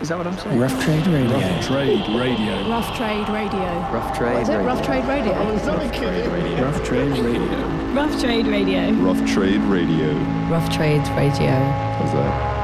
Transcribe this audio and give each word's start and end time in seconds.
Is 0.00 0.08
that 0.08 0.18
what 0.18 0.26
I'm 0.26 0.36
saying? 0.36 0.58
Rough 0.58 0.82
Trade 0.84 1.06
Radio. 1.06 1.38
Rough 1.38 1.64
Trade 1.64 2.08
Radio. 2.10 2.68
Rough 2.68 2.96
Trade 2.96 3.28
Radio. 3.28 3.60
Rough 3.92 4.16
Trade 4.16 4.32
What 4.34 4.42
is 4.42 4.48
it? 4.48 4.56
Radio. 4.56 4.66
Rough 4.66 4.82
Trade 4.84 5.04
Radio. 5.04 5.32
Rough 6.64 6.82
Trade 6.84 7.16
Radio. 7.16 7.94
Rough 7.94 8.20
Trade 8.20 8.46
Radio. 8.48 8.90
Rough 8.92 9.24
Trade 9.32 9.60
Radio. 9.62 10.12
Rough 10.50 10.68
Trades 10.74 11.08
Radio. 11.10 11.50
How's 11.50 12.12
that? 12.12 12.54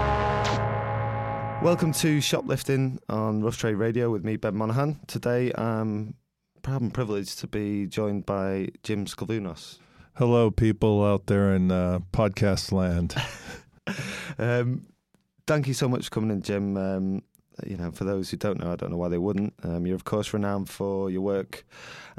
Welcome 1.63 1.93
to 1.93 2.21
Shoplifting 2.21 2.99
on 3.09 3.43
Rough 3.43 3.59
Trade 3.59 3.77
Radio 3.77 4.11
with 4.11 4.25
me, 4.25 4.37
Ben 4.37 4.57
Monaghan. 4.57 4.99
Today 5.07 5.53
I'm 5.55 6.15
proud 6.63 6.81
and 6.83 6.93
privileged 6.93 7.39
to 7.39 7.47
be 7.47 7.87
joined 7.87 8.27
by 8.27 8.71
Jim 8.83 9.07
Sclavunos. 9.07 9.79
Hello, 10.17 10.51
people 10.51 11.05
out 11.05 11.27
there 11.27 11.55
in 11.55 11.71
uh, 11.71 12.01
podcast 12.13 12.73
land. 12.73 13.15
Um, 14.39 14.87
thank 15.51 15.67
you 15.67 15.75
so 15.75 15.89
much 15.89 16.05
for 16.05 16.11
coming 16.11 16.31
in, 16.31 16.41
Jim. 16.43 16.77
Um, 16.77 17.23
you 17.67 17.77
know, 17.77 17.91
for 17.91 18.05
those 18.05 18.31
who 18.31 18.37
don't 18.37 18.61
know, 18.61 18.71
I 18.71 18.77
don't 18.77 18.93
know 18.93 18.97
why 18.97 19.09
they 19.09 19.19
wouldn't. 19.19 19.53
Um, 19.65 19.85
you're 19.85 19.97
of 19.97 20.05
course 20.05 20.33
renowned 20.33 20.71
for 20.71 21.11
your 21.11 21.23
work 21.23 21.67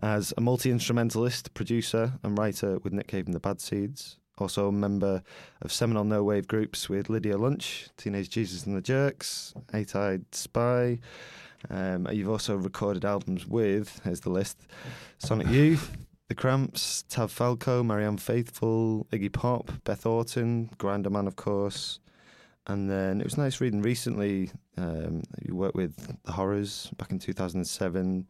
as 0.04 0.34
a 0.36 0.42
multi-instrumentalist, 0.42 1.54
producer, 1.54 2.12
and 2.24 2.38
writer 2.38 2.80
with 2.80 2.92
Nick 2.92 3.08
Cave 3.08 3.28
and 3.28 3.34
the 3.34 3.40
Bad 3.40 3.62
Seeds. 3.62 4.18
Also 4.38 4.68
a 4.68 4.72
member 4.74 5.24
of 5.62 5.72
seminal 5.72 6.04
no 6.04 6.26
wave 6.26 6.46
groups 6.46 6.90
with 6.90 7.10
Lydia 7.10 7.38
Lunch, 7.38 7.88
Teenage 7.96 8.30
Jesus 8.30 8.66
and 8.66 8.76
the 8.76 8.82
Jerks, 8.82 9.54
Eight 9.74 9.96
Eyed 9.96 10.26
Spy. 10.36 11.00
Um, 11.70 12.10
you've 12.12 12.30
also 12.30 12.58
recorded 12.58 13.06
albums 13.06 13.48
with, 13.48 14.02
here's 14.04 14.20
the 14.20 14.30
list 14.30 14.68
Sonic 15.20 15.48
Youth, 15.48 15.90
The 16.28 16.36
Cramps, 16.36 17.06
Tav 17.08 17.32
Falco, 17.32 17.82
Marianne 17.82 18.18
Faithfull, 18.18 19.08
Iggy 19.10 19.32
Pop, 19.32 19.72
Beth 19.86 20.06
Orton, 20.06 20.70
Grinderman, 20.78 21.28
of 21.28 21.38
course. 21.38 22.02
And 22.68 22.90
then 22.90 23.20
it 23.20 23.24
was 23.24 23.38
nice 23.38 23.60
reading 23.60 23.82
recently. 23.82 24.52
Um, 24.78 25.24
you 25.42 25.56
worked 25.56 25.76
with 25.76 25.96
The 26.24 26.32
Horrors 26.32 26.90
back 26.98 27.12
in 27.12 27.20
2007, 27.20 28.28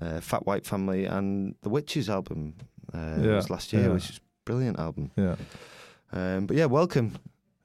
uh, 0.00 0.20
Fat 0.20 0.46
White 0.46 0.64
Family, 0.64 1.04
and 1.06 1.54
The 1.62 1.68
Witches 1.68 2.08
album. 2.08 2.54
Uh, 2.94 3.16
Yeah, 3.20 3.36
was 3.36 3.50
last 3.50 3.72
year, 3.72 3.82
yeah. 3.84 3.88
which 3.88 4.10
is 4.10 4.16
a 4.18 4.20
brilliant 4.44 4.78
album. 4.78 5.10
Yeah. 5.16 5.36
Um, 6.12 6.46
but 6.46 6.56
yeah, 6.56 6.66
welcome. 6.66 7.16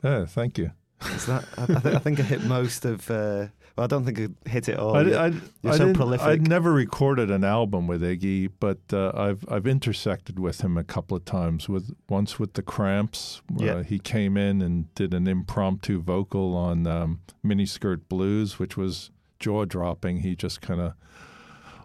Yeah, 0.03 0.25
thank 0.25 0.57
you. 0.57 0.71
Is 1.13 1.25
that, 1.27 1.45
I, 1.57 1.63
I 1.95 1.99
think 1.99 2.19
I 2.19 2.23
hit 2.23 2.43
most 2.45 2.83
of. 2.85 3.09
Uh, 3.11 3.47
well, 3.77 3.83
I 3.83 3.87
don't 3.87 4.03
think 4.05 4.17
it 4.19 4.31
hit 4.45 4.67
it 4.69 4.77
all. 4.79 4.95
I, 4.97 5.01
You're- 5.03 5.15
I, 5.15 5.27
you're 5.61 5.73
I 5.73 5.77
so 5.77 5.93
prolific. 5.93 6.25
I'd 6.27 6.47
never 6.47 6.73
recorded 6.73 7.29
an 7.31 7.43
album 7.43 7.85
with 7.87 8.01
Iggy, 8.01 8.49
but 8.59 8.79
uh, 8.91 9.11
I've 9.15 9.45
I've 9.49 9.67
intersected 9.67 10.39
with 10.39 10.61
him 10.61 10.77
a 10.77 10.83
couple 10.83 11.15
of 11.15 11.23
times. 11.25 11.69
With 11.69 11.95
once 12.09 12.39
with 12.39 12.53
the 12.53 12.63
Cramps, 12.63 13.41
Yeah. 13.55 13.75
uh, 13.75 13.83
he 13.83 13.99
came 13.99 14.35
in 14.35 14.61
and 14.61 14.93
did 14.95 15.13
an 15.13 15.27
impromptu 15.27 16.01
vocal 16.01 16.55
on 16.55 16.87
um, 16.87 17.19
Miniskirt 17.45 18.01
Blues, 18.09 18.57
which 18.59 18.75
was 18.75 19.11
jaw 19.39 19.65
dropping. 19.65 20.21
He 20.21 20.35
just 20.35 20.59
kind 20.61 20.81
of 20.81 20.93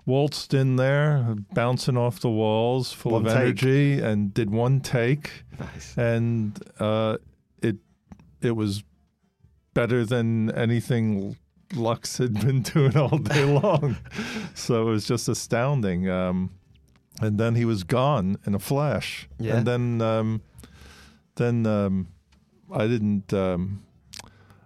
waltzed 0.06 0.52
in 0.54 0.76
there, 0.76 1.36
bouncing 1.54 1.96
off 1.96 2.18
the 2.20 2.30
walls, 2.30 2.92
full 2.92 3.12
One 3.12 3.26
of 3.26 3.32
take. 3.32 3.40
energy, 3.40 4.00
and 4.00 4.32
did 4.34 4.50
one 4.50 4.80
take. 4.80 5.44
nice. 5.60 5.96
and 5.96 6.58
uh, 6.80 7.18
it 7.62 7.76
it 8.40 8.52
was 8.56 8.82
better 9.74 10.04
than 10.04 10.50
anything 10.52 11.36
Lux 11.74 12.18
had 12.18 12.34
been 12.34 12.62
doing 12.74 12.96
all 12.96 13.18
day 13.18 13.44
long. 13.44 13.96
so 14.54 14.88
it 14.88 14.90
was 14.90 15.06
just 15.06 15.28
astounding. 15.28 16.08
Um, 16.08 16.50
and 17.20 17.38
then 17.38 17.54
he 17.54 17.64
was 17.64 17.84
gone 17.84 18.38
in 18.46 18.54
a 18.54 18.58
flash. 18.58 19.28
Yeah. 19.38 19.56
And 19.56 19.66
then 19.66 20.02
um, 20.02 20.42
then 21.36 21.66
um, 21.66 22.08
I 22.70 22.86
didn't. 22.86 23.32
Um, 23.32 23.84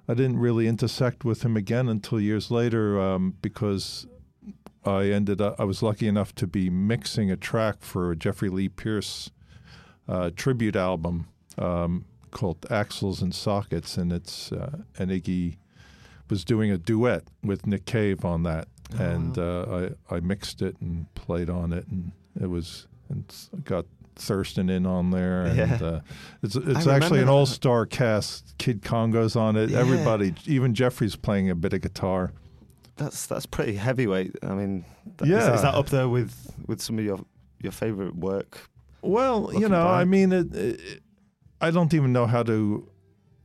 I 0.09 0.15
didn't 0.15 0.39
really 0.39 0.69
intersect 0.69 1.25
with 1.25 1.43
him 1.43 1.57
again 1.57 1.89
until 1.89 2.21
years 2.21 2.49
later 2.49 3.01
um, 3.01 3.34
because 3.43 4.07
I 4.84 5.07
ended 5.07 5.41
up. 5.41 5.57
I 5.59 5.65
was 5.65 5.83
lucky 5.83 6.07
enough 6.07 6.34
to 6.37 6.47
be 6.47 6.71
mixing 6.71 7.31
a 7.31 7.37
track 7.37 7.79
for 7.81 8.12
a 8.12 8.17
Jeffrey 8.17 8.49
Lee 8.49 8.69
Pierce 8.69 9.31
uh, 10.09 10.31
tribute 10.37 10.77
album 10.77 11.27
um, 11.59 12.05
called 12.31 12.61
Axels 12.62 13.21
and 13.21 13.34
Sockets, 13.34 13.97
and 13.97 14.12
it's 14.12 14.53
uh, 14.53 14.78
and 14.97 15.11
Iggy 15.11 15.56
was 16.28 16.44
doing 16.44 16.70
a 16.70 16.78
duet 16.78 17.25
with 17.42 17.66
Nick 17.66 17.84
Cave 17.87 18.25
on 18.25 18.42
that, 18.44 18.69
Oh, 18.98 19.03
and 19.03 19.37
uh, 19.38 19.91
I 20.10 20.16
I 20.16 20.20
mixed 20.20 20.62
it 20.62 20.76
and 20.81 21.12
played 21.14 21.50
on 21.50 21.72
it, 21.72 21.87
and 21.88 22.12
it 22.41 22.48
was 22.48 22.87
and 23.09 23.25
got 23.64 23.84
Thurston 24.16 24.70
in 24.70 24.87
on 24.87 25.10
there, 25.10 25.42
and 25.42 25.56
Yeah. 25.59 25.78
uh, 25.87 26.00
it's 26.42 26.56
it's 26.56 26.66
remember 26.66 26.91
actually 26.91 27.20
an 27.22 27.28
all 27.28 27.47
star 27.47 27.84
cast. 27.87 28.54
Kid 28.59 28.82
Congo's 28.82 29.37
on 29.37 29.56
it. 29.56 29.70
Yeah. 29.70 29.78
Everybody, 29.81 30.34
even 30.47 30.75
Jeffrey's 30.75 31.16
playing 31.16 31.50
a 31.50 31.54
bit 31.54 31.72
of 31.72 31.81
guitar. 31.82 32.32
That's 32.97 33.26
that's 33.26 33.44
pretty 33.47 33.75
heavyweight. 33.76 34.37
I 34.43 34.54
mean, 34.54 34.84
that, 35.19 35.25
is, 35.25 35.31
Yeah. 35.31 35.54
is 35.54 35.62
that 35.62 35.75
up 35.75 35.88
there 35.91 36.08
with 36.08 36.53
with 36.66 36.81
some 36.81 36.98
of 36.98 37.04
your 37.04 37.19
your 37.60 37.72
favorite 37.72 38.16
work? 38.16 38.69
Well, 39.03 39.50
you 39.53 39.69
know, 39.69 39.84
back. 39.84 40.00
I 40.00 40.04
mean, 40.04 40.32
it, 40.32 40.54
it, 40.54 41.03
I 41.60 41.70
don't 41.70 41.93
even 41.93 42.12
know 42.12 42.26
how 42.26 42.43
to. 42.44 42.88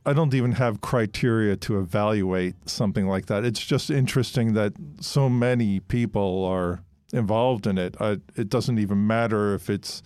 I 0.04 0.12
don't 0.12 0.34
even 0.34 0.52
have 0.52 0.80
criteria 0.80 1.56
to 1.56 1.78
evaluate 1.78 2.68
something 2.68 3.06
like 3.06 3.26
that. 3.26 3.44
It's 3.44 3.64
just 3.64 3.90
interesting 3.90 4.54
that 4.54 4.72
so 5.00 5.28
many 5.28 5.80
people 5.80 6.44
are 6.44 6.82
involved 7.12 7.66
in 7.66 7.78
it. 7.78 7.94
I, 8.00 8.18
it 8.34 8.48
doesn't 8.48 8.78
even 8.78 9.06
matter 9.06 9.54
if 9.54 9.70
it's 9.70 10.02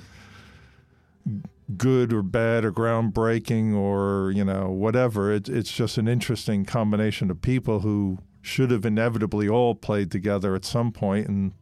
good 1.76 2.12
or 2.12 2.22
bad 2.22 2.64
or 2.64 2.72
groundbreaking 2.72 3.74
or 3.74 4.30
you 4.32 4.44
know 4.44 4.70
whatever. 4.70 5.32
It, 5.32 5.48
it's 5.48 5.72
just 5.72 5.98
an 5.98 6.08
interesting 6.08 6.64
combination 6.64 7.30
of 7.30 7.40
people 7.40 7.80
who 7.80 8.18
should 8.42 8.70
have 8.70 8.84
inevitably 8.84 9.48
all 9.48 9.74
played 9.74 10.10
together 10.10 10.54
at 10.54 10.64
some 10.64 10.92
point, 10.92 11.26
and 11.26 11.52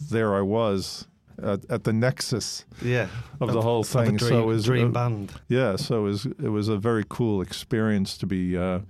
there 0.00 0.34
I 0.34 0.40
was 0.40 1.08
at, 1.42 1.64
at 1.70 1.84
the 1.84 1.92
nexus 1.92 2.64
Yeah, 2.82 3.08
of 3.40 3.52
the 3.52 3.60
whole 3.62 3.80
a 3.80 3.84
thing. 3.84 4.16
dream, 4.16 4.30
so 4.30 4.42
it 4.42 4.46
was 4.46 4.64
dream 4.64 4.88
uh, 4.88 4.90
band. 4.90 5.32
yeah, 5.48 5.76
so 5.76 6.00
it 6.00 6.08
was 6.10 6.26
it 6.26 6.48
was 6.50 6.68
a 6.68 6.76
very 6.76 7.04
cool 7.08 7.40
experience 7.42 8.16
to 8.18 8.26
be 8.26 8.56
uh, 8.56 8.80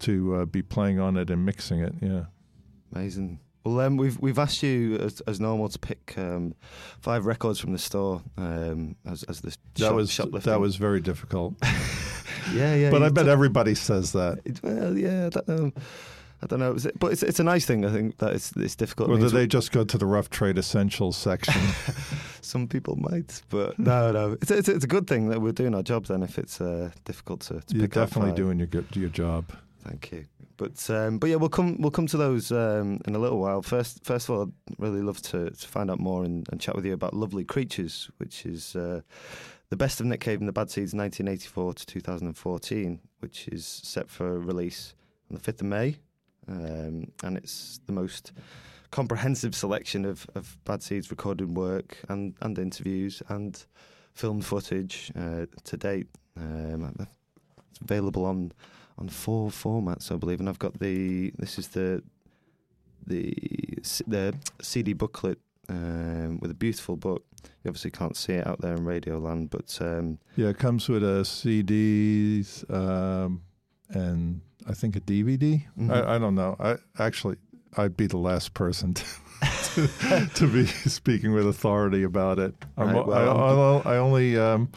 to 0.00 0.34
uh, 0.36 0.44
be 0.46 0.62
playing 0.62 0.98
on 1.00 1.16
it 1.16 1.30
and 1.30 1.44
mixing 1.44 1.80
it. 1.80 1.94
Yeah. 2.00 2.24
Amazing. 2.94 3.40
Well, 3.64 3.80
um, 3.80 3.96
we've 3.96 4.18
we've 4.20 4.38
asked 4.38 4.62
you 4.62 4.96
as, 4.96 5.20
as 5.22 5.40
normal 5.40 5.68
to 5.70 5.78
pick 5.78 6.14
um, 6.18 6.54
five 7.00 7.24
records 7.24 7.58
from 7.58 7.72
the 7.72 7.78
store 7.78 8.22
um, 8.36 8.94
as 9.06 9.22
as 9.24 9.40
the 9.40 9.56
That 9.76 9.86
shop, 9.86 9.94
was 9.94 10.10
shoplifting. 10.10 10.52
that 10.52 10.60
was 10.60 10.76
very 10.76 11.00
difficult, 11.00 11.54
yeah 12.52 12.74
yeah. 12.74 12.90
but 12.90 13.02
I 13.02 13.08
bet 13.08 13.24
took- 13.24 13.32
everybody 13.32 13.74
says 13.74 14.12
that. 14.12 14.38
well, 14.62 14.96
yeah, 14.98 15.26
I 15.26 15.28
don't 15.30 15.48
know. 15.48 15.72
I 16.44 16.46
don't 16.46 16.60
know, 16.60 16.74
it- 16.74 16.98
but 17.00 17.12
it's 17.12 17.22
it's 17.22 17.40
a 17.40 17.44
nice 17.44 17.64
thing. 17.64 17.84
I 17.86 17.90
think 17.90 18.18
that 18.18 18.34
it's 18.34 18.52
it's 18.56 18.76
difficult. 18.76 19.08
Do 19.18 19.28
they 19.30 19.46
just 19.46 19.72
go 19.72 19.82
to 19.82 19.98
the 19.98 20.06
rough 20.06 20.28
trade 20.28 20.58
essentials 20.58 21.16
section? 21.16 21.60
Some 22.42 22.68
people 22.68 22.96
might, 22.96 23.40
but 23.48 23.78
no, 23.78 24.12
no. 24.12 24.32
It's, 24.42 24.50
it's 24.50 24.68
it's 24.68 24.84
a 24.84 24.88
good 24.88 25.06
thing 25.06 25.30
that 25.30 25.40
we're 25.40 25.52
doing 25.52 25.74
our 25.74 25.82
job. 25.82 26.04
Then, 26.06 26.22
if 26.22 26.38
it's 26.38 26.60
uh, 26.60 26.90
difficult 27.04 27.40
to, 27.42 27.60
to 27.60 27.74
You're 27.74 27.84
pick 27.84 27.92
definitely 27.94 28.32
doing 28.32 28.58
your 28.58 28.68
your 28.92 29.08
job. 29.08 29.46
Thank 29.82 30.12
you. 30.12 30.26
But 30.56 30.88
um, 30.90 31.18
but 31.18 31.30
yeah, 31.30 31.36
we'll 31.36 31.48
come 31.48 31.80
we'll 31.80 31.90
come 31.90 32.06
to 32.08 32.16
those 32.16 32.52
um, 32.52 33.00
in 33.06 33.14
a 33.14 33.18
little 33.18 33.40
while. 33.40 33.62
First 33.62 34.04
first 34.04 34.28
of 34.28 34.34
all, 34.36 34.42
I'd 34.42 34.78
really 34.78 35.00
love 35.02 35.20
to, 35.22 35.50
to 35.50 35.68
find 35.68 35.90
out 35.90 35.98
more 35.98 36.24
and, 36.24 36.46
and 36.52 36.60
chat 36.60 36.76
with 36.76 36.84
you 36.84 36.92
about 36.92 37.14
Lovely 37.14 37.44
Creatures, 37.44 38.10
which 38.18 38.46
is 38.46 38.76
uh, 38.76 39.00
the 39.70 39.76
best 39.76 40.00
of 40.00 40.06
Nick 40.06 40.20
Cave 40.20 40.38
and 40.40 40.48
the 40.48 40.52
Bad 40.52 40.70
Seeds, 40.70 40.94
1984 40.94 41.74
to 41.74 41.86
2014, 41.86 43.00
which 43.20 43.48
is 43.48 43.66
set 43.66 44.08
for 44.08 44.38
release 44.38 44.94
on 45.30 45.36
the 45.36 45.52
5th 45.52 45.60
of 45.62 45.66
May, 45.66 45.96
um, 46.48 47.10
and 47.22 47.36
it's 47.36 47.80
the 47.86 47.92
most 47.92 48.32
comprehensive 48.90 49.54
selection 49.54 50.04
of, 50.04 50.26
of 50.34 50.56
Bad 50.64 50.82
Seeds 50.82 51.10
recorded 51.10 51.56
work 51.56 51.98
and, 52.08 52.34
and 52.40 52.58
interviews 52.58 53.22
and 53.28 53.64
film 54.12 54.40
footage 54.40 55.10
uh, 55.18 55.46
to 55.64 55.76
date. 55.76 56.06
Um, 56.36 56.94
it's 57.70 57.80
available 57.80 58.24
on 58.24 58.52
on 58.96 59.08
four 59.08 59.50
formats, 59.50 60.12
I 60.12 60.16
believe, 60.16 60.38
and 60.38 60.48
I've 60.48 60.58
got 60.58 60.78
the 60.78 61.32
this 61.38 61.58
is 61.58 61.68
the 61.68 62.02
the 63.06 63.34
the 64.06 64.34
CD 64.62 64.92
booklet 64.92 65.38
um, 65.68 66.38
with 66.40 66.50
a 66.50 66.54
beautiful 66.54 66.96
book. 66.96 67.24
You 67.62 67.70
obviously 67.70 67.90
can't 67.90 68.16
see 68.16 68.34
it 68.34 68.46
out 68.46 68.60
there 68.60 68.74
in 68.74 68.84
Radio 68.84 69.18
Land, 69.18 69.50
but 69.50 69.76
um, 69.80 70.18
Yeah, 70.36 70.48
it 70.48 70.58
comes 70.58 70.88
with 70.88 71.02
a 71.02 71.22
CDs 71.22 72.70
um, 72.72 73.42
and 73.90 74.40
I 74.68 74.74
think 74.74 74.96
a 74.96 75.00
DVD. 75.00 75.64
Mhm. 75.78 75.90
I, 75.90 76.16
I 76.16 76.18
don't 76.18 76.34
know. 76.34 76.56
I 76.58 76.76
actually 76.98 77.36
I'd 77.76 77.96
be 77.96 78.06
the 78.06 78.18
last 78.18 78.54
person 78.54 78.94
to, 78.94 79.04
to, 79.74 80.30
to 80.34 80.46
be 80.46 80.66
speaking 80.88 81.32
with 81.32 81.46
authority 81.46 82.02
about 82.02 82.38
it. 82.38 82.54
I'm, 82.76 82.88
Right, 82.88 82.96
I, 82.96 83.06
well, 83.06 83.38
I'll, 83.40 83.82
I 83.84 83.96
only 83.96 84.38
um, 84.38 84.70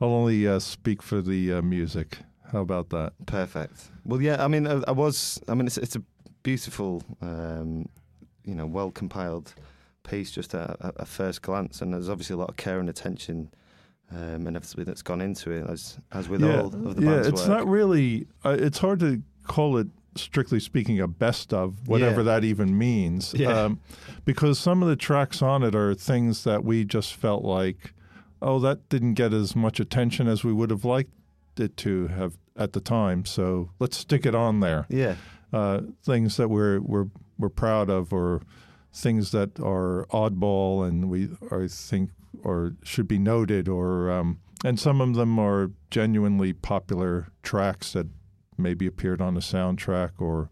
I'll 0.00 0.08
only 0.10 0.46
uh, 0.46 0.58
speak 0.58 1.02
for 1.02 1.22
the 1.22 1.54
uh, 1.54 1.62
music. 1.62 2.18
How 2.52 2.60
about 2.60 2.90
that? 2.90 3.14
perfect. 3.26 3.88
Well, 4.04 4.20
yeah, 4.20 4.44
I 4.44 4.48
mean, 4.48 4.66
I, 4.66 4.82
I 4.86 4.90
was. 4.92 5.40
I 5.48 5.54
mean, 5.54 5.66
it's 5.66 5.78
it's 5.78 5.96
a 5.96 6.02
beautiful, 6.42 7.02
um, 7.22 7.88
you 8.44 8.54
know, 8.54 8.66
well 8.66 8.90
compiled 8.90 9.54
piece 10.02 10.30
just 10.30 10.54
at 10.54 10.70
a, 10.80 10.92
a 10.96 11.06
first 11.06 11.40
glance, 11.42 11.80
and 11.80 11.94
there's 11.94 12.08
obviously 12.10 12.34
a 12.34 12.36
lot 12.36 12.50
of 12.50 12.56
care 12.56 12.78
and 12.78 12.90
attention. 12.90 13.50
Um, 14.14 14.46
and 14.46 14.56
everything 14.56 14.84
that's 14.84 15.00
gone 15.02 15.20
into 15.22 15.50
it, 15.52 15.68
as 15.70 15.98
as 16.12 16.28
with 16.28 16.42
yeah, 16.42 16.60
all 16.60 16.66
of 16.66 16.96
the 16.96 17.02
yeah. 17.02 17.10
band's 17.12 17.28
It's 17.28 17.40
work. 17.42 17.48
not 17.48 17.66
really. 17.66 18.26
Uh, 18.44 18.56
it's 18.58 18.78
hard 18.78 19.00
to 19.00 19.22
call 19.46 19.78
it 19.78 19.86
strictly 20.16 20.60
speaking, 20.60 21.00
a 21.00 21.08
best 21.08 21.54
of, 21.54 21.88
whatever 21.88 22.20
Yeah. 22.20 22.24
that 22.24 22.44
even 22.44 22.76
means. 22.76 23.32
Yeah. 23.34 23.48
Um, 23.64 23.80
because 24.26 24.58
some 24.58 24.82
of 24.82 24.88
the 24.90 24.96
tracks 24.96 25.40
on 25.40 25.62
it 25.62 25.74
are 25.74 25.94
things 25.94 26.44
that 26.44 26.62
we 26.64 26.84
just 26.84 27.14
felt 27.14 27.42
like, 27.44 27.94
oh, 28.42 28.58
that 28.58 28.86
didn't 28.90 29.14
get 29.14 29.32
as 29.32 29.56
much 29.56 29.80
attention 29.80 30.28
as 30.28 30.44
we 30.44 30.52
would 30.52 30.68
have 30.68 30.84
liked 30.84 31.10
it 31.56 31.78
to 31.78 32.08
have 32.08 32.36
at 32.56 32.74
the 32.74 32.80
time. 32.80 33.24
So 33.24 33.70
let's 33.78 33.96
stick 33.96 34.26
it 34.26 34.34
on 34.34 34.60
there. 34.60 34.84
Yeah. 34.90 35.14
Uh, 35.54 35.80
things 36.04 36.36
that 36.36 36.48
we're 36.50 36.80
we're 36.80 37.06
we're 37.38 37.48
proud 37.48 37.88
of, 37.88 38.12
or 38.12 38.42
things 38.92 39.30
that 39.32 39.58
are 39.60 40.06
oddball 40.10 40.86
and 40.86 41.08
we 41.10 41.30
I 41.50 41.66
think 41.68 42.10
or 42.44 42.74
should 42.82 43.06
be 43.08 43.18
noted, 43.18 43.68
or 43.68 44.10
um, 44.10 44.38
and 44.64 44.78
some 44.80 45.00
of 45.00 45.14
them 45.14 45.38
are 45.38 45.70
genuinely 45.90 46.52
popular 46.52 47.28
tracks 47.42 47.92
that 47.92 48.06
maybe 48.58 48.86
appeared 48.86 49.20
on 49.20 49.34
the 49.34 49.40
soundtrack 49.40 50.12
or 50.18 50.50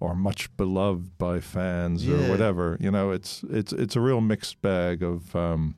or 0.00 0.14
much 0.14 0.54
beloved 0.56 1.16
by 1.18 1.40
fans 1.40 2.04
Yeah. 2.06 2.16
or 2.26 2.30
whatever. 2.30 2.76
You 2.80 2.90
know, 2.90 3.10
it's 3.10 3.44
it's 3.50 3.72
it's 3.72 3.96
a 3.96 4.00
real 4.00 4.20
mixed 4.20 4.60
bag 4.62 5.02
of 5.02 5.34
um, 5.36 5.76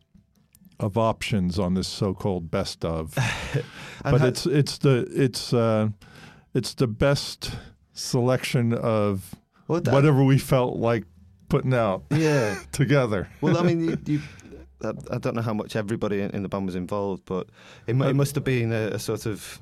of 0.81 0.97
options 0.99 1.59
on 1.59 1.75
this 1.75 1.89
so-called 1.89 2.51
best 2.51 2.85
of. 2.85 3.15
But 4.05 4.21
ha- 4.21 4.27
it's 4.29 4.47
it's 4.47 4.79
the 4.79 5.07
it's 5.11 5.53
uh, 5.53 5.89
it's 6.55 6.75
the 6.75 6.87
best 6.87 7.51
selection 7.93 8.73
of 8.73 9.35
whatever 9.67 10.23
we 10.23 10.39
felt 10.39 10.77
like 10.77 11.05
putting 11.49 11.75
out 11.75 12.05
Yeah. 12.11 12.59
together. 12.73 13.29
Well, 13.41 13.59
I 13.59 13.63
mean, 13.63 13.81
you, 13.89 13.99
you 14.07 14.23
I, 15.11 15.19
don't 15.19 15.35
know 15.35 15.43
how 15.43 15.55
much 15.55 15.75
everybody 15.77 16.21
in, 16.21 16.43
the 16.43 16.49
band 16.49 16.67
was 16.67 16.75
involved, 16.75 17.25
but 17.25 17.49
it, 17.87 17.97
it 17.97 18.15
must 18.15 18.35
have 18.35 18.45
been 18.45 18.73
a, 18.73 18.89
a 18.89 18.99
sort 18.99 19.27
of 19.27 19.59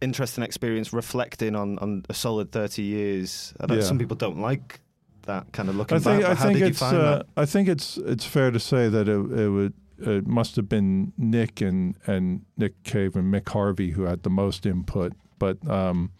interesting 0.00 0.44
experience 0.44 0.92
reflecting 0.92 1.54
on, 1.54 1.78
on 1.78 2.04
a 2.08 2.14
solid 2.14 2.52
30 2.52 2.82
years. 2.82 3.54
I 3.60 3.66
don't, 3.66 3.78
Yeah. 3.78 3.84
Some 3.84 3.98
people 3.98 4.16
don't 4.16 4.40
like 4.40 4.80
that 5.22 5.52
kind 5.52 5.68
of 5.68 5.76
looking 5.76 5.96
I 5.96 6.00
think 6.00 6.22
back. 6.22 6.40
I 6.40 6.42
think 6.52 6.60
it's 6.60 6.82
uh? 6.82 7.22
I 7.36 7.44
think 7.44 7.68
it's 7.68 7.98
it's 7.98 8.24
fair 8.24 8.50
to 8.50 8.58
say 8.58 8.88
that 8.88 9.08
it 9.08 9.38
it 9.38 9.48
would 9.50 9.74
it 9.98 10.26
must 10.26 10.56
have 10.56 10.68
been 10.68 11.12
Nick 11.18 11.60
and 11.60 11.96
and 12.06 12.44
Nick 12.56 12.82
Cave 12.82 13.14
and 13.14 13.32
Mick 13.32 13.48
Harvey 13.50 13.90
who 13.90 14.04
had 14.04 14.22
the 14.22 14.30
most 14.30 14.64
input, 14.64 15.12
but 15.38 15.58
um, 15.68 16.12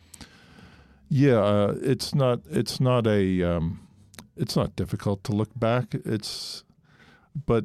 yeah, 1.08 1.38
uh, 1.38 1.74
it's 1.80 2.14
not 2.14 2.40
it's 2.50 2.80
not 2.80 3.06
a 3.06 3.42
um, 3.42 3.80
it's 4.38 4.56
not 4.56 4.76
difficult 4.76 5.24
to 5.24 5.32
look 5.32 5.50
back. 5.58 5.94
It's 5.94 6.64
but 7.46 7.64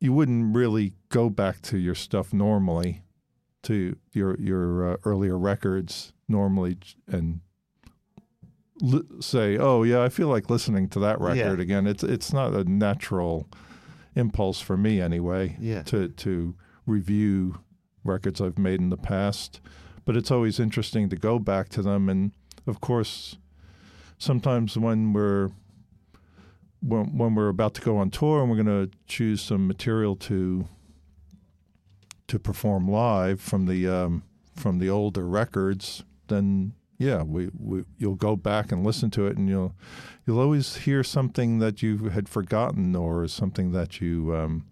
you 0.00 0.12
wouldn't 0.12 0.54
really 0.56 0.94
go 1.10 1.28
back 1.30 1.60
to 1.62 1.78
your 1.78 1.94
stuff 1.94 2.32
normally, 2.32 3.02
to 3.64 3.96
your 4.12 4.38
your 4.40 4.92
uh, 4.92 4.96
earlier 5.04 5.38
records 5.38 6.12
normally, 6.28 6.78
and 7.06 7.40
li- 8.80 9.02
say, 9.20 9.56
"Oh 9.58 9.82
yeah, 9.82 10.02
I 10.02 10.08
feel 10.08 10.28
like 10.28 10.50
listening 10.50 10.88
to 10.90 11.00
that 11.00 11.20
record 11.20 11.58
Yeah. 11.58 11.62
again." 11.62 11.86
It's 11.86 12.02
it's 12.02 12.32
not 12.32 12.54
a 12.54 12.64
natural 12.64 13.48
impulse 14.16 14.60
for 14.60 14.76
me 14.76 15.00
anyway 15.00 15.56
Yeah. 15.60 15.82
to 15.84 16.08
to 16.08 16.54
review 16.86 17.58
records 18.02 18.40
I've 18.40 18.58
made 18.58 18.80
in 18.80 18.90
the 18.90 18.96
past, 18.96 19.60
but 20.04 20.16
it's 20.16 20.30
always 20.30 20.58
interesting 20.58 21.08
to 21.10 21.16
go 21.16 21.38
back 21.38 21.68
to 21.70 21.82
them. 21.82 22.08
And 22.08 22.32
of 22.66 22.80
course, 22.80 23.36
sometimes 24.18 24.76
when 24.76 25.12
we're 25.12 25.50
when, 26.80 27.16
when 27.16 27.34
we're 27.34 27.48
about 27.48 27.74
to 27.74 27.80
go 27.80 27.98
on 27.98 28.10
tour 28.10 28.40
and 28.40 28.50
we're 28.50 28.62
going 28.62 28.88
to 28.88 28.96
choose 29.06 29.42
some 29.42 29.66
material 29.66 30.16
to 30.16 30.66
to 32.28 32.38
perform 32.38 32.88
live 32.88 33.40
from 33.40 33.66
the 33.66 33.88
um, 33.88 34.22
from 34.54 34.78
the 34.78 34.88
older 34.88 35.26
records, 35.26 36.04
then 36.28 36.74
yeah, 36.96 37.22
we, 37.22 37.50
we 37.58 37.84
you'll 37.98 38.14
go 38.14 38.36
back 38.36 38.70
and 38.70 38.84
listen 38.84 39.10
to 39.10 39.26
it, 39.26 39.36
and 39.36 39.48
you'll 39.48 39.74
you'll 40.26 40.38
always 40.38 40.76
hear 40.76 41.02
something 41.02 41.58
that 41.58 41.82
you 41.82 42.10
had 42.10 42.28
forgotten 42.28 42.94
or 42.94 43.26
something 43.26 43.72
that 43.72 44.00
you 44.00 44.34
um, 44.36 44.66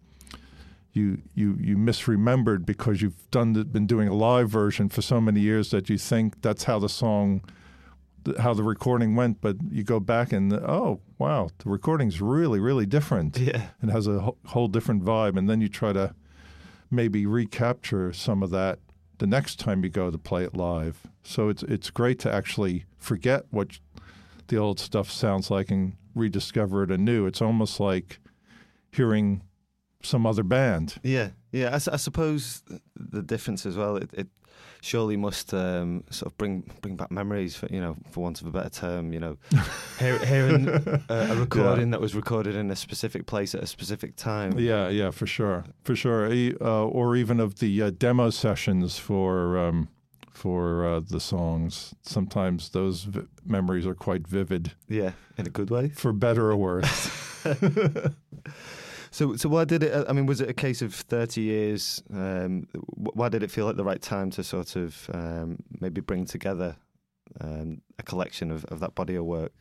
you 0.93 1.23
you 1.35 1.57
you 1.61 1.77
misremembered 1.77 2.65
because 2.65 3.03
you've 3.03 3.31
done 3.31 3.55
been 3.55 3.87
doing 3.87 4.09
a 4.09 4.15
live 4.15 4.49
version 4.49 4.89
for 4.89 5.03
so 5.03 5.21
many 5.21 5.41
years 5.41 5.71
that 5.71 5.89
you 5.89 5.99
think 5.99 6.41
that's 6.43 6.65
how 6.65 6.79
the 6.79 6.89
song 6.89 7.43
how 8.39 8.55
the 8.55 8.63
recording 8.63 9.17
went 9.17 9.41
but 9.41 9.57
you 9.71 9.83
go 9.83 10.01
back 10.01 10.33
and 10.33 10.53
oh 10.53 11.01
wow 11.19 11.49
the 11.59 11.69
recording's 11.69 12.21
really 12.21 12.61
really 12.61 12.87
different. 12.87 13.39
Yeah. 13.39 13.69
it 13.83 13.91
has 13.91 14.07
a 14.07 14.33
whole 14.47 14.69
different 14.69 15.05
vibe. 15.05 15.37
And 15.37 15.49
then 15.49 15.61
you 15.61 15.69
try 15.69 15.93
to 15.93 16.15
maybe 16.91 17.27
recapture 17.27 18.13
some 18.13 18.43
of 18.43 18.51
that 18.51 18.79
the 19.19 19.27
next 19.27 19.59
time 19.59 19.83
you 19.83 19.91
go 19.91 20.11
to 20.11 20.19
play 20.19 20.45
it 20.45 20.55
live. 20.57 21.07
So 21.23 21.49
it's 21.49 21.63
it's 21.65 21.91
great 21.91 22.19
to 22.21 22.33
actually 22.33 22.85
forget 22.97 23.45
what 23.51 23.79
the 24.49 24.57
old 24.57 24.81
stuff 24.81 25.11
sounds 25.11 25.51
like 25.51 25.71
and 25.71 25.95
rediscover 26.15 26.83
it 26.83 26.91
anew. 26.91 27.27
It's 27.27 27.43
almost 27.43 27.81
like 27.81 28.19
hearing 28.93 29.43
some 30.03 30.27
other 30.27 30.43
band. 30.43 30.97
Yeah, 31.03 31.31
yeah. 31.53 31.75
I 31.75 31.97
suppose 31.97 32.63
the 32.97 33.23
difference 33.23 33.67
as 33.67 33.77
well. 33.77 33.97
It, 33.97 34.11
it 34.13 34.27
surely 34.81 35.17
must 35.17 35.53
um, 35.55 36.05
sort 36.11 36.31
of 36.33 36.39
bring 36.39 36.71
bring 36.83 36.97
back 36.97 37.11
memories, 37.11 37.57
for, 37.57 37.67
you 37.67 37.81
know, 37.81 37.97
for 38.11 38.23
want 38.23 38.41
of 38.41 38.47
a 38.47 38.51
better 38.51 38.71
term. 38.71 39.13
You 39.13 39.21
know, 39.21 39.37
hearing 39.99 40.69
a, 40.69 41.01
a 41.09 41.37
recording 41.37 41.91
that 41.91 42.01
was 42.01 42.15
recorded 42.15 42.55
in 42.55 42.71
a 42.71 42.77
specific 42.77 43.27
place 43.27 43.55
at 43.55 43.63
a 43.63 43.67
specific 43.67 44.17
time. 44.17 44.59
Yeah, 44.59 44.89
yeah, 44.89 45.11
for 45.11 45.27
sure, 45.27 45.65
for 45.85 45.97
sure. 45.97 46.27
Uh, 46.61 46.85
or 46.85 47.17
even 47.17 47.41
of 47.41 47.59
the 47.59 47.83
uh, 47.83 47.91
demo 47.91 48.31
sessions 48.31 48.99
for 48.99 49.59
um, 49.59 49.89
for 50.33 50.87
uh, 50.87 51.01
the 51.01 51.19
songs. 51.21 51.95
Sometimes 52.03 52.69
those 52.71 53.05
vi- 53.05 53.27
memories 53.45 53.87
are 53.87 53.95
quite 53.97 54.29
vivid, 54.29 54.73
Yeah, 54.89 55.13
in 55.37 55.47
a 55.47 55.51
good 55.51 55.71
way. 55.71 55.89
for 55.89 56.13
better 56.13 56.51
or 56.53 56.57
worse. 56.57 57.11
So, 59.11 59.37
so 59.37 59.49
why 59.49 59.65
did 59.65 59.83
it? 59.83 60.07
I 60.09 60.13
mean, 60.13 60.27
was 60.27 60.41
it 60.41 60.49
a 60.49 60.55
case 60.55 60.83
of 60.83 60.95
thirty 60.95 61.43
years? 61.43 62.03
Um, 62.13 62.67
why 62.75 63.29
did 63.29 63.43
it 63.43 63.51
feel 63.51 63.67
like 63.67 63.77
the 63.77 63.85
right 63.85 64.03
time 64.03 64.31
to 64.33 64.45
sort 64.45 64.77
of 64.77 65.11
um, 65.13 65.59
maybe 65.81 66.01
bring 66.01 66.25
together 66.27 66.77
um, 67.41 67.81
a 67.99 68.03
collection 68.03 68.51
of, 68.51 68.65
of 68.67 68.81
that 68.81 68.95
body 68.95 69.15
of 69.15 69.25
work? 69.25 69.53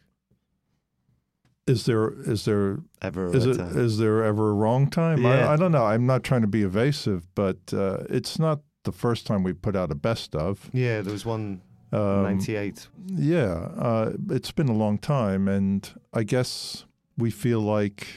is 1.67 1.85
there 1.85 2.13
is 2.21 2.45
there 2.45 2.79
Ever? 3.01 3.27
a 3.27 3.31
is 3.31 3.45
it 3.45 3.59
is 3.59 3.97
there 3.97 4.23
ever 4.23 4.49
a 4.49 4.53
wrong 4.53 4.89
time? 4.89 5.23
Yeah. 5.23 5.47
I, 5.49 5.53
I 5.53 5.55
don't 5.57 5.71
know. 5.71 5.85
I'm 5.85 6.05
not 6.05 6.23
trying 6.23 6.41
to 6.41 6.47
be 6.47 6.63
evasive, 6.63 7.27
but 7.35 7.57
uh, 7.73 8.03
it's 8.09 8.39
not 8.39 8.61
the 8.83 8.91
first 8.93 9.27
time 9.27 9.43
we 9.43 9.53
put 9.53 9.75
out 9.75 9.91
a 9.91 9.95
best 9.95 10.33
of. 10.35 10.69
Yeah, 10.73 11.01
there 11.01 11.11
was 11.11 11.25
one 11.25 11.61
Um, 11.91 12.23
ninety-eight. 12.23 12.87
Yeah, 13.07 13.69
uh, 13.77 14.13
it's 14.29 14.51
been 14.51 14.69
a 14.69 14.73
long 14.73 14.97
time, 14.97 15.47
and 15.47 15.89
I 16.13 16.23
guess 16.23 16.85
we 17.17 17.31
feel 17.31 17.59
like 17.61 18.07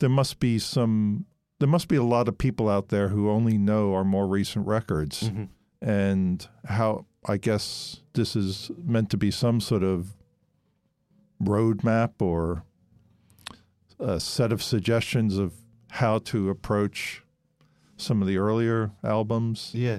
there 0.00 0.08
must 0.10 0.40
be 0.40 0.58
some, 0.58 1.24
there 1.60 1.68
must 1.68 1.88
be 1.88 1.96
a 1.96 2.02
lot 2.02 2.26
of 2.28 2.36
people 2.36 2.68
out 2.68 2.88
there 2.88 3.08
who 3.08 3.30
only 3.30 3.56
know 3.56 3.94
our 3.94 4.04
more 4.04 4.26
recent 4.26 4.66
records, 4.66 5.30
Mhm. 5.30 5.48
and 5.80 6.48
how 6.64 7.06
I 7.26 7.36
guess 7.36 8.00
this 8.14 8.34
is 8.34 8.70
meant 8.82 9.10
to 9.10 9.16
be 9.16 9.30
some 9.30 9.60
sort 9.60 9.82
of 9.82 10.16
roadmap 11.42 12.20
or 12.20 12.64
a 13.98 14.18
set 14.18 14.52
of 14.52 14.62
suggestions 14.62 15.36
of 15.38 15.52
how 15.90 16.18
to 16.18 16.48
approach 16.48 17.22
some 17.96 18.22
of 18.22 18.28
the 18.28 18.38
earlier 18.38 18.92
albums 19.04 19.72
Yeah, 19.74 19.98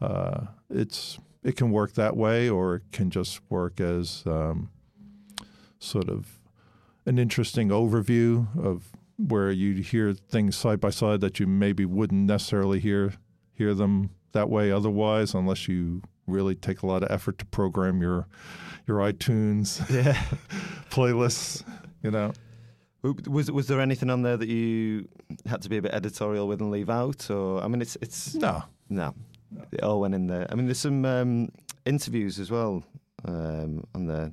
uh, 0.00 0.46
it's 0.70 1.18
it 1.42 1.56
can 1.56 1.70
work 1.70 1.92
that 1.92 2.16
way, 2.16 2.48
or 2.48 2.76
it 2.76 2.82
can 2.92 3.10
just 3.10 3.40
work 3.50 3.78
as 3.78 4.22
um, 4.26 4.70
sort 5.78 6.08
of 6.08 6.40
an 7.04 7.18
interesting 7.18 7.68
overview 7.68 8.46
of 8.56 8.92
where 9.16 9.50
you 9.50 9.74
hear 9.82 10.12
things 10.14 10.56
side 10.56 10.80
by 10.80 10.90
side 10.90 11.20
that 11.20 11.38
you 11.38 11.46
maybe 11.46 11.84
wouldn't 11.84 12.26
necessarily 12.26 12.80
hear 12.80 13.14
hear 13.52 13.74
them 13.74 14.10
that 14.32 14.50
way 14.50 14.72
otherwise, 14.72 15.34
unless 15.34 15.68
you 15.68 16.02
really 16.26 16.54
take 16.54 16.82
a 16.82 16.86
lot 16.86 17.02
of 17.02 17.10
effort 17.10 17.38
to 17.38 17.46
program 17.46 18.00
your 18.00 18.26
your 18.86 18.98
iTunes 18.98 19.88
yeah. 20.04 20.20
playlists. 20.90 21.62
You 22.02 22.10
know, 22.10 22.32
Was 23.28 23.50
was 23.50 23.66
there 23.66 23.80
anything 23.80 24.10
on 24.10 24.22
there 24.22 24.36
that 24.36 24.48
you 24.48 25.08
had 25.46 25.62
to 25.62 25.68
be 25.68 25.78
a 25.78 25.82
bit 25.82 25.92
editorial 25.94 26.46
with 26.48 26.60
and 26.60 26.70
leave 26.70 26.90
out, 26.90 27.30
or 27.30 27.62
I 27.62 27.68
mean, 27.68 27.80
it's 27.80 27.96
it's 28.02 28.34
no, 28.34 28.62
no, 28.88 29.14
it 29.72 29.82
all 29.82 30.00
went 30.00 30.14
in 30.14 30.26
there. 30.26 30.46
I 30.50 30.54
mean, 30.54 30.66
there's 30.66 30.78
some 30.80 31.04
um, 31.04 31.48
interviews 31.86 32.38
as 32.38 32.50
well 32.50 32.84
um, 33.24 33.84
on 33.94 34.06
there. 34.06 34.32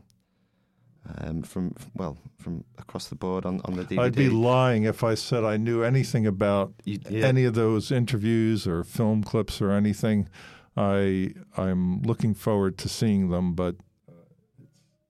Um, 1.18 1.42
from 1.42 1.74
well, 1.96 2.16
from 2.38 2.64
across 2.78 3.08
the 3.08 3.16
board 3.16 3.46
on, 3.46 3.60
on 3.66 3.76
the 3.76 3.84
DVD. 3.84 4.00
I'd 4.00 4.16
be 4.16 4.30
lying 4.30 4.84
if 4.84 5.04
I 5.04 5.16
said 5.16 5.44
I 5.44 5.58
knew 5.58 5.82
anything 5.84 6.28
about 6.28 6.74
You- 6.86 7.00
yeah. 7.10 7.26
any 7.26 7.44
of 7.46 7.56
those 7.56 7.92
interviews 7.92 8.68
or 8.68 8.84
film 8.84 9.24
clips 9.24 9.62
or 9.62 9.72
anything. 9.72 10.30
I 10.78 11.34
I'm 11.58 12.04
looking 12.04 12.36
forward 12.36 12.78
to 12.78 12.88
seeing 12.90 13.30
them, 13.30 13.56
but 13.56 13.76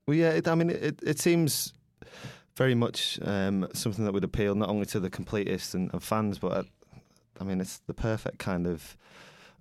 Well, 0.07 0.15
yeah, 0.17 0.29
it, 0.31 0.47
I 0.47 0.55
mean, 0.55 0.69
it, 0.69 0.99
it 1.03 1.19
seems 1.19 1.73
very 2.57 2.73
much 2.75 3.19
um, 3.23 3.67
something 3.73 4.05
that 4.05 4.13
would 4.13 4.23
appeal 4.23 4.55
not 4.55 4.69
only 4.69 4.85
to 4.87 4.99
the 4.99 5.09
completists 5.09 5.73
and, 5.73 5.91
and 5.93 6.01
fans, 6.01 6.39
but 6.39 6.51
uh, 6.51 6.63
I 7.39 7.43
mean, 7.43 7.59
it's 7.61 7.79
the 7.79 7.93
perfect 7.93 8.39
kind 8.39 8.65
of 8.65 8.95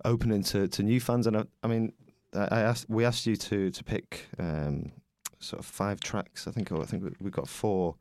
opening 0.05 0.43
to, 0.43 0.67
to 0.69 0.81
new 0.83 0.99
fans. 0.99 1.27
And 1.27 1.37
I, 1.37 1.43
I 1.63 1.67
mean, 1.67 1.93
I 2.33 2.47
I 2.51 2.59
asked 2.61 2.89
we 2.89 3.03
asked 3.05 3.27
you 3.27 3.35
to 3.35 3.69
to 3.69 3.83
pick 3.83 4.27
um, 4.39 4.91
sort 5.41 5.59
of 5.59 5.65
five 5.65 5.99
tracks. 5.99 6.47
I 6.47 6.51
think 6.51 6.71
I 6.71 6.85
think 6.85 7.03
we- 7.03 7.15
we've 7.19 7.33
got 7.33 7.47
four 7.49 7.95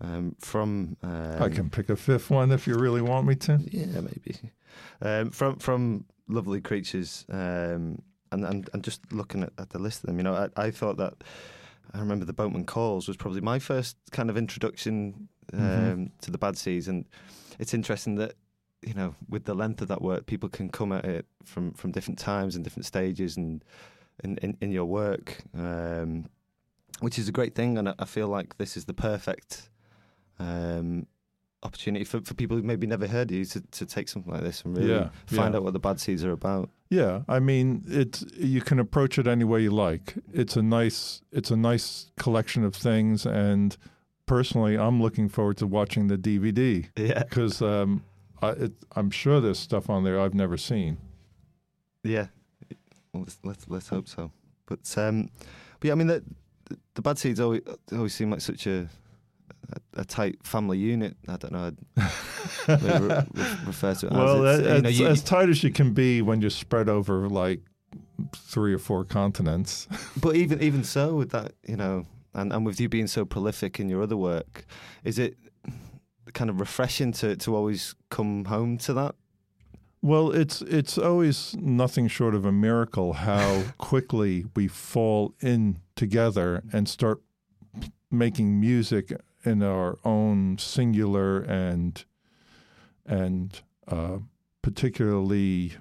um, 0.00 0.34
from. 0.40 0.96
Um, 1.02 1.42
I 1.42 1.48
can 1.48 1.70
pick 1.70 1.88
a 1.90 1.96
fifth 1.96 2.30
one 2.30 2.52
if 2.52 2.66
you 2.66 2.74
really 2.76 3.02
want 3.02 3.26
me 3.26 3.34
to. 3.36 3.58
Yeah, 3.70 4.00
maybe. 4.00 4.36
Um, 5.00 5.30
from 5.30 5.56
from 5.58 6.04
lovely 6.28 6.60
creatures, 6.60 7.24
um, 7.30 8.02
and, 8.32 8.44
and 8.44 8.68
and 8.72 8.82
just 8.82 9.00
looking 9.12 9.42
at, 9.42 9.52
at 9.58 9.70
the 9.70 9.78
list 9.78 10.02
of 10.02 10.08
them, 10.08 10.18
you 10.18 10.24
know, 10.24 10.34
I, 10.56 10.66
I 10.66 10.70
thought 10.70 10.96
that 10.96 11.14
I 11.92 11.98
remember 12.00 12.24
the 12.24 12.32
Boatman 12.32 12.64
Calls 12.66 13.06
was 13.06 13.16
probably 13.16 13.40
my 13.40 13.58
first 13.60 13.96
kind 14.10 14.30
of 14.30 14.36
introduction 14.36 15.28
um, 15.52 15.60
Mhm. 15.60 16.10
to 16.22 16.30
the 16.30 16.38
Bad 16.38 16.56
Seeds, 16.58 16.88
and 16.88 17.04
it's 17.60 17.72
interesting 17.74 18.16
that 18.16 18.34
you 18.82 18.94
know 18.94 19.14
with 19.28 19.44
the 19.44 19.54
length 19.54 19.80
of 19.80 19.88
that 19.88 20.02
work, 20.02 20.26
people 20.26 20.48
can 20.48 20.68
come 20.70 20.90
at 20.92 21.04
it 21.04 21.26
from 21.44 21.72
from 21.74 21.92
different 21.92 22.18
times 22.18 22.56
and 22.56 22.64
different 22.64 22.86
stages, 22.86 23.36
and 23.36 23.62
in 24.24 24.38
in, 24.38 24.56
in 24.60 24.72
your 24.72 24.86
work, 24.86 25.38
um, 25.56 26.26
which 27.00 27.18
is 27.18 27.28
a 27.28 27.32
great 27.32 27.54
thing, 27.54 27.78
and 27.78 27.94
I, 27.98 28.04
feel 28.04 28.28
like 28.28 28.56
this 28.58 28.76
is 28.76 28.84
the 28.84 28.94
perfect. 28.94 29.68
Um, 30.38 31.06
opportunity 31.62 32.04
for, 32.04 32.20
for 32.20 32.34
people 32.34 32.56
who 32.58 32.62
maybe 32.62 32.86
never 32.86 33.06
heard 33.06 33.30
of 33.30 33.36
you 33.36 33.44
to, 33.46 33.60
to 33.70 33.86
take 33.86 34.06
something 34.08 34.30
like 34.30 34.42
this 34.42 34.60
and 34.62 34.76
really 34.76 34.90
Yeah, 34.90 35.08
find 35.26 35.54
yeah. 35.54 35.58
out 35.58 35.64
what 35.64 35.72
the 35.72 35.78
bad 35.78 35.98
seeds 35.98 36.22
are 36.22 36.32
about. 36.32 36.68
Yeah, 36.90 37.22
I 37.26 37.38
mean, 37.40 37.82
it's 37.86 38.22
you 38.36 38.60
can 38.60 38.78
approach 38.78 39.18
it 39.18 39.26
any 39.26 39.44
way 39.44 39.62
you 39.62 39.70
like. 39.70 40.14
It's 40.32 40.56
a 40.56 40.62
nice, 40.62 41.22
it's 41.32 41.50
a 41.50 41.56
nice 41.56 42.10
collection 42.18 42.64
of 42.64 42.74
things, 42.74 43.24
and 43.24 43.76
personally, 44.26 44.76
I'm 44.76 45.00
looking 45.00 45.28
forward 45.28 45.56
to 45.58 45.66
watching 45.66 46.08
the 46.08 46.18
DVD 46.18 46.86
Yeah, 46.96 47.22
because 47.22 47.62
um, 47.62 48.04
I'm 48.94 49.10
sure 49.10 49.40
there's 49.40 49.58
stuff 49.58 49.88
on 49.88 50.04
there 50.04 50.20
I've 50.20 50.34
never 50.34 50.56
seen. 50.58 50.98
yeah. 52.02 52.26
Well, 53.12 53.22
let's 53.22 53.38
let's, 53.42 53.68
let's 53.68 53.88
hope 53.88 54.08
so. 54.08 54.32
But 54.66 54.92
um, 54.98 55.30
but 55.80 55.86
yeah, 55.86 55.92
I 55.92 55.94
mean 55.94 56.08
the 56.08 56.22
the, 56.74 56.78
the 56.94 57.02
bad 57.02 57.18
seeds 57.18 57.40
always 57.40 57.62
always 57.92 58.14
seem 58.14 58.30
like 58.30 58.40
such 58.40 58.66
a 58.66 58.88
a, 59.96 60.00
a 60.00 60.04
tight 60.04 60.36
family 60.44 60.78
unit. 60.78 61.16
I 61.28 61.36
don't 61.36 61.52
know. 61.52 61.72
I'd 62.68 62.82
re- 62.82 63.24
re- 63.32 63.56
refer 63.66 63.94
to 63.94 64.06
it 64.06 64.12
well, 64.12 64.46
as 64.46 64.60
as, 64.60 64.66
it's, 64.66 64.68
you 64.68 64.74
uh, 64.74 64.80
know, 64.80 64.88
you- 64.88 65.06
as 65.06 65.22
tight 65.22 65.48
as 65.48 65.62
you 65.64 65.70
can 65.70 65.92
be 65.92 66.22
when 66.22 66.40
you're 66.40 66.50
spread 66.50 66.88
over 66.88 67.28
like 67.28 67.60
three 68.34 68.74
or 68.74 68.78
four 68.78 69.04
continents. 69.04 69.88
but 70.20 70.36
even 70.36 70.62
even 70.62 70.84
so, 70.84 71.14
with 71.14 71.30
that, 71.30 71.52
you 71.66 71.76
know, 71.76 72.04
and, 72.34 72.52
and 72.52 72.66
with 72.66 72.80
you 72.80 72.88
being 72.88 73.06
so 73.06 73.24
prolific 73.24 73.80
in 73.80 73.88
your 73.88 74.02
other 74.02 74.16
work, 74.16 74.64
is 75.04 75.18
it 75.18 75.36
kind 76.32 76.50
of 76.50 76.60
refreshing 76.60 77.12
to 77.12 77.36
to 77.36 77.54
always 77.56 77.94
come 78.10 78.44
home 78.46 78.78
to 78.78 78.92
that? 78.94 79.14
Well, 80.02 80.32
it's 80.32 80.60
it's 80.62 80.98
always 80.98 81.56
nothing 81.58 82.08
short 82.08 82.34
of 82.34 82.44
a 82.44 82.52
miracle 82.52 83.14
how 83.14 83.62
quickly 83.78 84.44
we 84.54 84.68
fall 84.68 85.34
in 85.40 85.78
together 85.96 86.62
and 86.72 86.88
start 86.88 87.20
making 88.10 88.60
music 88.60 89.12
in 89.44 89.62
our 89.62 89.98
own 90.04 90.58
singular 90.58 91.40
and 91.40 92.04
and 93.06 93.62
uh, 93.86 94.18
particularly 94.62 95.74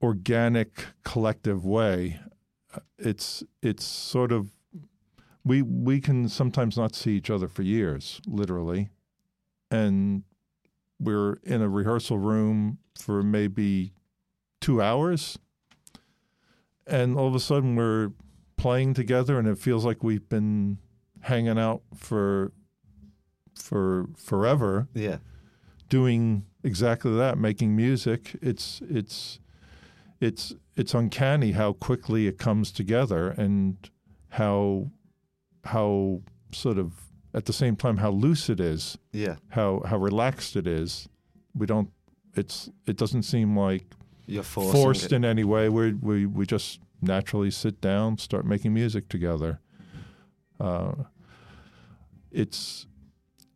organic 0.00 0.86
collective 1.04 1.64
way. 1.64 2.20
Uh, 2.74 2.80
It's 2.98 3.42
it's 3.62 3.84
sort 3.84 4.32
of 4.32 4.52
we 5.44 5.62
we 5.62 6.00
can 6.00 6.28
sometimes 6.28 6.76
not 6.76 6.94
see 6.94 7.16
each 7.16 7.30
other 7.30 7.48
for 7.48 7.62
years, 7.62 8.20
literally, 8.26 8.90
and 9.70 10.22
we're 11.00 11.34
in 11.42 11.62
a 11.62 11.68
rehearsal 11.68 12.18
room 12.18 12.78
for 13.00 13.22
maybe 13.22 13.92
two 14.60 14.82
hours, 14.82 15.38
and 16.88 17.16
all 17.16 17.28
of 17.28 17.34
a 17.34 17.40
sudden 17.40 17.76
we're 17.76 18.10
playing 18.56 18.94
together, 18.94 19.38
and 19.38 19.46
it 19.46 19.58
feels 19.58 19.84
like 19.84 20.02
we've 20.02 20.28
been 20.28 20.78
hanging 21.20 21.58
out 21.58 21.82
for 21.94 22.52
for 23.54 24.06
forever, 24.16 24.88
Yeah, 24.94 25.18
doing 25.88 26.44
exactly 26.62 27.14
that, 27.16 27.38
making 27.38 27.74
music. 27.74 28.36
It's 28.40 28.80
it's 28.88 29.40
it's 30.20 30.54
it's 30.76 30.94
uncanny 30.94 31.52
how 31.52 31.72
quickly 31.72 32.26
it 32.26 32.38
comes 32.38 32.72
together, 32.72 33.30
and 33.30 33.76
how 34.30 34.90
how 35.64 36.22
sort 36.52 36.78
of 36.78 36.92
at 37.34 37.44
the 37.44 37.52
same 37.52 37.76
time 37.76 37.98
how 37.98 38.10
loose 38.10 38.48
it 38.48 38.58
is 38.58 38.96
yeah. 39.12 39.36
how 39.50 39.82
how 39.84 39.98
relaxed 39.98 40.56
it 40.56 40.66
is. 40.66 41.08
We 41.54 41.66
don't. 41.66 41.90
It's 42.34 42.70
it 42.86 42.96
doesn't 42.96 43.24
seem 43.24 43.56
like 43.56 43.84
You're 44.28 44.42
forced 44.42 45.06
it. 45.06 45.12
in 45.12 45.24
any 45.24 45.44
way. 45.44 45.68
We 45.68 45.94
we 45.94 46.26
we 46.26 46.46
just 46.46 46.80
naturally 47.00 47.50
sit 47.50 47.80
down, 47.80 48.18
start 48.18 48.44
making 48.44 48.74
music 48.74 49.08
together. 49.08 49.60
Uh, 50.60 50.92
it's 52.30 52.86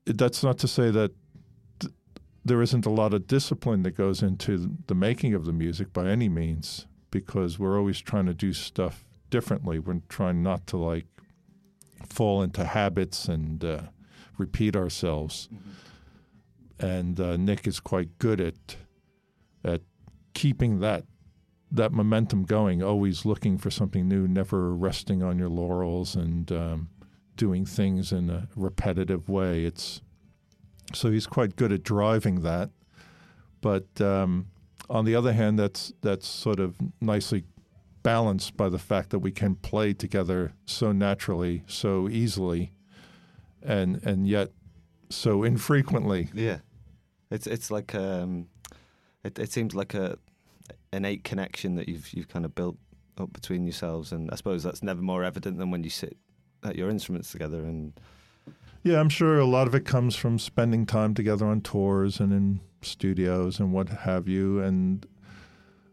it, 0.07 0.19
that's 0.19 0.43
not 0.43 0.59
to 0.59 0.69
say 0.69 0.91
that 0.91 1.13
th- 1.81 1.93
there 2.45 2.63
isn't 2.63 2.87
a 2.87 2.91
lot 2.91 3.13
of 3.15 3.27
discipline 3.27 3.83
that 3.83 3.93
goes 3.93 4.23
into 4.23 4.77
the 4.87 4.95
making 4.95 5.35
of 5.35 5.45
the 5.45 5.53
music 5.53 5.93
by 5.93 6.09
any 6.09 6.29
means, 6.29 6.87
because 7.11 7.59
we're 7.59 7.79
always 7.79 8.01
trying 8.01 8.27
to 8.27 8.35
do 8.35 8.53
stuff 8.53 9.05
differently. 9.31 9.79
We're 9.79 10.01
trying 10.09 10.43
not 10.43 10.67
to 10.69 10.77
like 10.77 11.07
fall 12.09 12.43
into 12.43 12.65
habits 12.65 13.27
and 13.27 13.65
uh, 13.65 13.83
repeat 14.39 14.75
ourselves 14.75 15.49
and 16.83 17.21
uh, 17.21 17.37
Nick 17.37 17.67
is 17.67 17.81
quite 17.81 18.19
good 18.19 18.41
at 18.41 18.77
at 19.65 19.83
keeping 20.35 20.81
that 20.81 21.05
that 21.75 21.91
momentum 21.91 22.45
going, 22.45 22.83
always 22.83 23.25
looking 23.25 23.57
for 23.57 23.71
something 23.71 24.07
new, 24.07 24.29
never 24.29 24.75
resting 24.75 25.23
on 25.23 25.39
your 25.39 25.49
laurels, 25.49 26.15
and 26.15 26.53
um, 26.53 26.91
doing 27.35 27.65
things 27.65 28.13
in 28.13 28.29
a 28.29 28.47
repetitive 28.55 29.29
way. 29.29 29.65
It's 29.65 30.03
so 30.93 31.11
he's 31.11 31.27
quite 31.27 31.57
good 31.57 31.73
at 31.73 31.83
driving 31.83 32.43
that, 32.43 32.71
but 33.63 34.01
um, 34.01 34.49
on 34.91 35.05
the 35.05 35.15
other 35.15 35.33
hand, 35.33 35.59
that's 35.59 35.93
that's 36.03 36.27
sort 36.27 36.61
of 36.61 36.77
nicely 37.01 37.45
balanced 38.03 38.57
by 38.57 38.69
the 38.69 38.79
fact 38.79 39.11
that 39.11 39.21
we 39.21 39.31
can 39.31 39.55
play 39.55 39.95
together 39.95 40.53
so 40.67 40.93
naturally, 40.93 41.63
so 41.67 42.09
easily, 42.09 42.73
and 43.63 44.05
and 44.05 44.29
yet 44.29 44.51
so 45.09 45.43
infrequently. 45.43 46.29
Yeah, 46.35 46.59
it's 47.31 47.47
it's 47.47 47.71
like 47.71 47.95
um, 47.95 48.49
it 49.25 49.39
it 49.39 49.53
seems 49.53 49.75
like 49.75 49.95
a 49.95 50.19
innate 50.93 51.25
connection 51.25 51.75
that 51.77 51.89
you've 51.89 52.13
you've 52.13 52.29
kind 52.29 52.45
of 52.45 52.55
built 52.55 52.77
up 53.19 53.33
between 53.33 53.65
yourselves, 53.65 54.13
and 54.13 54.31
I 54.31 54.37
suppose 54.37 54.63
that's 54.63 54.83
never 54.83 55.03
more 55.03 55.25
evident 55.25 55.59
than 55.59 55.71
when 55.71 55.85
you 55.85 55.91
sit 55.91 56.17
at 56.63 56.77
your 56.77 56.89
instruments 56.89 57.33
together. 57.33 57.61
And 57.61 57.93
Yeah, 58.83 59.01
I'm 59.01 59.09
sure 59.09 59.39
a 59.39 59.45
lot 59.45 59.67
of 59.67 59.75
it 59.75 59.85
comes 59.85 60.17
from 60.17 60.39
spending 60.39 60.87
time 60.87 61.15
together 61.15 61.47
on 61.47 61.61
tours 61.61 62.21
and 62.21 62.33
in 62.33 62.61
studios 62.83 63.59
and 63.61 63.73
what 63.73 63.89
have 63.89 64.29
you. 64.29 64.61
And 64.61 65.07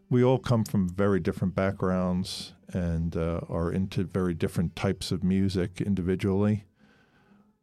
we 0.08 0.24
all 0.24 0.38
come 0.38 0.64
from 0.64 0.88
very 0.88 1.20
different 1.20 1.54
backgrounds 1.54 2.54
and 2.72 3.16
uh, 3.16 3.40
are 3.48 3.72
into 3.72 4.04
very 4.04 4.34
different 4.34 4.76
types 4.76 5.12
of 5.12 5.22
music 5.22 5.80
individually. 5.80 6.64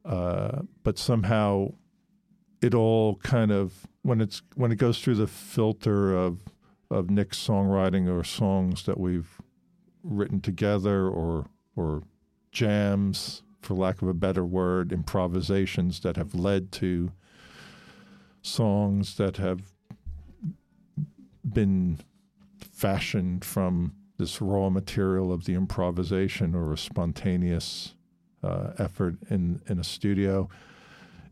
Uh, 0.05 0.61
but 0.83 0.97
somehow 0.97 1.73
it 2.61 2.73
all 2.73 3.15
kind 3.17 3.51
of 3.51 3.87
when 4.07 4.21
it's 4.21 4.41
when 4.55 4.71
it 4.71 4.77
goes 4.77 5.01
through 5.01 5.15
the 5.15 5.27
filter 5.27 6.15
of 6.15 6.39
of 6.89 7.09
Nick's 7.09 7.45
songwriting 7.45 8.09
or 8.09 8.23
songs 8.23 8.85
that 8.85 8.97
we've 8.97 9.41
written 10.01 10.39
together 10.39 11.09
or 11.09 11.47
or 11.75 12.03
jams 12.53 13.43
for 13.61 13.73
lack 13.73 14.01
of 14.01 14.07
a 14.07 14.13
better 14.13 14.45
word 14.45 14.93
improvisations 14.93 15.99
that 15.99 16.15
have 16.15 16.33
led 16.33 16.71
to 16.71 17.11
songs 18.41 19.17
that 19.17 19.35
have 19.35 19.73
been 21.43 21.99
fashioned 22.57 23.43
from 23.43 23.93
this 24.17 24.41
raw 24.41 24.69
material 24.69 25.33
of 25.33 25.43
the 25.43 25.53
improvisation 25.53 26.55
or 26.55 26.71
a 26.71 26.77
spontaneous 26.77 27.93
uh, 28.41 28.71
effort 28.77 29.17
in 29.29 29.61
in 29.67 29.79
a 29.79 29.83
studio. 29.83 30.47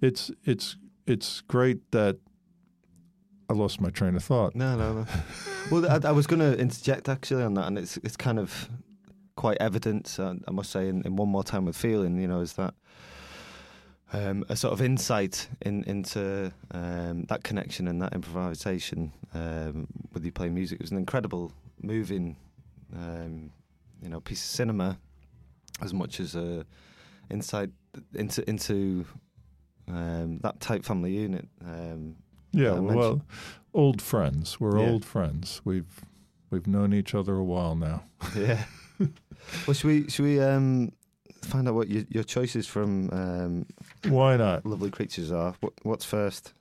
It's 0.02 0.30
it's 0.44 0.76
it's 1.08 1.40
great 1.40 1.92
that 1.92 2.18
I 3.50 3.54
lost 3.54 3.80
my 3.80 3.90
train 3.90 4.16
of 4.16 4.24
thought. 4.24 4.56
no, 4.56 4.76
no, 4.76 4.94
no. 4.94 5.06
well, 5.72 5.90
I, 5.90 6.10
I 6.10 6.12
was 6.12 6.28
going 6.28 6.40
to 6.40 6.58
interject 6.60 7.10
actually 7.10 7.44
on 7.44 7.54
that, 7.56 7.68
and 7.68 7.78
it's 7.78 7.98
it's 7.98 8.18
kind 8.18 8.40
of 8.40 8.70
quite 9.36 9.58
evident. 9.60 10.18
Uh, 10.20 10.36
I 10.48 10.52
must 10.52 10.72
say, 10.72 10.88
in, 10.88 11.02
in 11.04 11.16
one 11.16 11.30
more 11.30 11.44
time 11.44 11.66
with 11.66 11.76
feeling, 11.76 12.20
you 12.20 12.28
know, 12.28 12.42
is 12.42 12.54
that. 12.54 12.74
Um, 14.14 14.46
a 14.48 14.56
sort 14.56 14.72
of 14.72 14.82
insight 14.82 15.50
in, 15.62 15.84
into 15.86 16.54
um, 16.72 17.24
that 17.24 17.44
connection 17.44 17.88
and 17.88 18.02
that 18.02 18.14
improvisation 18.14 19.12
um, 19.34 19.88
with 20.14 20.24
you 20.24 20.32
playing 20.32 20.54
music. 20.54 20.80
It 20.80 20.84
was 20.84 20.92
an 20.92 20.98
incredible, 20.98 21.52
moving, 21.82 22.38
um, 22.96 23.52
you 24.02 24.08
know, 24.08 24.22
piece 24.22 24.42
of 24.42 24.50
cinema, 24.50 25.00
as 25.82 25.94
much 25.94 26.20
as 26.20 26.36
a 26.36 26.66
insight 27.30 27.72
into 28.14 28.48
into 28.50 29.06
um, 29.88 30.40
that 30.44 30.60
tight 30.60 30.86
family 30.86 31.12
unit. 31.12 31.48
Um, 31.66 32.16
Yeah, 32.56 32.74
I 32.74 32.80
well, 32.80 33.22
old 33.74 34.02
friends. 34.02 34.60
We're 34.60 34.80
Yeah. 34.80 34.90
old 34.90 35.06
friends. 35.06 35.62
We've 35.66 36.02
we've 36.50 36.68
known 36.68 36.94
each 36.94 37.14
other 37.16 37.36
a 37.36 37.44
while 37.44 37.76
now. 37.76 38.04
Yeah. 38.36 38.64
well, 39.68 39.74
should 39.74 39.88
we 39.88 40.10
should 40.10 40.24
we 40.24 40.40
um, 40.40 40.92
find 41.42 41.68
out 41.68 41.76
what 41.76 41.90
your, 41.90 42.04
your 42.10 42.24
choices 42.24 42.66
from 42.68 43.10
um, 43.12 43.66
Why 44.08 44.38
not? 44.38 44.66
Lovely 44.66 44.90
Creatures 44.90 45.32
are? 45.32 45.54
What, 45.60 45.74
what's 45.84 46.06
first? 46.06 46.54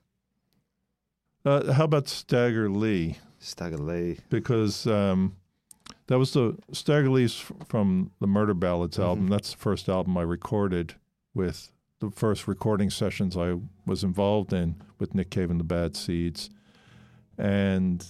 Uh, 1.44 1.72
how 1.72 1.84
about 1.84 2.08
Stagger 2.08 2.68
Lee? 2.70 3.18
Stagger 3.38 3.76
Lee. 3.78 4.18
Because 4.30 4.86
um, 4.86 5.36
that 6.06 6.18
was 6.18 6.32
the 6.32 6.56
Stagger 6.72 7.10
Lee's 7.10 7.34
from 7.68 8.10
the 8.20 8.26
Murder 8.26 8.54
Ballads 8.54 8.98
album. 8.98 9.26
Mhm. 9.26 9.30
That's 9.30 9.50
the 9.52 9.58
first 9.58 9.88
album 9.88 10.16
I 10.16 10.22
recorded 10.22 10.94
with 11.34 11.70
the 12.00 12.10
first 12.10 12.46
recording 12.48 12.90
sessions 12.90 13.36
I 13.36 13.56
was 13.86 14.02
involved 14.04 14.52
in 14.52 14.76
with 14.98 15.14
Nick 15.14 15.30
Cave 15.30 15.50
and 15.50 15.60
the 15.60 15.64
Bad 15.64 15.96
Seeds. 15.96 16.50
And 17.38 18.04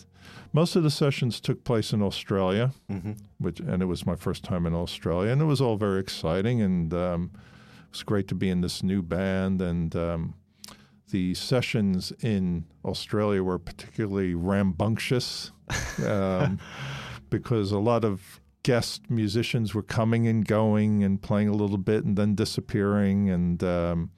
most 0.53 0.77
of 0.77 0.83
the 0.83 0.91
sessions 0.91 1.41
took 1.41 1.65
place 1.65 1.93
in 1.93 2.03
Australia. 2.03 2.73
Mm-hmm. 2.91 3.13
which 3.39 3.61
and 3.61 3.83
it 3.83 3.87
was 3.87 4.07
my 4.07 4.17
first 4.17 4.45
time 4.45 4.67
in 4.67 4.75
Australia, 4.75 5.33
and 5.33 5.41
it 5.43 5.47
was 5.47 5.61
all 5.61 5.77
very 5.77 6.01
exciting, 6.01 6.63
and 6.63 6.93
um, 6.95 7.31
it 7.35 7.91
was 7.91 8.03
great 8.03 8.29
to 8.29 8.35
be 8.35 8.51
in 8.51 8.61
this 8.61 8.83
new 8.83 9.03
band. 9.03 9.61
And 9.61 9.95
um, 9.97 10.35
the 11.11 11.35
sessions 11.35 12.13
in 12.21 12.65
Australia 12.85 13.43
were 13.43 13.59
particularly 13.59 14.35
rambunctious 14.35 15.53
um, 16.07 16.59
because 17.31 17.73
a 17.73 17.79
lot 17.79 18.05
of 18.05 18.41
guest 18.65 19.09
musicians 19.09 19.75
were 19.75 19.83
coming 19.83 20.27
and 20.27 20.45
going 20.45 21.05
and 21.05 21.23
playing 21.23 21.49
a 21.49 21.53
little 21.53 21.79
bit 21.79 22.05
and 22.05 22.17
then 22.17 22.35
disappearing, 22.35 23.31
and 23.31 23.63
um, 23.63 24.11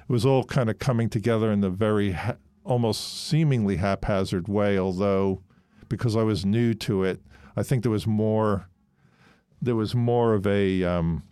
it 0.00 0.12
was 0.12 0.26
all 0.26 0.44
kind 0.44 0.68
of 0.68 0.78
coming 0.78 1.08
together 1.08 1.50
in 1.50 1.64
a 1.64 1.70
very 1.70 2.12
ha- 2.12 2.36
almost 2.64 3.26
seemingly 3.26 3.76
haphazard 3.76 4.48
way. 4.48 4.76
Although, 4.76 5.40
because 5.88 6.14
I 6.14 6.22
was 6.22 6.44
new 6.44 6.74
to 6.74 7.04
it, 7.04 7.22
I 7.56 7.62
think 7.62 7.82
there 7.82 7.90
was 7.90 8.06
more 8.06 8.68
there 9.62 9.76
was 9.76 9.94
more 9.94 10.34
of 10.34 10.44
a 10.46 10.82
um, 10.82 11.22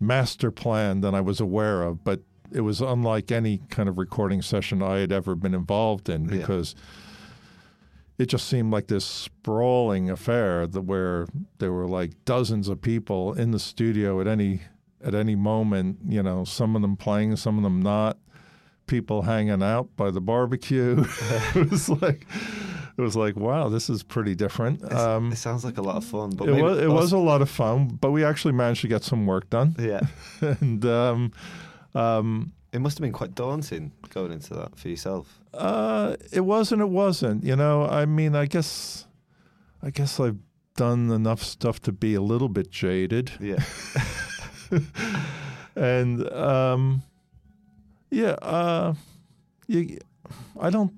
master 0.00 0.50
plan 0.50 1.00
than 1.00 1.14
I 1.14 1.20
was 1.20 1.40
aware 1.40 1.82
of, 1.82 2.04
but 2.04 2.20
it 2.52 2.60
was 2.60 2.80
unlike 2.80 3.32
any 3.32 3.58
kind 3.70 3.88
of 3.88 3.98
recording 3.98 4.40
session 4.40 4.82
I 4.82 4.98
had 4.98 5.10
ever 5.10 5.34
been 5.34 5.54
involved 5.54 6.08
in 6.08 6.28
Yeah. 6.28 6.46
It 8.18 8.26
just 8.26 8.48
seemed 8.48 8.72
like 8.72 8.86
this 8.86 9.04
sprawling 9.04 10.10
affair 10.10 10.66
that 10.66 10.82
where 10.82 11.26
there 11.58 11.72
were 11.72 11.86
like 11.86 12.12
dozens 12.24 12.68
of 12.68 12.80
people 12.80 13.34
in 13.34 13.50
the 13.50 13.58
studio 13.58 14.20
at 14.20 14.26
any 14.26 14.62
at 15.04 15.14
any 15.14 15.36
moment, 15.36 15.98
you 16.06 16.22
know, 16.22 16.44
some 16.44 16.74
of 16.74 16.82
them 16.82 16.96
playing, 16.96 17.36
some 17.36 17.58
of 17.58 17.62
them 17.62 17.80
not, 17.80 18.18
people 18.86 19.22
hanging 19.22 19.62
out 19.62 19.94
by 19.96 20.10
the 20.10 20.20
barbecue. 20.20 21.04
it 21.54 21.70
was 21.70 21.88
like 22.02 22.26
it 22.96 23.02
was 23.02 23.14
like, 23.14 23.36
wow, 23.36 23.68
this 23.68 23.90
is 23.90 24.02
pretty 24.02 24.34
different. 24.34 24.90
Um, 24.92 25.30
it 25.30 25.36
sounds 25.36 25.64
like 25.64 25.76
a 25.76 25.82
lot 25.82 25.96
of 25.96 26.04
fun, 26.04 26.30
but 26.30 26.48
it 26.48 26.62
was 26.62 26.78
it 26.78 26.88
was 26.88 27.12
a 27.12 27.18
lot 27.18 27.42
of 27.42 27.50
fun, 27.50 27.88
but 27.88 28.10
we 28.10 28.24
actually 28.24 28.52
managed 28.52 28.80
to 28.82 28.88
get 28.88 29.04
some 29.04 29.26
work 29.26 29.50
done, 29.50 29.74
yeah. 29.78 30.00
and 30.40 30.84
um, 30.86 31.32
um, 31.94 32.52
It 32.76 32.80
must 32.80 32.98
have 32.98 33.02
been 33.02 33.12
quite 33.12 33.34
daunting 33.34 33.92
going 34.10 34.32
into 34.32 34.52
that 34.54 34.76
for 34.78 34.88
yourself. 34.88 35.40
uh, 35.54 36.16
it 36.30 36.40
was 36.42 36.72
and 36.72 36.82
it 36.82 36.88
wasn't. 36.90 37.42
You 37.42 37.56
know, 37.56 37.86
I 37.86 38.04
mean, 38.04 38.34
I 38.36 38.44
guess, 38.46 39.06
I 39.82 39.90
guess 39.90 40.20
I've 40.20 40.36
done 40.76 41.10
enough 41.10 41.42
stuff 41.42 41.80
to 41.82 41.92
be 41.92 42.14
a 42.14 42.20
little 42.20 42.50
bit 42.50 42.70
jaded, 42.70 43.32
Yeah. 43.40 43.62
and 45.74 46.28
um, 46.32 47.02
yeah, 48.10 48.32
uh, 48.42 48.94
you, 49.66 49.98
I 50.60 50.70
don't, 50.70 50.92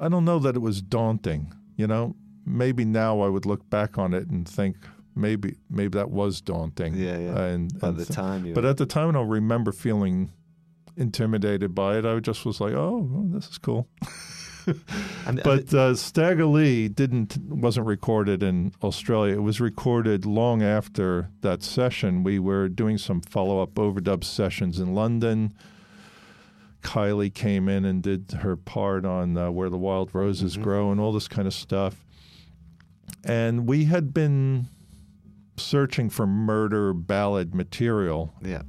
I 0.00 0.08
don't 0.08 0.24
know 0.24 0.38
that 0.40 0.56
it 0.56 0.60
was 0.60 0.82
daunting. 0.82 1.52
You 1.76 1.86
know, 1.86 2.14
maybe 2.44 2.84
now 2.84 3.20
I 3.20 3.28
would 3.28 3.46
look 3.46 3.68
back 3.70 3.98
on 3.98 4.14
it 4.14 4.28
and 4.28 4.48
think 4.48 4.76
maybe, 5.14 5.56
maybe 5.70 5.96
that 5.98 6.10
was 6.10 6.40
daunting. 6.40 6.94
Yeah, 6.94 7.18
yeah. 7.18 7.40
And, 7.46 7.72
At 7.82 7.96
the 7.96 8.04
time, 8.04 8.52
But 8.52 8.64
at 8.64 8.76
the 8.76 8.86
time, 8.86 9.16
I 9.16 9.22
remember 9.22 9.72
feeling 9.72 10.30
intimidated 11.00 11.74
by 11.74 11.96
it. 11.98 12.04
I 12.04 12.18
just 12.20 12.44
was 12.44 12.60
like, 12.60 12.74
"Oh, 12.74 13.08
well, 13.10 13.24
this 13.28 13.48
is 13.48 13.58
cool." 13.58 13.88
and, 15.26 15.40
But 15.42 15.72
uh, 15.74 15.94
Stagger 15.94 16.46
Lee 16.46 16.88
didn't 16.88 17.38
wasn't 17.48 17.86
recorded 17.86 18.42
in 18.42 18.72
Australia. 18.82 19.34
It 19.34 19.42
was 19.42 19.60
recorded 19.60 20.26
long 20.26 20.62
after 20.62 21.30
that 21.40 21.62
session. 21.62 22.22
We 22.22 22.38
were 22.38 22.68
doing 22.68 22.98
some 22.98 23.20
follow 23.22 23.62
up 23.62 23.74
overdub 23.74 24.22
sessions 24.22 24.78
in 24.78 24.94
London. 24.94 25.52
Kylie 26.82 27.32
came 27.34 27.68
in 27.68 27.84
and 27.84 28.02
did 28.02 28.32
her 28.40 28.56
part 28.56 29.04
on 29.04 29.36
uh, 29.36 29.50
Where 29.50 29.68
the 29.68 29.76
Wild 29.76 30.14
Roses 30.14 30.56
Mhm. 30.56 30.62
Grow 30.62 30.90
and 30.92 31.00
all 31.00 31.12
this 31.12 31.28
kind 31.28 31.46
of 31.46 31.52
stuff. 31.54 32.04
And 33.24 33.66
we 33.66 33.84
had 33.84 34.14
been 34.14 34.68
searching 35.58 36.08
for 36.08 36.26
murder 36.26 36.94
ballad 36.94 37.54
material 37.54 38.32
yeah, 38.42 38.62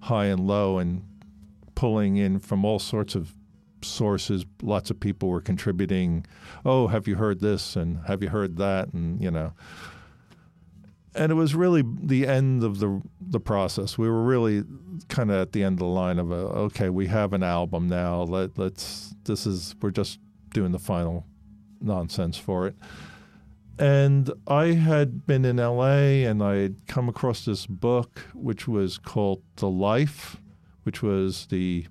high 0.00 0.24
and 0.26 0.46
low 0.46 0.78
and 0.78 1.02
pulling 1.74 2.16
in 2.16 2.38
from 2.38 2.64
all 2.64 2.78
sorts 2.78 3.14
of 3.14 3.34
sources. 3.82 4.44
Lots 4.62 4.90
of 4.90 4.98
people 4.98 5.28
were 5.28 5.40
contributing. 5.40 6.26
Oh, 6.64 6.88
have 6.88 7.06
you 7.06 7.16
heard 7.16 7.40
this? 7.40 7.76
And 7.76 8.00
have 8.06 8.22
you 8.22 8.30
heard 8.30 8.56
that? 8.56 8.92
And 8.92 9.22
you 9.22 9.30
know, 9.30 9.52
and 11.14 11.30
it 11.30 11.34
was 11.34 11.54
really 11.54 11.82
the 11.84 12.26
end 12.26 12.64
of 12.64 12.80
the 12.80 13.02
the 13.20 13.40
process. 13.40 13.96
We 13.96 14.08
were 14.08 14.22
really 14.22 14.64
kind 15.08 15.30
of 15.30 15.36
at 15.40 15.52
the 15.52 15.62
end 15.62 15.74
of 15.74 15.80
the 15.80 15.86
line 15.86 16.18
of 16.18 16.30
a 16.30 16.34
okay, 16.34 16.88
we 16.88 17.06
have 17.06 17.32
an 17.32 17.42
album 17.42 17.88
now. 17.88 18.22
Let 18.22 18.58
let's 18.58 19.14
this 19.24 19.46
is 19.46 19.74
we're 19.80 19.90
just 19.90 20.18
doing 20.52 20.72
the 20.72 20.78
final 20.78 21.26
nonsense 21.80 22.36
for 22.36 22.66
it. 22.66 22.74
And 23.78 24.30
I 24.46 24.66
had 24.66 25.26
been 25.26 25.44
in 25.44 25.56
LA 25.56 26.22
and 26.28 26.42
I 26.42 26.56
had 26.56 26.86
come 26.86 27.08
across 27.08 27.44
this 27.44 27.66
book 27.66 28.20
which 28.32 28.68
was 28.68 28.98
called 28.98 29.42
The 29.56 29.68
Life, 29.68 30.40
which 30.84 31.02
was 31.02 31.46
the 31.46 31.86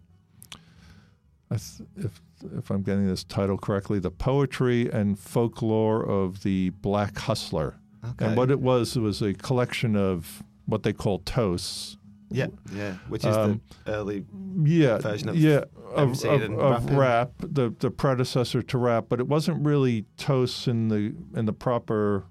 if 1.98 2.22
if 2.58 2.70
I'm 2.70 2.82
getting 2.82 3.08
this 3.08 3.24
title 3.24 3.58
correctly, 3.58 4.00
the 4.00 4.12
poetry 4.12 4.90
and 4.92 5.18
folklore 5.18 6.04
of 6.04 6.44
the 6.44 6.72
black 6.72 7.18
hustler. 7.18 7.76
okay. 8.04 8.26
And 8.26 8.38
what 8.38 8.52
it 8.52 8.60
was, 8.60 8.98
it 8.98 9.00
was 9.02 9.22
a 9.22 9.34
collection 9.34 9.96
of 9.96 10.44
what 10.66 10.84
they 10.84 10.92
call 10.94 11.20
toasts. 11.20 11.98
yeah, 12.30 12.48
yeah, 12.76 12.96
which 13.08 13.24
is 13.24 13.36
Um, 13.36 13.62
the 13.86 13.94
early. 13.94 14.26
Yeah, 14.64 14.98
Version 14.98 15.30
of 15.30 15.36
yeah, 15.38 15.64
of, 15.96 16.24
of, 16.26 16.42
of 16.60 16.90
rap, 16.92 17.32
the 17.40 17.74
the 17.80 17.92
predecessor 17.92 18.62
to 18.64 18.78
rap, 18.78 19.06
but 19.08 19.20
it 19.20 19.28
wasn't 19.28 19.64
really 19.66 20.06
toasts 20.18 20.68
in 20.68 20.88
the 20.88 21.14
in 21.38 21.46
the 21.46 21.54
proper 21.54 22.26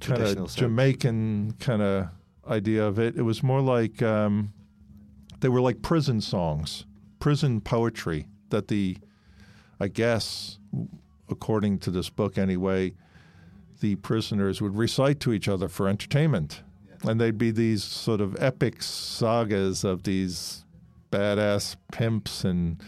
kind 0.00 0.18
Traditional 0.18 0.44
of. 0.44 0.54
Jamaican 0.54 1.54
kind 1.58 1.80
of 1.82 2.08
idea 2.46 2.84
of 2.86 2.98
it. 2.98 3.16
It 3.16 3.22
was 3.22 3.42
more 3.42 3.60
like 3.62 4.02
um, 4.02 4.52
they 5.42 5.48
were 5.48 5.60
like 5.60 5.82
prison 5.82 6.20
songs, 6.20 6.86
prison 7.18 7.60
poetry 7.60 8.26
that 8.50 8.68
the, 8.68 8.96
I 9.80 9.88
guess, 9.88 10.58
according 11.28 11.80
to 11.80 11.90
this 11.90 12.08
book 12.08 12.38
anyway, 12.38 12.94
the 13.80 13.96
prisoners 13.96 14.62
would 14.62 14.76
recite 14.76 15.18
to 15.20 15.32
each 15.32 15.48
other 15.48 15.68
for 15.68 15.88
entertainment. 15.88 16.62
And 17.02 17.20
they'd 17.20 17.36
be 17.36 17.50
these 17.50 17.82
sort 17.82 18.20
of 18.20 18.40
epic 18.40 18.84
sagas 18.84 19.82
of 19.82 20.04
these 20.04 20.64
badass 21.10 21.76
pimps 21.90 22.44
and 22.44 22.80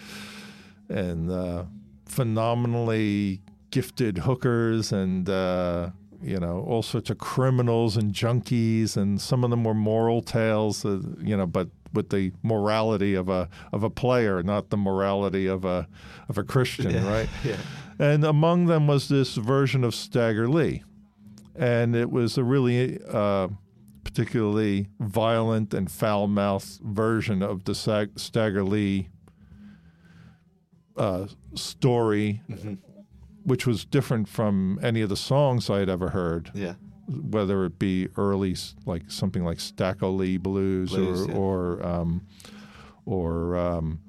and 0.88 1.30
uh, 1.30 1.64
phenomenally 2.06 3.40
gifted 3.70 4.18
hookers 4.18 4.92
and 4.92 5.28
uh, 5.28 5.90
you 6.24 6.38
know 6.40 6.64
all 6.66 6.82
sorts 6.82 7.10
of 7.10 7.18
criminals 7.18 7.96
and 7.96 8.12
junkies 8.14 8.96
and 8.96 9.20
some 9.20 9.44
of 9.44 9.50
them 9.50 9.62
were 9.64 9.74
moral 9.74 10.22
tales 10.22 10.84
uh, 10.84 10.98
you 11.20 11.36
know 11.36 11.46
but 11.46 11.68
with 11.92 12.08
the 12.08 12.32
morality 12.42 13.14
of 13.14 13.28
a 13.28 13.48
of 13.72 13.82
a 13.84 13.90
player 13.90 14.42
not 14.42 14.70
the 14.70 14.76
morality 14.76 15.46
of 15.46 15.64
a 15.64 15.86
of 16.28 16.38
a 16.38 16.42
Christian 16.42 16.90
Yeah, 16.90 17.08
right 17.08 17.28
Yeah, 17.44 17.56
and 17.98 18.24
among 18.24 18.66
them 18.66 18.86
was 18.86 19.08
this 19.08 19.34
version 19.36 19.84
of 19.84 19.94
Stagger 19.94 20.48
Lee. 20.48 20.82
And 21.56 21.94
it 21.94 22.10
was 22.10 22.36
a 22.36 22.42
really 22.42 22.98
uh, 23.08 23.46
particularly 24.02 24.88
violent 24.98 25.72
and 25.72 25.88
foul 25.88 26.26
mouthed 26.26 26.80
version 26.82 27.42
of 27.42 27.62
the 27.64 27.74
Stagger 28.16 28.64
Lee 28.64 29.08
uh, 30.96 31.26
story, 31.54 32.42
Mhm. 32.50 32.78
Which 33.44 33.66
was 33.66 33.84
different 33.84 34.28
from 34.28 34.78
any 34.82 35.00
of 35.00 35.08
the 35.08 35.16
songs 35.16 35.70
I 35.70 35.78
had 35.78 35.88
ever 35.88 36.10
heard, 36.10 36.50
yeah, 36.54 36.74
whether 37.06 37.64
it 37.64 37.78
be 37.78 38.08
early, 38.16 38.56
like 38.86 39.10
something 39.10 39.44
like 39.44 39.58
Stacko 39.58 40.16
Lee 40.16 40.36
Blues, 40.36 40.90
Blues, 40.90 41.26
or, 41.26 41.30
yeah. 41.30 41.36
or, 41.36 41.86
um, 41.86 42.26
or 43.06 43.56
um, 43.56 44.00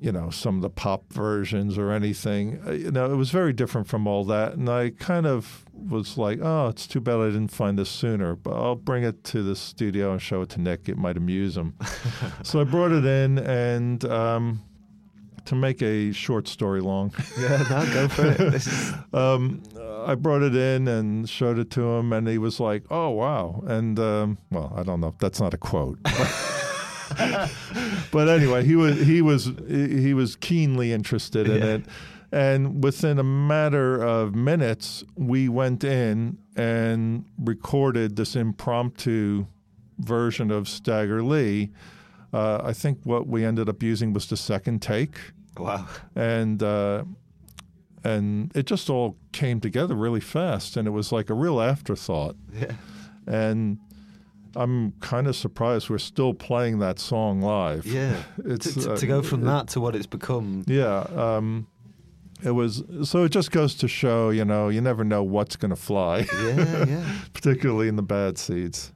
you 0.00 0.12
know, 0.12 0.30
some 0.30 0.56
of 0.56 0.62
the 0.62 0.70
pop 0.70 1.12
versions 1.12 1.76
or 1.76 1.90
anything. 1.90 2.60
Uh, 2.66 2.72
You 2.72 2.90
know, 2.90 3.12
it 3.12 3.16
was 3.16 3.30
very 3.30 3.52
different 3.52 3.88
from 3.88 4.06
all 4.06 4.24
that. 4.26 4.54
And 4.54 4.68
I 4.68 4.90
kind 4.90 5.26
of 5.26 5.64
was 5.72 6.16
like, 6.16 6.38
oh, 6.40 6.68
it's 6.68 6.86
too 6.86 7.00
bad 7.00 7.16
I 7.18 7.26
didn't 7.26 7.48
find 7.48 7.78
this 7.78 7.90
sooner, 7.90 8.36
but 8.36 8.54
I'll 8.54 8.76
bring 8.76 9.02
it 9.02 9.24
to 9.24 9.42
the 9.42 9.56
studio 9.56 10.12
and 10.12 10.22
show 10.22 10.42
it 10.42 10.50
to 10.50 10.60
Nick. 10.60 10.88
It 10.88 10.98
might 10.98 11.16
amuse 11.16 11.56
him. 11.56 11.74
so 12.42 12.60
I 12.60 12.64
brought 12.64 12.92
it 12.92 13.04
in, 13.04 13.38
and 13.38 14.04
um, 14.04 14.62
to 15.48 15.54
make 15.54 15.82
a 15.82 16.12
short 16.12 16.48
story 16.48 16.80
long. 16.80 17.12
Yeah, 17.38 17.62
now 17.70 17.84
go 17.92 18.08
for 18.08 18.26
it. 18.26 18.40
Is, 18.54 18.92
um, 19.12 19.62
I 20.06 20.14
brought 20.14 20.42
it 20.42 20.54
in 20.56 20.88
and 20.88 21.28
showed 21.28 21.58
it 21.58 21.70
to 21.72 21.82
him, 21.82 22.12
and 22.12 22.26
he 22.28 22.38
was 22.38 22.58
like, 22.60 22.84
"Oh 22.90 23.10
wow!" 23.10 23.62
And 23.66 23.98
um, 23.98 24.38
well, 24.50 24.72
I 24.76 24.82
don't 24.82 25.00
know. 25.00 25.14
That's 25.20 25.40
not 25.40 25.54
a 25.54 25.58
quote. 25.58 25.98
but 28.10 28.28
anyway, 28.28 28.64
he 28.64 28.76
was 28.76 28.98
he 29.06 29.22
was 29.22 29.50
he 29.68 30.14
was 30.14 30.36
keenly 30.36 30.92
interested 30.92 31.48
in 31.48 31.56
Yeah. 31.62 31.74
it, 31.76 31.84
and 32.32 32.82
within 32.84 33.18
a 33.18 33.24
matter 33.24 34.02
of 34.02 34.34
minutes, 34.34 35.04
we 35.16 35.48
went 35.48 35.84
in 35.84 36.38
and 36.56 37.24
recorded 37.42 38.16
this 38.16 38.36
impromptu 38.36 39.46
version 39.98 40.50
of 40.50 40.68
Stagger 40.68 41.22
Lee. 41.22 41.70
Uh, 42.32 42.60
I 42.62 42.72
think 42.74 42.98
what 43.04 43.26
we 43.26 43.44
ended 43.44 43.68
up 43.68 43.82
using 43.82 44.12
was 44.12 44.26
the 44.26 44.36
second 44.36 44.82
take 44.82 45.16
wow. 45.58 45.86
and 46.14 46.62
uh, 46.62 47.04
and 48.04 48.54
it 48.56 48.66
just 48.66 48.88
all 48.88 49.16
came 49.32 49.60
together 49.60 49.94
really 49.94 50.20
fast, 50.20 50.76
and 50.76 50.86
it 50.86 50.92
was 50.92 51.12
like 51.12 51.30
a 51.30 51.34
real 51.34 51.60
afterthought. 51.60 52.36
Yeah. 52.52 52.72
And 53.26 53.78
I'm 54.56 54.92
kind 55.00 55.26
of 55.26 55.36
surprised 55.36 55.90
we're 55.90 55.98
still 55.98 56.32
playing 56.32 56.78
that 56.78 56.98
song 56.98 57.42
live. 57.42 57.86
Yeah. 57.86 58.22
It's, 58.44 58.72
to, 58.74 58.80
to, 58.80 58.92
uh, 58.92 58.96
to 58.96 59.06
go 59.06 59.22
from 59.22 59.42
that 59.42 59.68
to 59.68 59.80
what 59.80 59.94
it's 59.94 60.06
become. 60.06 60.64
Yeah. 60.66 61.00
Um, 61.14 61.66
it 62.42 62.52
was 62.52 62.82
so. 63.02 63.24
It 63.24 63.30
just 63.30 63.50
goes 63.50 63.74
to 63.76 63.88
show, 63.88 64.30
you 64.30 64.44
know, 64.44 64.68
you 64.68 64.80
never 64.80 65.02
know 65.04 65.24
what's 65.24 65.56
going 65.56 65.70
to 65.70 65.76
fly, 65.76 66.24
Yeah, 66.40 66.84
yeah. 66.86 67.18
particularly 67.34 67.88
in 67.88 67.96
the 67.96 68.02
bad 68.02 68.38
seeds. 68.38 68.92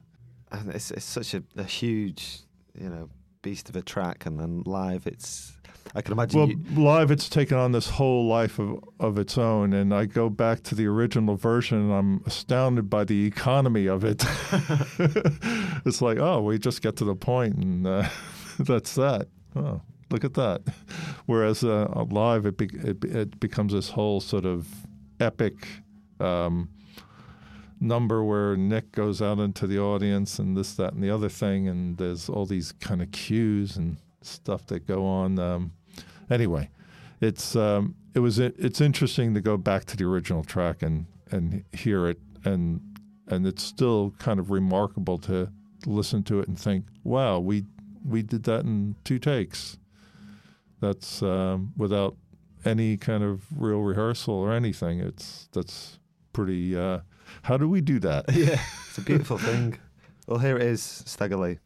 and 0.51 0.69
it's 0.71 0.91
it's 0.91 1.05
such 1.05 1.33
a, 1.33 1.43
a 1.57 1.63
huge, 1.65 2.39
you 2.73 2.87
know, 2.89 3.09
beast 3.41 3.67
of 3.67 3.75
a 3.75 3.81
track, 3.81 4.25
and 4.25 4.39
then 4.39 4.63
live, 4.65 5.05
it's. 5.07 5.57
I 5.95 6.01
can 6.01 6.13
imagine. 6.13 6.39
Well, 6.39 6.49
you, 6.49 6.59
live, 6.81 7.11
it's 7.11 7.29
taken 7.29 7.57
on 7.57 7.71
this 7.71 7.89
whole 7.89 8.27
life 8.27 8.59
of, 8.59 8.83
of 8.99 9.17
its 9.17 9.37
own. 9.37 9.73
And 9.73 9.93
I 9.93 10.05
go 10.05 10.29
back 10.29 10.63
to 10.63 10.75
the 10.75 10.87
original 10.87 11.35
version, 11.35 11.77
and 11.77 11.93
I'm 11.93 12.23
astounded 12.25 12.89
by 12.89 13.03
the 13.03 13.25
economy 13.25 13.87
of 13.87 14.03
it. 14.03 14.23
it's 15.85 16.01
like, 16.01 16.17
oh, 16.17 16.41
we 16.41 16.57
just 16.57 16.81
get 16.81 16.95
to 16.97 17.05
the 17.05 17.15
point, 17.15 17.55
and 17.55 17.85
uh, 17.85 18.09
that's 18.59 18.95
that. 18.95 19.27
Oh, 19.55 19.81
look 20.09 20.23
at 20.23 20.33
that. 20.35 20.61
Whereas 21.25 21.63
uh, 21.63 22.05
live, 22.09 22.45
it, 22.45 22.57
be, 22.57 22.69
it 22.73 23.03
it 23.03 23.39
becomes 23.39 23.73
this 23.73 23.89
whole 23.89 24.19
sort 24.19 24.45
of 24.45 24.67
epic. 25.19 25.67
Um, 26.19 26.69
number 27.79 28.23
where 28.23 28.55
Nick 28.55 28.93
goes 28.93 29.21
out 29.21 29.39
into 29.39 29.67
the 29.67 29.77
audience 29.77 30.39
and 30.39 30.55
this, 30.55 30.73
that, 30.75 30.93
and 30.93 31.03
the 31.03 31.09
other 31.09 31.29
thing, 31.29 31.67
and 31.67 31.97
there's 31.97 32.29
all 32.29 32.45
these 32.45 32.71
kind 32.71 33.01
of 33.01 33.11
cues 33.11 33.75
and 33.75 33.97
stuff 34.25 34.65
that 34.67 34.87
go 34.87 35.05
on. 35.05 35.39
Um, 35.39 35.73
anyway, 36.29 36.69
it's 37.21 37.55
um, 37.55 37.95
it 38.13 38.19
was 38.19 38.39
it's 38.39 38.81
interesting 38.81 39.33
to 39.33 39.41
go 39.41 39.57
back 39.57 39.85
to 39.85 39.97
the 39.97 40.05
original 40.05 40.43
track 40.43 40.81
and 40.81 41.05
and 41.31 41.63
hear 41.71 42.07
it, 42.07 42.19
and 42.45 42.81
and 43.27 43.47
it's 43.47 43.63
still 43.63 44.13
kind 44.19 44.39
of 44.39 44.51
remarkable 44.51 45.17
to 45.17 45.49
listen 45.85 46.23
to 46.23 46.39
it 46.39 46.47
and 46.47 46.59
think, 46.59 46.85
wow, 47.03 47.39
we 47.39 47.65
we 48.05 48.21
did 48.21 48.43
that 48.43 48.61
in 48.61 48.95
two 49.03 49.19
takes. 49.19 49.77
That's 50.79 51.23
um, 51.23 51.71
without 51.77 52.17
any 52.65 52.97
kind 52.97 53.23
of 53.23 53.41
real 53.57 53.79
rehearsal 53.79 54.33
or 54.33 54.53
anything. 54.53 54.99
It's 54.99 55.47
that's 55.53 55.99
pretty. 56.33 56.77
Uh, 56.77 56.99
how 57.43 57.57
do 57.57 57.67
we 57.69 57.81
do 57.81 57.99
that? 57.99 58.25
yeah, 58.33 58.59
it's 58.89 58.97
a 58.97 59.01
beautiful 59.01 59.37
thing. 59.37 59.77
Well, 60.27 60.39
here 60.39 60.57
it 60.57 60.63
is, 60.63 60.81
Stagger 61.05 61.57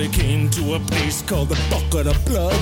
he 0.00 0.08
came 0.08 0.48
to 0.48 0.74
a 0.74 0.80
place 0.80 1.22
called 1.22 1.48
the 1.48 1.60
Bucket 1.68 2.06
of 2.06 2.24
Blood. 2.24 2.54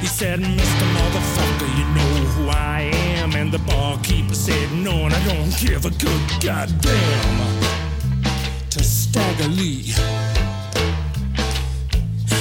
He 0.00 0.06
said, 0.06 0.40
Mr. 0.40 0.86
Motherfucker, 0.96 1.70
you 1.78 1.84
know 1.94 2.12
who 2.32 2.48
I 2.50 2.90
am. 2.92 3.34
And 3.34 3.50
the 3.50 3.60
barkeeper 3.60 4.34
said, 4.34 4.72
No, 4.72 5.06
and 5.06 5.14
I 5.14 5.24
don't 5.26 5.56
give 5.58 5.86
a 5.86 5.90
good 5.90 6.22
goddamn. 6.42 7.62
To 8.70 8.84
Stagger 8.84 9.48
Lee. 9.48 9.94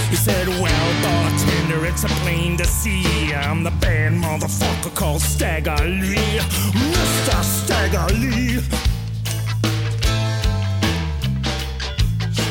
He 0.10 0.16
said, 0.16 0.48
Well, 0.48 1.29
bartender, 1.70 1.86
it's 1.86 2.04
a 2.04 2.08
plain 2.22 2.58
to 2.58 2.66
see. 2.66 3.34
I'm 3.34 3.64
the 3.64 3.72
bad 3.72 4.14
motherfucker 4.14 4.94
called 4.96 5.22
Stagger 5.22 5.76
Lee. 5.86 6.40
Mr. 6.94 7.44
Stagger 7.44 8.14
Lee. 8.16 8.62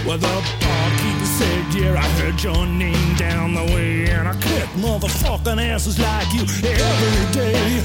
Well, 0.06 0.18
the 0.18 0.42
barkeeper 0.60 1.26
said, 1.26 1.74
Yeah, 1.74 1.94
I 1.94 2.08
heard 2.20 2.42
your 2.42 2.66
name 2.66 3.16
down 3.16 3.54
the 3.54 3.64
way, 3.74 4.10
and 4.10 4.28
I 4.28 4.34
kick 4.34 4.68
motherfucking 4.76 5.60
asses 5.60 5.98
like 5.98 6.32
you 6.32 6.42
every 6.42 7.32
day, 7.32 7.82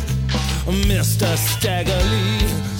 Mr. 0.88 1.36
Stagger 1.36 2.02
Lee. 2.10 2.74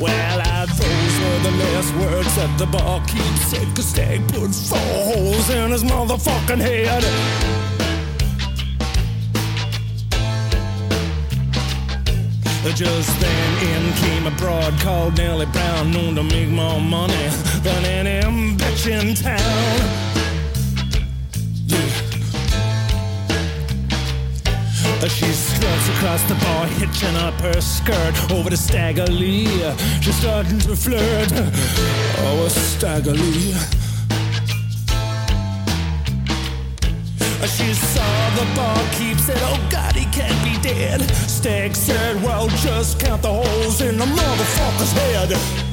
Well, 0.00 0.40
I, 0.40 0.66
those 0.88 1.14
were 1.20 1.38
the 1.50 1.54
last 1.62 1.94
words 1.96 2.36
that 2.36 2.58
the 2.58 2.66
barkeep 2.66 3.36
said, 3.50 3.66
cause 3.76 3.86
Stag 3.86 4.20
put 4.28 4.54
four 4.54 4.78
holes 4.78 5.50
in 5.50 5.70
his 5.70 5.84
motherfucking 5.84 6.60
head. 6.60 7.04
Just 12.74 13.18
then 13.18 13.50
in 13.66 13.92
came 13.94 14.26
a 14.26 14.30
broad 14.36 14.72
called 14.80 15.16
Nellie 15.16 15.46
Brown, 15.46 15.90
known 15.90 16.14
to 16.14 16.22
make 16.22 16.48
more 16.48 16.80
money 16.80 17.28
than 17.62 17.84
any 17.84 18.56
bitch 18.56 18.86
in 18.86 19.14
town. 19.16 20.17
She 25.06 25.32
struts 25.32 25.88
across 25.90 26.22
the 26.24 26.34
bar, 26.34 26.66
hitching 26.66 27.14
up 27.16 27.34
her 27.40 27.60
skirt 27.60 28.30
over 28.32 28.50
to 28.50 28.56
Stagger 28.56 29.06
Lee. 29.06 29.46
She's 30.00 30.16
starting 30.16 30.58
to 30.60 30.74
flirt. 30.74 31.32
Oh, 32.18 32.42
with 32.42 32.52
Stagger 32.52 33.12
Lee. 33.12 33.54
She 37.46 37.72
saw 37.74 38.30
the 38.36 38.46
barkeep, 38.54 39.18
said, 39.18 39.38
Oh 39.40 39.68
God, 39.70 39.94
he 39.94 40.04
can't 40.06 40.44
be 40.44 40.60
dead. 40.60 41.00
Stag 41.28 41.74
said, 41.74 42.22
Well, 42.22 42.48
just 42.48 43.00
count 43.00 43.22
the 43.22 43.32
holes 43.32 43.80
in 43.80 43.98
the 43.98 44.04
motherfucker's 44.04 44.92
head. 44.92 45.67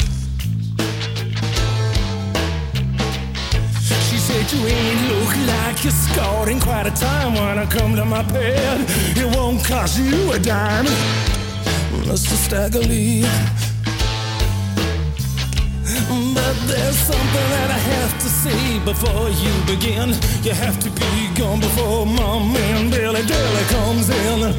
You 4.51 4.67
ain't 4.67 5.07
look 5.09 5.35
like 5.47 5.83
you're 5.83 5.91
scored 5.91 6.49
in 6.49 6.59
quite 6.59 6.85
a 6.85 6.91
time 6.91 7.33
when 7.33 7.57
I 7.57 7.65
come 7.65 7.95
to 7.95 8.05
my 8.05 8.21
bed. 8.21 8.85
It 9.17 9.35
won't 9.35 9.65
cost 9.65 9.97
you 9.97 10.33
a 10.33 10.39
dime, 10.39 10.85
Mr. 12.05 12.35
Stagger 12.45 12.79
Lee. 12.79 13.23
But 16.35 16.55
there's 16.67 16.97
something 16.97 17.47
that 17.55 17.71
I 17.71 17.79
have 17.93 18.13
to 18.19 18.29
say 18.29 18.79
before 18.85 19.29
you 19.29 19.53
begin. 19.65 20.09
You 20.43 20.53
have 20.53 20.79
to 20.79 20.91
be 20.91 21.33
gone 21.33 21.59
before 21.59 22.05
my 22.05 22.37
man 22.53 22.91
Billy 22.91 23.23
Dilly 23.25 23.63
comes 23.73 24.09
in. 24.09 24.53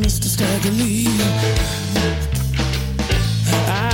Mr. 0.00 0.24
Stagger 0.24 0.70
Lee. 0.70 2.29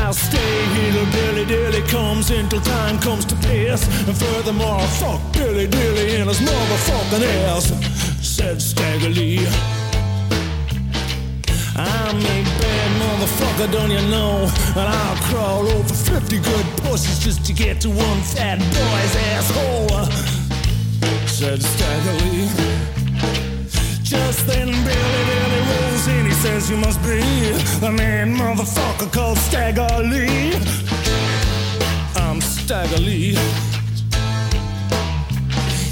I'll 0.07 0.13
stay 0.13 0.65
here 0.77 0.93
till 0.93 1.11
Billy 1.11 1.45
Dilly 1.45 1.83
comes 1.89 2.31
until 2.31 2.61
time 2.61 2.97
comes 3.01 3.25
to 3.25 3.35
pass. 3.35 3.89
And 4.07 4.17
furthermore, 4.17 4.79
I'll 4.79 4.87
fuck 4.87 5.33
Billy 5.33 5.67
Dilly 5.67 6.15
in 6.15 6.29
his 6.29 6.39
motherfucking 6.39 7.25
ass, 7.49 7.67
said 8.25 8.63
Stagger 8.63 9.09
Lee. 9.09 9.45
I'm 11.75 12.19
a 12.19 12.39
bad 12.63 12.91
motherfucker, 13.03 13.73
don't 13.73 13.91
you 13.91 14.03
know? 14.09 14.49
And 14.77 14.89
I'll 14.89 15.17
crawl 15.25 15.67
over 15.67 15.93
50 15.93 16.39
good 16.39 16.67
pussies 16.85 17.19
just 17.19 17.45
to 17.47 17.53
get 17.53 17.81
to 17.81 17.89
one 17.91 18.21
fat 18.23 18.61
boy's 18.61 19.17
asshole, 19.35 20.05
said 21.27 21.61
Stagger 21.61 22.25
Lee. 22.27 22.96
Just 24.07 24.47
then 24.47 24.69
Billy 24.69 25.25
Dilly 25.29 25.61
rolls 25.69 26.07
in, 26.07 26.27
he 26.27 26.31
says 26.31 26.71
you 26.71 26.77
must 26.77 27.03
be 27.03 27.19
the 27.81 27.91
man 27.91 28.37
motherfucker 28.37 29.13
called 29.13 29.37
Stagger 29.37 29.83
Lee. 30.05 30.55
I'm 32.15 32.41
Stagger 32.41 33.01
Lee. 33.01 33.33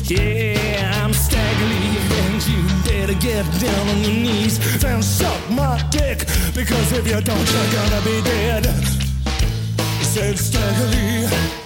Yeah, 0.05 1.03
I'm 1.03 1.13
Stagger 1.13 1.67
Lee, 1.67 1.99
and 2.23 2.47
you 2.47 2.63
better 2.85 3.15
get 3.15 3.45
down 3.61 3.89
on 3.89 3.99
your 3.99 4.13
knees 4.13 4.85
and 4.85 5.03
suck 5.03 5.51
my 5.51 5.83
dick, 5.91 6.19
because 6.55 6.93
if 6.93 7.09
you 7.09 7.21
don't, 7.21 7.51
you're 7.53 7.73
gonna 7.73 8.01
be 8.05 8.23
dead. 8.23 8.67
He 9.99 10.05
said 10.05 10.39
Stagger 10.39 10.87
Lee. 10.87 11.64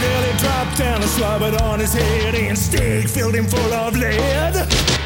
Billy 0.00 0.38
dropped 0.38 0.78
down 0.78 1.02
and 1.02 1.10
slobbered 1.10 1.60
on 1.60 1.78
his 1.80 1.92
head, 1.92 2.34
and 2.34 2.58
Stag 2.58 3.08
filled 3.08 3.34
him 3.34 3.46
full 3.46 3.72
of 3.72 3.96
lead. 3.96 4.99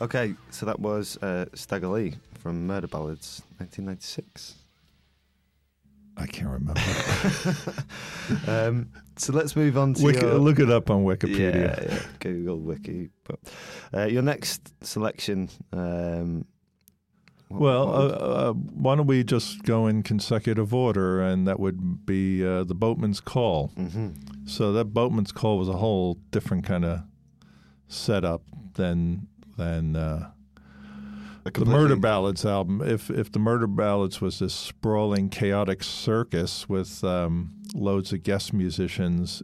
Okay, 0.00 0.34
so 0.50 0.66
that 0.66 0.78
was 0.78 1.16
uh, 1.22 1.46
Stagger 1.54 1.88
Lee 1.88 2.14
from 2.40 2.66
Murder 2.66 2.86
Ballads, 2.86 3.42
1996. 3.58 4.54
I 6.16 6.26
can't 6.26 6.50
remember. 6.50 6.80
Um, 8.46 8.90
so 9.16 9.32
let's 9.32 9.56
move 9.56 9.78
on 9.78 9.94
to 9.94 10.04
Wiki, 10.04 10.20
your... 10.20 10.34
look 10.34 10.58
it 10.58 10.70
up 10.70 10.90
on 10.90 11.02
Wikipedia. 11.04 11.78
Yeah, 11.80 11.94
yeah, 11.94 12.02
Google 12.20 12.58
Wiki. 12.58 13.08
But 13.24 13.38
uh, 13.94 14.04
your 14.04 14.20
next 14.20 14.70
selection. 14.84 15.48
Um, 15.72 16.44
what- 17.48 17.60
Well, 17.60 17.86
what 17.86 17.94
uh, 17.94 18.02
would- 18.02 18.12
uh, 18.12 18.52
why 18.52 18.96
don't 18.96 19.06
we 19.06 19.24
just 19.24 19.62
go 19.62 19.86
in 19.86 20.02
consecutive 20.02 20.74
order, 20.74 21.22
and 21.22 21.48
that 21.48 21.58
would 21.58 22.04
be 22.04 22.44
uh, 22.46 22.64
the 22.64 22.74
Boatman's 22.74 23.20
Call. 23.20 23.72
Mhm. 23.78 24.14
So 24.46 24.72
that 24.74 24.92
Boatman's 24.92 25.32
Call 25.32 25.58
was 25.58 25.68
a 25.70 25.78
whole 25.78 26.18
different 26.30 26.64
kind 26.66 26.84
of 26.84 27.00
setup 27.86 28.42
than 28.74 29.26
than 29.58 29.94
uh, 29.94 30.30
the 31.44 31.64
Murder 31.64 31.96
Ballads 31.96 32.46
album. 32.46 32.80
If 32.82 33.10
if 33.10 33.30
the 33.30 33.38
Murder 33.38 33.66
Ballads 33.66 34.20
was 34.20 34.38
this 34.38 34.54
sprawling, 34.54 35.28
chaotic 35.28 35.82
circus 35.82 36.68
with 36.68 37.04
um, 37.04 37.54
loads 37.74 38.12
of 38.12 38.22
guest 38.22 38.54
musicians, 38.54 39.42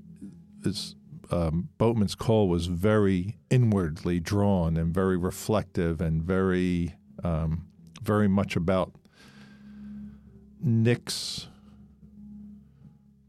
it's 0.64 0.94
um, 1.30 1.68
Boatman's 1.78 2.14
Call 2.14 2.48
was 2.48 2.66
very 2.66 3.38
inwardly 3.50 4.20
drawn 4.20 4.76
and 4.76 4.94
very 4.94 5.16
reflective 5.16 6.00
and 6.00 6.22
very 6.22 6.94
um, 7.22 7.66
very 8.02 8.28
much 8.28 8.56
about 8.56 8.92
Nick's 10.60 11.48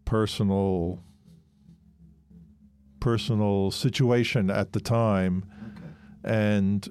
personal 0.06 1.00
personal 3.00 3.70
situation 3.72 4.50
at 4.50 4.74
the 4.74 4.80
time 4.80 5.46
and 6.26 6.90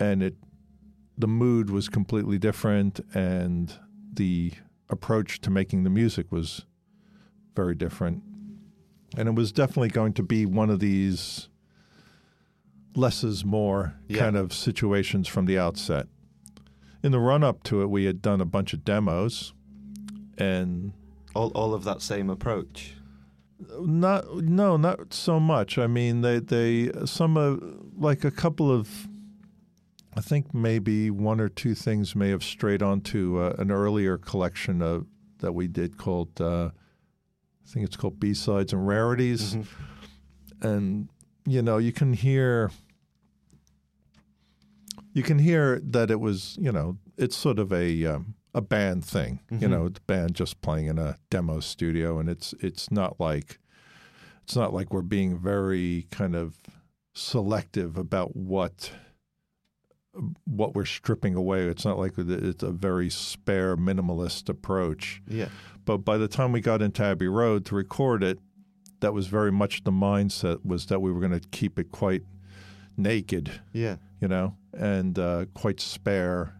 and 0.00 0.22
it 0.22 0.36
the 1.18 1.26
mood 1.28 1.68
was 1.68 1.88
completely 1.88 2.38
different 2.38 3.00
and 3.12 3.74
the 4.14 4.52
approach 4.88 5.40
to 5.40 5.50
making 5.50 5.82
the 5.82 5.90
music 5.90 6.30
was 6.30 6.64
very 7.56 7.74
different 7.74 8.22
and 9.16 9.28
it 9.28 9.34
was 9.34 9.50
definitely 9.50 9.88
going 9.88 10.12
to 10.12 10.22
be 10.22 10.46
one 10.46 10.70
of 10.70 10.78
these 10.78 11.48
less 12.94 13.24
is 13.24 13.44
more 13.44 13.94
Yeah. 14.08 14.18
kind 14.20 14.36
of 14.36 14.52
situations 14.52 15.26
from 15.26 15.46
the 15.46 15.58
outset 15.58 16.06
in 17.02 17.10
the 17.12 17.18
run 17.18 17.42
up 17.42 17.62
to 17.64 17.82
it 17.82 17.86
we 17.90 18.04
had 18.04 18.22
done 18.22 18.40
a 18.40 18.44
bunch 18.46 18.72
of 18.72 18.84
demos 18.84 19.52
and 20.38 20.92
all, 21.34 21.50
all 21.50 21.74
of 21.74 21.84
that 21.84 22.00
same 22.00 22.30
approach. 22.30 22.94
Not 23.80 24.36
no, 24.36 24.76
not 24.76 25.12
so 25.12 25.40
much. 25.40 25.78
I 25.78 25.86
mean, 25.86 26.20
they 26.20 26.38
they 26.38 26.90
some 27.04 27.36
of 27.36 27.62
like 27.96 28.24
a 28.24 28.30
couple 28.30 28.70
of. 28.70 29.08
I 30.16 30.20
think 30.20 30.52
maybe 30.52 31.10
one 31.10 31.40
or 31.40 31.48
two 31.48 31.74
things 31.74 32.16
may 32.16 32.30
have 32.30 32.42
strayed 32.42 32.82
onto 32.82 33.38
uh, 33.40 33.54
an 33.58 33.70
earlier 33.70 34.18
collection 34.18 34.82
of 34.82 35.06
that 35.38 35.52
we 35.52 35.68
did 35.68 35.96
called. 35.96 36.40
Uh, 36.40 36.70
I 36.70 37.70
think 37.70 37.84
it's 37.86 37.96
called 37.96 38.18
B 38.18 38.34
sides 38.34 38.72
and 38.72 38.86
rarities, 38.86 39.56
and 40.60 41.08
you 41.46 41.62
know 41.62 41.78
you 41.78 41.92
can 41.92 42.12
hear. 42.12 42.70
You 45.14 45.22
can 45.24 45.38
hear 45.40 45.80
that 45.80 46.12
it 46.12 46.20
was, 46.20 46.56
you 46.60 46.70
know, 46.70 46.98
it's 47.16 47.34
sort 47.34 47.58
of 47.58 47.72
a 47.72 48.04
um, 48.06 48.34
a 48.54 48.60
band 48.60 49.04
thing. 49.04 49.40
You 49.50 49.68
know, 49.68 49.88
the 49.88 50.00
band 50.06 50.34
just 50.34 50.60
playing 50.62 50.86
in 50.86 50.98
a 50.98 51.16
demo 51.30 51.60
studio, 51.60 52.18
and 52.18 52.28
it's 52.28 52.54
it's 52.60 52.90
not 52.90 53.18
like 53.20 53.58
it's 54.42 54.56
not 54.56 54.72
like 54.72 54.92
we're 54.92 55.02
being 55.02 55.38
very 55.38 56.06
kind 56.10 56.34
of 56.34 56.56
selective 57.14 57.96
about 57.98 58.34
what 58.36 58.90
what 60.44 60.74
we're 60.74 60.84
stripping 60.84 61.34
away. 61.34 61.66
It's 61.66 61.84
not 61.84 61.98
like 61.98 62.14
it's 62.16 62.62
a 62.62 62.70
very 62.72 63.10
spare 63.10 63.76
minimalist 63.76 64.48
approach. 64.48 65.22
Yeah. 65.28 65.48
But 65.84 65.98
by 65.98 66.16
the 66.18 66.28
time 66.28 66.52
we 66.52 66.60
got 66.60 66.82
into 66.82 67.02
Abbey 67.04 67.28
Road 67.28 67.64
to 67.66 67.74
record 67.76 68.22
it, 68.24 68.38
that 69.00 69.12
was 69.14 69.26
very 69.28 69.52
much 69.52 69.84
the 69.84 69.92
mindset 69.92 70.64
was 70.64 70.86
that 70.86 71.00
we 71.00 71.12
were 71.12 71.20
going 71.20 71.38
to 71.38 71.48
keep 71.50 71.78
it 71.78 71.92
quite 71.92 72.22
naked 72.96 73.60
Yeah. 73.72 73.96
you 74.20 74.26
know, 74.26 74.56
and 74.72 75.16
uh, 75.18 75.44
quite 75.54 75.78
spare 75.80 76.54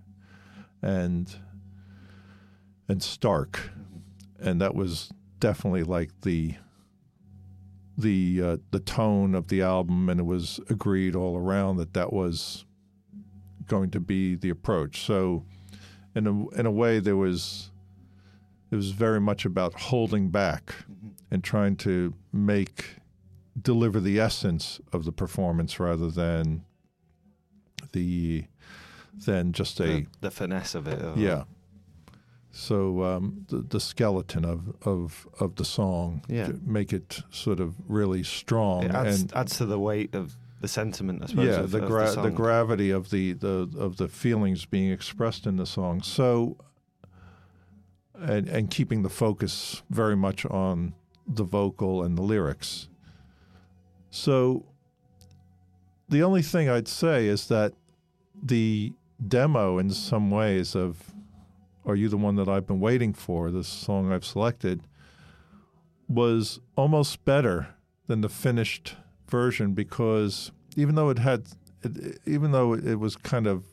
and 0.83 1.35
and 2.89 3.03
stark, 3.03 3.71
and 4.41 4.61
that 4.61 4.75
was 4.75 5.11
definitely 5.41 5.83
like 5.85 6.11
the 6.23 6.55
the 7.97 8.41
uh, 8.43 8.57
the 8.71 8.81
tone 8.81 9.35
of 9.35 9.49
the 9.49 9.61
album, 9.63 10.09
and 10.09 10.21
it 10.21 10.27
was 10.27 10.61
agreed 10.71 11.15
all 11.17 11.37
around 11.37 11.77
that 11.79 11.95
that 11.95 12.13
was 12.13 12.65
going 13.67 13.91
to 13.91 14.01
be 14.01 14.35
the 14.35 14.51
approach. 14.51 15.03
So, 15.05 15.45
in 16.15 16.27
a 16.27 16.49
in 16.51 16.67
a 16.67 16.71
way, 16.71 17.01
there 17.01 17.17
was 17.17 17.71
it 18.71 18.77
was 18.77 18.91
very 18.93 19.21
much 19.21 19.45
about 19.45 19.75
holding 19.75 20.29
back 20.31 20.75
and 21.31 21.43
trying 21.43 21.77
to 21.77 22.15
make 22.33 22.97
deliver 23.61 23.99
the 23.99 24.21
essence 24.21 24.81
of 24.93 25.05
the 25.05 25.11
performance 25.13 25.81
rather 25.81 26.11
than 26.11 26.65
the 27.93 28.45
than 29.27 29.53
just 29.53 29.81
a 29.81 29.85
The, 29.85 30.07
the 30.21 30.31
finesse 30.31 30.75
of 30.77 30.87
it. 30.87 31.03
or- 31.03 31.15
yeah. 31.19 31.45
So 32.59 33.05
um, 33.05 33.47
the, 33.49 33.59
the 33.59 33.79
skeleton 33.81 34.45
of, 34.45 34.61
of 34.83 35.29
of 35.39 35.55
the 35.55 35.65
song 35.65 36.23
Yeah. 36.29 36.51
make 36.65 36.93
it 36.93 37.23
sort 37.31 37.61
of 37.61 37.75
really 37.87 38.23
strong 38.25 38.83
It 38.85 38.91
adds, 38.91 39.23
and 39.23 39.33
adds 39.35 39.57
to 39.59 39.67
the 39.67 39.79
weight 39.79 40.15
of 40.15 40.37
the 40.61 40.67
sentiment, 40.69 41.23
I 41.23 41.27
suppose. 41.27 41.47
yeah, 41.47 41.61
of, 41.61 41.71
the, 41.71 41.81
gra- 41.81 42.11
the, 42.11 42.23
the, 42.23 42.31
gravity 42.31 42.91
of 42.91 43.11
the, 43.11 43.33
the 43.35 43.71
of 43.79 43.97
the 43.97 44.09
feelings 44.09 44.65
being 44.67 44.91
expressed 44.91 45.47
in 45.47 45.57
the 45.57 45.67
song. 45.67 46.03
So, 46.03 46.57
and 48.15 48.49
and 48.49 48.69
keeping 48.69 49.03
the 49.05 49.09
focus 49.09 49.83
very 49.89 50.17
much 50.17 50.45
on 50.47 50.95
the 51.27 51.45
vocal 51.45 52.03
and 52.03 52.19
the 52.19 52.23
lyrics. 52.23 52.89
So, 54.11 54.65
the 56.09 56.23
only 56.25 56.43
thing 56.43 56.69
I'd 56.69 56.89
say 56.89 57.27
is 57.29 57.47
that 57.49 57.75
the 58.43 58.93
demo, 59.29 59.79
in 59.79 59.91
some 59.91 60.29
ways, 60.31 60.75
of 60.75 61.13
"Are 61.89 61.97
You 61.97 62.11
the 62.11 62.19
One 62.19 62.37
That 62.37 62.49
I've 62.49 62.67
Been 62.67 62.81
Waiting 62.81 63.15
For," 63.15 63.51
the 63.51 63.65
song 63.65 64.13
I've 64.13 64.25
selected, 64.25 64.83
was 66.07 66.61
almost 66.77 67.25
better 67.25 67.75
than 68.07 68.21
the 68.21 68.29
finished 68.29 68.97
version 69.27 69.73
because 69.73 70.53
even 70.77 70.95
though 70.95 71.09
it 71.09 71.19
had, 71.19 71.49
it, 71.83 72.19
even 72.27 72.53
though 72.53 72.75
it 72.75 73.01
was 73.01 73.17
kind 73.17 73.47
of 73.47 73.65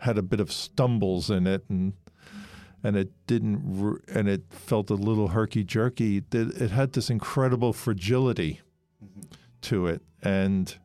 had 0.00 0.18
a 0.18 0.22
bit 0.22 0.38
of 0.38 0.52
stumbles 0.52 1.30
in 1.30 1.46
it 1.46 1.64
and 1.68 1.94
and 2.84 2.94
it 2.96 3.10
didn't 3.26 4.02
and 4.14 4.28
it 4.28 4.44
felt 4.50 4.90
a 4.90 4.94
little 4.94 5.28
herky 5.28 5.64
jerky. 5.64 6.18
It, 6.18 6.34
it 6.34 6.70
had 6.70 6.92
this 6.92 7.10
incredible 7.10 7.72
fragility 7.72 8.60
mm-hmm. 9.02 9.22
to 9.62 9.86
it, 9.86 10.02
and 10.22 10.76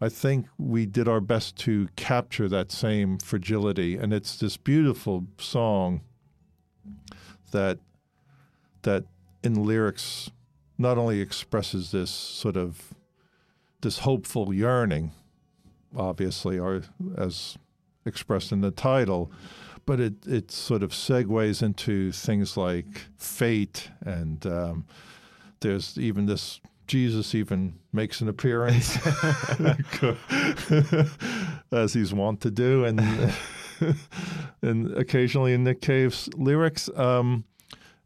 I 0.00 0.08
think 0.08 0.46
we 0.56 0.86
did 0.86 1.08
our 1.08 1.20
best 1.20 1.56
to 1.58 1.88
capture 1.96 2.48
that 2.48 2.72
same 2.72 3.18
fragility. 3.18 3.96
And 3.96 4.12
it's 4.12 4.36
this 4.36 4.56
beautiful 4.56 5.26
song 5.38 6.00
that 7.50 7.78
that 8.82 9.04
in 9.42 9.64
lyrics 9.64 10.30
not 10.78 10.96
only 10.96 11.20
expresses 11.20 11.90
this 11.90 12.10
sort 12.10 12.56
of 12.56 12.94
this 13.82 14.00
hopeful 14.00 14.54
yearning, 14.54 15.12
obviously, 15.94 16.58
or 16.58 16.82
as 17.16 17.58
expressed 18.06 18.52
in 18.52 18.62
the 18.62 18.70
title, 18.70 19.30
but 19.84 20.00
it, 20.00 20.26
it 20.26 20.50
sort 20.50 20.82
of 20.82 20.90
segues 20.90 21.62
into 21.62 22.12
things 22.12 22.56
like 22.56 23.02
fate, 23.16 23.90
and 24.04 24.46
um, 24.46 24.86
there's 25.60 25.98
even 25.98 26.26
this 26.26 26.60
Jesus 26.90 27.36
even 27.36 27.78
makes 27.92 28.20
an 28.20 28.28
appearance, 28.28 28.98
as 31.72 31.94
he's 31.94 32.12
wont 32.12 32.40
to 32.40 32.50
do, 32.50 32.84
and 32.84 33.00
and 34.62 34.92
occasionally 34.98 35.52
in 35.52 35.62
Nick 35.62 35.80
Cave's 35.80 36.28
lyrics, 36.34 36.90
um, 36.96 37.44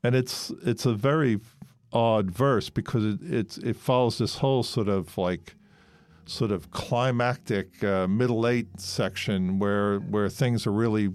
and 0.02 0.14
it's 0.14 0.52
it's 0.66 0.84
a 0.84 0.92
very 0.92 1.40
odd 1.94 2.30
verse 2.30 2.68
because 2.68 3.06
it 3.06 3.20
it's, 3.22 3.56
it 3.56 3.76
follows 3.76 4.18
this 4.18 4.36
whole 4.36 4.62
sort 4.62 4.88
of 4.88 5.16
like 5.16 5.54
sort 6.26 6.50
of 6.50 6.70
climactic 6.70 7.82
uh, 7.82 8.06
middle 8.06 8.46
eight 8.46 8.78
section 8.78 9.58
where 9.58 10.00
where 10.00 10.28
things 10.28 10.66
are 10.66 10.72
really 10.72 11.08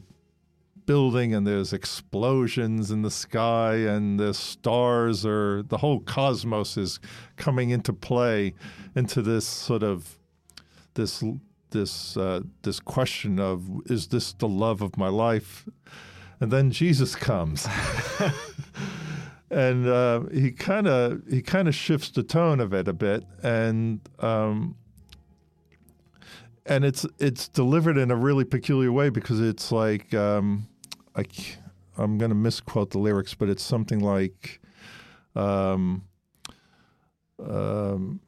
building 0.89 1.35
and 1.35 1.45
there's 1.45 1.71
explosions 1.71 2.89
in 2.89 3.03
the 3.03 3.11
sky 3.11 3.75
and 3.75 4.19
the 4.19 4.33
stars 4.33 5.23
are 5.23 5.61
the 5.61 5.77
whole 5.77 5.99
cosmos 5.99 6.77
is 6.77 6.99
coming 7.37 7.69
into 7.69 7.93
play 7.93 8.55
into 8.95 9.21
this 9.21 9.45
sort 9.45 9.83
of 9.83 10.17
this 10.95 11.23
this 11.69 12.17
uh, 12.17 12.41
this 12.63 12.79
question 12.79 13.37
of 13.37 13.69
is 13.85 14.07
this 14.07 14.33
the 14.33 14.47
love 14.47 14.81
of 14.81 14.97
my 14.97 15.09
life? 15.09 15.69
And 16.39 16.51
then 16.51 16.71
Jesus 16.71 17.15
comes. 17.15 17.67
And 19.51 19.87
uh, 19.87 20.21
he 20.31 20.51
kind 20.51 20.87
of 20.87 21.23
he 21.27 21.41
kind 21.41 21.67
of 21.67 21.73
shifts 21.73 22.11
the 22.11 22.21
tone 22.21 22.59
of 22.59 22.71
it 22.71 22.87
a 22.87 22.93
bit 22.93 23.23
and 23.41 23.99
um, 24.19 24.75
and 26.67 26.85
it's 26.85 27.03
it's 27.17 27.47
delivered 27.47 27.97
in 27.97 28.11
a 28.11 28.15
really 28.15 28.45
peculiar 28.45 28.91
way 28.91 29.09
because 29.09 29.41
it's 29.41 29.71
like 29.71 30.13
um, 30.13 30.67
I 31.19 31.25
I'm 31.97 32.17
going 32.17 32.29
to 32.29 32.35
misquote 32.35 32.91
the 32.91 32.99
lyrics, 32.99 33.33
but 33.33 33.49
it's 33.49 33.63
something 33.63 33.99
like 33.99 34.61
um, 35.35 36.03
um, 37.43 38.21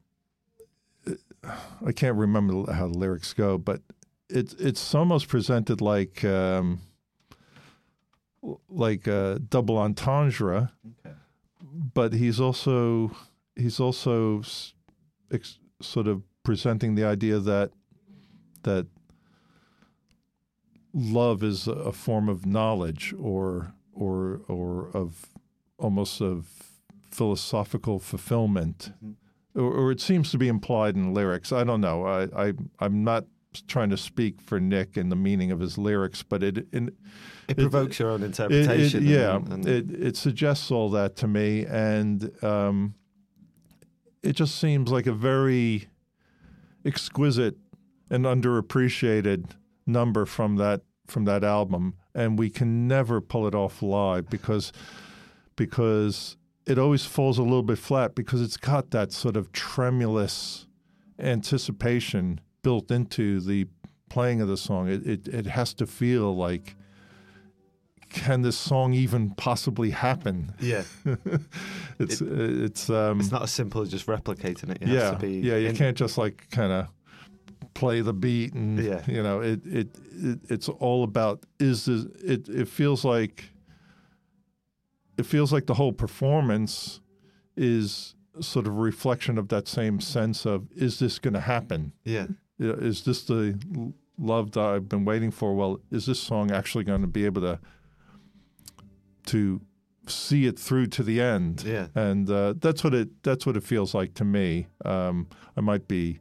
I 1.85 1.91
can't 1.91 2.17
remember 2.17 2.71
how 2.71 2.87
the 2.87 2.97
lyrics 2.97 3.33
go, 3.33 3.57
but 3.57 3.81
it's 4.29 4.53
it's 4.55 4.93
almost 4.93 5.27
presented 5.27 5.81
like 5.81 6.23
um, 6.23 6.81
like 8.69 9.07
a 9.07 9.39
double 9.39 9.77
entendre, 9.77 10.71
but 11.93 12.13
he's 12.13 12.39
also 12.39 13.11
he's 13.55 13.79
also 13.79 14.43
ex- 15.31 15.59
sort 15.81 16.07
of 16.07 16.23
presenting 16.43 16.95
the 16.95 17.05
idea 17.05 17.39
that 17.39 17.71
that 18.63 18.87
love 20.93 21.43
is 21.43 21.67
a 21.67 21.91
form 21.91 22.27
of 22.29 22.45
knowledge 22.45 23.13
or 23.19 23.73
or 23.93 24.41
or 24.47 24.89
of 24.93 25.27
almost 25.77 26.21
of 26.21 26.47
philosophical 27.09 27.99
fulfillment. 27.99 28.93
Or, 29.55 29.63
or 29.63 29.91
it 29.91 29.99
seems 29.99 30.31
to 30.31 30.37
be 30.37 30.47
implied 30.47 30.95
in 30.95 31.13
lyrics. 31.13 31.51
I 31.51 31.63
don't 31.65 31.81
know. 31.81 32.05
I, 32.05 32.47
I 32.49 32.53
i'm 32.79 33.03
not 33.03 33.25
trying 33.67 33.89
to 33.89 33.97
speak 33.97 34.39
for 34.41 34.61
nick 34.61 34.95
and 34.95 35.11
the 35.11 35.15
meaning 35.17 35.51
of 35.51 35.59
his 35.59 35.77
lyrics 35.77 36.23
but 36.23 36.41
it, 36.41 36.59
it 36.71 36.93
It 37.49 37.57
provokes 37.57 37.99
your 37.99 38.11
own 38.11 38.21
it- 38.23 38.27
it- 38.39 38.39
interpretation. 38.39 39.05
yeah, 39.05 39.35
and- 39.35 39.51
and- 39.53 39.67
it 39.67 39.91
it 39.91 40.15
suggests 40.15 40.71
all 40.71 40.89
that 40.91 41.17
to 41.17 41.27
me, 41.27 41.65
and 41.65 42.31
um, 42.43 42.93
it 44.23 44.33
just 44.37 44.55
seems 44.55 44.89
like 44.89 45.05
a 45.05 45.11
very 45.13 45.89
exquisite 46.85 47.57
and 48.09 48.23
underappreciated 48.25 49.47
number 49.91 50.25
from 50.25 50.55
that 50.57 50.81
from 51.07 51.25
that 51.25 51.43
album, 51.43 51.95
and 52.15 52.39
we 52.39 52.49
can 52.49 52.87
never 52.87 53.19
pull 53.21 53.45
it 53.47 53.55
off 53.55 53.81
live 53.81 54.29
because 54.29 54.71
because 55.55 56.37
it 56.65 56.77
always 56.77 57.05
falls 57.05 57.37
a 57.37 57.43
little 57.43 57.63
bit 57.63 57.77
flat 57.77 58.15
because 58.15 58.41
it's 58.41 58.57
got 58.57 58.91
that 58.91 59.11
sort 59.11 59.35
of 59.35 59.51
tremulous 59.51 60.67
anticipation 61.19 62.39
built 62.63 62.91
into 62.91 63.39
the 63.41 63.67
playing 64.09 64.41
of 64.41 64.47
the 64.47 64.57
song. 64.57 64.87
It 64.87 65.05
it, 65.05 65.27
it 65.27 65.45
has 65.47 65.73
to 65.75 65.87
feel 65.87 66.35
like 66.35 66.75
can 68.09 68.41
this 68.41 68.57
song 68.57 68.93
even 68.93 69.29
possibly 69.31 69.91
happen? 69.91 70.53
yeah, 70.59 70.83
It's 71.99 72.21
it's 72.21 72.89
um 72.89 73.19
it's 73.19 73.31
not 73.31 73.43
as 73.43 73.51
simple 73.51 73.81
as 73.81 73.89
just 73.89 74.05
replicating 74.07 74.69
it. 74.71 74.79
It 74.81 74.87
yeah 74.89 74.99
has 75.01 75.11
to 75.11 75.17
be 75.19 75.39
yeah 75.39 75.57
you 75.57 75.69
in- 75.69 75.75
can't 75.75 75.97
just 75.97 76.17
like 76.17 76.47
kind 76.51 76.71
of 76.71 76.87
play 77.73 78.01
the 78.01 78.13
beat 78.13 78.53
and 78.53 78.77
Yeah. 78.79 79.01
you 79.07 79.23
know 79.23 79.39
it, 79.39 79.65
it 79.65 79.87
it 80.11 80.39
it's 80.49 80.67
all 80.69 81.03
about 81.03 81.45
is 81.59 81.85
this 81.85 82.03
it 82.23 82.49
it 82.49 82.67
feels 82.67 83.03
like 83.05 83.45
it 85.17 85.25
feels 85.25 85.53
like 85.53 85.65
the 85.67 85.75
whole 85.75 85.93
performance 85.93 86.99
is 87.55 88.15
sort 88.39 88.65
of 88.67 88.73
a 88.73 88.75
reflection 88.75 89.37
of 89.37 89.47
that 89.49 89.67
same 89.67 89.99
sense 89.99 90.45
of 90.45 90.67
is 90.75 90.99
this 90.99 91.19
going 91.19 91.33
to 91.33 91.39
happen 91.41 91.91
Yeah, 92.03 92.27
is 92.59 93.03
this 93.03 93.23
the 93.23 93.57
love 94.17 94.51
that 94.51 94.61
I've 94.61 94.87
been 94.89 95.03
waiting 95.05 95.31
for? 95.31 95.55
Well, 95.55 95.79
is 95.91 96.05
this 96.05 96.19
song 96.19 96.51
actually 96.51 96.83
going 96.83 97.01
to 97.01 97.07
be 97.07 97.25
able 97.25 97.41
to 97.41 97.59
to 99.27 99.61
see 100.07 100.45
it 100.45 100.57
through 100.59 100.87
to 100.87 101.03
the 101.03 101.21
end? 101.21 101.63
Yeah. 101.65 101.87
and 101.95 102.29
uh, 102.29 102.53
that's 102.59 102.83
what 102.83 102.93
it 102.93 103.09
that's 103.23 103.45
what 103.45 103.55
it 103.57 103.63
feels 103.63 103.93
like 103.93 104.13
to 104.15 104.23
me. 104.25 104.67
Um, 104.85 105.27
I 105.57 105.61
might 105.61 105.87
be 105.87 106.19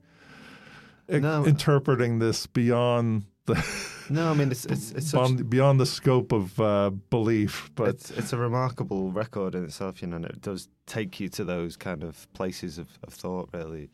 No. 1.10 1.44
interpreting 1.44 2.18
this 2.18 2.46
beyond 2.46 3.24
the 3.46 3.64
no, 4.10 4.30
I 4.30 4.34
mean 4.34 4.50
it's 4.50 4.64
it's 4.66 4.92
it's 4.92 5.10
such, 5.10 5.48
beyond, 5.48 5.80
the 5.80 5.86
scope 5.86 6.32
of 6.32 6.60
uh, 6.60 6.90
belief, 6.90 7.70
but 7.74 7.88
it's 7.88 8.10
it's 8.10 8.32
a 8.32 8.36
remarkable 8.36 9.10
record 9.10 9.54
in 9.54 9.64
itself, 9.64 10.02
you 10.02 10.08
know, 10.08 10.16
and 10.16 10.24
it 10.24 10.40
does 10.40 10.68
take 10.86 11.20
you 11.20 11.28
to 11.30 11.44
those 11.44 11.76
kind 11.76 12.02
of 12.02 12.32
places 12.32 12.78
of, 12.78 12.88
of 13.04 13.12
thought, 13.12 13.48
really. 13.52 13.90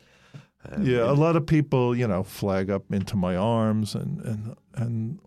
Um, 0.68 0.84
yeah, 0.84 1.10
a 1.10 1.12
lot 1.12 1.36
of 1.36 1.46
people, 1.46 1.96
you 1.96 2.08
know, 2.08 2.22
flag 2.22 2.70
up 2.70 2.92
into 2.92 3.16
my 3.16 3.36
arms 3.36 3.94
and 3.94 4.20
and 4.20 4.56
and 4.74 5.18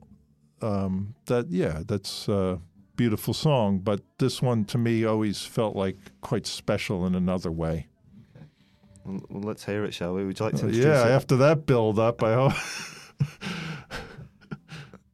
um, 0.62 1.16
that 1.26 1.50
yeah, 1.50 1.84
that's 1.86 2.28
a 2.28 2.60
beautiful 2.96 3.34
song. 3.34 3.80
But 3.80 4.02
this 4.18 4.42
one 4.42 4.66
to 4.66 4.78
me 4.78 5.06
always 5.06 5.46
felt 5.46 5.76
like 5.76 5.98
quite 6.22 6.46
special 6.46 7.06
in 7.06 7.16
another 7.16 7.52
way. 7.52 7.88
Well, 9.06 9.20
well, 9.30 9.42
let's 9.44 9.66
hear 9.66 9.86
it, 9.86 9.94
shall 9.94 10.14
we? 10.14 10.26
Would 10.26 10.40
you 10.40 10.46
like 10.46 10.56
to 10.56 10.64
Uh, 10.64 10.68
introduce 10.68 10.86
yeah, 10.86 11.08
it? 11.08 11.12
after 11.12 11.36
that 11.38 11.66
build 11.66 12.00
up, 12.00 12.24
I 12.24 12.34
hope. 12.34 12.54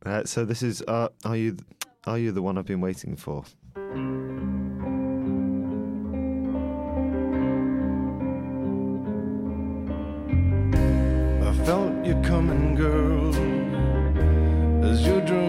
Uh, 0.05 0.23
so 0.23 0.45
this 0.45 0.61
is 0.61 0.83
uh, 0.87 1.07
are 1.25 1.35
you 1.35 1.57
are 2.05 2.19
you 2.19 2.31
the 2.31 2.39
one 2.43 2.59
I've 2.59 2.65
been 2.67 2.79
waiting 2.79 3.15
for? 3.15 3.43
I 10.27 11.51
felt 11.65 12.05
you 12.05 12.15
coming, 12.23 12.75
girl, 12.75 13.29
as 14.85 15.05
you 15.05 15.21
drew 15.21 15.44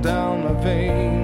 down 0.00 0.44
my 0.44 0.52
veins. 0.62 1.23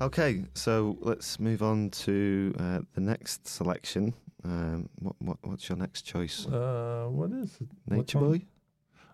Okay, 0.00 0.44
so 0.54 0.96
let's 1.00 1.38
move 1.38 1.62
on 1.62 1.90
to 1.90 2.54
uh, 2.58 2.80
the 2.94 3.00
next 3.02 3.46
selection. 3.46 4.14
Um, 4.44 4.88
what, 4.98 5.14
what, 5.18 5.36
what's 5.42 5.68
your 5.68 5.76
next 5.76 6.02
choice? 6.02 6.46
Uh, 6.46 7.06
what 7.10 7.30
is 7.32 7.54
it? 7.60 7.68
Nature? 7.86 8.18
Boy? 8.18 8.42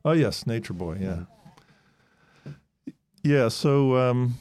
Oh 0.04 0.12
yes, 0.12 0.46
Nature 0.46 0.74
Boy. 0.74 0.98
Yeah, 1.00 1.24
yeah. 3.24 3.48
So 3.48 3.96
um, 3.96 4.38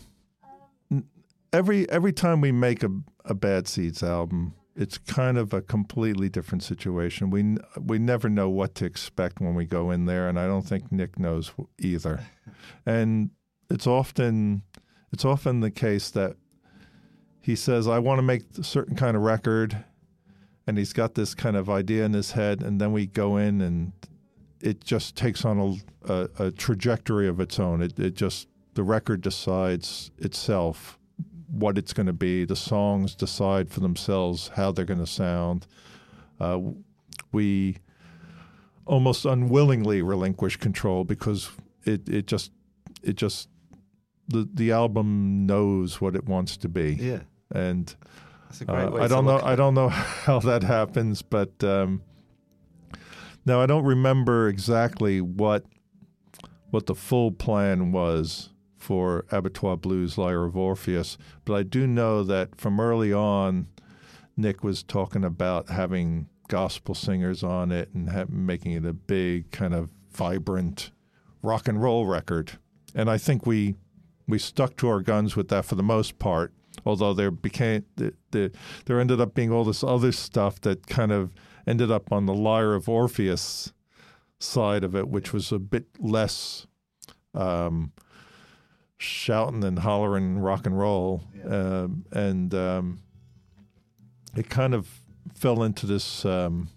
every 1.52 1.90
every 1.90 2.14
time 2.14 2.42
we 2.42 2.52
make 2.52 2.84
a 2.84 2.92
a 3.24 3.34
Bad 3.34 3.68
Seeds 3.68 4.04
album, 4.04 4.54
it's 4.76 5.00
kind 5.00 5.40
of 5.40 5.52
a 5.52 5.64
completely 5.64 6.30
different 6.30 6.62
situation. 6.62 7.32
We 7.32 7.40
n- 7.40 7.58
we 7.84 7.98
never 7.98 8.30
know 8.30 8.50
what 8.52 8.76
to 8.76 8.86
expect 8.86 9.42
when 9.42 9.56
we 9.56 9.66
go 9.66 9.90
in 9.90 10.06
there, 10.06 10.30
and 10.30 10.40
I 10.40 10.46
don't 10.46 10.68
think 10.68 10.92
Nick 10.92 11.18
knows 11.18 11.52
either. 11.80 12.24
and 12.86 13.32
it's 13.72 13.88
often 13.88 14.62
it's 15.16 15.24
often 15.24 15.62
the 15.62 15.72
case 15.72 16.10
that 16.10 16.36
he 17.40 17.56
says, 17.56 17.88
"I 17.88 18.00
want 18.00 18.18
to 18.18 18.22
make 18.22 18.44
a 18.60 18.66
certain 18.66 18.98
kind 18.98 19.16
of 19.16 19.24
record." 19.24 19.86
And 20.68 20.78
he's 20.78 20.92
got 20.92 21.16
this 21.16 21.34
kind 21.34 21.56
of 21.56 21.70
idea 21.70 22.04
in 22.04 22.12
his 22.12 22.32
head, 22.32 22.62
and 22.62 22.82
then 22.82 22.92
we 22.92 23.06
go 23.06 23.38
in 23.38 23.62
and 23.62 23.94
it 24.60 24.84
just 24.84 25.16
takes 25.16 25.46
on 25.46 25.80
a, 26.06 26.14
a, 26.14 26.48
a 26.48 26.52
trajectory 26.52 27.30
of 27.30 27.40
its 27.40 27.62
own. 27.62 27.82
It, 27.82 27.98
it 27.98 28.16
just 28.16 28.50
the 28.74 28.84
record 28.84 29.22
decides 29.22 30.12
itself 30.18 31.00
what 31.50 31.78
it's 31.78 31.94
going 31.94 32.08
to 32.08 32.14
be. 32.14 32.44
The 32.44 32.58
songs 32.58 33.16
decide 33.16 33.70
for 33.72 33.80
themselves 33.80 34.50
how 34.56 34.74
they're 34.74 34.84
going 34.84 35.00
to 35.00 35.08
sound. 35.08 35.66
Uh, 36.42 36.60
we 37.32 37.78
almost 38.86 39.24
unwillingly 39.24 40.02
relinquish 40.02 40.58
control 40.58 41.06
because 41.06 41.52
it, 41.86 42.10
it 42.10 42.28
just 42.28 42.52
it 43.02 43.16
just 43.16 43.48
the 44.28 44.48
the 44.54 44.72
album 44.72 45.46
knows 45.46 46.02
what 46.02 46.16
it 46.16 46.26
wants 46.26 46.58
to 46.58 46.70
be, 46.70 46.94
Yeah, 46.94 47.22
and 47.52 47.94
that's 48.46 48.62
a 48.62 48.66
great 48.66 48.86
uh, 48.86 48.92
way 48.92 49.02
I 49.02 49.08
don't 49.08 49.26
know. 49.26 49.40
I 49.42 49.56
don't 49.56 49.74
know 49.74 49.90
how 49.90 50.40
that 50.40 50.64
happens, 50.64 51.22
but 51.22 51.64
um, 51.64 52.02
now 53.46 53.62
I 53.62 53.66
don't 53.66 53.86
remember 53.86 54.48
exactly 54.48 55.22
what 55.22 55.66
what 56.72 56.88
the 56.88 56.96
full 56.96 57.32
plan 57.32 57.92
was 57.92 58.50
for 58.78 59.26
Abattoir 59.32 59.78
Blues 59.78 60.18
Lyre 60.18 60.46
of 60.46 60.56
Orpheus, 60.58 61.18
but 61.44 61.54
I 61.54 61.64
do 61.64 61.88
know 61.88 62.24
that 62.24 62.60
from 62.60 62.80
early 62.80 63.14
on, 63.14 63.68
Nick 64.38 64.64
was 64.64 64.84
talking 64.84 65.24
about 65.24 65.70
having 65.70 66.28
gospel 66.48 66.94
singers 66.94 67.44
on 67.44 67.72
it 67.72 67.90
and 67.94 68.10
ha- 68.10 68.26
making 68.30 68.74
it 68.74 68.86
a 68.86 68.94
big 68.94 69.50
kind 69.52 69.74
of 69.74 69.90
vibrant 70.12 70.92
rock 71.42 71.68
and 71.68 71.82
roll 71.82 72.06
record, 72.06 72.54
and 72.94 73.10
I 73.10 73.18
think 73.18 73.46
we 73.46 73.76
we 74.28 74.40
stuck 74.40 74.76
to 74.78 74.88
our 74.88 75.02
guns 75.02 75.36
with 75.36 75.50
that 75.50 75.66
for 75.66 75.76
the 75.76 75.84
most 75.84 76.20
part. 76.20 76.54
Although 76.86 77.14
there 77.14 77.32
became 77.32 77.86
the, 77.96 78.14
the, 78.32 78.52
there 78.86 79.00
ended 79.00 79.22
up 79.22 79.34
being 79.34 79.52
all 79.52 79.64
this 79.64 79.84
other 79.84 80.12
stuff 80.12 80.60
that 80.62 80.88
kind 80.88 81.12
of 81.12 81.32
ended 81.66 81.90
up 81.90 82.12
on 82.12 82.26
the 82.26 82.34
lyre 82.34 82.74
of 82.74 82.90
Orpheus 82.90 83.72
side 84.40 84.84
of 84.84 84.96
it, 84.96 85.08
which 85.08 85.32
was 85.34 85.52
a 85.52 85.60
bit 85.60 85.86
less 86.00 86.68
um, 87.34 87.92
shouting 88.98 89.64
and 89.64 89.80
hollering 89.80 90.38
rock 90.38 90.66
and 90.66 90.78
roll, 90.78 91.24
um, 91.50 92.06
and 92.12 92.54
um, 92.54 93.00
it 94.36 94.50
kind 94.50 94.74
of 94.74 95.00
fell 95.34 95.64
into 95.64 95.86
this 95.86 96.26
um, 96.26 96.70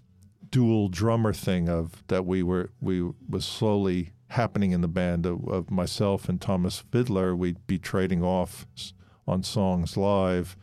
dual 0.49 0.89
drummer 0.89 1.33
thing 1.33 1.69
of 1.69 2.03
that 2.07 2.25
we 2.25 2.43
were 2.43 2.71
we 2.81 3.09
was 3.29 3.45
slowly 3.45 4.11
happening 4.29 4.71
in 4.71 4.81
the 4.81 4.87
band 4.87 5.25
of, 5.25 5.47
of 5.47 5.71
myself 5.71 6.29
and 6.29 6.39
Thomas 6.39 6.83
Wydler. 6.91 7.37
We'd 7.37 7.65
be 7.67 7.79
trading 7.79 8.23
off 8.23 8.65
on 9.27 9.43
songs 9.43 9.97
live. 9.97 10.55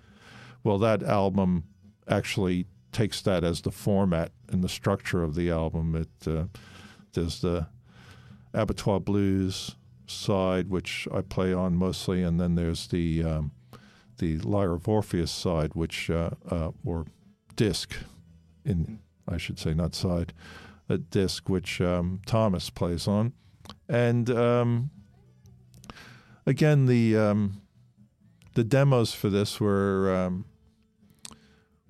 Well, 0.63 0.79
that 0.79 1.03
album 1.03 1.65
actually 2.09 2.67
takes 2.93 3.21
that 3.23 3.45
as 3.45 3.61
the 3.61 3.71
format 3.71 4.33
and 4.49 4.63
the 4.63 4.69
structure 4.69 5.23
of 5.23 5.35
the 5.35 5.51
album. 5.51 5.95
It 5.95 6.29
uh, 6.29 6.47
there's 7.13 7.41
the 7.41 7.69
Abattoir 8.55 9.01
Blues 9.01 9.77
side, 10.07 10.69
which 10.69 11.07
I 11.13 11.21
play 11.21 11.53
on 11.53 11.77
mostly, 11.77 12.23
and 12.23 12.41
then 12.41 12.55
there's 12.55 12.87
the 12.89 13.23
um, 13.23 13.53
the 14.19 14.39
Lyre 14.39 14.75
of 14.75 14.89
Orpheus 14.89 15.31
side, 15.31 15.75
which 15.75 16.09
uh, 16.09 16.31
uh, 16.51 16.71
or 16.85 17.07
disc, 17.55 17.95
in 18.65 19.01
I 19.29 19.37
should 19.37 19.59
say, 19.59 19.75
not 19.75 19.95
side, 19.95 20.33
a 20.89 20.99
disc 20.99 21.49
which 21.49 21.81
um, 21.81 22.21
Thomas 22.27 22.71
plays 22.71 23.09
on, 23.09 23.33
and 23.89 24.31
um, 24.31 24.91
again 26.47 26.87
the 26.87 27.17
um, 27.17 27.61
the 28.55 28.65
demos 28.65 29.13
for 29.13 29.29
this 29.29 29.61
were 29.61 30.15
um, 30.15 30.45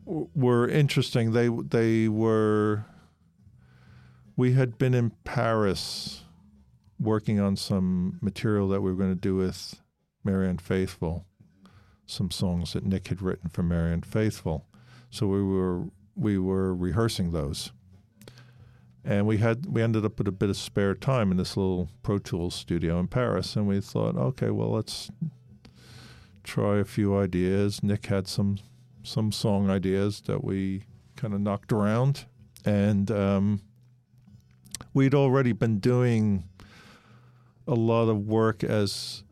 were 0.05 0.69
interesting. 0.69 1.33
They 1.33 1.49
they 1.49 2.09
were. 2.09 2.85
We 4.37 4.53
had 4.53 4.77
been 4.77 4.93
in 4.93 5.13
Paris 5.25 6.25
working 6.99 7.41
on 7.41 7.57
some 7.57 8.19
material 8.21 8.69
that 8.69 8.83
we 8.83 8.91
were 8.91 8.99
going 8.99 9.15
to 9.15 9.21
do 9.21 9.35
with 9.35 9.81
Marianne 10.25 10.59
Faithfull, 10.59 11.25
some 12.05 12.31
songs 12.31 12.75
that 12.75 12.85
Nick 12.85 13.09
had 13.09 13.23
written 13.23 13.49
for 13.49 13.63
Marianne 13.63 14.03
Faithfull. 14.03 14.67
So 15.11 15.27
we 15.27 15.43
were 15.43 15.85
we 16.15 16.39
were 16.39 16.75
rehearsing 16.75 17.33
those, 17.33 17.73
and 19.07 19.25
we 19.25 19.39
had 19.39 19.67
we 19.67 19.83
ended 19.83 20.05
up 20.05 20.19
with 20.19 20.27
a 20.27 20.33
bit 20.33 20.51
of 20.51 20.57
spare 20.57 20.95
time 20.95 21.31
in 21.31 21.37
this 21.37 21.57
little 21.57 21.89
Pro 22.03 22.19
Tools 22.19 22.55
studio 22.55 22.99
in 22.99 23.07
Paris, 23.07 23.55
and 23.55 23.69
we 23.69 23.81
thought, 23.81 24.17
okay, 24.17 24.51
well 24.51 24.73
let's 24.73 25.11
try 26.43 26.79
a 26.79 26.85
few 26.85 27.17
ideas. 27.17 27.83
Nick 27.83 28.07
had 28.07 28.27
some 28.27 28.59
some 29.05 29.31
song 29.31 29.71
ideas 29.71 30.23
that 30.23 30.43
we 30.43 30.83
kind 31.15 31.33
of 31.33 31.41
knocked 31.41 31.73
around, 31.73 32.27
and 32.65 33.09
um, 33.13 33.63
we'd 34.93 35.15
already 35.15 35.53
been 35.53 35.79
doing 35.79 36.43
a 37.69 37.75
lot 37.75 38.09
of 38.09 38.27
work 38.27 38.65
as 38.65 39.23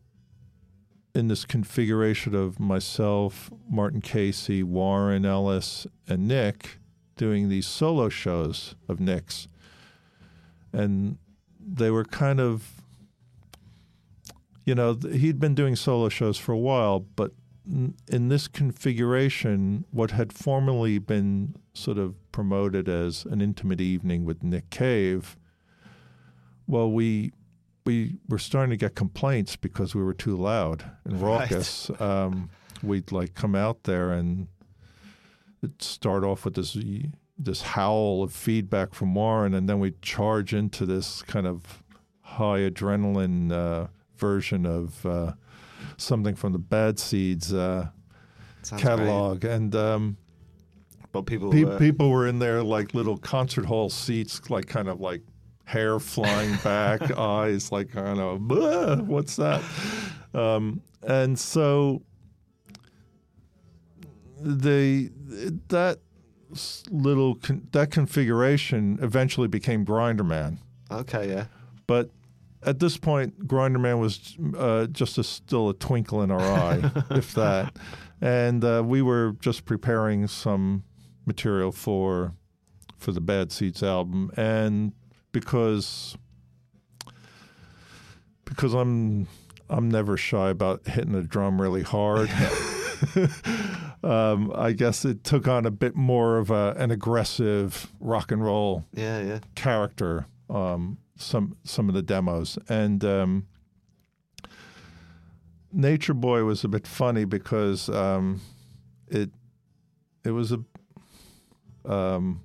in 1.17 1.27
this 1.29 1.45
configuration 1.45 2.35
of 2.35 2.61
myself, 2.61 3.51
Martyn 3.69 4.01
Casey, 4.01 4.63
Warren 4.63 5.25
Ellis, 5.25 5.87
and 6.09 6.29
Nick 6.29 6.79
doing 7.17 7.49
these 7.49 7.67
solo 7.67 8.09
shows 8.09 8.77
of 8.89 9.01
Nick's. 9.01 9.49
And 10.75 11.19
they 11.59 11.91
were 11.91 12.05
kind 12.05 12.41
of, 12.41 12.83
you 14.65 14.75
know, 14.75 14.95
he'd 14.95 15.39
been 15.39 15.55
doing 15.55 15.77
solo 15.77 16.09
shows 16.09 16.37
for 16.39 16.53
a 16.53 16.59
while, 16.59 17.01
but 17.01 17.33
in 17.67 18.29
this 18.29 18.47
configuration, 18.49 19.85
what 19.91 20.11
had 20.11 20.33
formerly 20.33 20.99
been 20.99 21.55
sort 21.73 21.97
of 21.97 22.15
promoted 22.33 22.89
as 22.89 23.25
an 23.25 23.41
intimate 23.41 23.81
evening 23.81 24.25
with 24.25 24.43
Nick 24.43 24.69
Cave, 24.71 25.37
well, 26.67 26.91
we 26.91 27.33
we 27.87 28.17
were 28.29 28.39
starting 28.39 28.71
to 28.71 28.77
get 28.79 28.95
complaints 28.95 29.57
because 29.57 29.95
we 29.95 30.03
were 30.03 30.15
too 30.15 30.37
loud 30.37 30.91
and 31.05 31.21
Right. 31.21 31.51
raucous. 31.51 31.91
Um, 32.01 32.49
we'd 32.83 33.13
like 33.13 33.35
come 33.35 33.55
out 33.55 33.83
there 33.85 34.11
and 34.11 34.49
start 35.79 36.25
off 36.25 36.45
with 36.47 36.55
this 36.55 36.75
this 37.39 37.63
howl 37.63 38.23
of 38.23 38.33
feedback 38.33 38.95
from 38.95 39.15
Warren, 39.15 39.55
and 39.55 39.69
then 39.69 39.79
we'd 39.81 40.01
charge 40.03 40.55
into 40.55 40.87
this 40.87 41.23
kind 41.23 41.47
of 41.47 41.83
high 42.21 42.61
adrenaline 42.61 43.53
uh, 43.53 43.89
version 44.17 44.65
of 44.67 45.05
uh, 45.05 45.33
something 45.97 46.35
from 46.35 46.53
the 46.53 46.59
Bad 46.59 46.99
Seeds 46.99 47.53
uh, 47.53 47.89
catalog, 48.77 49.45
and. 49.45 49.75
Um. 49.75 50.17
But 51.13 51.27
people, 51.27 51.53
Pe- 51.53 51.63
were- 51.63 51.79
people 51.79 52.11
were 52.11 52.27
in 52.27 52.41
their 52.41 52.61
like 52.61 52.93
little 52.93 53.17
concert 53.17 53.67
hall 53.67 53.89
seats, 53.89 54.51
like 54.51 54.67
kind 54.67 54.89
of 54.89 55.01
like 55.01 55.23
hair 55.65 56.01
flying 56.01 56.57
back, 56.65 57.09
eyes 57.17 57.71
like 57.71 57.93
kind 57.93 58.19
of 58.19 58.41
"Bleh, 58.41 59.01
what's 59.07 59.37
that? 59.37 59.63
Um, 60.35 60.81
and 61.07 61.39
so 61.39 62.03
they 64.41 65.11
that 65.69 66.01
little 66.91 67.37
con- 67.37 67.69
that 67.73 67.91
configuration 67.91 68.99
eventually 69.01 69.49
became 69.49 69.85
Grinderman, 69.85 70.59
okay, 70.91 71.29
yeah. 71.29 71.47
but 71.87 72.11
at 72.67 72.79
this 72.79 72.97
point, 72.97 73.47
Grinderman 73.47 74.01
was 74.01 74.37
uh, 74.57 74.87
just 74.87 75.19
a, 75.19 75.25
still 75.25 75.69
a 75.69 75.75
twinkle 75.75 76.23
in 76.23 76.31
our 76.31 76.41
eye, 76.41 76.91
if 77.11 77.35
that. 77.35 77.77
And 78.21 78.65
uh, 78.65 78.83
we 78.85 79.03
were 79.03 79.37
just 79.41 79.65
preparing 79.65 80.27
some 80.27 80.85
material 81.27 81.73
for 81.73 82.35
for 82.97 83.13
the 83.13 83.21
Bad 83.21 83.53
Seeds 83.53 83.83
album, 83.83 84.31
and 84.37 84.93
because 85.33 86.17
because 88.45 88.73
I'm 88.73 89.27
I'm 89.69 89.91
never 89.91 90.17
shy 90.17 90.49
about 90.49 90.87
hitting 90.87 91.15
a 91.15 91.23
drum 91.23 91.61
really 91.61 91.83
hard. 91.83 92.31
um, 94.05 94.53
I 94.55 94.73
guess 94.73 95.05
it 95.05 95.25
took 95.25 95.49
on 95.49 95.65
a 95.67 95.71
bit 95.71 95.97
more 95.97 96.39
of 96.39 96.51
a, 96.51 96.75
an 96.77 96.91
aggressive 96.91 97.91
rock 98.01 98.31
and 98.31 98.43
roll 98.45 98.85
Yeah, 98.93 99.21
yeah. 99.23 99.39
character 99.55 100.27
um, 100.51 100.99
some 101.17 101.57
some 101.65 101.89
of 101.89 101.95
the 101.95 102.03
demos 102.03 102.59
and 102.69 103.05
um, 103.05 103.47
Nature 105.73 106.15
Boy 106.15 106.45
was 106.45 106.63
a 106.65 106.69
bit 106.69 106.87
funny 106.87 107.25
because 107.25 107.89
um, 107.89 108.41
it 109.09 109.31
it 110.25 110.31
was 110.31 110.53
a 110.53 110.61
um, 111.91 112.41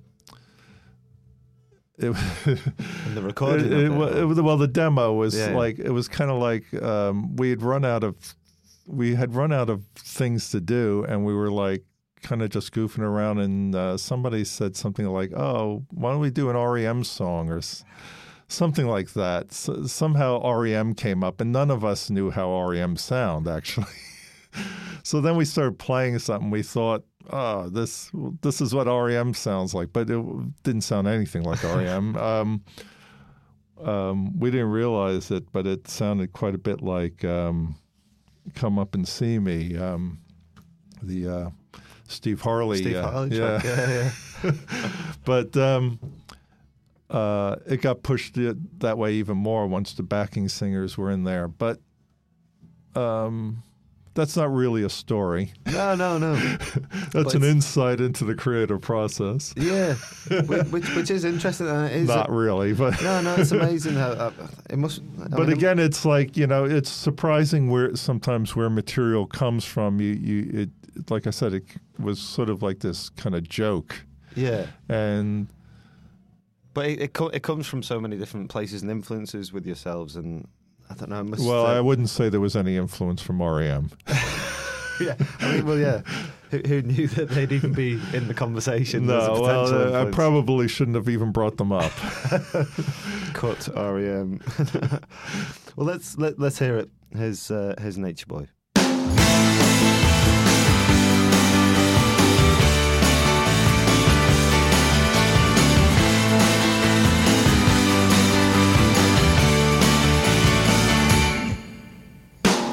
it, 1.98 2.06
And 2.46 3.16
the 3.16 3.22
recording. 3.22 3.66
it, 3.66 3.72
it, 3.72 4.38
it. 4.38 4.42
well 4.42 4.56
the 4.56 4.66
demo 4.68 5.12
was 5.12 5.36
Yeah. 5.36 5.50
like 5.54 5.78
it 5.78 5.90
was 5.90 6.08
kind 6.08 6.30
of 6.30 6.38
like 6.40 6.72
um, 6.82 7.36
we 7.36 7.50
had 7.50 7.62
run 7.62 7.84
out 7.84 8.02
of 8.02 8.34
we 8.90 9.14
had 9.14 9.34
run 9.34 9.52
out 9.52 9.70
of 9.70 9.84
things 9.94 10.50
to 10.50 10.60
do 10.60 11.04
and 11.08 11.24
we 11.24 11.34
were 11.34 11.50
like 11.50 11.84
kind 12.22 12.42
of 12.42 12.50
just 12.50 12.72
goofing 12.72 13.00
around 13.00 13.38
and 13.38 13.74
uh, 13.74 13.96
somebody 13.96 14.44
said 14.44 14.76
something 14.76 15.06
like 15.06 15.32
oh 15.32 15.84
why 15.90 16.10
don't 16.10 16.20
we 16.20 16.30
do 16.30 16.50
an 16.50 16.56
REM 16.56 17.02
song 17.04 17.48
or 17.48 17.58
s- 17.58 17.84
something 18.48 18.86
like 18.86 19.12
that. 19.12 19.52
So, 19.52 19.86
somehow 19.86 20.42
REM 20.44 20.94
came 20.94 21.22
up 21.22 21.40
and 21.40 21.52
none 21.52 21.70
of 21.70 21.84
us 21.84 22.10
knew 22.10 22.30
how 22.30 22.68
REM 22.68 22.96
sound 22.96 23.48
actually. 23.48 23.86
So 25.02 25.20
then 25.20 25.36
we 25.36 25.44
started 25.44 25.78
playing 25.78 26.18
something. 26.18 26.50
We 26.50 26.62
thought 26.62 27.04
oh 27.32 27.68
this 27.68 28.10
this 28.42 28.60
is 28.60 28.74
what 28.74 28.88
REM 28.88 29.32
sounds 29.34 29.72
like 29.74 29.92
but 29.92 30.10
it 30.10 30.62
didn't 30.64 30.80
sound 30.80 31.06
anything 31.06 31.44
like 31.44 31.62
REM 31.62 32.16
um, 32.30 32.64
um, 33.82 34.38
we 34.38 34.50
didn't 34.50 34.70
realize 34.70 35.30
it, 35.30 35.50
but 35.52 35.66
it 35.66 35.88
sounded 35.88 36.32
quite 36.32 36.54
a 36.54 36.58
bit 36.58 36.82
like 36.82 37.24
um, 37.24 37.76
"Come 38.54 38.78
Up 38.78 38.94
and 38.94 39.06
See 39.06 39.38
Me," 39.38 39.76
um, 39.76 40.20
the 41.02 41.28
uh, 41.28 41.50
Steve 42.08 42.40
Harley. 42.40 42.78
Steve 42.78 42.96
uh, 42.96 43.10
Harley 43.10 43.38
yeah. 43.38 43.60
Yeah, 43.64 44.10
yeah. 44.44 44.52
but 45.24 45.56
um, 45.56 45.98
uh, 47.08 47.56
it 47.66 47.80
got 47.80 48.02
pushed 48.02 48.36
that 48.78 48.98
way 48.98 49.14
even 49.14 49.36
more 49.36 49.66
once 49.66 49.92
the 49.94 50.02
backing 50.02 50.48
singers 50.48 50.96
were 50.96 51.10
in 51.10 51.24
there. 51.24 51.48
But 51.48 51.80
um, 52.94 53.62
that's 54.14 54.36
not 54.36 54.52
really 54.52 54.82
a 54.82 54.88
story. 54.88 55.52
No, 55.66 55.94
no, 55.94 56.18
no. 56.18 56.34
That's 57.12 57.34
an 57.34 57.44
insight 57.44 58.00
into 58.00 58.24
the 58.24 58.34
creative 58.34 58.80
process. 58.80 59.54
Yeah, 59.56 59.94
which, 60.46 60.66
which, 60.68 60.94
which 60.96 61.10
is 61.10 61.24
interesting. 61.24 61.68
And 61.68 61.86
it 61.86 61.92
is 61.92 62.08
Not 62.08 62.28
really, 62.28 62.72
but 62.72 63.00
no, 63.02 63.20
no. 63.20 63.36
It's 63.36 63.52
amazing 63.52 63.94
how 63.94 64.08
uh, 64.10 64.32
it 64.68 64.78
must. 64.78 65.00
I 65.22 65.28
but 65.28 65.48
mean, 65.48 65.52
again, 65.52 65.78
it's 65.78 66.04
like 66.04 66.36
you 66.36 66.46
know, 66.46 66.64
it's 66.64 66.90
surprising 66.90 67.70
where 67.70 67.94
sometimes 67.94 68.56
where 68.56 68.68
material 68.68 69.26
comes 69.26 69.64
from. 69.64 70.00
You, 70.00 70.14
you, 70.14 70.50
it, 70.62 71.10
like 71.10 71.26
I 71.26 71.30
said, 71.30 71.54
it 71.54 71.64
was 71.98 72.18
sort 72.18 72.50
of 72.50 72.62
like 72.62 72.80
this 72.80 73.10
kind 73.10 73.34
of 73.36 73.48
joke, 73.48 74.04
yeah. 74.34 74.66
and 74.88 75.46
But 76.74 76.86
it, 76.86 77.00
it, 77.00 77.12
co- 77.12 77.28
it 77.28 77.42
comes 77.42 77.66
from 77.68 77.82
so 77.82 78.00
many 78.00 78.16
different 78.16 78.50
places 78.50 78.82
and 78.82 78.90
influences 78.90 79.52
with 79.52 79.66
yourselves, 79.66 80.16
and 80.16 80.48
I 80.90 80.94
don't 80.94 81.08
know. 81.10 81.22
Must, 81.22 81.46
well, 81.46 81.66
uh, 81.66 81.76
I 81.76 81.80
wouldn't 81.80 82.08
say 82.08 82.28
there 82.28 82.40
was 82.40 82.56
any 82.56 82.76
influence 82.76 83.22
from 83.22 83.40
REM. 83.40 83.90
yeah. 85.00 85.14
I 85.38 85.52
mean, 85.52 85.66
well, 85.66 85.78
yeah. 85.78 86.02
Who, 86.50 86.58
who 86.58 86.82
knew 86.82 87.06
that 87.06 87.28
they'd 87.28 87.52
even 87.52 87.72
be 87.72 88.00
in 88.12 88.26
the 88.26 88.34
conversation? 88.34 89.06
no, 89.06 89.40
well, 89.40 89.94
uh, 89.94 90.02
I 90.02 90.10
probably 90.10 90.66
shouldn't 90.66 90.96
have 90.96 91.08
even 91.08 91.30
brought 91.30 91.58
them 91.58 91.70
up. 91.70 91.92
cut 93.34 93.68
REM. 93.74 94.40
well, 95.76 95.86
let's 95.86 96.18
let, 96.18 96.40
let's 96.40 96.58
hear 96.58 96.76
it. 96.76 96.90
Here's 97.16 97.52
uh, 97.52 97.76
here's 97.78 97.98
Nature 97.98 98.26
Boy. 98.26 98.48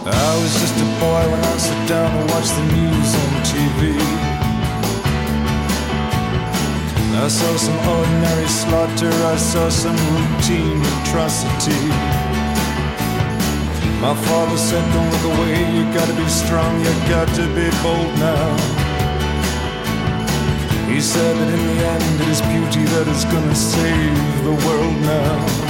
I 0.10 0.42
was 0.42 0.54
just 0.62 0.76
a 0.80 0.88
boy 1.04 1.24
when 1.32 1.44
I 1.44 1.58
sat 1.58 1.90
down 1.90 2.08
to 2.08 2.34
watch 2.34 2.48
the 2.56 2.64
news 2.80 3.12
on 3.24 3.32
TV. 3.44 3.92
I 7.20 7.28
saw 7.28 7.58
some 7.58 7.76
ordinary 7.76 8.48
slaughter, 8.48 9.12
I 9.28 9.36
saw 9.36 9.68
some 9.68 9.98
routine 10.16 10.80
atrocity. 11.02 11.92
My 14.00 14.16
father 14.16 14.58
said, 14.58 14.86
Don't 14.94 15.10
look 15.12 15.36
away, 15.36 15.60
you 15.76 15.84
gotta 15.92 16.14
be 16.14 16.28
strong, 16.30 16.80
you 16.80 16.94
got 17.12 17.28
to 17.36 17.44
be 17.52 17.68
bold 17.84 18.14
now. 18.20 18.88
He 20.88 21.02
said 21.02 21.36
that 21.36 21.50
in 21.54 21.64
the 21.68 21.86
end 21.86 22.22
it 22.22 22.28
is 22.30 22.42
beauty 22.44 22.86
that 22.96 23.08
is 23.10 23.26
gonna 23.26 23.56
save 23.56 24.44
the 24.46 24.56
world 24.66 25.02
now. 25.02 25.67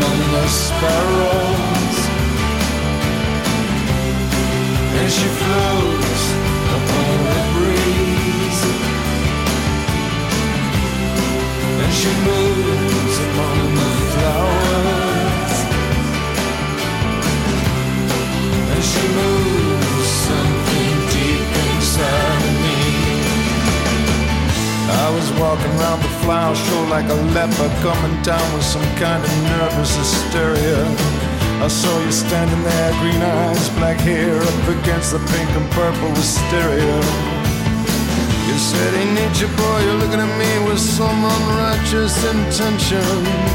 Among 0.00 0.20
the 0.32 0.46
sparrows. 0.48 1.98
And 4.98 5.10
she 5.16 5.28
floats 5.40 6.24
upon 6.76 7.16
the 7.32 7.42
breeze. 7.54 8.62
And 11.82 11.92
she 12.00 12.10
moves 12.28 13.16
among 13.28 13.58
the 13.78 13.90
flowers. 14.12 15.56
And 18.72 18.82
she 18.90 19.04
moves 19.18 19.69
was 25.10 25.30
walking 25.40 25.72
around 25.78 26.02
the 26.02 26.12
flower 26.22 26.54
show 26.54 26.82
like 26.90 27.08
a 27.08 27.18
leper 27.34 27.70
coming 27.82 28.16
down 28.22 28.46
with 28.54 28.64
some 28.64 28.84
kind 28.96 29.22
of 29.22 29.32
nervous 29.50 29.96
hysteria. 29.96 30.84
I 31.64 31.68
saw 31.68 31.92
you 32.04 32.12
standing 32.12 32.62
there, 32.62 32.92
green 33.00 33.22
eyes, 33.22 33.68
black 33.80 33.98
hair 33.98 34.40
up 34.40 34.68
against 34.76 35.12
the 35.12 35.18
pink 35.18 35.50
and 35.58 35.68
purple 35.72 36.10
hysteria. 36.14 36.96
You 38.48 38.56
said, 38.58 38.90
Hey, 38.94 39.08
nature 39.14 39.52
boy, 39.56 39.78
you're 39.84 40.00
looking 40.02 40.20
at 40.20 40.32
me 40.38 40.52
with 40.68 40.80
some 40.80 41.24
unrighteous 41.24 42.16
intention. 42.24 43.50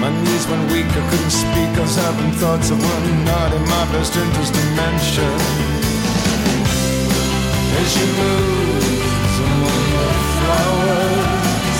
My 0.00 0.10
knees 0.22 0.46
went 0.48 0.70
weak, 0.70 0.86
I 0.86 1.02
couldn't 1.08 1.30
speak. 1.32 1.70
I 1.78 1.80
was 1.80 1.96
having 1.96 2.32
thoughts 2.32 2.70
of 2.70 2.78
were 2.78 3.24
not 3.24 3.52
in 3.54 3.62
my 3.64 3.84
best 3.92 4.14
interest 4.16 4.54
to 4.54 4.64
mention. 4.76 5.74
As 7.80 7.96
among 7.96 8.78
the 8.78 8.83
flowers, 10.54 11.78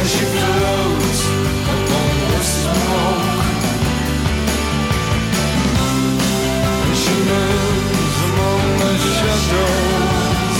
as 0.00 0.08
she 0.14 0.24
floats 0.34 1.20
upon 1.74 2.12
the 2.30 2.42
smoke, 2.42 3.46
as 6.90 6.96
she 7.02 7.16
moves 7.30 8.18
among 8.28 8.62
the 8.80 8.92
shadows, 9.18 10.58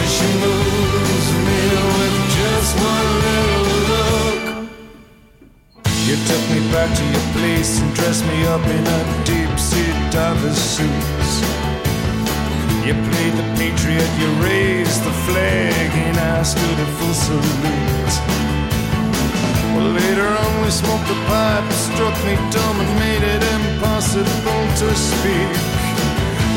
as 0.00 0.08
she 0.16 0.28
moves 0.44 1.28
me 1.46 1.62
with 1.96 2.16
just 2.38 2.72
one 2.92 3.10
little 3.26 3.66
look. 3.90 4.42
You 6.06 6.16
took 6.26 6.44
me 6.50 6.60
back 6.72 6.90
to 6.98 7.04
your 7.14 7.26
place 7.32 7.80
and 7.80 7.94
dressed 7.94 8.24
me 8.26 8.44
up 8.46 8.64
in 8.66 8.86
a 8.86 9.00
deep 9.24 9.58
sea 9.58 9.92
diver's 10.10 10.58
suits. 10.58 11.51
You 12.82 12.94
played 12.94 13.34
the 13.38 13.46
patriot, 13.54 14.10
you 14.18 14.28
raised 14.42 15.04
the 15.04 15.14
flag, 15.22 15.90
and 16.02 16.18
I 16.18 16.42
stood 16.42 16.78
at 16.82 16.90
full 16.98 17.14
salute. 17.14 18.14
Well, 19.70 19.86
later 19.94 20.26
on 20.26 20.52
we 20.64 20.70
smoked 20.70 21.06
a 21.06 21.18
pipe, 21.30 21.62
it 21.62 21.78
struck 21.78 22.16
me 22.26 22.34
dumb 22.50 22.76
and 22.82 22.92
made 22.98 23.22
it 23.22 23.42
impossible 23.54 24.64
to 24.82 24.88
speak. 24.98 25.54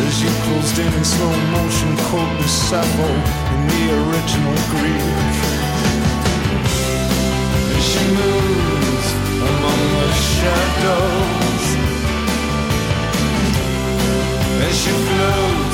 As 0.07 0.15
you 0.23 0.29
closed 0.45 0.79
in 0.79 0.91
in 0.97 1.05
slow 1.05 1.29
motion, 1.53 1.95
quoting 2.09 2.49
Sappho 2.49 3.09
in 3.53 3.61
the 3.69 3.83
original 4.01 4.57
Greek. 4.73 5.05
As 7.69 7.83
she 7.85 8.03
moves 8.17 9.07
among 9.45 9.81
the 9.93 10.09
shadows, 10.33 11.65
as 14.65 14.73
she 14.81 14.89
floats 14.89 15.64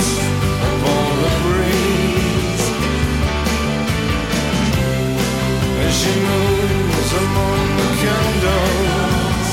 she 6.02 6.10
moves 6.10 7.12
among 7.24 7.62
the 7.78 7.90
candles, 8.02 9.50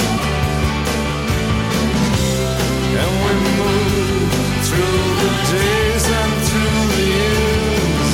and 3.02 3.12
we 3.24 3.32
move 3.60 4.32
through 4.66 5.02
the 5.22 5.32
days 5.52 6.04
and 6.20 6.32
through 6.48 6.80
the 6.94 7.04
years. 7.20 8.10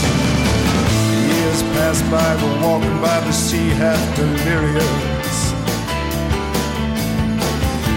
Years 1.31 1.61
pass 1.75 1.99
by, 2.11 2.31
we're 2.43 2.59
walking 2.67 2.99
by 3.01 3.19
the 3.21 3.31
sea, 3.31 3.69
half 3.83 4.03
delirious. 4.17 5.39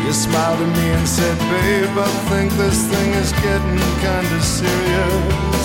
You 0.06 0.14
smiled 0.14 0.62
at 0.62 0.72
me 0.78 0.88
and 0.98 1.08
said, 1.08 1.38
Babe, 1.50 1.98
I 1.98 2.10
think 2.30 2.52
this 2.62 2.80
thing 2.92 3.10
is 3.24 3.32
getting 3.42 3.80
kinda 4.06 4.40
serious. 4.42 5.57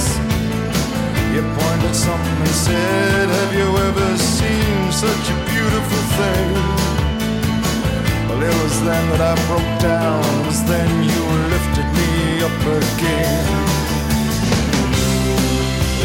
Pointed 1.93 2.09
something 2.09 2.47
said, 2.47 3.29
Have 3.29 3.53
you 3.53 3.69
ever 3.77 4.17
seen 4.17 4.93
such 4.93 5.31
a 5.31 5.37
beautiful 5.45 6.03
thing? 6.17 6.53
Well, 8.29 8.43
it 8.43 8.55
was 8.63 8.81
then 8.83 9.05
that 9.11 9.21
I 9.21 9.35
broke 9.49 9.81
down. 9.81 10.25
It 10.41 10.47
was 10.47 10.63
then 10.65 10.91
you 11.05 11.23
lifted 11.53 11.89
me 11.99 12.43
up 12.49 12.61
again. 12.81 13.45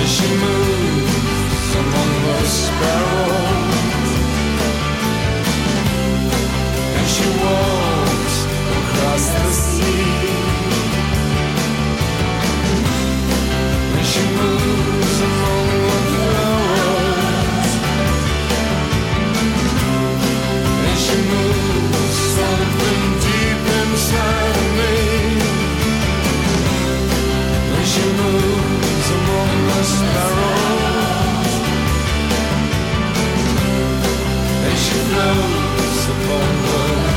As 0.01 0.09
she 0.11 0.27
moves 0.43 1.69
among 1.83 2.11
the 2.27 2.39
sparrows, 2.59 4.11
and 6.97 7.07
she 7.15 7.27
walks 7.45 8.37
across 8.81 9.23
the 9.35 9.51
sea. 9.51 10.35
And 13.95 14.05
she 14.05 14.23
moves 14.35 14.86
she 21.07 21.13
floats 35.09 36.07
upon 36.07 36.47
the 36.63 37.16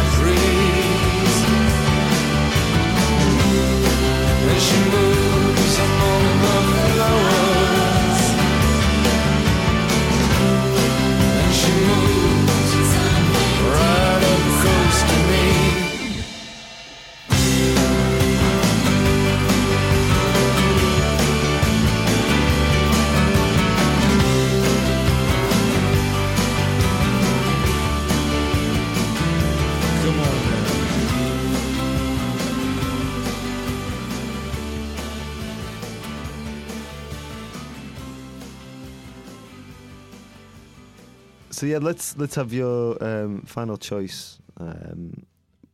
yeah, 41.71 41.79
let's 41.79 42.16
let's 42.16 42.35
have 42.35 42.53
your 42.53 43.03
um, 43.03 43.43
final 43.43 43.77
choice. 43.77 44.39
Um, 44.59 45.27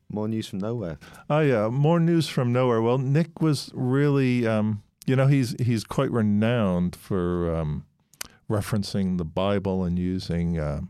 more 0.09 0.29
news 0.29 0.47
from 0.47 0.61
nowhere. 0.61 0.99
Oh 1.29 1.41
yeah, 1.41 1.69
more 1.69 1.99
news 1.99 2.29
from 2.29 2.53
nowhere. 2.53 2.81
Well, 2.81 2.99
Nick 2.99 3.41
was 3.41 3.71
really, 3.75 4.47
um, 4.47 4.83
you 5.07 5.17
know, 5.17 5.27
he's 5.27 5.57
he's 5.61 5.85
quite 5.85 6.11
renowned 6.11 6.95
for 6.95 7.55
um, 7.55 7.87
referencing 8.49 9.19
the 9.19 9.25
Bible 9.25 9.85
and 9.85 9.99
using 9.99 10.59
uh, 10.59 10.83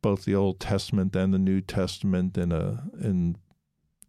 both 0.00 0.24
the 0.24 0.34
Old 0.34 0.60
Testament 0.60 1.14
and 1.16 1.34
the 1.34 1.38
New 1.38 1.60
Testament 1.60 2.38
in 2.38 2.52
a 2.52 2.84
in 3.00 3.36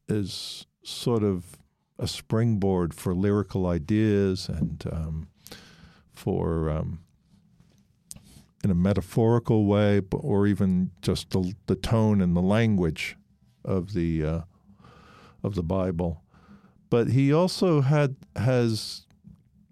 is 0.08 0.66
sort 0.84 1.24
of 1.24 1.58
a 1.98 2.08
springboard 2.08 2.94
for 2.94 3.16
lyrical 3.16 3.66
ideas 3.66 4.50
and 4.50 4.84
um, 4.92 5.28
for 6.14 6.70
um, 6.70 7.00
in 8.66 8.72
a 8.72 8.76
metaphorical 8.76 9.66
way, 9.66 10.02
or 10.12 10.48
even 10.48 10.90
just 11.04 11.30
the, 11.30 11.54
the 11.68 11.76
tone 11.76 12.20
and 12.20 12.36
the 12.36 12.42
language 12.42 13.16
of 13.64 13.94
the 13.94 14.26
uh, 14.26 14.42
of 15.44 15.54
the 15.54 15.62
Bible. 15.62 16.24
But 16.90 17.10
he 17.10 17.32
also 17.32 17.82
had 17.82 18.16
has 18.36 19.06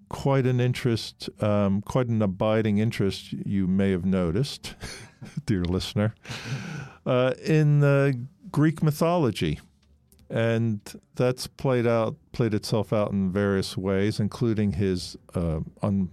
quite 0.09 0.45
an 0.45 0.59
interest, 0.59 1.27
um, 1.41 1.81
quite 1.81 2.07
an 2.07 2.21
abiding 2.21 2.77
interest. 2.77 3.33
You 3.33 3.65
may 3.65 3.89
have 3.89 4.05
noticed, 4.05 4.75
dear 5.47 5.63
listener, 5.63 6.13
uh, 7.03 7.33
in 7.43 7.83
uh, 7.83 8.11
Greek 8.51 8.83
mythology, 8.83 9.59
and 10.29 10.81
that's 11.15 11.47
played 11.47 11.87
out 11.87 12.15
played 12.31 12.53
itself 12.53 12.93
out 12.93 13.11
in 13.11 13.31
various 13.31 13.75
ways, 13.75 14.19
including 14.19 14.73
his 14.73 15.17
uh, 15.33 15.61
un, 15.81 16.11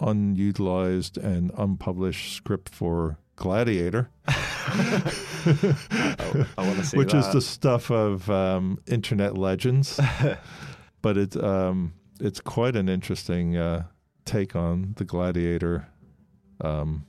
unutilized 0.00 1.16
and 1.18 1.50
unpublished 1.56 2.34
script 2.34 2.68
for 2.68 3.18
Gladiator, 3.36 4.10
Oh, 4.28 4.32
I 6.58 6.66
want 6.66 6.78
to 6.78 6.84
see 6.84 6.96
which 6.98 7.12
that. 7.12 7.18
is 7.26 7.32
the 7.32 7.40
stuff 7.40 7.90
of 7.90 8.28
um, 8.30 8.78
internet 8.86 9.36
legends. 9.38 9.98
but 11.02 11.16
it's 11.16 11.36
um, 11.36 11.94
it's 12.20 12.40
quite 12.40 12.76
an 12.76 12.88
interesting 12.88 13.56
uh, 13.56 13.84
take 14.24 14.54
on 14.54 14.94
the 14.98 15.04
Gladiator, 15.04 15.88
um, 16.60 17.06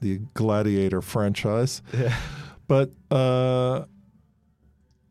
the 0.00 0.20
Gladiator 0.34 1.02
franchise. 1.02 1.82
Yeah. 1.92 2.14
But 2.68 2.90
uh, 3.12 3.84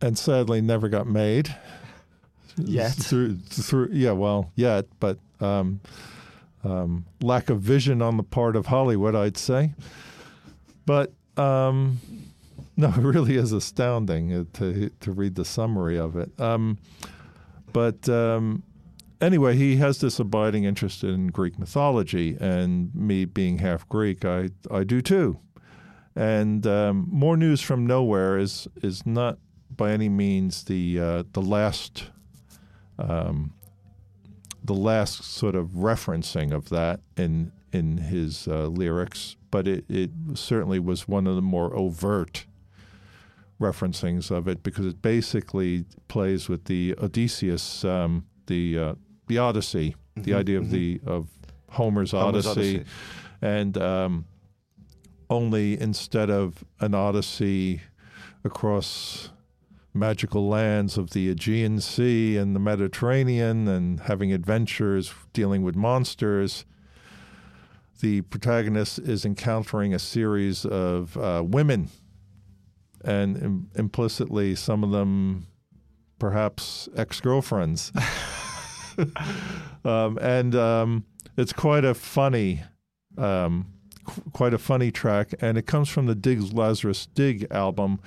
and 0.01 0.17
sadly 0.17 0.59
never 0.59 0.89
got 0.89 1.07
made 1.07 1.55
Yet. 2.57 2.91
Through, 2.93 3.37
through 3.37 3.89
yeah, 3.93 4.11
well, 4.11 4.51
yet, 4.55 4.87
but 4.99 5.19
um, 5.39 5.79
um, 6.65 7.05
lack 7.21 7.49
of 7.49 7.61
vision 7.61 8.01
on 8.01 8.17
the 8.17 8.23
part 8.23 8.55
of 8.55 8.65
Hollywood, 8.67 9.15
I'd 9.15 9.37
say. 9.37 9.73
But 10.85 11.13
um, 11.37 11.99
no, 12.77 12.89
it 12.89 12.97
really 12.97 13.35
is 13.35 13.51
astounding 13.51 14.33
uh, 14.33 14.43
to 14.53 14.89
to 14.89 15.11
read 15.11 15.35
the 15.35 15.45
summary 15.45 15.97
of 15.97 16.15
it. 16.15 16.39
Um, 16.39 16.77
but 17.71 18.07
um, 18.09 18.63
anyway, 19.21 19.55
he 19.55 19.77
has 19.77 19.99
this 19.99 20.19
abiding 20.19 20.63
interest 20.63 21.03
in 21.03 21.27
Greek 21.27 21.59
mythology, 21.59 22.37
and 22.39 22.93
me 22.95 23.25
being 23.25 23.59
half 23.59 23.87
Greek, 23.89 24.25
I 24.25 24.49
I 24.71 24.83
do 24.83 25.01
too. 25.01 25.39
And 26.15 26.65
um, 26.65 27.07
more 27.11 27.35
news 27.35 27.61
from 27.61 27.85
nowhere 27.85 28.37
is 28.37 28.67
is 28.81 29.05
not 29.05 29.37
by 29.75 29.91
any 29.91 30.09
means 30.09 30.63
the 30.63 30.99
uh, 30.99 31.23
the 31.33 31.41
last 31.41 32.05
um, 32.97 33.53
the 34.65 34.73
last 34.73 35.23
sort 35.23 35.55
of 35.55 35.67
referencing 35.69 36.51
of 36.53 36.69
that 36.69 36.99
in 37.17 37.51
in 37.71 37.97
his 37.97 38.47
uh, 38.47 38.67
lyrics, 38.67 39.35
but 39.51 39.67
it, 39.67 39.83
it 39.89 40.09
certainly 40.33 40.79
was 40.79 41.07
one 41.07 41.27
of 41.27 41.35
the 41.35 41.41
more 41.41 41.75
overt 41.75 42.45
referencings 43.59 44.31
of 44.31 44.47
it 44.47 44.63
because 44.63 44.85
it 44.85 45.01
basically 45.01 45.85
plays 46.07 46.47
with 46.49 46.65
the 46.65 46.95
Odysseus, 47.01 47.83
um, 47.85 48.25
the 48.47 48.77
uh, 48.79 48.95
the 49.27 49.37
Odyssey, 49.37 49.95
the 50.15 50.33
idea 50.33 50.57
of 50.57 50.69
the 50.71 51.01
of 51.05 51.27
Homer's, 51.71 52.11
Mm-hmm, 52.11 52.25
Homer's 52.25 52.45
Odyssey, 52.47 52.75
Odyssey. 52.75 52.85
and 53.41 53.77
um, 53.77 54.25
only 55.29 55.79
instead 55.79 56.29
of 56.29 56.63
an 56.79 56.93
Odyssey 56.93 57.81
across 58.43 59.29
magical 59.95 60.47
lands 60.47 60.97
of 60.97 61.11
the 61.11 61.29
Aegean 61.29 61.79
Sea 61.79 62.37
and 62.37 62.55
the 62.55 62.59
Mediterranean 62.59 63.67
and 63.67 64.01
having 64.01 64.31
adventures 64.33 65.13
dealing 65.33 65.63
with 65.63 65.75
monsters. 65.75 66.65
The 68.01 68.21
protagonist 68.21 68.99
is 68.99 69.25
encountering 69.25 69.93
a 69.93 69.99
series 69.99 70.65
of 70.65 71.15
uh, 71.17 71.43
women, 71.45 71.89
and 73.03 73.37
Im- 73.37 73.69
implicitly, 73.75 74.53
some 74.55 74.83
of 74.83 74.91
them 74.91 75.47
perhaps 76.19 76.89
ex 76.95 77.21
girlfriends. 77.21 77.91
um, 79.85 80.17
and 80.21 80.55
um, 80.55 81.05
it's 81.37 81.53
quite 81.53 81.85
a 81.85 81.93
funny. 81.93 82.63
Um, 83.17 83.67
qu- 84.03 84.23
quite 84.33 84.53
a 84.53 84.57
funny 84.57 84.91
track, 84.91 85.33
and 85.41 85.57
it 85.57 85.65
comes 85.65 85.89
from 85.89 86.05
the 86.05 86.15
Dig 86.15 86.53
Lazarus 86.53 87.05
Dig 87.07 87.47
album, 87.51 87.99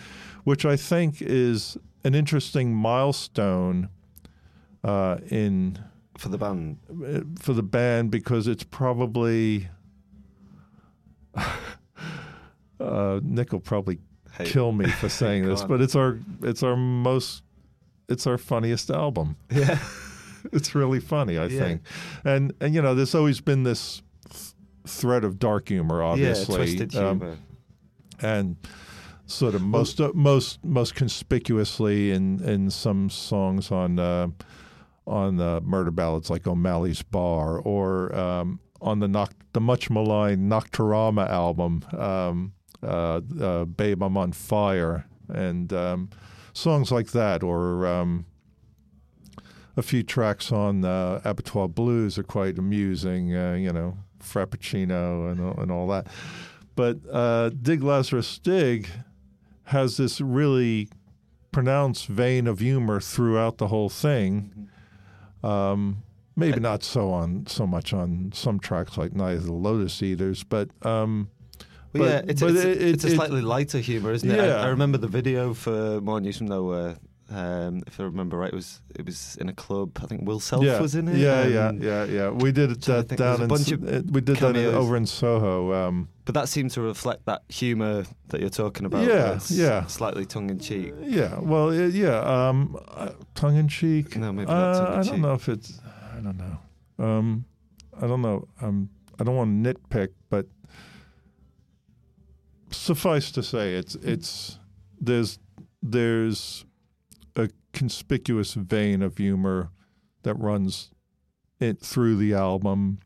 which 0.48 0.64
I 0.64 0.76
think 0.76 1.20
is 1.20 1.76
an 2.04 2.14
interesting 2.14 2.74
milestone 2.74 3.90
uh, 4.82 5.18
in 5.30 5.78
for 6.16 6.30
the 6.30 6.38
band. 6.38 6.78
uh, 6.90 7.20
for 7.38 7.52
the 7.52 7.62
band 7.62 8.10
because 8.10 8.46
it's 8.48 8.64
probably 8.64 9.68
uh, 12.80 13.20
Nick 13.22 13.52
will 13.52 13.60
probably 13.60 13.98
Hey. 14.32 14.44
kill 14.46 14.72
me 14.72 14.88
for 15.00 15.08
saying 15.08 15.46
this, 15.46 15.62
on. 15.62 15.68
but 15.68 15.80
it's 15.80 15.96
our 15.96 16.18
it's 16.42 16.62
our 16.62 16.76
most 16.76 17.42
it's 18.08 18.26
our 18.26 18.38
funniest 18.38 18.90
album. 18.90 19.36
Yeah. 19.50 19.78
It's 20.52 20.72
really 20.74 21.00
funny, 21.00 21.36
I 21.36 21.46
Yeah. 21.46 21.60
think, 21.60 21.82
and 22.24 22.54
and 22.60 22.72
you 22.72 22.80
know, 22.80 22.94
there's 22.94 23.14
always 23.14 23.40
been 23.40 23.64
this 23.64 24.00
th- 24.30 24.54
thread 24.86 25.24
of 25.24 25.38
dark 25.38 25.68
humor, 25.68 26.00
obviously, 26.00 26.52
Yeah, 26.54 26.58
twisted 26.58 26.96
um, 26.96 27.36
and 28.20 28.56
sort 29.28 29.54
of 29.54 29.62
most 29.62 30.00
uh, 30.00 30.10
most 30.14 30.64
most 30.64 30.94
conspicuously 30.96 32.10
in 32.10 32.42
in 32.42 32.70
some 32.70 33.08
songs 33.10 33.70
on 33.70 33.98
uh, 33.98 34.26
on 35.06 35.40
uh, 35.40 35.60
murder 35.62 35.90
ballads 35.90 36.28
like 36.30 36.46
O'Malley's 36.46 37.02
Bar 37.02 37.58
or 37.60 38.14
um, 38.16 38.58
on 38.80 38.98
the 39.00 39.06
Noc- 39.06 39.32
the 39.52 39.60
much 39.60 39.90
maligned 39.90 40.50
Nocturama 40.50 41.28
album, 41.28 41.82
um, 41.96 42.52
uh, 42.82 43.20
uh, 43.40 43.64
Babe 43.64 44.02
I'm 44.02 44.16
on 44.16 44.32
Fire, 44.32 45.06
and 45.28 45.72
um, 45.72 46.10
songs 46.52 46.90
like 46.92 47.08
that, 47.12 47.42
or 47.42 47.86
um, 47.86 48.24
a 49.76 49.82
few 49.82 50.02
tracks 50.02 50.50
on 50.52 50.84
uh, 50.84 51.20
Abattoir 51.24 51.68
Blues 51.68 52.18
are 52.18 52.22
quite 52.24 52.58
amusing, 52.58 53.34
uh, 53.34 53.54
you 53.54 53.72
know, 53.72 53.96
Frappuccino 54.22 55.30
and, 55.32 55.40
all- 55.40 55.60
and 55.62 55.70
all 55.72 55.86
that. 55.88 56.06
But 56.76 56.98
uh, 57.10 57.50
Dig 57.50 57.82
Lazarus 57.82 58.38
Dig 58.38 58.88
has 59.68 59.96
this 59.96 60.20
really 60.20 60.88
pronounced 61.52 62.06
vein 62.06 62.46
of 62.46 62.58
humor 62.58 63.00
throughout 63.00 63.58
the 63.58 63.68
whole 63.68 63.88
thing. 63.88 64.68
Um, 65.42 66.02
maybe 66.36 66.60
not 66.60 66.82
so 66.82 67.10
on 67.10 67.46
so 67.46 67.66
much 67.66 67.92
on 67.92 68.30
some 68.34 68.58
tracks 68.60 68.96
like 68.98 69.14
Night 69.14 69.36
of 69.36 69.44
the 69.46 69.52
Lotus 69.52 70.02
Eaters, 70.02 70.42
but 70.44 70.68
um, 70.86 71.28
Well, 71.92 72.02
but- 72.04 72.08
yeah, 72.08 72.22
it's, 72.30 72.42
it's, 72.42 72.64
it- 72.64 72.82
it's 72.82 73.04
a 73.04 73.08
it- 73.08 73.14
slightly 73.14 73.40
lighter 73.40 73.78
humor, 73.78 74.12
isn't 74.12 74.30
it? 74.30 74.38
I, 74.38 74.46
Yeah. 74.46 74.62
I 74.62 74.68
remember 74.68 74.98
the 74.98 75.08
video 75.08 75.54
for 75.54 76.00
More 76.00 76.20
News 76.20 76.38
from 76.38 76.48
Nowhere. 76.48 76.96
Um, 77.30 77.82
if 77.86 78.00
I 78.00 78.04
remember 78.04 78.38
right, 78.38 78.48
it 78.52 78.54
was 78.54 78.80
it 78.94 79.04
was 79.04 79.36
in 79.38 79.50
a 79.50 79.52
club. 79.52 79.98
I 80.02 80.06
think 80.06 80.26
Will 80.26 80.40
Self 80.40 80.64
yeah, 80.64 80.80
was 80.80 80.94
in 80.94 81.08
it. 81.08 81.16
Yeah, 81.16 81.42
um, 81.42 81.52
yeah, 81.52 81.72
yeah, 81.72 82.04
yeah. 82.04 82.30
We 82.30 82.52
did 82.52 82.70
it 82.70 82.82
trying 82.82 83.02
to 83.02 83.02
that 83.02 83.08
think, 83.08 83.18
down 83.18 83.40
a 83.42 83.44
in 83.44 83.50
of 83.50 84.08
uh, 84.08 84.10
we 84.10 84.22
did 84.22 84.36
that 84.38 84.56
over 84.56 84.96
in 84.96 85.04
Soho. 85.04 85.74
Um, 85.74 86.08
But 86.24 86.34
that 86.36 86.48
seemed 86.48 86.70
to 86.72 86.80
reflect 86.80 87.26
that 87.26 87.42
humor 87.48 88.04
that 88.28 88.40
you're 88.40 88.48
talking 88.48 88.86
about. 88.86 89.06
Yeah, 89.06 89.38
yeah. 89.50 89.84
Slightly 89.86 90.24
tongue 90.24 90.48
in 90.48 90.58
cheek. 90.58 90.94
yeah, 91.02 91.38
well, 91.38 91.68
uh, 91.68 91.88
yeah, 91.88 92.18
um, 92.20 92.78
uh, 92.88 93.10
tongue 93.34 93.56
in 93.56 93.68
cheek. 93.68 94.16
No, 94.16 94.32
maybe 94.32 94.50
not 94.50 94.76
Uh, 94.76 94.98
I 94.98 95.02
don't 95.02 95.20
know 95.20 95.34
if 95.34 95.48
it's. 95.50 95.80
I 96.16 96.20
don't 96.20 96.38
know. 96.38 96.58
Um, 97.04 97.44
I 98.00 98.06
don't 98.06 98.22
know. 98.22 98.48
Um, 98.62 98.88
I 99.20 99.24
don't 99.24 99.36
want 99.36 99.64
to 99.64 99.74
nitpick, 99.74 100.08
but 100.30 100.46
suffice 102.70 103.30
to 103.32 103.42
say, 103.42 103.74
it's 103.74 103.94
it's 103.96 104.58
there's 105.00 105.38
there's 105.82 106.64
conspicuous 107.78 108.54
vein 108.54 109.02
of 109.02 109.16
humor 109.18 109.70
that 110.24 110.34
runs 110.34 110.90
it 111.60 111.78
through 111.80 112.16
the 112.16 112.34
album 112.34 112.98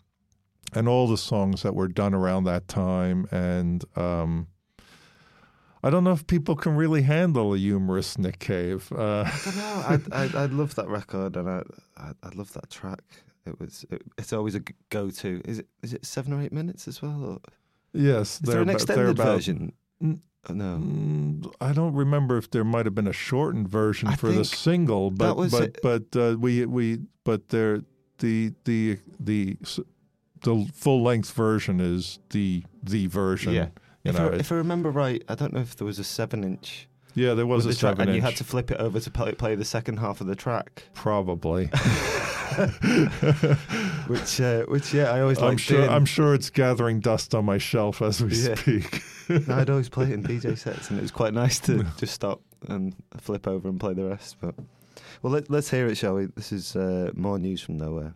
and 0.75 0.89
all 0.89 1.07
the 1.07 1.19
songs 1.19 1.63
that 1.63 1.75
were 1.75 1.89
done 1.89 2.15
around 2.15 2.45
that 2.45 2.67
time 2.69 3.27
and 3.31 3.85
um 3.97 4.47
I 5.85 5.91
don't 5.91 6.05
know 6.05 6.13
if 6.13 6.25
people 6.29 6.55
can 6.55 6.77
really 6.77 7.03
handle 7.03 7.55
a 7.55 7.59
humorous 7.59 8.17
Nick 8.17 8.39
Cave. 8.39 8.89
Uh, 8.93 9.25
I 9.27 9.41
don't 9.45 9.57
know. 9.57 9.75
I 9.93 9.99
I 10.13 10.43
I 10.45 10.47
love 10.47 10.77
that 10.77 10.87
record 10.89 11.37
and 11.37 11.49
I 11.51 11.63
I, 11.97 12.13
I 12.23 12.29
love 12.37 12.53
that 12.53 12.71
track. 12.71 13.03
It 13.45 13.59
was 13.59 13.85
it, 13.91 14.01
it's 14.17 14.33
always 14.33 14.55
a 14.55 14.63
go-to. 14.91 15.41
Is 15.45 15.59
it 15.59 15.67
is 15.83 15.93
it 15.93 16.07
seven 16.07 16.33
or 16.33 16.41
eight 16.41 16.53
minutes 16.53 16.87
as 16.87 17.03
well? 17.03 17.25
Or 17.25 17.39
yes, 17.93 18.35
is 18.35 18.41
there 18.49 18.63
an 18.63 18.71
extended 18.71 19.09
about- 19.19 19.27
version? 19.35 19.73
N- 20.01 20.23
no. 20.49 20.79
Mm, 20.79 21.55
I 21.61 21.73
don't 21.73 21.95
remember 21.95 22.37
if 22.37 22.51
there 22.51 22.65
might 22.65 22.85
have 22.87 22.95
been 22.95 23.07
a 23.07 23.13
shortened 23.13 23.69
version 23.69 24.09
I 24.09 24.17
for 24.17 24.33
the 24.33 24.45
single, 24.45 25.11
but 25.11 25.27
that 25.29 25.37
was 25.37 25.53
but 25.53 25.79
but 25.83 26.17
uh, 26.21 26.37
we 26.39 26.65
we 26.67 26.99
but 27.25 27.49
there 27.51 27.83
the 28.19 28.53
the 28.65 28.99
the 29.21 29.57
the 30.43 30.67
full 30.75 31.03
length 31.03 31.31
version 31.33 31.81
is 31.81 32.19
the 32.31 32.65
the 32.83 33.07
version. 33.07 33.53
Yeah. 33.53 33.69
you 34.03 34.11
If 34.11 34.19
know. 34.19 34.29
I, 34.31 34.33
it- 34.35 34.41
if 34.41 34.53
I 34.53 34.57
remember 34.57 34.91
right, 34.91 35.23
I 35.29 35.35
don't 35.37 35.53
know 35.53 35.61
if 35.61 35.77
there 35.77 35.87
was 35.87 35.99
a 35.99 36.05
seven-inch 36.05 36.89
yeah, 37.15 37.35
there 37.35 37.47
was 37.47 37.67
a 37.67 37.69
the 37.69 37.75
track, 37.75 37.91
seven 37.97 38.09
and 38.09 38.17
you 38.17 38.23
had 38.23 38.37
to 38.37 38.45
flip 38.45 38.71
it 38.71 38.79
over 38.79 38.99
to 38.99 39.11
play, 39.11 39.33
play 39.33 39.55
the 39.55 39.67
second 39.67 39.99
half 39.99 40.21
of 40.23 40.27
the 40.27 40.35
track. 40.35 40.85
probably. 40.95 41.69
Which, 44.09 44.41
uh, 44.41 44.63
which 44.65 44.93
yeah, 44.93 45.11
I 45.11 45.21
always 45.21 45.39
I'm 45.39 45.57
sure. 45.57 45.79
doing. 45.79 45.91
I'm 45.91 46.05
sure 46.05 46.35
it's 46.35 46.51
gathering 46.51 47.01
dust 47.01 47.35
on 47.35 47.45
my 47.45 47.59
shelf 47.59 48.03
as 48.03 48.23
we 48.23 48.35
Yeah. 48.35 48.55
speak. 48.55 49.03
No, 49.47 49.55
I'd 49.55 49.71
always 49.71 49.89
play 49.89 50.07
it 50.07 50.13
in 50.13 50.23
DJ 50.25 50.59
sets, 50.59 50.91
and 50.91 50.99
it 50.99 51.03
was 51.03 51.13
quite 51.13 51.33
nice 51.33 51.59
to 51.61 51.85
just 51.97 52.13
stop 52.13 52.43
and 52.69 52.93
flip 53.19 53.47
over 53.47 53.69
and 53.69 53.79
play 53.81 53.95
the 53.95 54.05
rest. 54.05 54.37
But 54.41 54.55
well, 55.23 55.33
let, 55.33 55.49
let's 55.49 55.71
hear 55.71 55.87
it, 55.87 55.97
shall 55.97 56.17
we? 56.17 56.27
This 56.27 56.53
is 56.53 56.75
uh, 56.77 57.13
more 57.15 57.39
news 57.39 57.63
from 57.63 57.79
nowhere. 57.79 58.15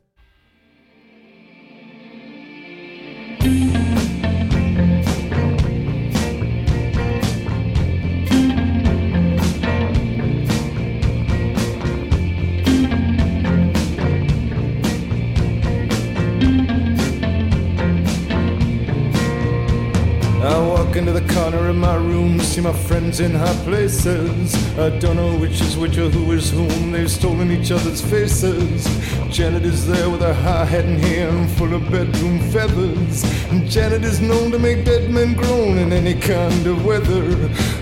See 22.57 22.63
my 22.63 22.73
friends 22.73 23.21
in 23.21 23.35
high 23.35 23.65
places. 23.65 24.55
I 24.79 24.89
don't 24.99 25.17
know 25.17 25.37
which 25.37 25.61
is 25.61 25.77
which 25.77 25.99
or 25.99 26.09
who 26.09 26.33
is 26.33 26.51
whom. 26.51 26.91
They've 26.91 27.11
stolen 27.11 27.51
each 27.51 27.71
other's 27.71 28.01
faces. 28.01 28.85
Janet 29.29 29.65
is 29.67 29.87
there 29.87 30.09
with 30.09 30.23
her 30.23 30.33
high 30.33 30.65
hat 30.65 30.87
and 30.87 30.99
hair 30.99 31.29
and 31.29 31.51
full 31.51 31.75
of 31.75 31.83
bedroom 31.91 32.39
feathers. 32.51 33.25
And 33.51 33.69
Janet 33.69 34.05
is 34.05 34.23
known 34.23 34.51
to 34.53 34.59
make 34.59 34.87
dead 34.87 35.11
men 35.11 35.35
groan 35.35 35.77
in 35.77 35.93
any 35.93 36.15
kind 36.15 36.67
of 36.67 36.83
weather. 36.83 37.27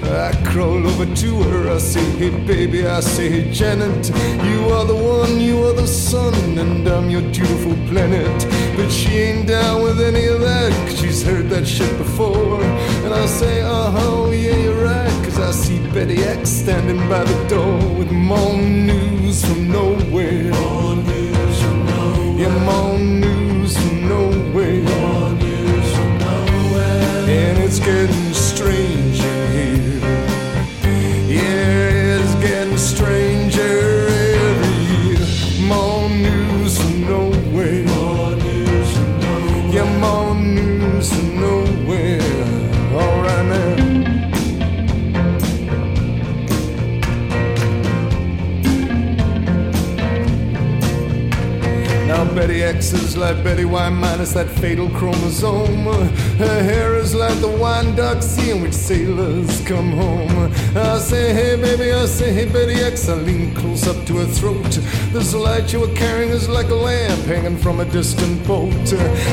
I 0.02 0.32
crawl 0.50 0.84
over 0.88 1.06
to 1.22 1.42
her, 1.44 1.70
I 1.72 1.78
say, 1.78 2.04
hey 2.18 2.30
baby, 2.44 2.84
I 2.84 2.98
say, 2.98 3.28
hey 3.30 3.52
Janet, 3.52 4.08
you 4.50 4.60
are 4.74 4.84
the 4.84 4.96
one, 4.96 5.40
you 5.40 5.62
are 5.66 5.72
the 5.72 5.86
sun, 5.86 6.34
and 6.58 6.88
I'm 6.88 7.10
your 7.10 7.22
beautiful 7.22 7.74
planet. 7.88 8.38
But 8.76 8.90
she 8.90 9.10
ain't 9.26 9.46
down 9.46 9.82
with 9.82 10.00
any 10.00 10.26
of 10.26 10.40
that, 10.40 10.72
cause 10.88 10.98
she's 10.98 11.22
heard 11.22 11.48
that 11.50 11.64
shit 11.64 11.96
before. 11.96 12.60
And 13.04 13.12
I 13.12 13.26
say, 13.26 13.60
uh 13.60 13.90
huh, 13.90 14.30
yeah, 14.30 14.56
you're 14.56 14.82
right, 14.82 15.24
cause 15.24 15.38
I 15.38 15.50
see 15.50 15.78
Betty 15.92 16.22
X 16.22 16.48
standing 16.48 17.06
by 17.08 17.22
the 17.24 17.48
door 17.48 17.78
with 17.98 18.10
more 18.10 18.56
news 18.56 19.44
from 19.44 19.70
nowhere. 19.70 20.50
More 20.50 20.96
news 20.96 21.62
from 21.62 21.84
nowhere. 21.84 22.40
Yeah, 22.40 22.58
more 22.64 22.98
news 22.98 23.76
from 23.76 24.08
nowhere. 24.08 24.82
More 24.82 25.30
news 25.32 25.88
from 25.94 26.18
nowhere. 26.18 27.28
And 27.28 27.58
it's 27.64 27.78
getting 27.78 28.32
strange 28.32 29.20
in 29.20 29.52
here. 29.52 30.00
Yeah, 31.28 32.20
it's 32.22 32.34
getting 32.36 32.78
stranger 32.78 34.08
every 34.48 34.78
year. 34.96 35.20
More 35.68 36.08
news 36.08 36.78
from 36.78 37.00
nowhere. 37.02 37.82
More 37.84 38.34
news 38.36 38.88
from 38.96 39.10
nowhere. 39.20 39.74
Yeah, 39.74 39.88
more 40.00 40.23
X 52.74 53.16
like 53.16 53.42
Betty 53.44 53.64
Y 53.64 53.88
minus 53.88 54.32
that 54.32 54.48
fatal 54.48 54.88
chromosome. 54.90 55.84
Her 56.38 56.62
hair 56.62 56.94
is 56.96 57.14
like 57.14 57.38
the 57.40 57.48
wine 57.48 57.94
dark 57.94 58.22
sea 58.22 58.50
in 58.50 58.62
which 58.62 58.72
sailors 58.72 59.60
come 59.66 59.92
home. 59.92 60.52
I 60.76 60.98
say, 60.98 61.32
hey 61.32 61.56
baby, 61.56 61.92
I 61.92 62.06
say, 62.06 62.32
hey 62.32 62.46
Betty 62.46 62.74
X. 62.74 63.08
I 63.08 63.14
lean 63.14 63.54
close 63.54 63.86
up 63.86 64.04
to 64.06 64.18
her 64.18 64.26
throat. 64.26 64.72
This 65.12 65.34
light 65.34 65.72
you 65.72 65.80
were 65.80 65.94
carrying 65.94 66.30
is 66.30 66.48
like 66.48 66.70
a 66.70 66.74
lamp 66.74 67.20
hanging 67.26 67.56
from 67.56 67.80
a 67.80 67.84
distant 67.84 68.44
boat. 68.46 68.72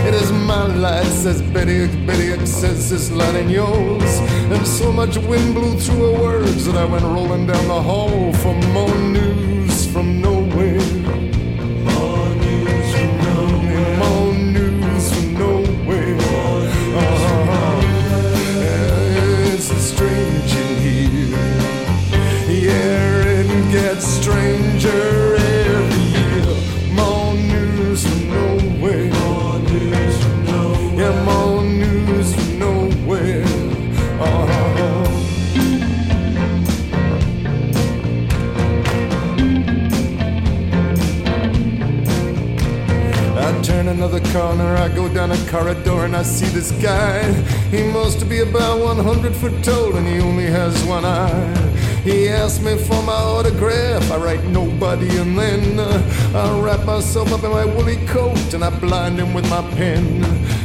It 0.07 0.13
is 0.13 0.31
my 0.31 0.65
light, 0.67 1.05
says 1.05 1.41
Betty 1.41 1.83
X. 1.83 1.95
Betty 2.07 2.33
X 2.33 2.49
says 2.49 2.89
this 2.89 3.11
light 3.11 3.35
in 3.35 3.49
yours. 3.49 4.13
And 4.53 4.65
so 4.67 4.91
much 4.91 5.17
wind 5.17 5.55
blew 5.55 5.79
through 5.79 6.13
her 6.13 6.23
words 6.23 6.65
that 6.65 6.75
I 6.75 6.85
went 6.85 7.03
rolling 7.03 7.47
down 7.47 7.67
the 7.67 7.81
hall 7.81 8.33
for 8.33 8.53
more 8.73 8.97
news 8.97 9.91
from 9.91 10.21
nowhere. 10.21 10.40
Corner, 44.31 44.75
I 44.77 44.87
go 44.87 45.13
down 45.13 45.31
a 45.31 45.37
corridor 45.49 46.05
and 46.05 46.15
I 46.15 46.23
see 46.23 46.47
this 46.47 46.71
guy. 46.83 47.31
He 47.69 47.83
must 47.83 48.29
be 48.29 48.39
about 48.39 48.79
100 48.79 49.35
foot 49.35 49.63
tall 49.63 49.95
and 49.95 50.07
he 50.07 50.19
only 50.19 50.45
has 50.45 50.83
one 50.85 51.03
eye. 51.03 51.71
He 52.03 52.29
asked 52.29 52.63
me 52.63 52.77
for 52.77 53.01
my 53.03 53.13
autograph, 53.13 54.09
I 54.11 54.17
write 54.17 54.43
nobody 54.45 55.17
and 55.17 55.37
then 55.37 55.79
uh, 55.79 56.33
I 56.33 56.59
wrap 56.59 56.85
myself 56.85 57.31
up 57.31 57.43
in 57.43 57.51
my 57.51 57.65
woolly 57.65 57.97
coat 58.07 58.53
and 58.53 58.63
I 58.63 58.69
blind 58.79 59.19
him 59.19 59.33
with 59.33 59.47
my 59.49 59.61
pen. 59.75 60.23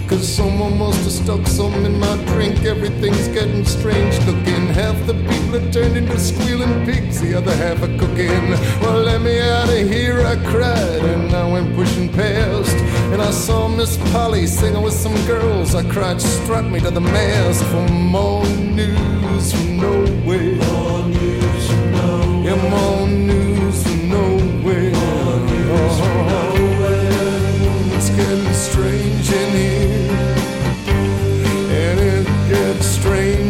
Cause 0.09 0.27
someone 0.27 0.79
must 0.79 1.03
have 1.03 1.13
stuck 1.13 1.47
something 1.49 1.85
in 1.85 1.99
my 1.99 2.17
drink, 2.27 2.65
everything's 2.65 3.27
getting 3.29 3.65
strange 3.65 4.17
looking. 4.25 4.69
Half 4.69 5.05
the 5.07 5.15
people 5.15 5.57
are 5.57 5.73
turned 5.73 5.97
into 5.97 6.19
squealing 6.21 6.87
pigs, 6.87 7.21
the 7.21 7.35
other 7.35 7.55
half 7.57 7.83
are 7.83 7.99
cooking. 7.99 8.51
Well, 8.81 9.03
let 9.03 9.21
me 9.21 9.41
out 9.41 9.69
of 9.69 9.91
here, 9.91 10.25
I 10.25 10.37
cried, 10.45 11.05
and 11.05 11.35
I 11.35 11.51
went 11.51 11.75
pushing 11.75 12.09
past. 12.13 12.77
And 13.13 13.23
I 13.23 13.31
saw 13.31 13.69
Miss 13.69 13.97
Polly 14.13 14.47
singing 14.47 14.83
with 14.83 14.93
some 14.93 15.15
girls. 15.27 15.75
I 15.75 15.83
cried, 15.89 16.21
struck 16.21 16.65
me 16.65 16.81
to 16.81 16.91
the 16.91 17.01
mast 17.01 17.65
for 17.65 17.89
more 17.93 18.45
news 18.45 19.53
from 19.53 19.77
nowhere. 19.79 20.57
More 20.57 21.03
news 21.07 21.67
from 21.71 21.93
nowhere. 21.93 22.45
Yeah, 22.45 22.71
more 22.71 23.07
news 23.09 23.83
from 23.83 24.09
nowhere. 24.09 24.93
Oh, 25.69 25.97
it's 27.97 28.11
getting 28.11 28.53
strange 28.53 29.31
in 29.33 29.51
here. 29.63 30.13
And 31.71 32.01
it 32.01 32.27
gets 32.49 32.87
stranger 32.87 33.46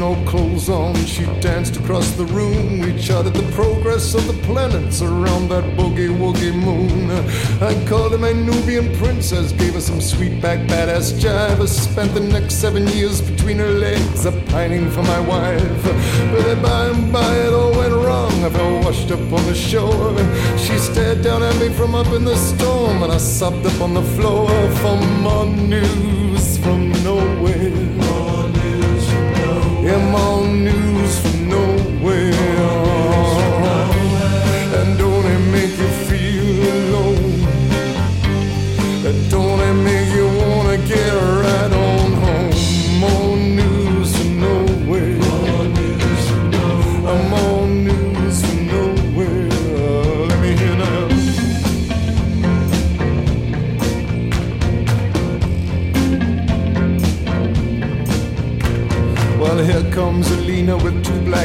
no 0.00 0.14
clothes 0.24 0.70
on, 0.70 0.94
she 1.04 1.26
danced 1.40 1.76
across 1.76 2.12
the 2.12 2.24
room. 2.24 2.80
We 2.80 2.98
charted 2.98 3.34
the 3.34 3.52
progress 3.52 4.14
of 4.14 4.26
the 4.26 4.32
planets 4.44 5.02
around 5.02 5.50
that 5.50 5.64
boogie 5.76 6.08
woogie 6.08 6.54
moon. 6.54 7.10
I 7.60 7.74
called 7.86 8.12
her 8.12 8.18
my 8.18 8.32
Nubian 8.32 8.96
princess, 8.96 9.52
gave 9.52 9.74
her 9.74 9.80
some 9.80 10.00
sweet 10.00 10.40
back 10.40 10.60
badass 10.68 11.20
jive. 11.20 11.60
I 11.60 11.66
spent 11.66 12.14
the 12.14 12.20
next 12.20 12.54
seven 12.54 12.88
years 12.88 13.20
between 13.20 13.58
her 13.58 13.72
legs, 13.72 14.24
a 14.24 14.32
pining 14.52 14.90
for 14.90 15.02
my 15.02 15.20
wife. 15.20 15.84
But 16.32 16.62
by 16.62 16.86
and 16.86 17.12
by 17.12 17.34
it 17.36 17.52
all 17.52 17.72
went 17.72 17.92
wrong. 17.92 18.32
I 18.42 18.48
fell 18.48 18.82
washed 18.82 19.10
up 19.10 19.20
on 19.20 19.44
the 19.44 19.54
shore. 19.54 20.16
She 20.56 20.78
stared 20.78 21.22
down 21.22 21.42
at 21.42 21.56
me 21.60 21.68
from 21.68 21.94
up 21.94 22.10
in 22.14 22.24
the 22.24 22.36
storm, 22.36 23.02
and 23.02 23.12
I 23.12 23.18
sobbed 23.18 23.66
up 23.66 23.78
on 23.82 23.92
the 23.92 24.06
floor 24.16 24.48
for 24.76 24.96
more 24.96 25.44
news 25.44 26.19
Yeah, 29.90 30.10
more 30.12 30.46
news 30.46 31.18
from 31.18 31.39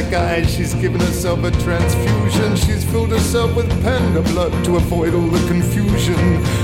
She's 0.06 0.72
given 0.74 1.00
herself 1.00 1.42
a 1.42 1.50
transfusion. 1.50 2.54
She's 2.54 2.84
filled 2.84 3.10
herself 3.10 3.56
with 3.56 3.68
panda 3.82 4.22
blood 4.22 4.52
to 4.64 4.76
avoid 4.76 5.14
all 5.14 5.26
the 5.26 5.44
confusion. 5.48 6.14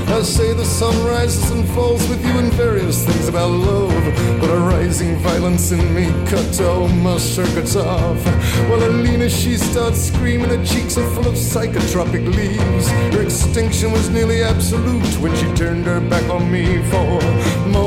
I 0.07 0.21
say 0.21 0.53
the 0.53 0.63
sun 0.63 0.95
rises 1.05 1.51
and 1.51 1.67
falls 1.69 2.07
with 2.07 2.25
you 2.25 2.31
and 2.39 2.53
various 2.53 3.05
things 3.05 3.27
about 3.27 3.51
love. 3.51 4.39
But 4.39 4.49
a 4.49 4.57
rising 4.59 5.17
violence 5.17 5.73
in 5.73 5.93
me 5.93 6.05
cut 6.29 6.61
all 6.61 6.87
my 6.87 7.17
circuits 7.17 7.75
off. 7.75 8.25
While 8.69 8.83
Alina, 8.83 9.29
she 9.29 9.57
starts 9.57 9.99
screaming. 9.99 10.49
Her 10.49 10.63
cheeks 10.65 10.97
are 10.97 11.09
full 11.13 11.27
of 11.27 11.35
psychotropic 11.35 12.25
leaves. 12.25 12.87
Her 13.13 13.23
extinction 13.23 13.91
was 13.91 14.09
nearly 14.09 14.41
absolute 14.41 15.13
when 15.19 15.35
she 15.35 15.51
turned 15.53 15.85
her 15.85 15.99
back 15.99 16.23
on 16.29 16.49
me 16.49 16.81
for 16.83 17.19
more 17.67 17.82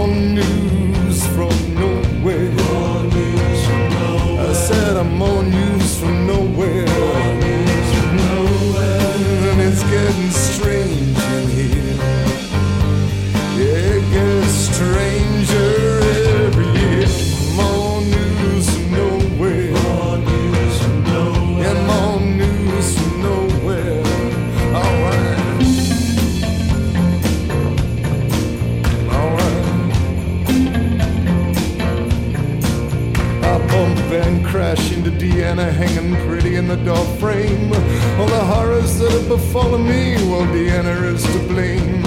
door 36.84 37.04
frame. 37.18 37.72
All 38.18 38.26
the 38.26 38.44
horrors 38.52 38.98
that 38.98 39.12
have 39.12 39.28
befallen 39.28 39.84
me, 39.84 40.14
well, 40.28 40.46
Deanna 40.46 41.14
is 41.14 41.22
to 41.22 41.38
blame. 41.48 42.04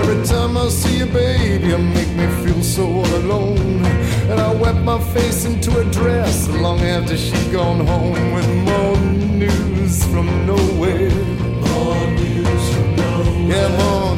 Every 0.00 0.24
time 0.26 0.56
I 0.56 0.68
see 0.68 0.98
you, 0.98 1.06
babe, 1.06 1.62
you 1.62 1.78
make 1.78 2.10
me 2.16 2.26
feel 2.42 2.62
so 2.62 2.86
all 2.86 3.14
alone. 3.22 3.84
And 4.30 4.40
I 4.40 4.54
wet 4.54 4.76
my 4.82 4.98
face 5.14 5.44
into 5.44 5.78
a 5.78 5.84
dress 5.84 6.48
long 6.48 6.80
after 6.80 7.16
she'd 7.16 7.52
gone 7.52 7.84
home 7.86 8.32
with 8.32 8.48
more 8.68 8.96
news 9.42 10.04
from 10.06 10.26
nowhere. 10.46 11.10
More 11.72 12.06
news 12.20 12.74
from 12.74 12.96
nowhere. 12.96 13.48
Yeah, 13.52 13.68
more 13.78 14.09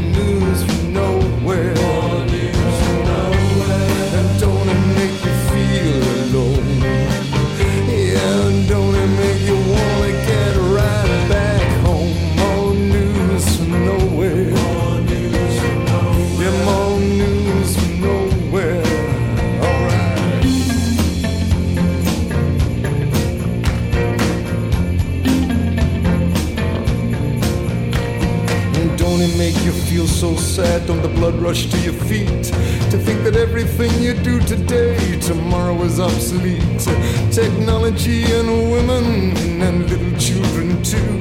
so 30.22 30.36
sad? 30.36 30.86
Don't 30.86 31.02
the 31.02 31.08
blood 31.08 31.34
rush 31.34 31.66
to 31.66 31.78
your 31.80 31.94
feet? 31.94 32.44
To 32.92 32.96
think 33.06 33.24
that 33.24 33.34
everything 33.34 33.90
you 34.00 34.14
do 34.14 34.38
today, 34.42 35.18
tomorrow 35.18 35.74
is 35.82 35.98
obsolete. 35.98 36.78
Technology 37.32 38.22
and 38.38 38.48
women 38.70 39.04
and 39.60 39.90
little 39.90 40.16
children 40.20 40.80
too. 40.84 41.14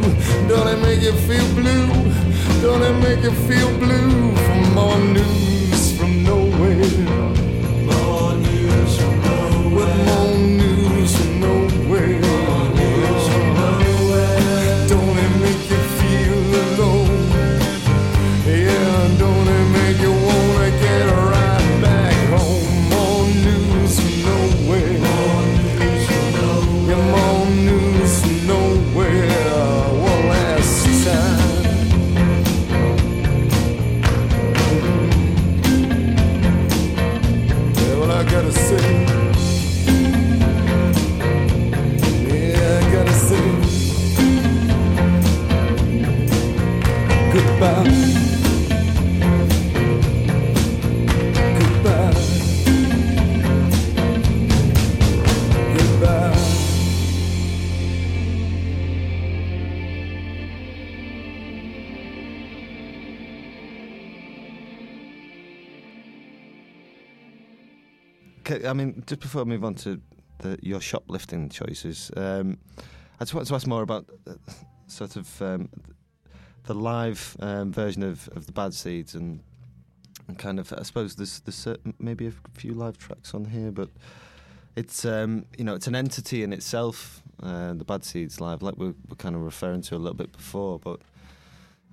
Don't 0.48 0.68
it 0.68 0.80
make 0.84 1.02
you 1.02 1.14
feel 1.28 1.48
blue? 1.56 1.88
Don't 2.62 2.84
it 2.84 2.98
make 3.02 3.24
you 3.24 3.34
feel 3.50 3.70
blue? 3.80 4.36
For 4.46 4.58
more 4.76 5.00
news 5.00 5.51
just 69.12 69.20
before 69.20 69.42
I 69.42 69.44
move 69.44 69.66
on 69.66 69.76
to 69.76 70.00
the, 70.38 70.58
your 70.62 70.80
shoplifting 70.80 71.50
choices, 71.50 72.12
um, 72.16 72.58
I 73.20 73.26
just 73.26 73.34
want 73.34 73.46
to 73.46 73.56
ask 73.56 73.68
more 73.68 73.82
about 73.82 74.06
uh, 74.26 74.36
sort 74.88 75.18
of 75.18 75.42
um, 75.42 75.68
the 76.64 76.74
live 76.74 77.36
um, 77.42 77.74
version 77.74 78.04
of, 78.04 78.30
of 78.30 78.46
the 78.46 78.54
Bad 78.54 78.74
Seeds 78.74 79.14
and 79.14 79.42
and 80.30 80.40
kind 80.40 80.62
of 80.62 80.72
I 80.72 80.84
suppose 80.84 81.16
there's 81.16 81.42
there's 81.42 81.56
certain, 81.56 81.94
maybe 82.00 82.28
a 82.28 82.34
few 82.54 82.74
live 82.74 82.98
tracks 82.98 83.34
on 83.34 83.44
here, 83.44 83.70
but 83.70 83.90
it's 84.78 85.04
um, 85.04 85.46
you 85.58 85.66
know 85.66 85.76
it's 85.76 85.88
an 85.88 85.96
entity 85.96 86.42
in 86.42 86.54
itself. 86.54 87.22
Uh, 87.44 87.74
the 87.74 87.84
Bad 87.84 88.06
Seeds 88.06 88.40
live, 88.40 88.62
like 88.62 88.78
we 88.78 88.94
were 89.10 89.16
kind 89.18 89.36
of 89.36 89.42
referring 89.42 89.82
to 89.82 89.96
a 89.96 89.98
little 89.98 90.18
bit 90.18 90.32
before, 90.32 90.80
but. 90.80 91.02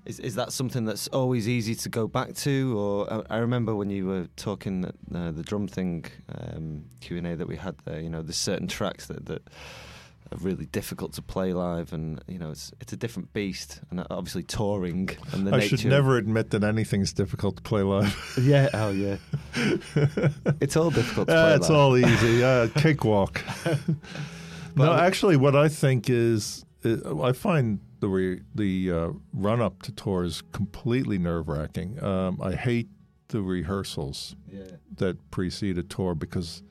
Is, 0.09 0.19
is 0.21 0.35
that 0.37 0.53
something 0.53 0.87
that's 0.87 1.07
always 1.09 1.47
easy 1.47 1.75
to 1.75 1.89
go 1.91 2.09
back 2.09 2.35
to, 2.37 2.79
or 2.79 3.13
I, 3.31 3.37
I 3.37 3.39
remember 3.39 3.75
when 3.75 3.91
you 3.91 4.07
were 4.07 4.27
talking 4.37 4.85
at 4.87 4.95
uh, 5.15 5.31
the 5.33 5.43
drum 5.43 5.69
thing 5.69 6.07
um, 6.35 6.85
Q 7.03 7.19
and 7.19 7.27
A 7.27 7.37
that 7.37 7.47
we 7.47 7.57
had 7.57 7.77
there. 7.85 8.01
You 8.01 8.09
know, 8.09 8.23
there's 8.23 8.37
certain 8.39 8.69
tracks 8.69 9.07
that, 9.09 9.27
that 9.27 9.43
are 10.33 10.39
really 10.39 10.65
difficult 10.65 11.13
to 11.15 11.23
play 11.23 11.53
live, 11.53 11.93
and 11.93 12.23
you 12.27 12.39
know, 12.39 12.51
it's 12.51 12.73
it's 12.81 12.95
a 12.95 12.97
different 12.97 13.35
beast, 13.35 13.81
and 13.91 14.03
obviously 14.11 14.45
touring 14.45 15.11
and 15.33 15.47
the 15.47 15.53
I 15.55 15.59
nature. 15.59 15.77
should 15.77 15.91
never 15.91 16.17
admit 16.17 16.51
that 16.53 16.65
anything's 16.65 17.13
difficult 17.13 17.57
to 17.57 17.63
play 17.63 17.83
live. 17.83 18.17
Yeah. 18.41 18.71
Oh 18.73 18.91
yeah. 18.91 19.17
it's 20.63 20.75
all 20.77 20.89
difficult. 20.91 21.29
To 21.29 21.35
play 21.35 21.53
Uh, 21.53 21.57
it's 21.57 21.69
live. 21.69 21.79
all 21.79 21.97
easy. 21.99 22.43
Uh, 22.43 22.69
cakewalk. 22.77 23.43
no, 24.77 24.93
actually, 24.95 25.37
what 25.37 25.55
I 25.55 25.69
think 25.69 26.09
is, 26.09 26.65
I 26.85 27.33
find 27.33 27.81
the 28.01 28.09
re, 28.09 28.41
the 28.55 28.93
uh, 28.93 29.11
run 29.33 29.61
up 29.61 29.83
to 29.83 29.93
tour 29.93 30.25
is 30.25 30.43
completely 30.53 31.19
nerve 31.19 31.49
wracking. 31.49 32.03
Um, 32.03 32.41
I 32.43 32.53
hate 32.55 32.89
the 33.29 33.43
rehearsals 33.43 34.37
Yeah. 34.51 34.63
that 34.97 35.31
precede 35.31 35.79
a 35.79 35.83
tour 35.83 36.15
because 36.15 36.63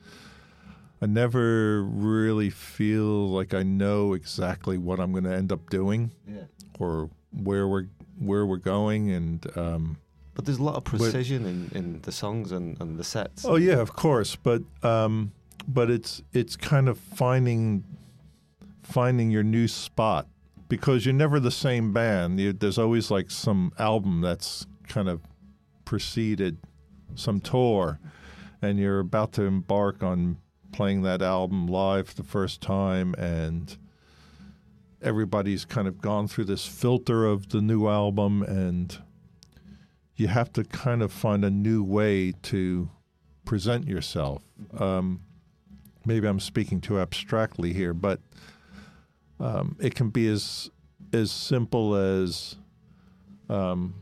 I 1.00 1.06
never 1.06 1.82
really 1.82 2.50
feel 2.50 3.28
like 3.28 3.54
I 3.54 3.62
know 3.62 4.14
exactly 4.14 4.78
what 4.78 4.98
I'm 4.98 5.12
going 5.12 5.24
to 5.24 5.34
end 5.34 5.52
up 5.52 5.70
doing 5.70 6.10
Yeah. 6.26 6.44
or 6.78 7.10
where 7.30 7.68
we're 7.68 7.86
where 8.18 8.44
we're 8.46 8.56
going 8.56 9.10
and. 9.12 9.46
Um, 9.56 9.98
But 10.34 10.44
there's 10.46 10.58
a 10.58 10.62
lot 10.64 10.74
of 10.76 10.84
precision 10.84 11.44
in, 11.46 11.70
in 11.78 12.00
the 12.02 12.10
songs 12.12 12.50
and, 12.52 12.80
and 12.80 12.98
the 12.98 13.04
sets. 13.04 13.44
Oh 13.44 13.56
yeah, 13.56 13.80
of 13.80 13.92
course, 13.92 14.34
but 14.36 14.62
um, 14.82 15.30
but 15.68 15.90
it's 15.90 16.22
it's 16.32 16.56
kind 16.56 16.88
of 16.88 16.98
finding 16.98 17.84
finding 18.82 19.30
your 19.30 19.42
new 19.44 19.68
spot 19.68 20.26
because 20.68 21.04
you're 21.04 21.14
never 21.14 21.40
the 21.40 21.50
same 21.50 21.92
band. 21.92 22.40
You, 22.40 22.52
there's 22.52 22.78
always 22.78 23.10
like 23.10 23.30
some 23.30 23.72
album 23.78 24.20
that's 24.20 24.66
kind 24.86 25.08
of 25.08 25.20
preceded 25.84 26.58
some 27.14 27.40
tour, 27.40 27.98
and 28.60 28.78
you're 28.78 29.00
about 29.00 29.32
to 29.32 29.42
embark 29.42 30.02
on 30.02 30.38
playing 30.72 31.02
that 31.02 31.22
album 31.22 31.66
live 31.66 32.14
the 32.14 32.22
first 32.22 32.60
time, 32.60 33.14
and 33.14 33.76
everybody's 35.00 35.64
kind 35.64 35.88
of 35.88 36.00
gone 36.00 36.28
through 36.28 36.44
this 36.44 36.66
filter 36.66 37.24
of 37.24 37.50
the 37.50 37.62
new 37.62 37.86
album 37.86 38.42
and 38.42 38.98
you 40.16 40.26
have 40.26 40.52
to 40.52 40.64
kind 40.64 41.00
of 41.00 41.12
find 41.12 41.44
a 41.44 41.50
new 41.50 41.82
way 41.82 42.32
to 42.42 42.90
present 43.44 43.86
yourself. 43.86 44.42
Um, 44.76 45.20
maybe 46.04 46.26
I'm 46.26 46.40
speaking 46.40 46.80
too 46.80 46.98
abstractly 46.98 47.72
here, 47.72 47.94
but 47.94 48.20
um, 49.40 49.76
it 49.80 49.94
can 49.94 50.10
be 50.10 50.28
as 50.28 50.70
as 51.12 51.30
simple 51.30 51.94
as 51.94 52.56
um, 53.48 53.94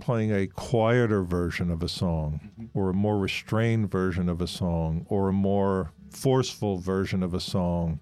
playing 0.00 0.32
a 0.32 0.46
quieter 0.46 1.22
version 1.22 1.70
of 1.70 1.82
a 1.82 1.88
song, 1.88 2.70
or 2.74 2.90
a 2.90 2.94
more 2.94 3.18
restrained 3.18 3.90
version 3.90 4.28
of 4.28 4.40
a 4.40 4.46
song, 4.46 5.06
or 5.08 5.28
a 5.28 5.32
more 5.32 5.92
forceful 6.10 6.78
version 6.78 7.22
of 7.22 7.34
a 7.34 7.40
song, 7.40 8.00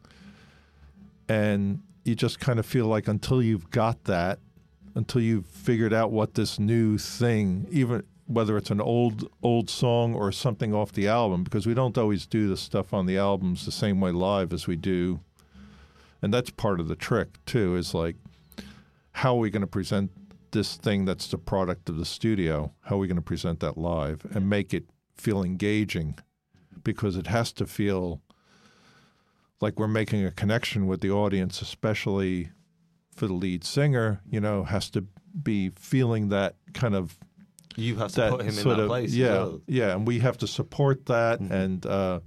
and 1.29 1.83
you 2.05 2.15
just 2.15 2.39
kind 2.39 2.59
of 2.59 2.65
feel 2.65 2.87
like 2.87 3.09
until 3.09 3.43
you've 3.43 3.71
got 3.71 4.05
that 4.05 4.39
until 4.97 5.21
you've 5.21 5.47
figured 5.47 5.93
out 5.93 6.11
what 6.11 6.35
this 6.35 6.59
new 6.59 6.99
thing, 6.99 7.69
even 7.71 8.03
whether 8.27 8.57
it's 8.57 8.71
an 8.71 8.81
old 8.81 9.31
old 9.43 9.71
song 9.71 10.15
or 10.15 10.33
something 10.33 10.75
off 10.75 10.91
the 10.93 11.07
album, 11.07 11.45
because 11.45 11.67
we 11.67 11.75
don't 11.75 11.97
always 11.97 12.27
do 12.27 12.49
the 12.49 12.57
stuff 12.57 12.93
on 12.93 13.07
the 13.07 13.17
albums 13.17 13.65
the 13.65 13.71
same 13.71 14.01
way 14.01 14.11
live 14.11 14.53
as 14.53 14.67
we 14.67 14.75
do, 14.75 15.21
and 16.27 16.35
that's 16.35 16.51
part 16.51 16.81
of 16.81 16.89
the 16.89 16.97
trick 16.97 17.39
too. 17.47 17.77
Is 17.77 17.95
like, 17.95 18.17
how 19.13 19.37
are 19.37 19.39
we 19.39 19.49
going 19.49 19.61
to 19.61 19.67
present 19.69 20.11
this 20.51 20.75
thing 20.77 21.05
that's 21.05 21.29
the 21.29 21.39
product 21.39 21.89
of 21.89 21.97
the 21.99 22.05
studio? 22.05 22.73
How 22.81 22.97
are 22.97 22.99
we 22.99 23.07
going 23.07 23.15
to 23.15 23.23
present 23.23 23.61
that 23.61 23.79
live 23.79 24.27
and 24.35 24.51
make 24.51 24.75
it 24.75 24.87
feel 25.17 25.45
engaging? 25.45 26.19
Because 26.83 27.15
it 27.17 27.29
has 27.29 27.53
to 27.53 27.65
feel 27.67 28.23
like 29.61 29.79
we're 29.79 29.87
making 29.87 30.25
a 30.25 30.33
connection 30.33 30.89
with 30.89 31.01
the 31.01 31.11
audience, 31.13 31.63
especially 31.63 32.51
for 33.15 33.29
the 33.29 33.33
lead 33.33 33.63
singer, 33.63 34.21
you 34.29 34.41
know, 34.41 34.65
has 34.65 34.91
to 34.91 35.05
be 35.43 35.71
feeling 35.79 36.29
that 36.31 36.57
kind 36.75 36.97
of 36.97 37.17
You 37.77 37.95
have 37.99 38.13
to 38.15 38.31
put 38.31 38.41
him 38.43 38.49
in 38.59 38.65
that 38.69 38.81
of 38.81 38.89
place. 38.89 39.15
yeah, 39.15 39.29
well. 39.33 39.61
yeah, 39.69 39.93
and 39.95 40.07
we 40.09 40.19
have 40.19 40.37
to 40.39 40.47
support 40.49 41.07
that, 41.07 41.41
Mhm. 41.41 41.51
and 41.53 41.87
uh, 41.87 42.21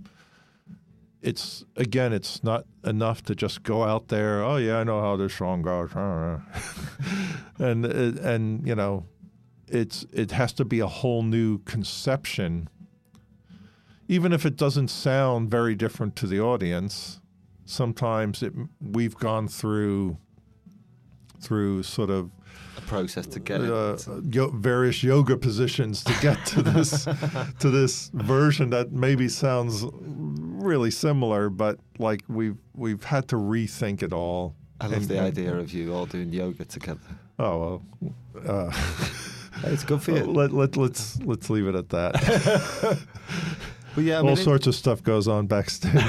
it's 1.21 1.65
again, 1.75 2.13
it's 2.13 2.43
not 2.43 2.65
enough 2.83 3.23
to 3.23 3.35
just 3.35 3.63
go 3.63 3.83
out 3.83 4.07
there. 4.07 4.43
Oh 4.43 4.57
yeah, 4.57 4.79
I 4.79 4.83
know 4.83 5.01
how 5.01 5.17
this 5.17 5.33
song 5.33 5.61
goes, 5.61 5.91
and 7.59 7.85
uh, 7.85 8.21
and 8.21 8.65
you 8.65 8.75
know, 8.75 9.05
it's 9.67 10.05
it 10.13 10.31
has 10.31 10.53
to 10.53 10.65
be 10.65 10.79
a 10.79 10.87
whole 10.87 11.23
new 11.23 11.59
conception, 11.59 12.69
even 14.07 14.31
if 14.31 14.45
it 14.45 14.55
doesn't 14.55 14.87
sound 14.89 15.51
very 15.51 15.75
different 15.75 16.15
to 16.17 16.27
the 16.27 16.39
audience. 16.39 17.19
Sometimes 17.65 18.41
it 18.41 18.53
we've 18.81 19.15
gone 19.15 19.47
through 19.47 20.17
through 21.41 21.83
sort 21.83 22.09
of 22.09 22.31
A 22.79 22.87
process 22.87 23.27
to 23.27 23.39
get 23.39 23.61
it. 23.61 23.69
uh, 23.69 23.97
yo- 24.29 24.51
various 24.51 25.03
yoga 25.03 25.35
positions 25.37 26.03
to 26.05 26.13
get 26.21 26.37
to 26.47 26.61
this 26.61 27.05
to 27.59 27.69
this 27.79 28.09
version 28.13 28.69
that 28.71 28.91
maybe 28.91 29.27
sounds 29.27 29.85
really 29.93 30.91
similar, 30.91 31.49
but 31.49 31.79
like 31.99 32.21
we've 32.27 32.57
we've 32.75 33.03
had 33.03 33.27
to 33.29 33.35
rethink 33.35 34.01
it 34.03 34.13
all. 34.13 34.55
I 34.81 34.85
love 34.85 34.93
And- 34.97 35.07
the 35.09 35.19
idea 35.19 35.55
of 35.57 35.73
you 35.73 35.93
all 35.93 36.05
doing 36.05 36.31
yoga 36.33 36.65
together. 36.65 36.99
Oh 37.37 37.81
well, 38.01 38.13
uh, 38.47 38.71
It's 39.63 39.83
good 39.83 40.01
for 40.01 40.11
you. 40.11 40.23
let 40.23 40.53
let 40.53 40.77
let's 40.77 41.19
let's 41.23 41.49
leave 41.49 41.67
it 41.67 41.75
at 41.75 41.89
that. 41.89 42.13
But 43.95 44.03
yeah, 44.03 44.15
I 44.15 44.17
all 44.19 44.23
mean, 44.25 44.33
it- 44.33 44.43
sorts 44.43 44.67
of 44.67 44.75
stuff 44.75 45.01
goes 45.03 45.27
on 45.27 45.47
backstage. 45.47 46.03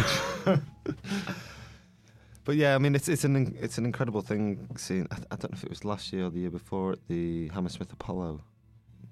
But 2.45 2.57
yeah, 2.57 2.75
I 2.75 2.79
mean, 2.79 2.95
it's 2.95 3.09
it's 3.09 3.25
an 3.25 3.57
it's 3.61 3.79
an 3.79 3.85
incredible 3.85 4.23
thing 4.23 4.67
seeing. 4.77 5.07
I, 5.11 5.17
I 5.31 5.37
don't 5.37 5.53
know 5.53 5.57
if 5.57 5.65
it 5.65 5.71
was 5.71 5.85
last 5.85 6.13
year 6.13 6.27
or 6.27 6.31
the 6.31 6.41
year 6.41 6.51
before 6.51 6.93
at 6.93 6.99
the 7.09 7.49
Hammersmith 7.49 7.93
Apollo, 7.93 8.41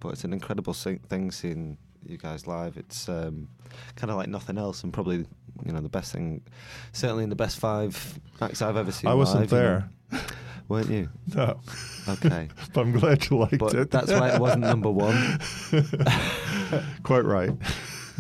but 0.01 0.11
it's 0.11 0.25
an 0.25 0.33
incredible 0.33 0.73
thing 0.75 1.31
seeing 1.31 1.77
you 2.07 2.17
guys 2.17 2.47
live. 2.47 2.77
It's 2.77 3.09
um, 3.09 3.49
kind 3.97 4.11
of 4.11 4.17
like 4.17 4.29
nothing 4.29 4.57
else, 4.59 4.83
and 4.83 4.93
probably 4.93 5.27
you 5.65 5.73
know 5.73 5.81
the 5.81 5.89
best 5.89 6.13
thing, 6.13 6.43
certainly 6.93 7.25
in 7.25 7.31
the 7.31 7.37
best 7.37 7.59
five 7.59 8.19
acts 8.41 8.63
I've 8.63 8.77
ever 8.77 8.93
seen. 8.93 9.11
I 9.11 9.15
wasn't 9.15 9.51
live, 9.51 9.53
you 9.53 9.59
know. 9.59 9.85
there. 10.11 10.25
weren't 10.69 10.91
you? 10.91 11.09
No, 11.35 11.61
Okay, 12.09 12.49
but 12.73 12.81
I'm 12.81 12.93
glad 12.93 13.29
you 13.29 13.39
liked 13.39 13.59
but 13.59 13.75
it. 13.75 13.91
that's 13.91 14.11
why 14.11 14.31
it 14.31 14.41
wasn't 14.41 14.63
number 14.63 14.91
one. 14.91 15.39
Quite 17.03 17.25
right. 17.25 17.51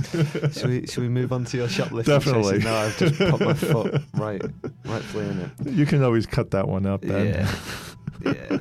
Should 0.52 0.66
we 0.66 0.86
should 0.86 1.02
we 1.02 1.08
move 1.08 1.32
on 1.32 1.44
to 1.46 1.56
your 1.56 1.68
shoplifting? 1.68 2.14
Definitely. 2.14 2.58
No, 2.58 2.74
I've 2.74 2.96
just 2.96 3.18
put 3.18 3.40
my 3.40 3.54
foot 3.54 4.00
right, 4.14 4.42
rightfully 4.84 5.26
in 5.26 5.40
it. 5.40 5.72
You 5.72 5.86
can 5.86 6.02
always 6.04 6.26
cut 6.26 6.52
that 6.52 6.68
one 6.68 6.84
Ben. 6.98 7.26
Yeah. 7.26 7.54
yeah. 8.24 8.58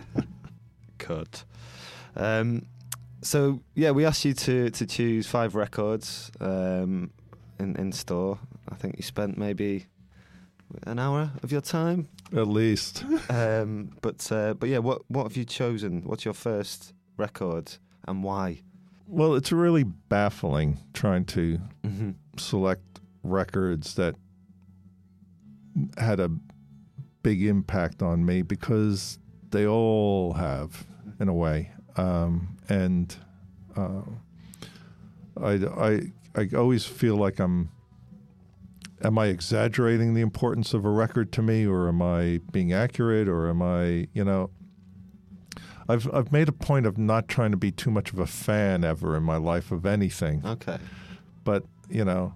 Cut. 0.97 1.43
Um, 2.15 2.65
so 3.21 3.61
yeah, 3.75 3.91
we 3.91 4.05
asked 4.05 4.25
you 4.25 4.33
to 4.33 4.71
to 4.71 4.85
choose 4.85 5.27
five 5.27 5.53
records 5.53 6.31
um, 6.39 7.11
in 7.59 7.75
in 7.75 7.91
store. 7.91 8.39
I 8.69 8.75
think 8.75 8.95
you 8.97 9.03
spent 9.03 9.37
maybe 9.37 9.85
an 10.83 10.99
hour 10.99 11.31
of 11.43 11.51
your 11.51 11.61
time. 11.61 12.09
At 12.35 12.47
least. 12.47 13.03
Um, 13.29 13.91
but 14.01 14.31
uh, 14.31 14.53
but 14.53 14.69
yeah, 14.69 14.79
what 14.79 15.01
what 15.09 15.23
have 15.23 15.35
you 15.37 15.45
chosen? 15.45 16.01
What's 16.03 16.25
your 16.25 16.33
first 16.33 16.93
record 17.17 17.73
and 18.07 18.23
why? 18.23 18.61
Well, 19.07 19.35
it's 19.35 19.51
really 19.51 19.83
baffling 19.83 20.79
trying 20.93 21.25
to 21.25 21.59
Mm-hmm. 21.85 22.11
select 22.37 22.99
records 23.23 23.95
that 23.95 24.15
had 25.97 26.19
a 26.19 26.29
big 27.23 27.43
impact 27.43 28.01
on 28.01 28.25
me 28.25 28.41
because 28.41 29.19
they 29.51 29.65
all 29.65 30.33
have, 30.33 30.85
in 31.19 31.29
a 31.29 31.33
way. 31.33 31.71
Um, 31.95 32.57
and 32.69 33.15
uh, 33.75 34.01
I, 35.41 35.51
I, 35.53 36.01
I 36.35 36.49
always 36.55 36.85
feel 36.85 37.15
like 37.15 37.39
I'm. 37.39 37.69
Am 39.03 39.19
I 39.19 39.27
exaggerating 39.27 40.15
the 40.15 40.21
importance 40.21 40.73
of 40.73 40.83
a 40.83 40.89
record 40.89 41.31
to 41.33 41.43
me, 41.43 41.67
or 41.67 41.87
am 41.87 42.01
I 42.01 42.41
being 42.51 42.73
accurate, 42.73 43.27
or 43.27 43.47
am 43.47 43.61
I, 43.61 44.07
you 44.13 44.23
know? 44.25 44.49
I've 45.89 46.07
I've 46.13 46.31
made 46.31 46.49
a 46.49 46.51
point 46.51 46.85
of 46.85 46.97
not 46.97 47.27
trying 47.27 47.51
to 47.51 47.57
be 47.57 47.71
too 47.71 47.91
much 47.91 48.11
of 48.13 48.19
a 48.19 48.25
fan 48.27 48.83
ever 48.83 49.15
in 49.15 49.23
my 49.23 49.37
life 49.37 49.71
of 49.71 49.85
anything 49.85 50.41
Okay. 50.45 50.77
but 51.43 51.63
you 51.89 52.03
know, 52.03 52.33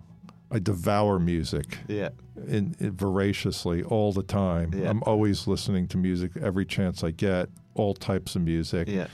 I 0.49 0.60
devour 0.60 1.19
music 1.19 1.78
Yeah. 1.88 2.10
in, 2.48 2.76
in 2.80 2.91
voraciously 2.95 3.84
all 3.84 4.14
the 4.14 4.23
time. 4.23 4.73
Yeah. 4.73 4.90
I'm 4.90 5.03
always 5.03 5.48
listening 5.48 5.88
to 5.90 5.98
music 5.98 6.32
every 6.41 6.65
chance 6.65 7.03
I 7.03 7.11
get, 7.11 7.49
all 7.76 7.94
types 7.94 8.36
of 8.36 8.41
music, 8.44 8.88
Yeah. 8.88 9.07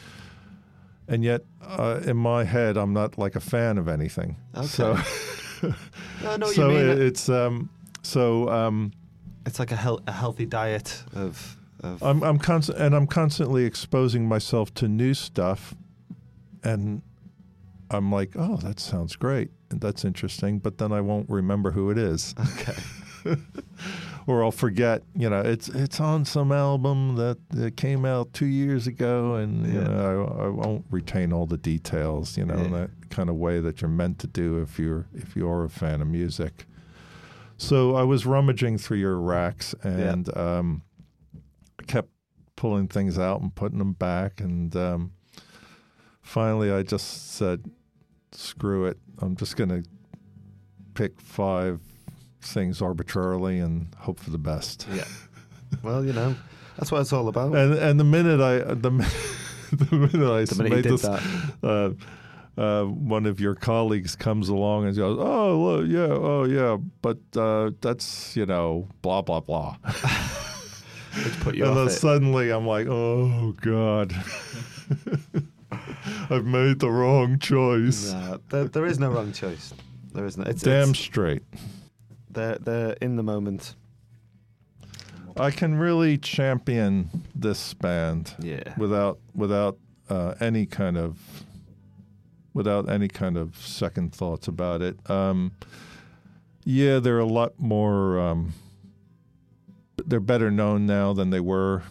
and 1.07 1.23
yet 1.23 1.41
uh, 1.63 2.01
in 2.05 2.17
my 2.17 2.43
head, 2.43 2.77
I'm 2.77 2.93
not 2.93 3.17
like 3.17 3.35
a 3.35 3.39
fan 3.39 3.77
of 3.79 3.87
anything. 3.87 4.35
Okay. 4.55 4.67
So, 4.67 4.97
No, 5.63 5.73
I 6.31 6.37
know 6.37 6.45
what 6.45 6.55
so 6.55 6.69
you 6.69 6.75
mean. 6.77 6.89
it- 6.89 6.99
it's 7.01 7.29
um, 7.29 7.69
so 8.03 8.47
um, 8.49 8.91
it's 9.47 9.57
like 9.59 9.71
a, 9.71 9.75
hel- 9.75 10.01
a 10.07 10.11
healthy 10.11 10.45
diet 10.45 11.03
of. 11.15 11.56
Of 11.81 12.01
I'm 12.03 12.23
I'm 12.23 12.37
constant 12.39 12.77
and 12.79 12.95
I'm 12.95 13.07
constantly 13.07 13.65
exposing 13.65 14.27
myself 14.27 14.73
to 14.75 14.87
new 14.87 15.13
stuff, 15.13 15.75
and 16.63 17.01
I'm 17.89 18.11
like, 18.11 18.31
oh, 18.35 18.57
that 18.57 18.79
sounds 18.79 19.15
great, 19.15 19.49
and 19.69 19.79
that's 19.81 20.03
interesting, 20.05 20.59
but 20.59 20.77
then 20.77 20.91
I 20.91 21.01
won't 21.01 21.29
remember 21.29 21.71
who 21.71 21.89
it 21.91 21.97
is. 21.97 22.35
okay. 22.59 22.81
or 24.27 24.43
I'll 24.43 24.51
forget. 24.51 25.03
You 25.15 25.29
know, 25.29 25.41
it's 25.41 25.69
it's 25.69 25.99
on 25.99 26.25
some 26.25 26.51
album 26.51 27.15
that, 27.15 27.37
that 27.51 27.77
came 27.77 28.05
out 28.05 28.33
two 28.33 28.45
years 28.45 28.87
ago, 28.87 29.35
and 29.35 29.65
you 29.65 29.79
Yeah. 29.79 29.87
know, 29.87 30.35
I, 30.39 30.45
I 30.45 30.47
won't 30.49 30.85
retain 30.91 31.31
all 31.33 31.45
the 31.45 31.57
details. 31.57 32.37
You 32.37 32.45
know, 32.45 32.55
in 32.55 32.71
that 32.73 32.89
kind 33.09 33.29
of 33.29 33.35
way 33.35 33.59
that 33.59 33.81
you're 33.81 33.89
meant 33.89 34.19
to 34.19 34.27
do 34.27 34.59
if 34.61 34.77
you're 34.79 35.05
if 35.13 35.35
you 35.35 35.47
are 35.49 35.63
a 35.63 35.69
fan 35.69 36.01
of 36.01 36.07
music. 36.07 36.65
So 37.57 37.95
I 37.95 38.03
was 38.03 38.25
rummaging 38.25 38.77
through 38.77 38.97
your 38.97 39.17
racks 39.19 39.73
and 39.83 40.35
um, 40.37 40.83
kept 41.87 42.09
pulling 42.55 42.87
things 42.87 43.17
out 43.17 43.41
and 43.41 43.53
putting 43.55 43.79
them 43.79 43.93
back, 43.93 44.41
and 44.41 44.75
um, 44.75 45.13
finally 46.21 46.71
I 46.71 46.83
just 46.83 47.35
said, 47.35 47.65
"Screw 48.31 48.85
it! 48.85 48.97
I'm 49.19 49.35
just 49.35 49.55
going 49.55 49.69
to 49.69 49.83
pick 50.93 51.21
five 51.21 51.81
things 52.41 52.81
arbitrarily 52.81 53.59
and 53.59 53.93
hope 53.99 54.19
for 54.19 54.31
the 54.31 54.37
best." 54.37 54.87
Yeah. 54.93 55.05
Well, 55.83 56.03
you 56.03 56.13
know, 56.13 56.35
that's 56.77 56.91
what 56.91 57.01
it's 57.01 57.13
all 57.13 57.27
about. 57.27 57.55
And 57.55 57.73
and 57.73 57.99
the 57.99 58.03
minute 58.03 58.41
I 58.41 58.59
the, 58.73 58.89
the 59.71 59.95
minute 59.95 60.31
I 60.31 60.43
the 60.43 60.63
minute 60.63 60.75
made 60.75 60.83
this, 60.83 61.05
uh, 61.05 61.93
uh, 62.57 62.83
one 62.85 63.25
of 63.25 63.39
your 63.39 63.55
colleagues 63.55 64.15
comes 64.15 64.49
along 64.49 64.87
and 64.87 64.95
goes, 64.95 65.17
"Oh, 65.19 65.81
yeah, 65.83 66.07
oh 66.09 66.43
yeah, 66.43 66.77
but 67.01 67.19
uh, 67.35 67.71
that's 67.81 68.35
you 68.35 68.45
know, 68.45 68.87
blah 69.01 69.21
blah 69.21 69.39
blah." 69.39 69.77
Which 71.23 71.39
put 71.41 71.55
you 71.55 71.65
and 71.65 71.75
then 71.77 71.87
it. 71.87 71.91
suddenly 71.91 72.49
I'm 72.51 72.65
like, 72.67 72.87
"Oh 72.87 73.53
God, 73.61 74.13
I've 76.29 76.45
made 76.45 76.79
the 76.79 76.89
wrong 76.89 77.39
choice." 77.39 78.11
No, 78.13 78.39
there, 78.49 78.65
there 78.65 78.85
is 78.85 78.99
no 78.99 79.09
wrong 79.09 79.31
choice. 79.31 79.73
There 80.13 80.25
is 80.25 80.37
no. 80.37 80.43
It's, 80.45 80.61
Damn 80.61 80.89
it's, 80.91 80.99
straight. 80.99 81.43
they're 82.29 82.57
they're 82.57 82.93
in 83.01 83.15
the 83.15 83.23
moment. 83.23 83.75
I 85.35 85.51
can 85.51 85.75
really 85.77 86.17
champion 86.17 87.09
this 87.35 87.73
band. 87.75 88.33
Yeah. 88.39 88.73
without 88.77 89.19
without 89.35 89.77
uh, 90.09 90.33
any 90.39 90.65
kind 90.65 90.97
of 90.97 91.19
without 92.53 92.89
any 92.89 93.07
kind 93.07 93.37
of 93.37 93.55
second 93.57 94.13
thoughts 94.15 94.47
about 94.47 94.81
it. 94.81 94.97
Um, 95.09 95.51
yeah, 96.63 96.99
they're 96.99 97.19
a 97.19 97.25
lot 97.25 97.59
more. 97.59 98.19
Um, 98.19 98.53
they're 100.07 100.19
better 100.19 100.49
known 100.49 100.85
now 100.85 101.13
than 101.13 101.29
they 101.29 101.39
were 101.41 101.83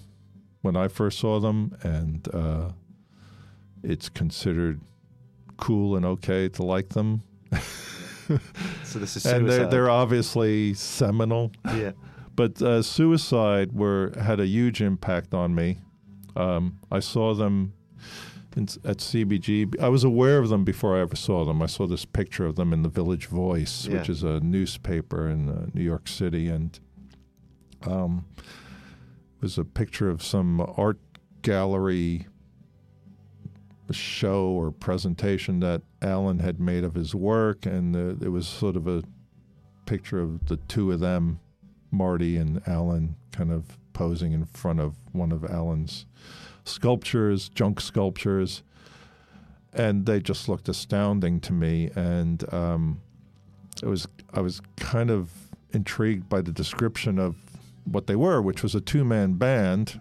when 0.63 0.75
I 0.75 0.89
first 0.89 1.19
saw 1.21 1.39
them, 1.39 1.77
and 1.83 2.27
uh, 2.35 2.71
it's 3.83 4.09
considered 4.09 4.81
cool 5.59 5.95
and 5.97 6.05
okay 6.05 6.49
to 6.49 6.63
like 6.65 6.89
them. 6.91 7.23
So 8.83 8.99
this 8.99 9.17
is 9.17 9.25
and 9.25 9.49
they're 9.49 9.67
they're 9.69 9.89
obviously 9.91 10.75
seminal. 10.75 11.53
yeah. 11.67 11.93
But 12.35 12.61
uh, 12.61 12.83
Suicide 12.83 13.73
were 13.73 14.13
had 14.21 14.41
a 14.41 14.47
huge 14.47 14.83
impact 14.83 15.33
on 15.33 15.55
me. 15.55 15.79
Um, 16.35 16.81
I 16.91 16.99
saw 16.99 17.35
them 17.35 17.73
in, 18.57 18.65
at 18.85 18.99
CBGB. 18.99 19.81
I 19.81 19.89
was 19.89 20.03
aware 20.03 20.39
of 20.39 20.49
them 20.49 20.65
before 20.65 20.97
I 20.97 21.03
ever 21.03 21.15
saw 21.15 21.45
them. 21.45 21.63
I 21.63 21.67
saw 21.67 21.87
this 21.87 22.05
picture 22.05 22.45
of 22.47 22.57
them 22.57 22.73
in 22.73 22.83
the 22.83 22.89
Village 22.89 23.27
Voice, 23.27 23.87
which 23.89 24.09
is 24.09 24.23
a 24.25 24.41
newspaper 24.41 25.29
in 25.29 25.49
uh, 25.49 25.67
New 25.73 25.83
York 25.83 26.09
City, 26.09 26.49
and 26.49 26.79
um, 27.85 28.25
it 28.37 29.43
was 29.43 29.59
a 29.59 29.65
picture 29.65 30.09
of 30.09 30.23
some 30.23 30.61
art 30.77 30.99
gallery 31.43 32.27
show 33.91 34.47
or 34.49 34.71
presentation 34.71 35.61
that 35.61 35.83
Alan 36.03 36.41
had 36.41 36.61
made 36.61 36.85
of 36.85 36.95
his 36.95 37.15
work, 37.15 37.67
and 37.67 37.95
uh, 37.95 38.25
it 38.25 38.31
was 38.31 38.47
sort 38.47 38.77
of 38.77 38.89
a 38.89 39.03
picture 39.87 40.21
of 40.21 40.47
the 40.47 40.57
two 40.57 40.91
of 40.93 41.01
them, 41.01 41.39
Marty 41.91 42.37
and 42.37 42.61
Alan, 42.67 43.17
kind 43.33 43.53
of 43.53 43.79
posing 43.93 44.33
in 44.33 44.45
front 44.45 44.81
of 44.81 44.97
one 45.13 45.33
of 45.33 45.45
Alan's 45.45 46.07
sculptures, 46.65 47.49
junk 47.49 47.81
sculptures, 47.81 48.63
and 49.73 50.07
they 50.07 50.21
just 50.21 50.49
looked 50.49 50.69
astounding 50.69 51.41
to 51.41 51.53
me. 51.53 51.91
And 51.95 52.43
um, 52.53 53.01
it 53.83 53.87
was 53.87 54.09
I 54.33 54.41
was 54.41 54.61
kind 54.77 55.11
of 55.11 55.31
intrigued 55.73 56.29
by 56.29 56.41
the 56.41 56.53
description 56.53 57.19
of 57.19 57.37
what 57.87 58.07
they 58.07 58.17
were, 58.17 58.43
which 58.43 58.63
was 58.63 58.75
a 58.75 58.81
two 58.81 59.05
man 59.05 59.35
band. 59.35 60.01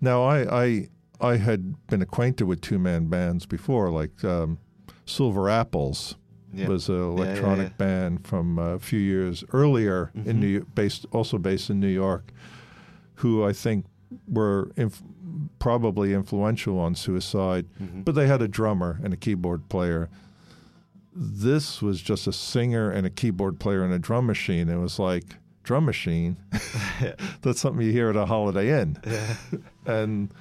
Now, 0.00 0.22
I, 0.24 0.64
I, 0.64 0.88
I 1.20 1.36
had 1.36 1.86
been 1.88 2.02
acquainted 2.02 2.44
with 2.44 2.60
two 2.60 2.78
man 2.78 3.06
bands 3.06 3.46
before, 3.46 3.90
like 3.90 4.22
um, 4.24 4.58
Silver 5.06 5.48
Apples 5.48 6.16
Yeah. 6.52 6.68
was 6.68 6.88
an 6.88 6.94
yeah, 6.96 7.02
electronic 7.02 7.68
yeah. 7.70 7.76
band 7.76 8.26
from 8.26 8.58
uh, 8.58 8.74
a 8.74 8.78
few 8.78 9.00
years 9.00 9.44
earlier 9.52 10.10
in 10.14 10.24
Mhm. 10.24 10.38
New 10.40 10.64
based 10.74 11.06
also 11.12 11.38
based 11.38 11.70
in 11.70 11.80
New 11.80 11.88
York, 11.88 12.32
who 13.16 13.44
I 13.44 13.52
think 13.52 13.86
were 14.28 14.70
inf- 14.76 15.02
probably 15.58 16.14
influential 16.14 16.78
on 16.78 16.94
Suicide. 16.94 17.66
Mhm. 17.82 18.04
But 18.04 18.14
they 18.14 18.26
had 18.28 18.40
a 18.42 18.48
drummer 18.48 19.00
and 19.02 19.12
a 19.12 19.16
keyboard 19.16 19.68
player. 19.68 20.08
This 21.14 21.82
was 21.82 22.00
just 22.00 22.26
a 22.28 22.32
singer 22.32 22.88
and 22.90 23.04
a 23.04 23.10
keyboard 23.10 23.58
player 23.58 23.82
and 23.82 23.92
a 23.92 23.98
drum 23.98 24.26
machine. 24.26 24.68
It 24.68 24.76
was 24.78 24.98
like 25.00 25.36
drum 25.68 25.84
machine. 25.84 26.38
That's 27.42 27.60
something 27.60 27.84
you 27.84 27.92
hear 27.92 28.08
at 28.08 28.16
a 28.16 28.24
Holiday 28.24 28.80
Inn. 28.80 28.96
Yeah. 29.06 29.36
And 29.84 30.32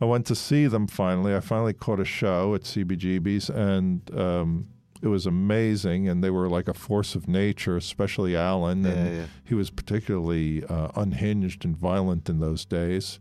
I 0.00 0.04
went 0.04 0.26
to 0.26 0.34
see 0.34 0.66
them 0.66 0.88
finally. 0.88 1.32
I 1.32 1.38
finally 1.38 1.72
caught 1.72 2.00
a 2.00 2.04
show 2.04 2.56
at 2.56 2.62
CBGB's, 2.62 3.48
and 3.50 4.00
um, 4.18 4.66
it 5.00 5.06
was 5.06 5.26
amazing. 5.26 6.08
And 6.08 6.24
they 6.24 6.30
were 6.30 6.48
like 6.48 6.66
a 6.66 6.74
force 6.74 7.14
of 7.14 7.28
nature, 7.28 7.76
especially 7.76 8.34
Alan. 8.34 8.84
and 8.84 9.08
Yeah, 9.08 9.14
yeah. 9.20 9.26
he 9.44 9.54
was 9.54 9.70
particularly 9.70 10.64
uh, 10.64 10.88
unhinged 10.96 11.64
and 11.64 11.76
violent 11.76 12.28
in 12.28 12.40
those 12.40 12.64
days, 12.64 13.20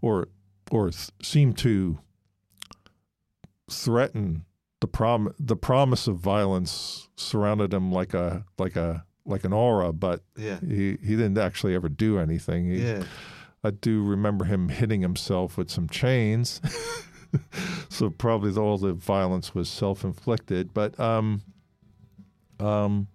or 0.00 0.28
or 0.70 0.90
th- 0.90 1.08
seemed 1.20 1.58
to 1.58 1.98
threaten 3.68 4.44
the 4.80 4.86
prom 4.86 5.34
the 5.38 5.56
promise 5.56 6.06
of 6.06 6.16
violence 6.16 7.08
surrounded 7.16 7.74
him 7.74 7.90
like 7.92 8.14
a 8.14 8.44
like 8.56 8.76
a 8.76 9.04
like 9.26 9.44
an 9.44 9.52
aura, 9.52 9.92
but 9.92 10.22
Yeah. 10.36 10.58
he 10.60 10.96
he 11.02 11.16
didn't 11.16 11.38
actually 11.38 11.74
ever 11.74 11.88
do 11.88 12.18
anything. 12.18 12.66
He, 12.70 12.82
Yeah. 12.82 13.04
I 13.62 13.70
do 13.70 14.02
remember 14.02 14.46
him 14.46 14.68
hitting 14.70 15.02
himself 15.02 15.58
with 15.58 15.70
some 15.70 15.88
chains. 15.88 16.60
so 17.90 18.08
probably 18.10 18.52
all 18.60 18.78
the 18.78 18.94
violence 18.94 19.54
was 19.54 19.68
self-inflicted, 19.68 20.72
but 20.72 20.98
um, 20.98 21.42
um, 22.58 23.08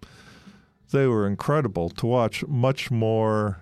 they 0.91 1.07
were 1.07 1.25
incredible 1.27 1.89
to 1.89 2.05
watch. 2.05 2.45
Much 2.47 2.91
more, 2.91 3.57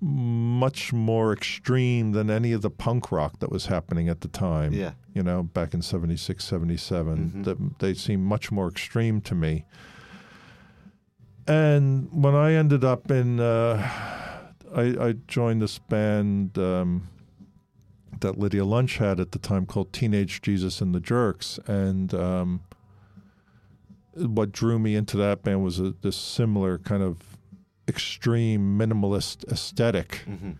much 0.00 0.92
more 0.92 1.32
extreme 1.32 2.12
than 2.12 2.30
any 2.30 2.52
of 2.52 2.62
the 2.62 2.70
punk 2.70 3.10
rock 3.10 3.38
that 3.40 3.50
was 3.50 3.66
happening 3.66 4.08
at 4.08 4.20
the 4.20 4.28
time. 4.28 4.72
Yeah. 4.72 4.92
You 5.12 5.22
know, 5.22 5.42
back 5.42 5.74
in 5.74 5.82
76, 5.82 6.44
77. 6.44 7.30
Mhm. 7.30 7.44
That 7.44 7.78
they 7.80 7.94
seemed 7.94 8.24
much 8.24 8.52
more 8.52 8.68
extreme 8.68 9.20
to 9.22 9.34
me. 9.34 9.64
And 11.46 12.08
when 12.12 12.34
I 12.34 12.52
ended 12.54 12.84
up 12.84 13.10
in, 13.10 13.38
uh, 13.40 13.76
I, 14.74 14.82
I 15.08 15.14
joined 15.28 15.60
this 15.62 15.78
band 15.78 16.56
um, 16.58 17.08
that 18.20 18.38
Lydia 18.38 18.64
Lunch 18.64 18.96
had 18.98 19.20
at 19.20 19.32
the 19.32 19.38
time 19.38 19.66
called 19.66 19.92
Teenage 19.92 20.40
Jesus 20.42 20.80
and 20.80 20.94
the 20.94 21.00
Jerks, 21.00 21.58
and 21.66 22.14
um, 22.14 22.62
what 24.14 24.52
drew 24.52 24.78
me 24.78 24.94
into 24.94 25.16
that 25.18 25.42
band 25.42 25.62
was 25.62 25.80
a, 25.80 25.94
this 26.02 26.16
similar 26.16 26.78
kind 26.78 27.02
of 27.02 27.18
extreme 27.88 28.78
minimalist 28.78 29.46
aesthetic 29.52 30.22
hmm 30.26 30.52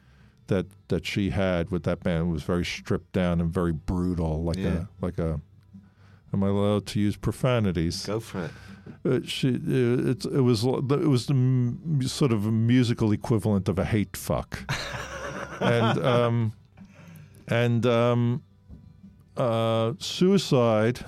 that 0.47 0.67
that 0.89 1.07
she 1.07 1.31
had 1.31 1.71
with 1.71 1.85
that 1.85 2.03
band. 2.03 2.29
It 2.29 2.31
was 2.31 2.43
very 2.43 2.67
stripped 2.67 3.15
down 3.15 3.41
and 3.41 3.51
very 3.51 3.73
brutal, 3.73 4.43
like 4.45 4.59
Yeah. 4.59 4.85
a 5.01 5.05
like 5.05 5.19
a. 5.19 5.41
Am 6.35 6.43
I 6.43 6.49
allowed 6.49 6.87
to 6.87 7.01
use 7.01 7.17
profanities? 7.17 8.05
Go 8.05 8.19
for 8.19 8.47
it. 8.47 8.51
Uh, 9.05 9.21
she, 9.25 9.49
uh, 9.49 10.11
it, 10.11 10.25
it 10.25 10.41
was 10.41 10.65
it 10.65 11.09
was 11.09 11.27
the 11.27 11.35
m- 11.35 12.01
sort 12.03 12.33
of 12.33 12.45
a 12.45 12.51
musical 12.51 13.13
equivalent 13.13 13.69
of 13.69 13.79
a 13.79 13.85
hate 13.85 14.17
fuck, 14.17 14.59
and 15.61 16.05
um, 16.05 16.53
and 17.49 17.87
um, 17.87 18.43
uh, 19.37 19.93
suicide. 19.99 21.05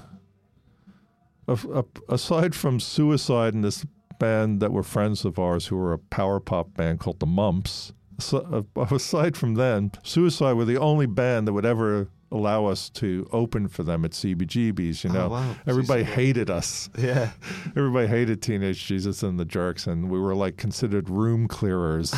Aside 2.08 2.54
from 2.56 2.80
suicide 2.80 3.54
and 3.54 3.62
this 3.62 3.84
band 4.18 4.60
that 4.60 4.72
were 4.72 4.82
friends 4.82 5.24
of 5.24 5.38
ours 5.38 5.66
who 5.66 5.76
were 5.76 5.92
a 5.92 5.98
power 5.98 6.40
pop 6.40 6.74
band 6.74 6.98
called 7.00 7.20
the 7.20 7.26
Mumps. 7.26 7.92
So, 8.18 8.66
uh, 8.76 8.86
aside 8.94 9.36
from 9.36 9.54
them, 9.54 9.92
Suicide 10.02 10.54
were 10.54 10.64
the 10.64 10.78
only 10.78 11.06
band 11.06 11.46
that 11.46 11.52
would 11.52 11.66
ever 11.66 12.08
allow 12.32 12.66
us 12.66 12.90
to 12.90 13.28
open 13.32 13.68
for 13.68 13.82
them 13.82 14.04
at 14.04 14.10
CBGB's. 14.10 15.04
You 15.04 15.10
Oh, 15.10 15.12
know, 15.12 15.28
wow. 15.28 15.54
everybody 15.66 16.02
Suicide. 16.04 16.14
hated 16.20 16.50
us. 16.50 16.90
Yeah. 16.98 17.30
Everybody 17.76 18.08
hated 18.08 18.42
Teenage 18.42 18.84
Jesus 18.86 19.22
and 19.22 19.38
the 19.38 19.44
Jerks, 19.44 19.86
and 19.86 20.10
we 20.10 20.18
were 20.18 20.34
like 20.34 20.56
considered 20.56 21.08
room 21.08 21.46
clearers. 21.48 22.12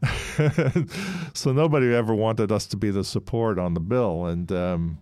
so 1.34 1.52
nobody 1.52 1.92
ever 1.94 2.14
wanted 2.14 2.52
us 2.52 2.66
to 2.68 2.76
be 2.76 2.90
the 2.90 3.04
support 3.04 3.58
on 3.58 3.74
the 3.74 3.80
bill, 3.80 4.26
and 4.26 4.50
um, 4.52 4.98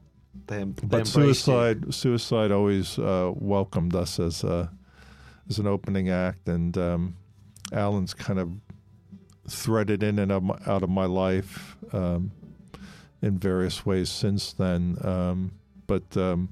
They, 0.47 0.59
they 0.59 0.65
but 0.65 0.83
embraced 1.07 1.17
you. 1.17 1.23
suicide 1.35 1.95
suicide 1.95 2.53
always 2.53 2.99
uh, 2.99 3.33
welcomed 3.35 3.95
us 3.95 4.19
as 4.19 4.43
a, 4.45 4.71
as 5.49 5.59
an 5.59 5.67
opening 5.67 6.09
act, 6.09 6.49
and 6.49 6.77
um, 6.79 7.17
Alan's 7.73 8.15
kind 8.15 8.39
of 8.39 8.51
threaded 9.49 10.03
in 10.03 10.19
and 10.19 10.33
of 10.33 10.43
my- 10.43 10.59
out 10.67 10.83
of 10.83 10.89
my 10.91 11.05
life 11.05 11.77
um, 11.93 12.31
in 13.27 13.39
various 13.39 13.85
ways 13.85 14.09
since 14.09 14.53
then. 14.53 14.97
Um, 15.03 15.53
but 15.87 16.17
um, 16.17 16.49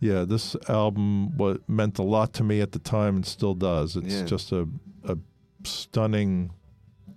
yeah, 0.00 0.24
this 0.24 0.56
album 0.68 1.36
what 1.36 1.68
meant 1.68 1.98
a 1.98 2.02
lot 2.02 2.32
to 2.34 2.44
me 2.44 2.60
at 2.60 2.72
the 2.72 2.78
time 2.78 3.16
and 3.16 3.26
still 3.26 3.54
does. 3.54 3.96
It's 3.96 4.14
Yeah. 4.14 4.24
just 4.24 4.52
a 4.52 4.68
a 5.04 5.16
stunning 5.64 6.50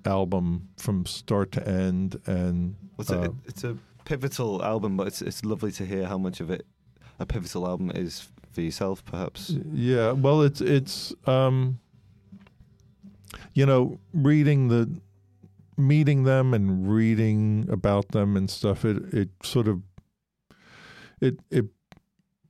album 0.06 0.68
from 0.78 1.06
start 1.06 1.52
to 1.54 1.68
end, 1.68 2.20
and 2.26 2.76
it's, 3.00 3.10
a, 3.12 3.22
uh, 3.22 3.30
it's 3.46 3.64
a 3.64 3.78
pivotal 4.06 4.64
album, 4.64 4.98
but 4.98 5.08
it's 5.08 5.22
it's 5.22 5.44
lovely 5.46 5.72
to 5.74 5.86
hear 5.86 6.06
how 6.06 6.18
much 6.18 6.40
of 6.42 6.50
it 6.52 6.66
a 7.20 7.26
pivotal 7.26 7.68
album 7.68 7.92
is 7.92 8.28
for 8.52 8.62
yourself, 8.62 9.04
perhaps. 9.06 9.50
Yeah, 9.74 10.12
well, 10.12 10.42
it's 10.42 10.62
it's 10.62 11.14
um, 11.28 11.80
you 13.54 13.66
know, 13.66 14.00
reading 14.14 14.68
the 14.70 14.90
meeting 15.78 16.24
them 16.24 16.54
and 16.54 16.90
reading 16.92 17.68
about 17.70 18.10
them 18.10 18.36
and 18.38 18.50
stuff. 18.50 18.86
It 18.86 19.14
it 19.14 19.30
sort 19.44 19.68
of 19.68 19.82
it 21.22 21.40
it 21.52 21.66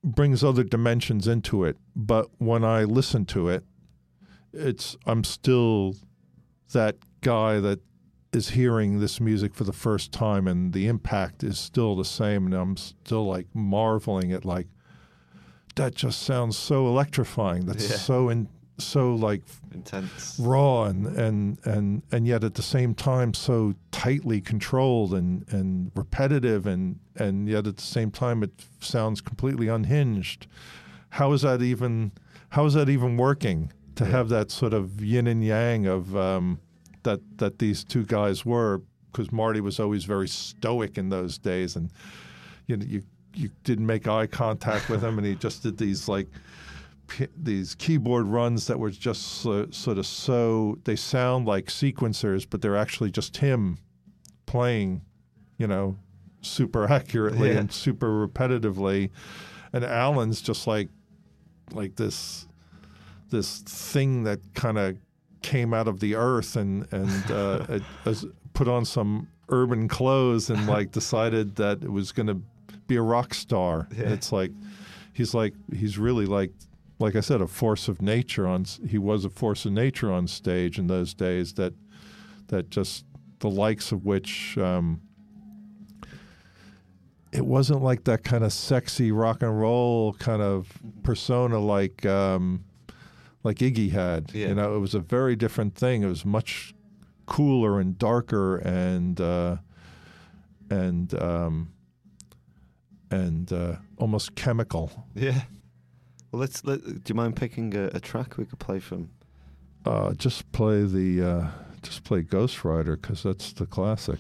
brings 0.04 0.44
other 0.44 0.64
dimensions 0.64 1.28
into 1.28 1.64
it. 1.64 1.78
But 1.96 2.30
when 2.38 2.64
I 2.64 2.84
listen 2.84 3.26
to 3.28 3.50
it, 3.50 3.64
it's 4.54 4.96
I'm 5.06 5.24
still 5.24 5.96
that 6.74 6.98
guy 7.22 7.60
that 7.60 7.80
is 8.34 8.50
hearing 8.50 9.00
this 9.00 9.22
music 9.22 9.56
for 9.56 9.64
the 9.64 9.72
first 9.74 10.12
time 10.12 10.46
and 10.48 10.74
the 10.74 10.88
impact 10.88 11.42
is 11.44 11.58
still 11.58 11.96
the 11.96 12.04
same 12.04 12.46
and 12.46 12.54
I'm 12.54 12.76
still 12.76 13.26
like 13.26 13.48
marveling 13.54 14.34
at 14.34 14.44
like 14.44 14.68
that 15.76 15.96
just 15.96 16.22
sounds 16.22 16.58
so 16.58 16.88
electrifying. 16.88 17.66
That's 17.66 17.90
Yeah. 17.90 17.96
so 17.98 18.30
in 18.30 18.50
so 18.78 19.16
like 19.16 19.42
Intense. 19.74 20.38
raw 20.40 20.84
and, 20.86 21.08
and 21.08 21.60
and 21.66 22.02
and 22.12 22.28
yet 22.28 22.44
at 22.44 22.56
the 22.56 22.62
same 22.62 22.94
time 22.94 23.34
so 23.34 23.74
tightly 23.92 24.42
controlled 24.42 25.14
and 25.14 25.46
and 25.50 25.92
repetitive 25.96 26.66
and 26.66 27.00
and 27.16 27.48
yet 27.48 27.68
at 27.68 27.78
the 27.78 27.84
same 27.84 28.12
time 28.12 28.44
it 28.44 28.52
sounds 28.82 29.22
completely 29.22 29.68
unhinged. 29.68 30.48
How 31.10 31.32
is 31.32 31.42
that 31.44 31.62
even 31.62 32.12
how 32.50 32.66
is 32.66 32.74
that 32.74 32.90
even 32.90 33.18
working 33.18 33.72
to 33.96 34.04
Yeah. 34.04 34.12
have 34.12 34.30
that 34.30 34.52
sort 34.52 34.74
of 34.74 35.02
yin 35.02 35.28
and 35.28 35.44
yang 35.44 35.86
of 35.86 36.16
um, 36.18 36.60
that 37.04 37.22
that 37.38 37.60
these 37.60 37.84
two 37.84 38.04
guys 38.06 38.46
were 38.46 38.82
because 39.12 39.32
Marty 39.32 39.62
was 39.62 39.80
always 39.80 40.04
very 40.04 40.28
stoic 40.28 40.98
in 40.98 41.08
those 41.10 41.38
days 41.38 41.78
and 41.78 41.92
you 42.68 42.76
know, 42.76 42.86
you 42.86 43.04
you 43.34 43.50
didn't 43.64 43.86
make 43.86 44.08
eye 44.08 44.28
contact 44.28 44.90
with 44.90 45.02
him 45.04 45.18
and 45.18 45.26
he 45.28 45.36
just 45.36 45.64
did 45.64 45.78
these 45.78 46.08
like 46.10 46.28
these 47.38 47.76
keyboard 47.76 48.26
runs 48.28 48.68
that 48.68 48.80
were 48.80 48.90
just 48.90 49.22
so, 49.42 49.68
sort 49.72 49.98
of 49.98 50.06
so 50.06 50.78
they 50.86 50.96
sound 50.96 51.46
like 51.46 51.66
sequencers 51.68 52.46
but 52.50 52.62
they're 52.62 52.76
actually 52.78 53.12
just 53.12 53.38
him 53.38 53.78
playing 54.46 55.02
you 55.58 55.68
know 55.68 55.98
super 56.42 56.86
accurately 56.92 57.52
Yeah. 57.52 57.60
and 57.60 57.72
super 57.72 58.28
repetitively 58.28 59.10
and 59.74 59.84
Alan's 59.84 60.42
just 60.42 60.68
like 60.68 60.90
like 61.72 61.96
this 61.96 62.48
this 63.30 63.60
thing 63.60 64.24
that 64.24 64.40
kind 64.54 64.78
of 64.78 64.98
came 65.42 65.74
out 65.74 65.88
of 65.88 66.00
the 66.00 66.16
earth 66.16 66.56
and 66.56 66.92
and 66.92 67.32
uh, 67.32 67.66
it, 67.70 67.84
as- 68.06 68.26
put 68.54 68.68
on 68.68 68.86
some 68.86 69.28
urban 69.50 69.88
clothes 69.88 70.50
and 70.50 70.66
like 70.68 70.92
decided 71.02 71.56
that 71.58 71.84
it 71.84 71.92
was 71.92 72.12
going 72.12 72.28
to 72.28 72.40
be 72.88 72.96
a 72.96 73.02
rock 73.02 73.34
star. 73.34 73.88
Yeah. 73.96 74.10
It's 74.14 74.32
like 74.32 74.52
he's 75.14 75.34
like 75.34 75.54
he's 75.74 75.98
really 75.98 76.26
like 76.26 76.52
like 77.00 77.16
I 77.16 77.20
said 77.20 77.42
a 77.42 77.48
force 77.48 77.88
of 77.88 78.02
nature 78.02 78.48
on 78.48 78.66
he 78.88 78.98
was 78.98 79.26
a 79.26 79.30
force 79.30 79.66
of 79.66 79.74
nature 79.74 80.12
on 80.12 80.28
stage 80.28 80.80
in 80.80 80.88
those 80.88 81.14
days 81.14 81.54
that 81.54 81.74
that 82.48 82.70
just 82.70 83.06
the 83.40 83.50
likes 83.50 83.92
of 83.92 84.06
which 84.06 84.58
um, 84.58 85.02
it 87.32 87.46
wasn't 87.46 87.84
like 87.84 88.06
that 88.06 88.24
kind 88.24 88.44
of 88.44 88.54
sexy 88.54 89.12
rock 89.12 89.42
and 89.42 89.60
roll 89.60 90.14
kind 90.14 90.42
of 90.42 90.72
persona 91.04 91.60
like 91.60 92.06
um, 92.06 92.64
like 93.44 93.58
Iggy 93.58 93.92
had. 93.92 94.32
Yeah. 94.34 94.48
You 94.48 94.56
know, 94.56 94.76
it 94.76 94.80
was 94.80 94.96
a 94.96 95.00
very 95.00 95.36
different 95.36 95.76
thing. 95.76 96.04
It 96.04 96.08
was 96.08 96.26
much 96.26 96.74
cooler 97.26 97.80
and 97.80 97.98
darker 97.98 98.58
and 98.58 99.20
uh, 99.20 99.58
and 100.70 101.14
um, 101.22 101.74
and 103.12 103.52
uh, 103.52 103.76
almost 103.98 104.36
chemical. 104.36 105.06
Yeah. 105.14 105.42
Well, 106.36 106.42
let's. 106.42 106.66
Let, 106.66 106.84
do 106.84 107.02
you 107.08 107.16
mind 107.16 107.38
picking 107.38 107.74
a, 107.78 107.86
a 107.94 108.00
track 108.02 108.36
we 108.36 108.44
could 108.44 108.60
play 108.60 108.80
from? 108.80 109.10
Uh, 109.86 110.12
just 110.16 110.52
play 110.52 110.84
the 110.84 111.26
uh, 111.26 111.48
just 111.82 112.04
play 112.04 112.24
Ghost 112.24 112.66
Rider 112.66 112.98
because 112.98 113.24
that's 113.24 113.54
the 113.54 113.66
classic. 113.66 114.20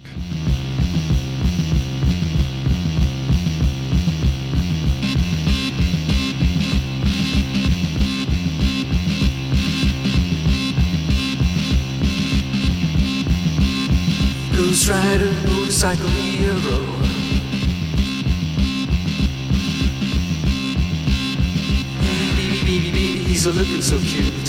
Ghost 14.55 14.87
Rider, 14.87 15.33
motorcycle 15.49 16.07
hero. 16.07 17.14
Baby, 22.76 22.91
baby, 22.91 23.23
he's 23.23 23.45
a 23.45 23.53
looking 23.53 23.81
so 23.81 23.97
cute. 23.99 24.47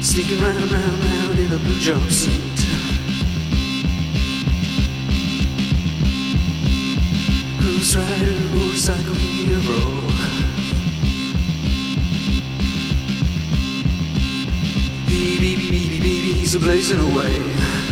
Sneaking 0.00 0.40
round, 0.40 0.70
round, 0.70 1.04
round 1.04 1.38
in 1.40 1.52
a 1.52 1.58
blue 1.58 1.80
jumpsuit. 1.80 2.58
Ghost 7.60 7.96
Rider, 7.96 8.38
motorcycle 8.54 9.14
hero. 9.14 9.80
Baby, 15.08 15.56
baby, 15.56 15.70
baby, 15.72 15.98
baby, 15.98 16.32
he's 16.34 16.54
a 16.54 16.60
blazing 16.60 17.00
away. 17.00 17.83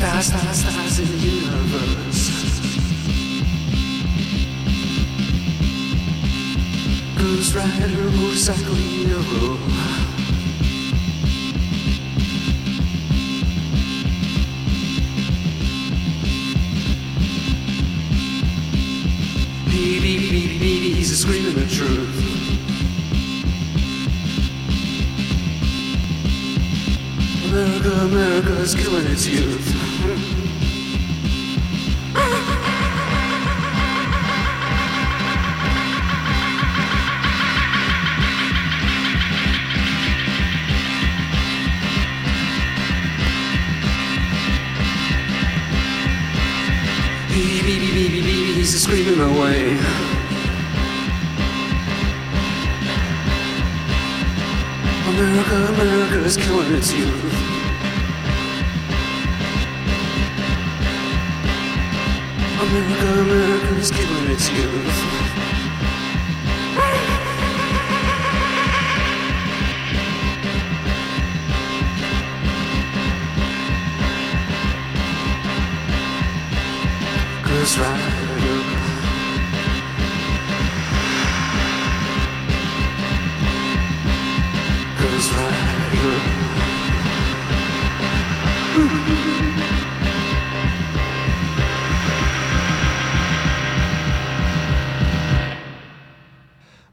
Stars, 0.00 0.26
stars, 0.28 0.56
stars 0.56 0.98
in 0.98 1.06
the 1.08 1.18
universe. 1.18 2.30
Ghost 7.18 7.54
Rider, 7.54 8.10
motorcycle 8.16 8.74
hero. 8.76 9.58
Baby, 19.66 20.00
baby, 20.00 20.30
baby, 20.30 20.58
baby, 20.58 20.94
he's 20.94 21.20
screaming 21.20 21.56
the 21.56 21.66
truth. 21.66 22.16
America, 27.44 27.90
America 27.90 28.52
is 28.60 28.74
killing 28.74 29.06
its 29.06 29.26
youth. 29.26 29.79
Baby, 48.70 48.78
he's 48.78 48.82
screaming 48.82 49.20
away. 49.20 49.78
America, 55.08 55.56
America 55.72 56.24
is 56.24 56.36
killing 56.36 56.74
its 56.74 56.92
youth. 56.92 57.34
America, 62.60 63.20
America 63.20 63.74
is 63.76 63.90
killing 63.90 64.30
its 64.30 64.50
youth. 64.50 65.20
Ghost 77.44 77.78
Rider. 77.78 78.09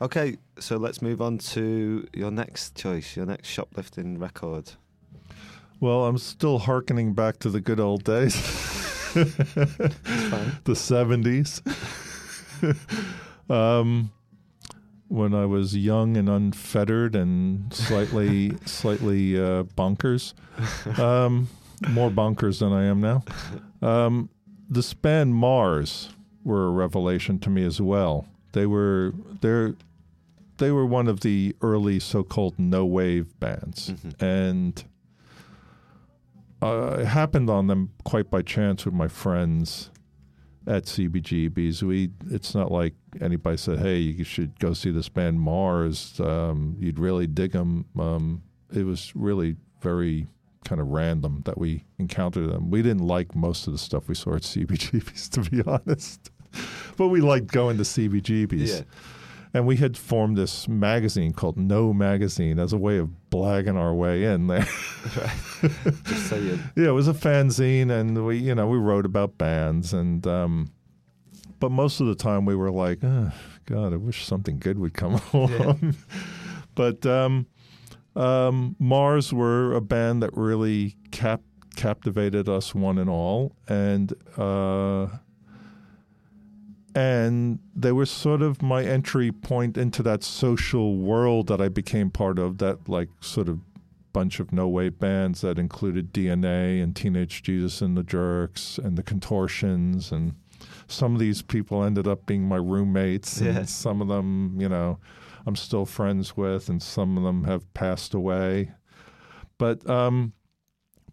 Okay, 0.08 0.38
so 0.58 0.78
let's 0.78 1.02
move 1.02 1.22
on 1.22 1.38
to 1.38 2.08
your 2.14 2.32
next 2.32 2.76
choice, 2.76 3.18
your 3.18 3.26
next 3.26 3.50
shoplifting 3.50 4.18
record. 4.18 4.72
Well, 5.82 6.06
I'm 6.06 6.18
still 6.18 6.60
hearkening 6.60 7.12
back 7.14 7.40
to 7.40 7.50
the 7.50 7.60
good 7.60 7.82
old 7.82 8.06
days. 8.06 8.34
the 9.14 9.92
70s. 10.66 11.60
um, 13.54 14.14
when 15.10 15.34
I 15.34 15.46
was 15.46 15.76
young 15.76 16.16
and 16.16 16.30
unfettered 16.30 17.14
and 17.14 17.74
slightly 17.74 18.54
slightly 18.66 19.38
uh, 19.38 19.64
bonkers. 19.64 20.36
Um, 20.98 21.50
more 21.90 22.10
bonkers 22.10 22.60
than 22.60 22.72
I 22.72 22.86
am 22.86 23.02
now. 23.02 23.26
Um, 23.82 24.30
the 24.70 24.84
span 24.84 25.34
Mars 25.34 26.12
were 26.46 26.68
a 26.68 26.72
revelation 26.72 27.40
to 27.40 27.50
me 27.50 27.66
as 27.66 27.82
well. 27.82 28.26
They 28.54 28.66
were 28.66 29.14
they're 29.42 29.76
they 30.58 30.72
were 30.72 30.86
one 30.86 31.08
of 31.08 31.22
the 31.22 31.56
early 31.62 32.00
so-called 32.00 32.58
no 32.58 32.86
wave 32.86 33.40
bands, 33.40 33.94
and 34.20 34.84
uh, 36.62 36.98
I 37.00 37.04
happened 37.04 37.50
on 37.50 37.68
them 37.68 37.92
quite 38.04 38.30
by 38.30 38.42
chance 38.42 38.86
with 38.86 38.94
my 38.94 39.08
friends 39.08 39.92
at 40.66 40.84
CBGBs. 40.84 41.84
We 41.84 42.12
it's 42.30 42.54
not 42.54 42.72
like 42.72 42.94
anybody 43.22 43.58
said, 43.58 43.80
"Hey, 43.80 43.98
you 44.00 44.24
should 44.24 44.60
go 44.60 44.74
see 44.74 44.92
this 44.92 45.10
band 45.10 45.40
Mars. 45.40 46.20
Um, 46.20 46.76
you'd 46.80 47.00
really 47.00 47.28
dig 47.28 47.52
them." 47.54 47.86
Um, 47.98 48.44
it 48.74 48.84
was 48.86 49.16
really 49.16 49.56
very 49.82 50.28
kind 50.66 50.82
of 50.82 50.88
random 50.88 51.42
that 51.46 51.58
we 51.58 51.86
encountered 52.00 52.52
them. 52.52 52.70
We 52.70 52.82
didn't 52.82 53.08
like 53.08 53.36
most 53.36 53.68
of 53.68 53.74
the 53.74 53.80
stuff 53.80 54.10
we 54.10 54.16
saw 54.16 54.36
at 54.36 54.42
CBGBs, 54.42 55.30
to 55.44 55.50
be 55.50 55.62
honest, 55.66 56.30
but 56.98 57.08
we 57.08 57.22
liked 57.22 57.48
going 57.48 57.78
to 57.78 57.84
CBGBs. 57.84 58.68
Yeah. 58.68 58.82
And 59.58 59.66
we 59.66 59.78
had 59.78 59.98
formed 59.98 60.38
this 60.38 60.68
magazine 60.68 61.34
called 61.34 61.58
No 61.58 61.92
Magazine 61.92 62.60
as 62.60 62.74
a 62.74 62.78
way 62.78 63.00
of 63.00 63.10
blagging 63.32 63.76
our 63.76 63.92
way 63.92 64.24
in 64.26 64.46
there. 64.46 64.62
Just 66.04 66.30
so 66.30 66.36
you. 66.36 66.60
Yeah, 66.76 66.90
it 66.90 66.92
was 66.92 67.08
a 67.08 67.14
fanzine, 67.14 67.90
and 67.90 68.24
we, 68.24 68.38
you 68.38 68.54
know, 68.54 68.68
we 68.68 68.78
wrote 68.78 69.04
about 69.08 69.40
bands, 69.40 69.94
and 69.94 70.28
um, 70.28 70.72
but 71.60 71.72
most 71.72 72.00
of 72.00 72.06
the 72.06 72.14
time 72.14 72.46
we 72.46 72.56
were 72.56 72.70
like, 72.70 73.00
oh, 73.04 73.32
God, 73.66 73.94
I 73.94 73.96
wish 73.96 74.26
something 74.26 74.60
good 74.60 74.78
would 74.78 74.94
come 74.94 75.20
along. 75.34 75.96
but 76.76 77.04
um, 77.08 77.48
um, 78.16 78.76
Mars 78.78 79.34
were 79.34 79.74
a 79.74 79.82
band 79.82 80.22
that 80.22 80.38
really 80.38 80.98
cap- 81.10 81.42
captivated 81.76 82.48
us, 82.48 82.76
one 82.76 83.00
and 83.00 83.10
all, 83.10 83.56
and 83.68 84.14
uh, 84.38 85.08
and 86.96 87.60
they 87.76 87.92
were 87.92 88.06
sort 88.06 88.42
of 88.42 88.62
my 88.62 88.84
entry 88.84 89.32
point 89.32 89.78
into 89.78 90.02
that 90.04 90.24
social 90.24 90.98
world 90.98 91.48
that 91.48 91.62
I 91.62 91.70
became 91.70 92.10
part 92.10 92.40
of. 92.40 92.58
That 92.58 92.90
like 92.90 93.10
sort 93.20 93.50
of 93.50 93.60
bunch 94.14 94.40
of 94.40 94.52
no 94.52 94.68
wave 94.68 94.98
bands 94.98 95.42
that 95.42 95.60
included 95.60 96.12
DNA 96.12 96.82
and 96.82 96.96
Teenage 96.96 97.44
Jesus 97.44 97.82
and 97.82 97.96
the 97.96 98.04
Jerks 98.04 98.80
and 98.80 98.98
the 98.98 99.04
Contortions 99.04 100.12
and 100.12 100.34
some 100.88 101.14
of 101.14 101.20
these 101.20 101.44
people 101.44 101.84
ended 101.84 102.08
up 102.08 102.26
being 102.26 102.42
my 102.44 102.56
roommates 102.56 103.40
and 103.42 103.70
some 103.70 104.02
of 104.02 104.08
them, 104.08 104.60
you 104.60 104.68
know, 104.68 104.98
I'm 105.46 105.56
still 105.56 105.86
friends 105.86 106.36
with 106.36 106.68
and 106.68 106.82
some 106.82 107.16
of 107.16 107.24
them 107.24 107.44
have 107.44 107.72
passed 107.76 108.16
away. 108.16 108.72
But 109.60 109.88
um 109.88 110.34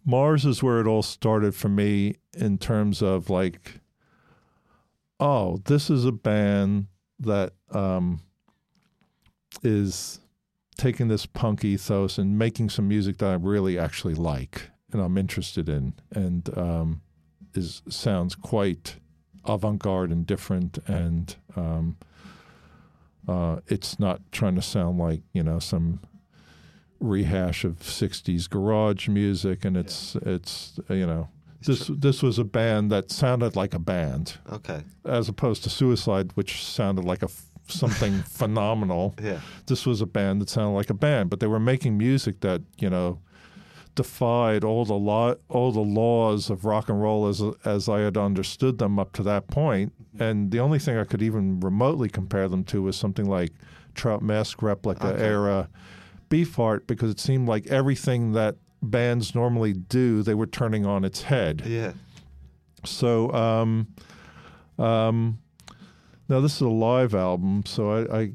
Mars 0.03 0.45
is 0.45 0.63
where 0.63 0.79
it 0.79 0.87
all 0.87 1.03
started 1.03 1.55
for 1.55 1.69
me 1.69 2.15
in 2.35 2.57
terms 2.57 3.01
of 3.01 3.29
like 3.29 3.81
oh, 5.19 5.57
this 5.65 5.89
is 5.89 6.05
a 6.05 6.11
band 6.11 6.87
that 7.19 7.53
um 7.71 8.21
is 9.63 10.19
taking 10.77 11.07
this 11.07 11.25
punk 11.25 11.63
ethos 11.63 12.17
and 12.17 12.37
making 12.37 12.69
some 12.69 12.87
music 12.87 13.17
that 13.17 13.29
I 13.29 13.33
really 13.35 13.79
actually 13.79 14.15
like 14.15 14.69
and 14.95 15.03
I'm 15.03 15.17
interested 15.17 15.67
in. 15.67 15.93
And 16.11 16.57
um, 16.57 17.01
is 17.53 17.81
sounds 17.89 18.33
quite 18.33 18.95
avant-garde 19.45 20.11
and 20.11 20.25
different, 20.25 20.79
and 20.87 21.35
um, 21.55 21.97
uh, 23.27 23.57
it's 23.67 23.99
not 23.99 24.21
trying 24.31 24.55
to 24.55 24.61
sound 24.61 24.97
like 24.97 25.21
you 25.33 25.43
know 25.43 25.59
some 25.59 25.99
rehash 26.99 27.65
of 27.65 27.79
'60s 27.79 28.49
garage 28.49 29.07
music, 29.09 29.65
and 29.65 29.75
it's 29.75 30.15
it's 30.21 30.79
you 30.89 31.05
know 31.05 31.27
this 31.65 31.87
this 31.87 32.21
was 32.23 32.39
a 32.39 32.43
band 32.43 32.91
that 32.91 33.11
sounded 33.11 33.55
like 33.55 33.73
a 33.73 33.79
band 33.79 34.37
Okay. 34.51 34.81
as 35.03 35.29
opposed 35.29 35.63
to 35.63 35.69
Suicide, 35.69 36.31
which 36.35 36.63
sounded 36.65 37.05
like 37.05 37.21
a 37.21 37.25
f- 37.25 37.45
something 37.67 38.21
phenomenal. 38.29 39.15
Yeah. 39.21 39.39
This 39.65 39.85
was 39.85 40.01
a 40.01 40.05
band 40.05 40.41
that 40.41 40.49
sounded 40.49 40.75
like 40.75 40.89
a 40.89 40.93
band, 40.95 41.29
but 41.29 41.39
they 41.39 41.47
were 41.47 41.59
making 41.59 41.97
music 41.97 42.39
that 42.41 42.61
you 42.77 42.89
know 42.89 43.19
defied 43.95 44.63
all 44.65 44.83
the 44.83 44.93
law, 44.93 45.33
all 45.47 45.71
the 45.71 45.79
laws 45.79 46.49
of 46.49 46.65
rock 46.65 46.89
and 46.89 47.01
roll 47.01 47.27
as 47.27 47.41
as 47.63 47.87
I 47.87 47.99
had 48.01 48.17
understood 48.17 48.77
them 48.77 48.99
up 48.99 49.13
to 49.13 49.23
that 49.23 49.47
point. 49.47 49.93
Mm-hmm. 50.15 50.23
And 50.23 50.51
the 50.51 50.59
only 50.59 50.79
thing 50.79 50.97
I 50.97 51.03
could 51.05 51.21
even 51.21 51.59
remotely 51.59 52.09
compare 52.09 52.47
them 52.49 52.63
to 52.65 52.81
was 52.81 52.95
something 52.97 53.25
like 53.29 53.51
Trout 53.93 54.21
Mask 54.21 54.61
Replica 54.61 55.07
Okay. 55.13 55.23
era 55.23 55.69
Beefheart, 56.29 56.87
because 56.87 57.11
it 57.11 57.19
seemed 57.19 57.47
like 57.47 57.67
everything 57.67 58.33
that 58.33 58.55
bands 58.85 59.35
normally 59.35 59.73
do, 59.73 60.23
they 60.23 60.33
were 60.33 60.47
turning 60.47 60.85
on 60.85 61.03
its 61.03 61.23
head. 61.23 61.63
Yeah. 61.65 61.93
So, 62.83 63.31
um, 63.33 63.87
um, 64.77 65.39
now 66.29 66.39
this 66.39 66.55
is 66.55 66.61
a 66.61 66.69
live 66.69 67.13
album, 67.15 67.63
so 67.65 67.91
I, 67.91 68.19
I 68.19 68.31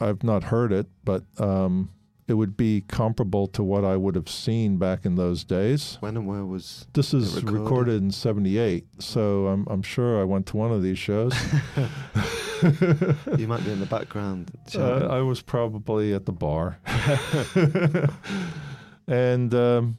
I've 0.00 0.22
not 0.22 0.44
heard 0.44 0.72
it, 0.72 0.86
but 1.04 1.24
um, 1.38 1.90
it 2.28 2.34
would 2.34 2.56
be 2.56 2.82
comparable 2.88 3.46
to 3.48 3.62
what 3.62 3.84
I 3.84 3.96
would 3.96 4.14
have 4.14 4.28
seen 4.28 4.76
back 4.78 5.06
in 5.06 5.14
those 5.14 5.44
days. 5.44 5.96
When 6.00 6.16
and 6.16 6.26
where 6.26 6.44
was 6.44 6.86
This 6.92 7.14
is 7.14 7.36
recorded? 7.36 7.60
recorded 7.60 8.02
in 8.02 8.10
'78, 8.10 8.84
so 8.98 9.46
I'm 9.46 9.66
I'm 9.68 9.82
sure 9.82 10.20
I 10.20 10.24
went 10.24 10.46
to 10.46 10.56
one 10.56 10.72
of 10.72 10.82
these 10.82 10.98
shows. 10.98 11.32
you 12.62 13.46
might 13.46 13.64
be 13.64 13.72
in 13.72 13.80
the 13.80 13.86
background. 13.88 14.50
Uh. 14.74 15.06
I 15.08 15.20
was 15.20 15.42
probably 15.42 16.14
at 16.14 16.26
the 16.26 16.32
bar, 16.32 16.78
and 19.06 19.54
um, 19.54 19.98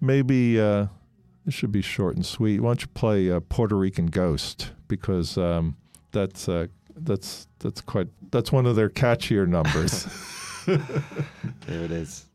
maybe 0.00 0.60
uh, 0.60 0.86
it 1.46 1.52
should 1.52 1.72
be 1.72 1.82
short 1.82 2.16
and 2.16 2.24
sweet. 2.24 2.60
Why 2.60 2.70
don't 2.70 2.82
you 2.82 2.88
play 2.88 3.30
uh, 3.30 3.40
Puerto 3.40 3.76
Rican 3.76 4.06
Ghost 4.06 4.72
because 4.88 5.36
um, 5.38 5.76
that's 6.12 6.48
uh, 6.48 6.66
that's 6.96 7.46
that's 7.58 7.80
quite 7.80 8.08
that's 8.30 8.52
one 8.52 8.66
of 8.66 8.76
their 8.76 8.88
catchier 8.88 9.46
numbers. 9.46 10.06
there 10.66 11.84
it 11.84 11.90
is. 11.90 12.26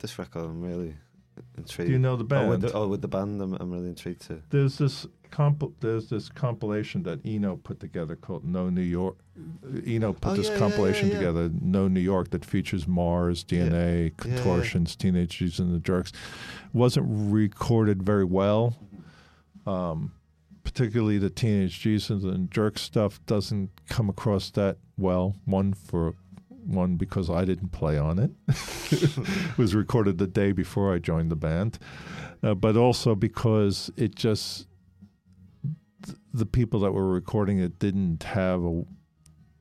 With 0.00 0.10
this 0.10 0.18
record. 0.18 0.44
I'm 0.44 0.62
really 0.62 0.94
intrigued. 1.58 1.88
Do 1.88 1.92
you 1.92 1.98
know 1.98 2.16
the 2.16 2.22
Oh, 2.36 2.48
with 2.48 2.60
band? 2.60 2.72
the, 2.72 2.72
oh, 2.72 2.88
with 2.88 3.02
the 3.02 3.08
band, 3.08 3.40
I'm, 3.42 3.54
I'm 3.54 3.70
really 3.70 3.88
intrigued 3.88 4.22
too. 4.26 4.42
There's 4.50 4.78
this 4.78 5.06
comp- 5.30 5.78
there's 5.80 6.08
this 6.08 6.28
compilation 6.30 7.02
that 7.04 7.20
Eno 7.24 7.56
put 7.56 7.80
together 7.80 8.16
called 8.16 8.44
No 8.44 8.70
New 8.70 8.80
York. 8.80 9.16
Eno 9.86 10.12
put 10.14 10.32
Oh, 10.32 10.34
this 10.36 10.48
yeah, 10.48 10.58
compilation 10.58 11.08
yeah, 11.08 11.14
yeah. 11.14 11.18
together, 11.20 11.50
No 11.60 11.86
New 11.88 12.00
York, 12.00 12.30
that 12.30 12.44
features 12.44 12.86
Mars, 12.88 13.44
DNA. 13.44 14.16
Contortions, 14.16 14.96
Teenage 14.96 15.36
Jesus 15.38 15.58
and 15.58 15.74
the 15.74 15.78
Jerks. 15.78 16.12
Wasn't 16.72 17.06
recorded 17.08 18.02
very 18.02 18.24
well. 18.24 18.76
Um, 19.66 20.12
particularly 20.64 21.18
the 21.18 21.30
Teenage 21.30 21.78
Jesus 21.80 22.22
and 22.24 22.50
Jerks 22.50 22.80
stuff 22.82 23.20
doesn't 23.26 23.70
come 23.88 24.08
across 24.08 24.50
that 24.52 24.78
well. 24.96 25.36
One 25.44 25.74
for 25.74 26.14
one 26.64 26.96
because 26.96 27.30
I 27.30 27.44
didn't 27.44 27.70
play 27.70 27.98
on 27.98 28.18
it. 28.18 28.30
it 28.48 29.58
was 29.58 29.74
recorded 29.74 30.18
the 30.18 30.26
day 30.26 30.52
before 30.52 30.92
I 30.92 30.98
joined 30.98 31.30
the 31.30 31.36
band, 31.36 31.78
uh, 32.42 32.54
but 32.54 32.76
also 32.76 33.14
because 33.14 33.90
it 33.96 34.14
just 34.14 34.66
th- 36.04 36.18
the 36.32 36.46
people 36.46 36.80
that 36.80 36.92
were 36.92 37.08
recording 37.08 37.58
it 37.58 37.78
didn't 37.78 38.22
have 38.22 38.64
a 38.64 38.84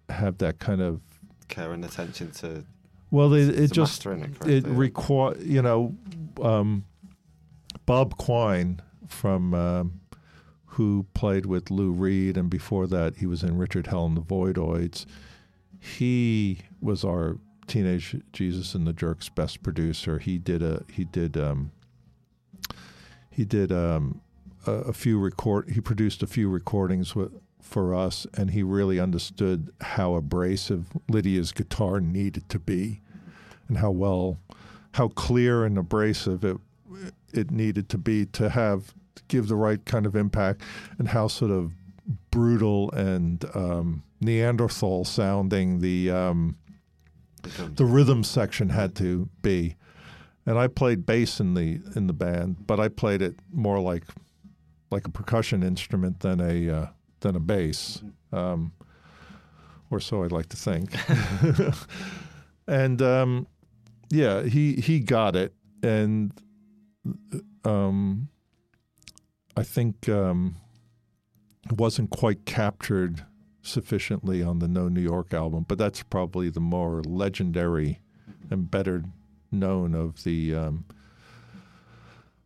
have 0.09 0.39
that 0.39 0.59
kind 0.59 0.81
of 0.81 1.01
Care 1.47 1.73
and 1.73 1.83
attention 1.83 2.31
to 2.31 2.63
well 3.11 3.29
they, 3.29 3.41
it 3.41 3.71
just 3.71 4.05
it. 4.05 4.47
it 4.47 4.65
require 4.65 5.37
you 5.39 5.61
know 5.61 5.95
um, 6.41 6.85
Bob 7.85 8.17
Quine 8.17 8.81
from 9.07 9.53
um, 9.53 9.99
who 10.65 11.05
played 11.13 11.45
with 11.45 11.71
Lou 11.71 11.91
Reed 11.91 12.37
and 12.37 12.49
before 12.49 12.87
that 12.87 13.17
he 13.17 13.25
was 13.25 13.43
in 13.43 13.57
Richard 13.57 13.87
Hell 13.87 14.05
and 14.05 14.15
the 14.15 14.21
Voidoids. 14.21 15.05
He 15.79 16.59
was 16.81 17.03
our 17.03 17.37
teenage 17.67 18.15
Jesus 18.33 18.75
and 18.75 18.85
the 18.85 18.93
Jerks 18.93 19.29
best 19.29 19.63
producer. 19.63 20.19
He 20.19 20.37
did 20.37 20.61
a 20.61 20.83
he 20.91 21.05
did 21.05 21.37
um, 21.37 21.71
he 23.29 23.45
did 23.45 23.71
um, 23.71 24.21
a, 24.67 24.71
a 24.71 24.93
few 24.93 25.19
record 25.19 25.69
he 25.69 25.79
produced 25.79 26.21
a 26.23 26.27
few 26.27 26.49
recordings 26.49 27.15
with 27.15 27.31
for 27.61 27.93
us 27.93 28.25
and 28.33 28.51
he 28.51 28.63
really 28.63 28.99
understood 28.99 29.69
how 29.81 30.15
abrasive 30.15 30.87
Lydia's 31.07 31.51
guitar 31.51 31.99
needed 31.99 32.49
to 32.49 32.57
be 32.57 33.01
and 33.67 33.77
how 33.77 33.91
well 33.91 34.39
how 34.93 35.09
clear 35.09 35.65
and 35.65 35.77
abrasive 35.77 36.43
it 36.43 36.57
it 37.31 37.51
needed 37.51 37.87
to 37.89 37.97
be 37.97 38.25
to 38.25 38.49
have 38.49 38.93
give 39.27 39.47
the 39.47 39.55
right 39.55 39.85
kind 39.85 40.05
of 40.05 40.15
impact 40.15 40.61
and 40.97 41.09
how 41.09 41.27
sort 41.27 41.51
of 41.51 41.71
brutal 42.31 42.91
and 42.91 43.45
um, 43.53 44.03
Neanderthal 44.21 45.05
sounding 45.05 45.79
the 45.79 46.11
um, 46.11 46.57
the 47.41 47.85
rhythm 47.85 48.23
section 48.23 48.69
had 48.69 48.95
to 48.95 49.29
be. 49.41 49.75
And 50.45 50.57
I 50.57 50.67
played 50.67 51.05
bass 51.05 51.39
in 51.39 51.53
the 51.53 51.81
in 51.95 52.07
the 52.07 52.13
band, 52.13 52.67
but 52.67 52.79
I 52.79 52.87
played 52.87 53.21
it 53.21 53.35
more 53.51 53.79
like 53.79 54.03
like 54.91 55.05
a 55.05 55.11
percussion 55.11 55.63
instrument 55.63 56.21
than 56.21 56.41
a 56.41 56.69
uh, 56.69 56.85
than 57.19 57.35
a 57.35 57.39
bass, 57.39 58.01
um, 58.31 58.73
or 59.91 59.99
so 59.99 60.23
I'd 60.23 60.31
like 60.31 60.49
to 60.49 60.57
think. 60.57 60.95
and 62.67 63.01
um, 63.01 63.47
yeah, 64.09 64.43
he 64.43 64.73
he 64.73 64.99
got 64.99 65.35
it, 65.35 65.53
and 65.83 66.31
um, 67.63 68.29
I 69.55 69.63
think 69.63 70.09
um, 70.09 70.55
wasn't 71.71 72.09
quite 72.09 72.45
captured 72.45 73.23
sufficiently 73.61 74.41
on 74.41 74.59
the 74.59 74.67
No 74.67 74.87
New 74.87 75.01
York 75.01 75.33
album, 75.33 75.65
but 75.67 75.77
that's 75.77 76.03
probably 76.03 76.49
the 76.49 76.59
more 76.59 77.01
legendary 77.03 77.99
and 78.49 78.69
better 78.71 79.03
known 79.51 79.93
of 79.95 80.23
the 80.23 80.55
um, 80.55 80.85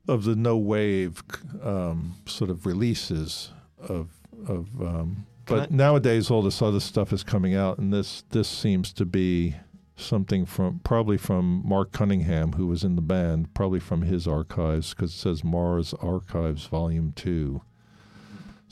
of 0.07 0.23
the 0.25 0.35
no 0.35 0.57
wave 0.57 1.23
um, 1.61 2.15
sort 2.25 2.49
of 2.49 2.65
releases 2.65 3.51
of 3.79 4.09
of. 4.47 4.69
Um, 4.81 5.25
but 5.45 5.71
I- 5.71 5.75
nowadays, 5.75 6.29
all 6.31 6.41
this 6.41 6.61
other 6.61 6.79
stuff 6.79 7.11
is 7.13 7.23
coming 7.23 7.55
out, 7.55 7.77
and 7.77 7.93
this 7.93 8.23
this 8.29 8.47
seems 8.47 8.91
to 8.93 9.05
be 9.05 9.55
something 9.95 10.45
from 10.45 10.79
probably 10.83 11.17
from 11.17 11.61
Mark 11.65 11.91
Cunningham, 11.91 12.53
who 12.53 12.67
was 12.67 12.83
in 12.83 12.95
the 12.95 13.01
band, 13.01 13.53
probably 13.53 13.79
from 13.79 14.01
his 14.01 14.27
archives, 14.27 14.93
because 14.93 15.11
it 15.13 15.17
says 15.17 15.43
Mars 15.43 15.93
Archives 16.01 16.65
Volume 16.65 17.13
Two. 17.15 17.61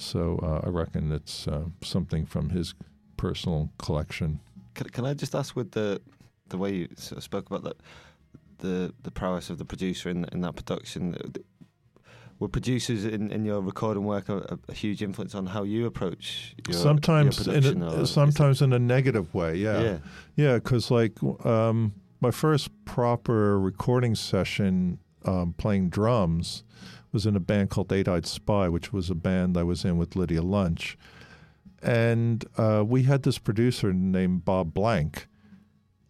So 0.02 0.40
uh, 0.41 0.68
I 0.68 0.69
reckon 0.69 1.11
it's 1.11 1.48
uh, 1.48 1.65
something 1.84 2.26
from 2.26 2.49
his 2.49 2.73
personal 3.18 3.72
collection. 3.78 4.40
Can, 4.73 4.90
can 4.90 5.06
I 5.06 5.14
just 5.14 5.36
ask 5.36 5.56
with 5.56 5.72
the 5.72 6.02
the 6.49 6.57
way 6.57 6.73
you 6.73 6.88
sort 6.98 7.18
of 7.18 7.23
spoke 7.23 7.48
about 7.48 7.64
that? 7.64 7.78
the 8.61 8.94
the 9.03 9.11
prowess 9.11 9.49
of 9.49 9.57
the 9.57 9.65
producer 9.65 10.10
in 10.10 10.26
in 10.32 10.41
that 10.41 10.56
production. 10.56 11.15
Were 12.40 12.48
producers 12.48 13.06
in, 13.06 13.32
in 13.32 13.45
your 13.45 13.61
recording 13.61 14.03
work 14.03 14.28
a, 14.28 14.57
a 14.68 14.73
huge 14.73 15.03
influence 15.03 15.36
on 15.36 15.45
how 15.45 15.61
you 15.61 15.86
approach 15.86 16.56
your 16.68 16.76
sometimes 16.76 17.45
your 17.45 17.56
in 17.56 17.84
a, 17.84 18.07
sometimes 18.07 18.64
in 18.64 18.73
a 18.73 18.80
negative 18.80 19.32
way. 19.36 19.57
Yeah, 19.57 19.82
yeah, 19.82 19.98
yeah, 20.36 20.56
because 20.56 20.90
like 20.90 21.22
um, 21.45 21.94
my 22.19 22.32
first 22.32 22.72
proper 22.84 23.60
recording 23.60 24.15
session 24.15 24.98
um, 25.23 25.53
playing 25.53 25.90
drums 25.90 26.64
was 27.11 27.25
in 27.25 27.35
a 27.35 27.39
band 27.39 27.69
called 27.69 27.91
Eight 27.91 28.07
Eyed 28.07 28.25
Spy, 28.25 28.69
which 28.69 28.93
was 28.93 29.09
a 29.09 29.15
band 29.15 29.57
I 29.57 29.63
was 29.63 29.83
in 29.85 29.97
with 29.97 30.15
Lydia 30.15 30.41
Lunch, 30.41 30.97
and 31.81 32.45
uh, 32.57 32.83
we 32.85 33.03
had 33.03 33.23
this 33.23 33.38
producer 33.38 33.93
named 33.93 34.45
Bob 34.45 34.73
Blank. 34.73 35.27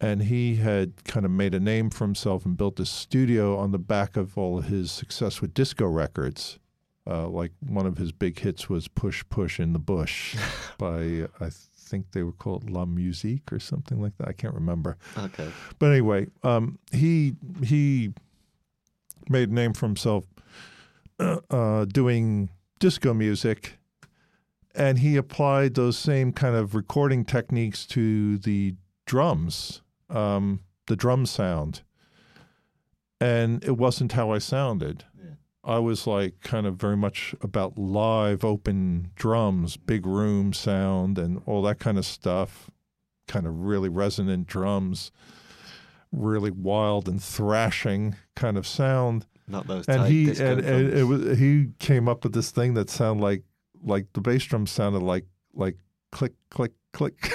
And 0.00 0.24
he 0.24 0.56
had 0.56 1.04
kind 1.04 1.24
of 1.24 1.30
made 1.30 1.54
a 1.54 1.60
name 1.60 1.88
for 1.88 2.02
himself 2.04 2.44
and 2.44 2.56
built 2.56 2.80
a 2.80 2.84
studio 2.84 3.56
on 3.56 3.70
the 3.70 3.78
back 3.78 4.16
of 4.16 4.36
all 4.36 4.60
his 4.60 4.90
success 4.90 5.40
with 5.40 5.54
disco 5.54 5.86
records. 5.86 6.58
Uh, 7.06 7.28
like 7.28 7.52
one 7.60 7.86
of 7.86 7.98
his 7.98 8.10
big 8.10 8.40
hits 8.40 8.68
was 8.68 8.88
"Push 8.88 9.22
Push 9.30 9.60
in 9.60 9.72
the 9.72 9.78
Bush" 9.78 10.36
by 10.78 11.28
I 11.40 11.50
think 11.50 12.10
they 12.10 12.24
were 12.24 12.32
called 12.32 12.68
La 12.68 12.84
Musique 12.84 13.52
or 13.52 13.60
something 13.60 14.00
like 14.02 14.16
that. 14.18 14.26
I 14.26 14.32
can't 14.32 14.54
remember. 14.54 14.96
okay, 15.16 15.48
But 15.78 15.92
anyway, 15.92 16.26
um, 16.42 16.80
he 16.90 17.34
he 17.62 18.12
made 19.28 19.50
a 19.50 19.54
name 19.54 19.72
for 19.72 19.86
himself 19.86 20.24
uh, 21.22 21.38
uh, 21.50 21.84
doing 21.84 22.50
disco 22.78 23.14
music, 23.14 23.78
and 24.74 24.98
he 24.98 25.16
applied 25.16 25.74
those 25.74 25.96
same 25.96 26.32
kind 26.32 26.56
of 26.56 26.74
recording 26.74 27.24
techniques 27.24 27.86
to 27.86 28.38
the 28.38 28.74
drums, 29.06 29.82
um, 30.10 30.60
the 30.86 30.96
drum 30.96 31.26
sound, 31.26 31.82
and 33.20 33.62
it 33.64 33.76
wasn't 33.76 34.12
how 34.12 34.30
I 34.30 34.38
sounded. 34.38 35.04
I 35.64 35.78
was 35.78 36.08
like 36.08 36.40
kind 36.40 36.66
of 36.66 36.74
very 36.74 36.96
much 36.96 37.36
about 37.40 37.78
live, 37.78 38.44
open 38.44 39.12
drums, 39.14 39.76
big 39.76 40.06
room 40.06 40.52
sound, 40.52 41.18
and 41.18 41.40
all 41.46 41.62
that 41.62 41.78
kind 41.78 41.98
of 41.98 42.04
stuff. 42.04 42.68
Kind 43.28 43.46
of 43.46 43.60
really 43.60 43.88
resonant 43.88 44.48
drums, 44.48 45.12
really 46.10 46.50
wild 46.50 47.08
and 47.08 47.22
thrashing 47.22 48.16
kind 48.34 48.58
of 48.58 48.66
sound. 48.66 49.26
Not 49.52 49.66
those. 49.66 49.86
And 49.86 50.06
he 50.06 50.30
and, 50.30 50.60
and 50.60 50.92
it 50.92 51.04
was 51.04 51.38
he 51.38 51.68
came 51.78 52.08
up 52.08 52.24
with 52.24 52.32
this 52.32 52.50
thing 52.50 52.74
that 52.74 52.90
sounded 52.90 53.22
like 53.22 53.44
like 53.84 54.06
the 54.14 54.20
bass 54.20 54.44
drum 54.44 54.66
sounded 54.66 55.02
like 55.02 55.26
like 55.54 55.76
click 56.10 56.32
click 56.50 56.72
click, 56.92 57.32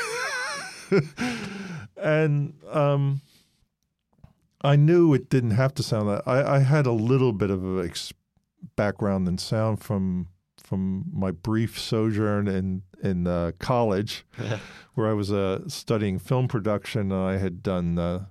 and 1.97 2.53
um, 2.71 3.21
I 4.61 4.75
knew 4.75 5.13
it 5.13 5.29
didn't 5.29 5.51
have 5.51 5.73
to 5.75 5.83
sound 5.83 6.09
that. 6.09 6.23
I, 6.25 6.55
I 6.55 6.59
had 6.59 6.85
a 6.85 6.91
little 6.91 7.31
bit 7.31 7.51
of 7.51 7.63
a 7.63 7.85
ex- 7.85 8.13
background 8.75 9.27
in 9.27 9.37
sound 9.37 9.81
from 9.81 10.27
from 10.57 11.05
my 11.13 11.31
brief 11.31 11.79
sojourn 11.79 12.47
in 12.47 12.81
in 13.01 13.27
uh, 13.27 13.51
college, 13.59 14.25
where 14.95 15.07
I 15.07 15.13
was 15.13 15.31
uh, 15.31 15.67
studying 15.67 16.19
film 16.19 16.47
production. 16.47 17.11
And 17.11 17.21
I 17.21 17.37
had 17.37 17.61
done 17.61 17.99
uh, 17.99 18.25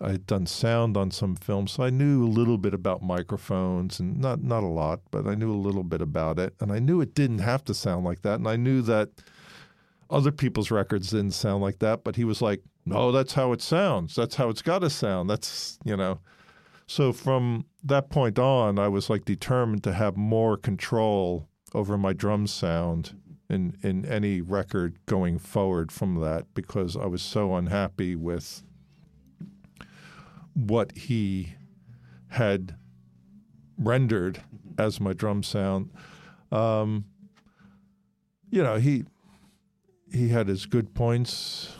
I 0.00 0.10
had 0.10 0.26
done 0.26 0.46
sound 0.46 0.96
on 0.96 1.10
some 1.10 1.36
films, 1.36 1.72
so 1.72 1.84
I 1.84 1.90
knew 1.90 2.24
a 2.24 2.28
little 2.28 2.58
bit 2.58 2.74
about 2.74 3.02
microphones 3.02 4.00
and 4.00 4.18
not 4.18 4.42
not 4.42 4.62
a 4.62 4.68
lot, 4.68 5.00
but 5.10 5.26
I 5.26 5.34
knew 5.34 5.52
a 5.52 5.56
little 5.56 5.84
bit 5.84 6.00
about 6.00 6.38
it, 6.38 6.54
and 6.60 6.72
I 6.72 6.78
knew 6.78 7.00
it 7.00 7.14
didn't 7.14 7.38
have 7.38 7.64
to 7.64 7.74
sound 7.74 8.04
like 8.04 8.22
that, 8.22 8.34
and 8.34 8.48
I 8.48 8.56
knew 8.56 8.82
that 8.82 9.10
other 10.10 10.32
people's 10.32 10.70
records 10.70 11.10
didn't 11.10 11.32
sound 11.32 11.62
like 11.62 11.78
that. 11.78 12.04
But 12.04 12.16
he 12.16 12.24
was 12.24 12.42
like, 12.42 12.62
"No, 12.84 13.12
that's 13.12 13.34
how 13.34 13.52
it 13.52 13.62
sounds. 13.62 14.14
That's 14.14 14.34
how 14.36 14.48
it's 14.48 14.62
got 14.62 14.80
to 14.80 14.90
sound. 14.90 15.30
That's 15.30 15.78
you 15.84 15.96
know." 15.96 16.20
So 16.86 17.12
from 17.12 17.64
that 17.82 18.10
point 18.10 18.38
on, 18.38 18.78
I 18.78 18.88
was 18.88 19.08
like 19.08 19.24
determined 19.24 19.84
to 19.84 19.92
have 19.92 20.16
more 20.16 20.56
control 20.56 21.48
over 21.72 21.96
my 21.96 22.12
drum 22.12 22.46
sound 22.46 23.18
in 23.48 23.76
in 23.82 24.04
any 24.04 24.40
record 24.40 24.98
going 25.06 25.38
forward 25.38 25.92
from 25.92 26.20
that 26.20 26.52
because 26.54 26.96
I 26.96 27.06
was 27.06 27.22
so 27.22 27.54
unhappy 27.54 28.16
with 28.16 28.62
what 30.54 30.96
he 30.96 31.54
had 32.28 32.76
rendered 33.78 34.42
as 34.78 35.00
my 35.00 35.12
drum 35.12 35.42
sound. 35.42 35.90
Um, 36.50 37.04
you 38.50 38.62
know, 38.62 38.76
he 38.76 39.04
he 40.12 40.28
had 40.28 40.48
his 40.48 40.66
good 40.66 40.94
points. 40.94 41.76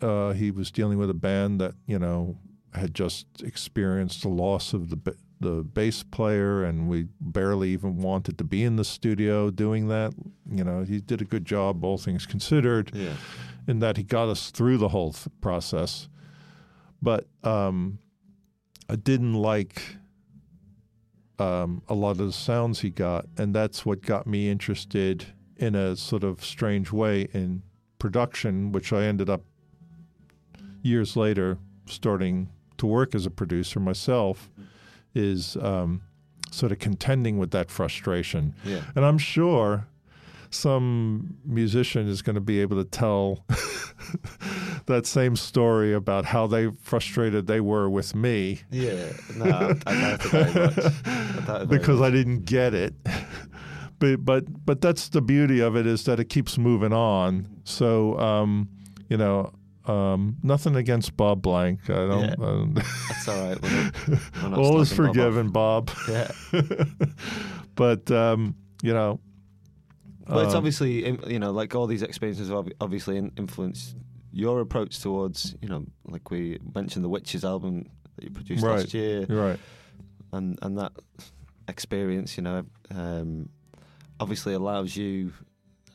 Uh, 0.00 0.32
he 0.32 0.50
was 0.50 0.70
dealing 0.70 0.98
with 0.98 1.10
a 1.10 1.14
band 1.14 1.60
that 1.60 1.74
you 1.86 1.98
know 1.98 2.36
had 2.74 2.94
just 2.94 3.26
experienced 3.42 4.22
the 4.22 4.28
loss 4.28 4.72
of 4.72 4.90
the 4.90 5.16
the 5.40 5.62
bass 5.62 6.02
player, 6.02 6.64
and 6.64 6.88
we 6.88 7.06
barely 7.20 7.70
even 7.70 7.98
wanted 7.98 8.38
to 8.38 8.44
be 8.44 8.64
in 8.64 8.76
the 8.76 8.84
studio 8.84 9.50
doing 9.50 9.88
that. 9.88 10.12
You 10.50 10.64
know, 10.64 10.82
he 10.82 11.00
did 11.00 11.22
a 11.22 11.24
good 11.24 11.44
job, 11.44 11.84
all 11.84 11.98
things 11.98 12.26
considered 12.26 12.90
yeah, 12.94 13.14
in 13.66 13.78
that 13.78 13.96
he 13.96 14.02
got 14.02 14.28
us 14.28 14.50
through 14.50 14.78
the 14.78 14.88
whole 14.88 15.12
th- 15.12 15.28
process. 15.40 16.08
But 17.00 17.28
um, 17.44 18.00
I 18.88 18.96
didn't 18.96 19.34
like 19.34 19.96
um, 21.38 21.82
a 21.88 21.94
lot 21.94 22.12
of 22.12 22.18
the 22.18 22.32
sounds 22.32 22.80
he 22.80 22.90
got, 22.90 23.26
and 23.36 23.54
that's 23.54 23.84
what 23.84 24.02
got 24.02 24.26
me 24.26 24.48
interested 24.50 25.26
in 25.56 25.74
a 25.74 25.96
sort 25.96 26.24
of 26.24 26.44
strange 26.44 26.92
way 26.92 27.28
in 27.32 27.62
production, 27.98 28.72
which 28.72 28.92
I 28.92 29.04
ended 29.04 29.28
up 29.28 29.42
years 30.82 31.16
later 31.16 31.58
starting 31.86 32.48
to 32.78 32.86
work 32.86 33.14
as 33.14 33.26
a 33.26 33.30
producer 33.30 33.80
myself. 33.80 34.50
Is 35.14 35.56
um, 35.56 36.02
sort 36.50 36.72
of 36.72 36.78
contending 36.78 37.38
with 37.38 37.50
that 37.52 37.70
frustration. 37.70 38.54
yeah. 38.64 38.82
And 38.94 39.04
I'm 39.04 39.18
sure 39.18 39.86
some 40.50 41.36
musician 41.44 42.08
is 42.08 42.22
going 42.22 42.34
to 42.34 42.40
be 42.40 42.60
able 42.60 42.82
to 42.82 42.88
tell 42.88 43.44
that 44.88 45.06
same 45.06 45.36
story 45.36 45.94
about 45.94 46.24
how 46.26 46.46
they 46.46 46.70
frustrated 46.82 47.46
they 47.46 47.60
were 47.60 47.88
with 47.88 48.14
me 48.14 48.60
Yeah, 48.70 49.12
no, 49.36 49.44
I, 49.46 49.74
I 49.86 49.94
doubt 49.94 50.24
it 50.24 50.30
very 50.30 50.52
much. 50.52 50.78
I 50.78 51.46
doubt 51.46 51.62
it 51.62 51.66
very 51.68 51.78
because 51.78 52.00
much. 52.00 52.08
I 52.08 52.10
didn't 52.10 52.44
get 52.44 52.74
it. 52.74 52.94
But 54.00 54.24
but 54.24 54.44
but 54.64 54.80
that's 54.80 55.08
the 55.08 55.20
beauty 55.20 55.58
of 55.58 55.74
it 55.76 55.84
is 55.84 56.04
that 56.04 56.20
it 56.20 56.26
keeps 56.26 56.56
moving 56.56 56.92
on. 56.92 57.48
So 57.64 58.16
um, 58.20 58.68
you 59.08 59.16
know, 59.16 59.52
um, 59.86 60.36
nothing 60.44 60.76
against 60.76 61.16
Bob 61.16 61.42
Blank. 61.42 61.90
I 61.90 61.94
don't. 62.06 62.20
Yeah. 62.20 62.34
I 62.38 62.44
don't- 62.44 62.74
That's 63.08 63.26
all 63.28 63.48
right. 63.48 63.60
We're 63.60 64.50
we're 64.50 64.56
all 64.56 64.80
is 64.80 64.92
slagging 64.92 64.96
Bob 64.96 65.06
forgiven, 65.06 65.48
Bob. 65.50 65.90
Yeah, 66.08 66.30
but 67.74 68.08
um, 68.12 68.54
you 68.84 68.94
know, 68.94 69.18
but 70.28 70.44
it's 70.44 70.52
um, 70.54 70.58
obviously 70.58 71.18
you 71.26 71.38
know 71.40 71.50
like 71.50 71.74
all 71.74 71.86
these 71.88 72.02
experiences 72.02 72.50
have 72.50 72.68
obviously 72.80 73.16
influenced 73.36 73.96
your 74.32 74.60
approach 74.60 75.00
towards 75.00 75.54
you 75.62 75.68
know 75.68 75.84
like 76.06 76.30
we 76.30 76.58
mentioned 76.74 77.04
the 77.04 77.08
Wytches 77.10 77.44
album 77.44 77.86
that 78.16 78.24
you 78.24 78.30
produced 78.30 78.62
Right. 78.64 78.76
last 78.80 78.94
year 78.94 79.24
right. 79.28 79.58
and 80.32 80.58
and 80.62 80.78
that 80.78 80.92
experience 81.68 82.36
you 82.36 82.42
know 82.42 82.64
um, 82.90 83.48
obviously 84.20 84.54
allows 84.54 84.96
you 84.96 85.32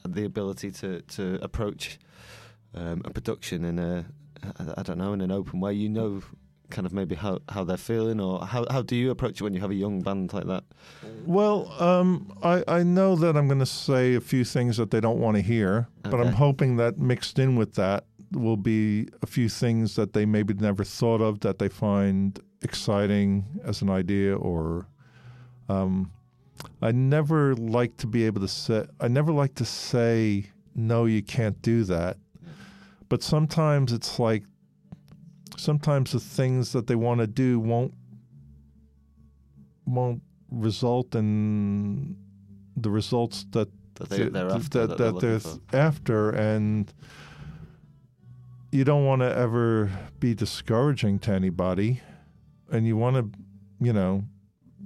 the 0.07 0.25
ability 0.25 0.71
to 0.71 1.01
to 1.01 1.39
approach 1.41 1.99
um, 2.75 3.01
a 3.05 3.09
production 3.09 3.63
in 3.65 3.79
a 3.79 4.05
I, 4.59 4.73
I 4.79 4.83
don't 4.83 4.97
know 4.97 5.13
in 5.13 5.21
an 5.21 5.31
open 5.31 5.59
way 5.59 5.73
you 5.73 5.89
know 5.89 6.21
kind 6.69 6.87
of 6.87 6.93
maybe 6.93 7.13
how, 7.13 7.39
how 7.49 7.63
they're 7.63 7.77
feeling 7.77 8.19
or 8.19 8.43
how 8.45 8.65
how 8.71 8.81
do 8.81 8.95
you 8.95 9.11
approach 9.11 9.39
it 9.39 9.43
when 9.43 9.53
you 9.53 9.61
have 9.61 9.69
a 9.69 9.75
young 9.75 10.01
band 10.01 10.33
like 10.33 10.47
that 10.47 10.63
Well, 11.25 11.71
um, 11.79 12.35
I, 12.41 12.63
I 12.67 12.83
know 12.83 13.15
that 13.15 13.37
I'm 13.37 13.47
going 13.47 13.59
to 13.59 13.65
say 13.65 14.15
a 14.15 14.21
few 14.21 14.43
things 14.43 14.77
that 14.77 14.89
they 14.89 14.99
don't 14.99 15.19
want 15.19 15.35
to 15.37 15.41
hear, 15.43 15.87
but 16.01 16.19
I'm 16.19 16.33
hoping 16.33 16.77
that 16.77 16.97
mixed 16.97 17.37
in 17.37 17.55
with 17.55 17.75
that 17.75 18.05
will 18.35 18.57
be 18.57 19.07
a 19.21 19.27
few 19.27 19.49
things 19.49 19.95
that 19.95 20.13
they 20.13 20.25
maybe 20.25 20.53
never 20.53 20.83
thought 20.83 21.21
of 21.21 21.39
that 21.41 21.59
they 21.59 21.69
find 21.69 22.39
exciting 22.61 23.45
as 23.63 23.81
an 23.81 23.89
idea 23.89 24.35
or. 24.35 24.87
Um, 25.69 26.11
I 26.81 26.91
never 26.91 27.55
like 27.55 27.97
to 27.97 28.07
be 28.07 28.25
able 28.25 28.41
to 28.41 28.47
say, 28.47 28.85
I 28.99 29.07
never 29.07 29.31
like 29.31 29.55
to 29.55 29.65
say, 29.65 30.45
no, 30.75 31.05
you 31.05 31.21
can't 31.21 31.61
do 31.61 31.83
that. 31.85 32.17
But 33.09 33.23
sometimes 33.23 33.91
it's 33.93 34.19
like, 34.19 34.43
sometimes 35.57 36.11
the 36.11 36.19
things 36.19 36.71
that 36.73 36.87
they 36.87 36.95
want 36.95 37.19
to 37.21 37.27
do 37.27 37.59
won't 37.59 37.93
won't 39.85 40.21
result 40.49 41.13
in 41.13 42.15
the 42.77 42.89
results 42.89 43.45
that 43.51 43.69
that 43.95 44.09
they, 44.09 44.29
they're 44.29 44.49
after 44.49 44.87
that, 44.87 44.97
that, 44.97 45.19
they're 45.19 45.37
they're 45.39 45.59
after 45.73 46.31
and 46.31 46.91
you 48.73 48.83
don't 48.83 49.05
want 49.05 49.21
to 49.21 49.35
ever 49.37 49.89
be 50.19 50.33
discouraging 50.33 51.19
to 51.19 51.31
anybody 51.31 52.01
and 52.71 52.87
you 52.87 52.97
want 52.97 53.15
to 53.15 53.39
you 53.79 53.93
know 53.93 54.23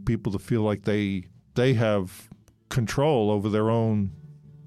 people 0.05 0.31
to 0.31 0.39
feel 0.39 0.61
like 0.61 0.83
they 0.83 1.23
they 1.55 1.73
have 1.73 2.29
control 2.69 3.31
over 3.31 3.49
their 3.49 3.69
own 3.69 4.11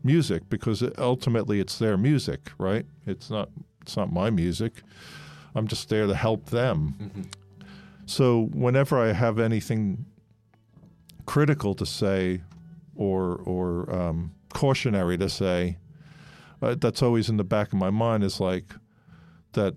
music 0.03 0.43
because 0.49 0.83
ultimately 0.97 1.61
it's 1.61 1.79
their 1.79 1.97
music 1.99 2.51
right 2.59 2.87
it's 3.07 3.29
not 3.31 3.51
it's 3.83 3.97
not 3.97 4.11
my 4.13 4.31
music 4.31 4.83
i'm 5.55 5.67
just 5.67 5.89
there 5.91 6.07
to 6.07 6.15
help 6.15 6.47
them 6.51 6.95
Mm-hmm. 6.99 7.23
so 8.07 8.49
whenever 8.53 8.99
I 8.99 9.13
have 9.13 9.39
anything 9.39 10.07
critical 11.27 11.75
to 11.75 11.85
say 11.87 12.41
or 12.95 13.37
or 13.45 13.91
um, 13.95 14.33
cautionary 14.53 15.17
to 15.19 15.29
say, 15.29 15.79
uh, 16.61 16.75
that's 16.79 17.03
always 17.03 17.29
in 17.29 17.37
the 17.37 17.45
back 17.45 17.69
of 17.73 17.79
my 17.79 17.91
mind. 17.91 18.25
Is 18.25 18.41
like 18.41 18.75
that. 19.52 19.77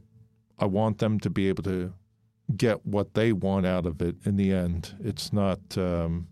I 0.59 0.65
want 0.65 0.99
them 0.99 1.19
to 1.21 1.29
be 1.29 1.49
able 1.49 1.63
to 1.63 1.93
get 2.55 2.85
what 2.85 3.15
they 3.15 3.33
want 3.33 3.65
out 3.65 3.85
of 3.85 4.01
it 4.01 4.15
in 4.23 4.35
the 4.35 4.53
end. 4.53 4.95
It's 5.03 5.33
not. 5.33 5.59
Um, 5.77 6.27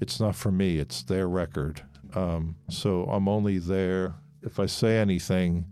it's 0.00 0.20
not 0.20 0.34
for 0.34 0.50
me. 0.50 0.78
It's 0.78 1.02
their 1.02 1.28
record. 1.28 1.82
Um, 2.14 2.56
so 2.68 3.04
I'm 3.04 3.28
only 3.28 3.58
there 3.58 4.14
if 4.42 4.60
I 4.60 4.66
say 4.66 4.98
anything 4.98 5.66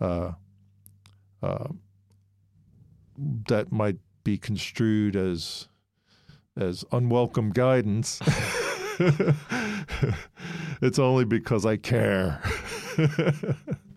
uh, 0.00 0.32
uh, 1.42 1.68
that 3.48 3.70
might 3.70 3.98
be 4.24 4.38
construed 4.38 5.16
as 5.16 5.68
as 6.56 6.84
unwelcome 6.92 7.50
guidance. 7.50 8.20
it's 10.82 10.98
only 10.98 11.24
because 11.24 11.64
I 11.64 11.76
care. 11.76 12.42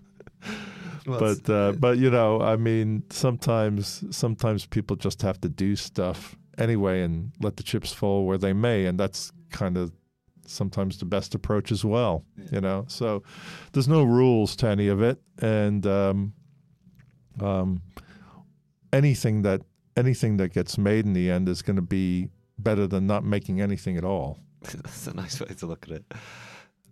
Well, 1.08 1.20
but 1.20 1.50
uh, 1.50 1.74
but 1.74 1.98
you 1.98 2.10
know, 2.10 2.40
I 2.42 2.56
mean, 2.56 3.04
sometimes 3.10 4.06
sometimes 4.12 4.66
people 4.66 4.96
just 4.96 5.22
have 5.22 5.40
to 5.42 5.50
do 5.50 5.76
stuff 5.76 6.38
anyway 6.58 7.02
and 7.02 7.32
let 7.42 7.58
the 7.58 7.64
chips 7.64 7.92
fall 7.92 8.26
where 8.26 8.38
they 8.38 8.54
may, 8.54 8.86
and 8.86 8.98
that's 8.98 9.32
kind 9.52 9.78
of 9.78 9.92
sometimes 10.46 11.00
the 11.00 11.06
best 11.06 11.36
approach 11.36 11.72
as 11.74 11.84
well. 11.84 12.24
You 12.52 12.62
know, 12.62 12.86
so 12.88 13.24
there's 13.74 13.90
no 13.90 14.04
rules 14.04 14.56
to 14.58 14.68
any 14.68 14.88
of 14.88 15.02
it, 15.02 15.22
and 15.40 15.86
um, 15.86 16.34
um, 17.42 17.82
anything 18.94 19.42
that 19.42 19.62
anything 19.98 20.38
that 20.38 20.54
gets 20.54 20.78
made 20.78 21.06
in 21.06 21.14
the 21.14 21.30
end 21.30 21.50
is 21.50 21.62
going 21.62 21.76
to 21.76 21.82
be 21.82 22.30
better 22.58 22.88
than 22.88 23.08
not 23.08 23.24
making 23.24 23.62
anything 23.62 23.98
at 23.98 24.06
all. 24.06 24.40
That's 24.62 25.08
a 25.08 25.14
nice 25.14 25.40
way 25.40 25.54
to 25.58 25.66
look 25.66 25.86
at 25.90 25.98
it. 25.98 26.14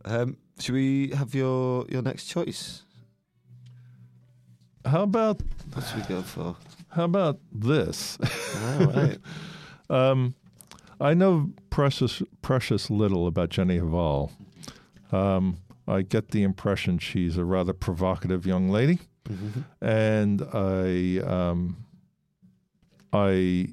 Um, 0.03 0.37
should 0.59 0.73
we 0.73 1.11
have 1.11 1.33
your 1.33 1.85
your 1.89 2.01
next 2.01 2.25
choice? 2.25 2.83
How 4.85 5.03
about 5.03 5.41
What 5.73 5.85
should 5.85 5.97
we 5.97 6.03
go 6.15 6.21
for? 6.21 6.55
how 6.89 7.05
about 7.05 7.39
this? 7.51 8.17
All 8.79 8.87
right. 8.87 9.17
Um, 9.89 10.35
I 11.01 11.13
know 11.13 11.49
precious 11.69 12.23
precious 12.41 12.89
little 12.89 13.27
about 13.27 13.49
Jenny 13.49 13.77
Hval. 13.77 14.31
Um, 15.11 15.57
I 15.85 16.01
get 16.01 16.29
the 16.31 16.43
impression 16.43 16.97
she's 16.97 17.35
a 17.35 17.43
rather 17.43 17.73
provocative 17.73 18.45
young 18.45 18.69
lady, 18.69 18.99
and 19.81 20.41
I 20.53 21.19
um, 21.27 21.83
I 23.11 23.67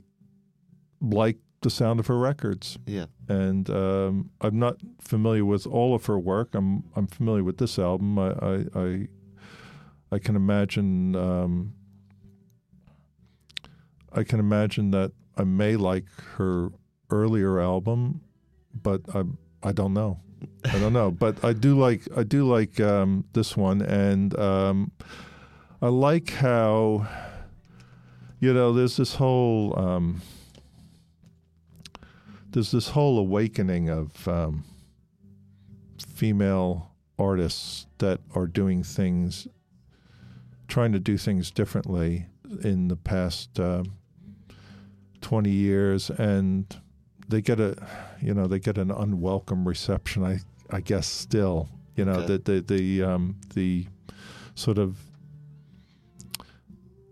like 1.01 1.37
the 1.61 1.71
sound 1.71 2.01
of 2.01 2.09
her 2.09 2.19
records. 2.19 2.77
Yeah. 2.85 3.07
And 3.29 3.71
um, 3.71 4.31
I'm 4.41 4.59
not 4.59 4.79
familiar 5.01 5.45
with 5.45 5.69
all 5.69 5.95
of 5.95 6.07
her 6.07 6.19
work. 6.19 6.55
I'm 6.57 6.83
I'm 6.97 7.07
familiar 7.07 7.45
with 7.45 7.59
this 7.59 7.79
album. 7.79 8.19
I 8.19 8.31
I 8.33 8.65
I, 8.75 9.09
I 10.11 10.19
can 10.19 10.37
imagine. 10.37 11.15
Um, 11.17 11.75
I 14.13 14.25
can 14.25 14.41
imagine 14.41 14.91
that 14.93 15.13
I 15.37 15.45
may 15.45 15.77
like 15.77 16.07
her 16.37 16.71
earlier 17.11 17.61
album, 17.61 18.23
but 18.75 19.03
I 19.15 19.25
I 19.63 19.73
don't 19.73 19.95
know. 19.95 20.21
I 20.65 20.79
don't 20.79 20.93
know, 20.93 21.11
but 21.11 21.45
I 21.45 21.53
do 21.53 21.79
like 21.79 22.03
I 22.17 22.23
do 22.23 22.47
like 22.49 22.81
um, 22.81 23.25
this 23.33 23.57
one, 23.57 23.83
and 23.83 24.39
um, 24.39 24.93
I 25.83 25.89
like 25.89 26.31
how 26.31 27.07
you 28.41 28.55
know 28.55 28.73
there's 28.73 28.97
this 28.97 29.17
whole 29.17 29.79
um, 29.79 30.23
there's 32.51 32.71
this 32.71 32.89
whole 32.89 33.19
awakening 33.19 33.89
of 33.91 34.27
um, 34.29 34.65
female 36.07 36.93
artists 37.19 37.87
that 37.99 38.21
are 38.35 38.47
doing 38.47 38.83
things, 38.83 39.49
trying 40.69 40.93
to 40.93 41.01
do 41.01 41.17
things 41.19 41.51
differently 41.51 42.27
in 42.63 42.89
the 42.89 42.97
past 42.97 43.59
uh, 43.59 43.83
20 45.21 45.51
years, 45.51 46.11
and 46.11 46.77
they 47.29 47.41
get 47.43 47.59
a, 47.61 47.77
you 48.23 48.33
know, 48.35 48.47
they 48.47 48.59
get 48.59 48.79
an 48.79 48.91
unwelcome 48.91 49.67
reception. 49.67 50.25
I, 50.25 50.39
I 50.71 50.81
guess 50.81 51.07
still, 51.07 51.69
you 51.97 52.05
know, 52.05 52.13
Okay. 52.21 52.37
the 52.39 52.39
the 52.39 52.77
the 52.77 53.03
um, 53.03 53.37
the 53.55 53.87
sort 54.55 54.79
of 54.79 54.97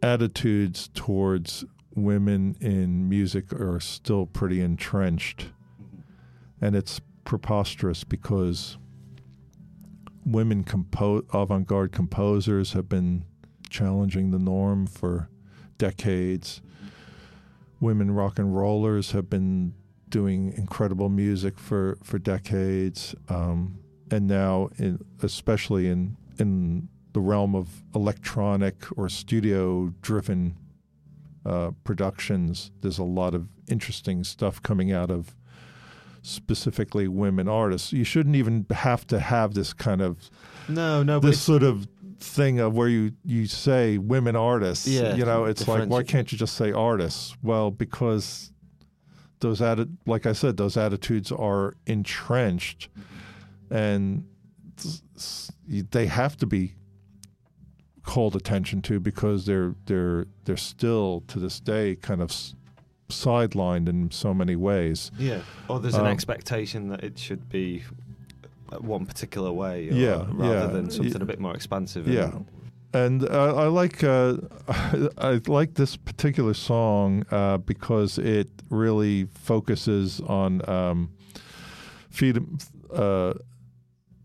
attitudes 0.02 0.88
towards 0.94 1.64
women 1.94 2.56
in 2.60 3.08
music 3.08 3.52
are 3.52 3.80
still 3.80 4.26
pretty 4.26 4.60
entrenched. 4.60 5.46
And 6.60 6.74
it's 6.76 7.00
preposterous 7.24 8.04
because 8.04 8.78
women 10.24 10.64
compo- 10.64 11.24
avant 11.32 11.66
garde 11.66 11.92
composers 11.92 12.72
have 12.72 12.88
been 12.88 13.24
challenging 13.77 14.31
the 14.31 14.39
norm 14.39 14.86
for 14.86 15.28
decades. 15.77 16.62
Women 17.78 18.11
rock 18.11 18.39
and 18.39 18.57
rollers 18.57 19.11
have 19.11 19.28
been 19.28 19.74
doing 20.09 20.55
incredible 20.57 21.11
music 21.11 21.59
for, 21.59 21.98
for 22.03 22.19
decades. 22.19 23.15
Um, 23.28 23.78
and 24.11 24.27
now, 24.27 24.70
in, 24.78 25.05
especially 25.23 25.89
in, 25.89 26.16
in 26.39 26.89
the 27.12 27.20
realm 27.20 27.55
of 27.55 27.82
electronic 27.94 28.77
or 28.97 29.11
studio 29.11 29.93
driven 30.01 30.57
uh, 31.44 31.73
productions, 31.85 32.70
there's 32.81 32.98
a 32.98 33.05
lot 33.05 33.35
of 33.35 33.47
interesting 33.69 34.24
stuff 34.24 34.62
coming 34.62 34.90
out 34.90 35.11
of 35.11 35.36
specifically 36.23 37.07
women 37.09 37.47
artists. 37.47 37.93
You 37.93 38.05
shouldn't 38.05 38.36
even 38.36 38.66
have 38.70 39.07
to 39.09 39.20
have 39.20 39.55
this 39.55 39.73
kind 39.73 40.01
of 40.01 40.31
No, 40.69 41.03
no, 41.03 41.20
this 41.20 41.40
sort 41.40 41.62
of 41.62 41.86
thing 42.18 42.59
of 42.60 42.74
where 42.74 42.88
you 42.88 43.12
you 43.24 43.47
say 43.47 43.98
women 43.98 44.36
artists. 44.36 44.86
Yeah, 44.86 45.14
you 45.14 45.24
know, 45.24 45.44
it's 45.44 45.66
like 45.68 45.88
why 45.88 46.02
can't 46.02 46.30
you 46.32 46.38
just 46.38 46.56
say 46.56 46.72
artists? 46.72 47.36
Well, 47.43 47.70
because 47.70 48.52
those 49.40 49.60
atti- 49.60 49.94
like 50.06 50.26
I 50.26 50.32
said, 50.32 50.56
those 50.56 50.76
attitudes 50.76 51.30
are 51.32 51.74
entrenched, 51.86 52.88
and 53.70 54.24
they 55.68 56.06
have 56.06 56.36
to 56.38 56.47
be 56.47 56.74
called 58.02 58.36
attention 58.36 58.82
to 58.82 59.01
because 59.01 59.47
they're 59.47 59.74
they're 59.86 60.26
they're 60.44 60.56
still 60.56 61.22
to 61.28 61.38
this 61.38 61.59
day 61.60 61.97
kind 61.97 62.20
of 62.22 62.30
s- 62.30 62.55
sidelined 63.09 63.88
in 63.88 64.10
so 64.10 64.32
many 64.32 64.56
ways. 64.56 65.10
yeah. 65.18 65.40
Or 65.68 65.80
there's 65.80 65.94
an 65.94 66.02
Um, 66.06 66.12
expectation 66.12 66.88
that 66.88 67.02
it 67.05 67.18
should 67.18 67.48
be 67.48 67.82
one 68.80 69.06
particular 69.06 69.52
way, 69.52 69.88
Yeah, 69.90 70.24
rather 70.32 70.55
yeah. 70.55 70.66
than 70.66 70.90
something 70.90 71.22
a 71.22 71.24
bit 71.24 71.40
more 71.40 71.55
expansive. 71.55 72.06
Yeah, 72.09 72.24
and- 72.36 72.47
and 72.94 73.28
uh, 73.28 73.55
I 73.56 73.66
like 73.66 74.02
uh, 74.05 74.36
I 75.18 75.40
like 75.47 75.74
this 75.74 75.97
particular 75.97 76.55
song 76.55 77.24
uh, 77.30 77.59
because 77.59 78.16
it 78.16 78.48
really 78.70 79.24
focuses 79.34 80.20
on 80.20 80.66
um, 80.68 81.10
feed, 82.09 82.38
uh, 82.94 83.34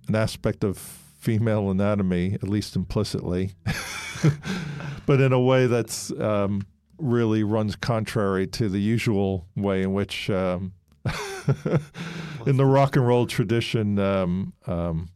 an 0.07 0.15
aspect 0.15 0.63
of 0.63 0.77
female 0.77 1.69
anatomy, 1.69 2.35
at 2.35 2.47
least 2.47 2.76
implicitly, 2.77 3.51
but 5.05 5.19
in 5.19 5.34
a 5.34 5.39
way 5.39 5.68
that's 5.68 6.11
um, 6.19 6.65
really 6.97 7.43
runs 7.43 7.76
contrary 7.76 8.47
to 8.47 8.69
the 8.69 8.80
usual 8.80 9.47
way 9.55 9.81
in 9.81 9.91
which. 9.93 10.30
Um, 10.30 10.73
in 12.45 12.57
the 12.57 12.65
rock 12.65 12.95
and 12.95 13.07
roll 13.07 13.26
tradition, 13.26 13.98
um, 13.99 14.53
um, 14.68 15.10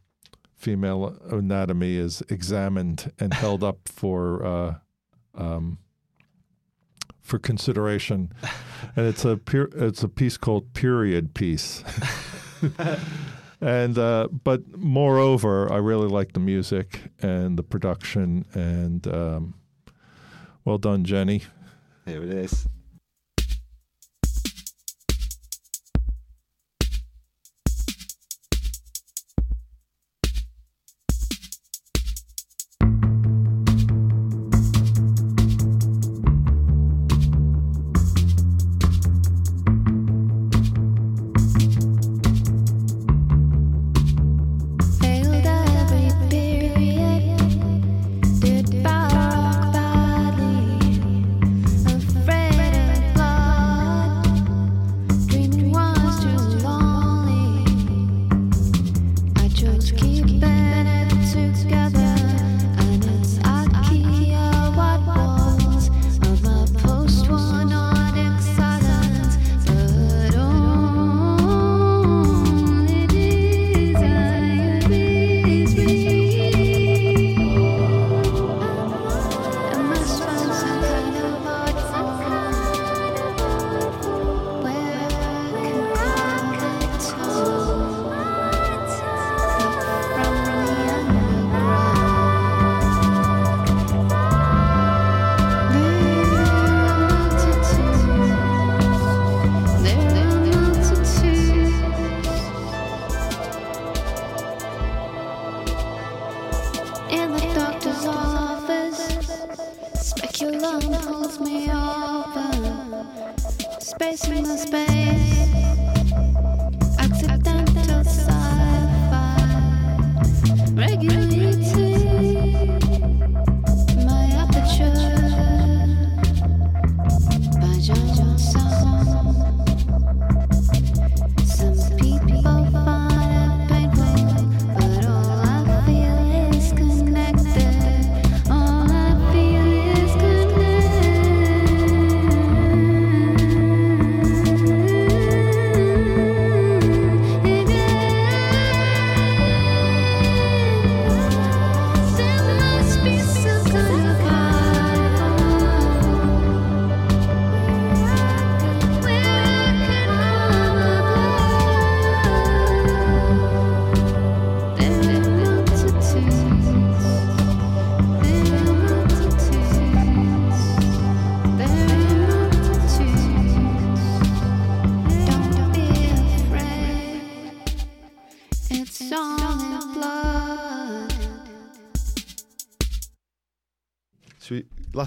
female 0.54 1.16
anatomy 1.30 1.96
is 1.96 2.22
examined 2.28 3.12
and 3.20 3.34
held 3.34 3.62
up 3.62 3.78
for 3.86 4.44
uh, 4.44 4.74
um, 5.34 5.78
for 7.22 7.38
consideration, 7.38 8.32
and 8.96 9.06
it's 9.06 9.24
a 9.24 9.36
per- 9.36 9.70
it's 9.74 10.02
a 10.02 10.08
piece 10.08 10.36
called 10.36 10.72
period 10.74 11.34
piece. 11.34 11.84
and 13.60 13.98
uh, 13.98 14.28
but 14.44 14.76
moreover, 14.76 15.72
I 15.72 15.76
really 15.76 16.08
like 16.08 16.32
the 16.32 16.40
music 16.40 17.10
and 17.20 17.58
the 17.58 17.62
production, 17.62 18.44
and 18.54 19.06
um, 19.06 19.54
well 20.64 20.78
done, 20.78 21.04
Jenny. 21.04 21.42
Here 22.06 22.22
it 22.22 22.30
is. 22.30 22.68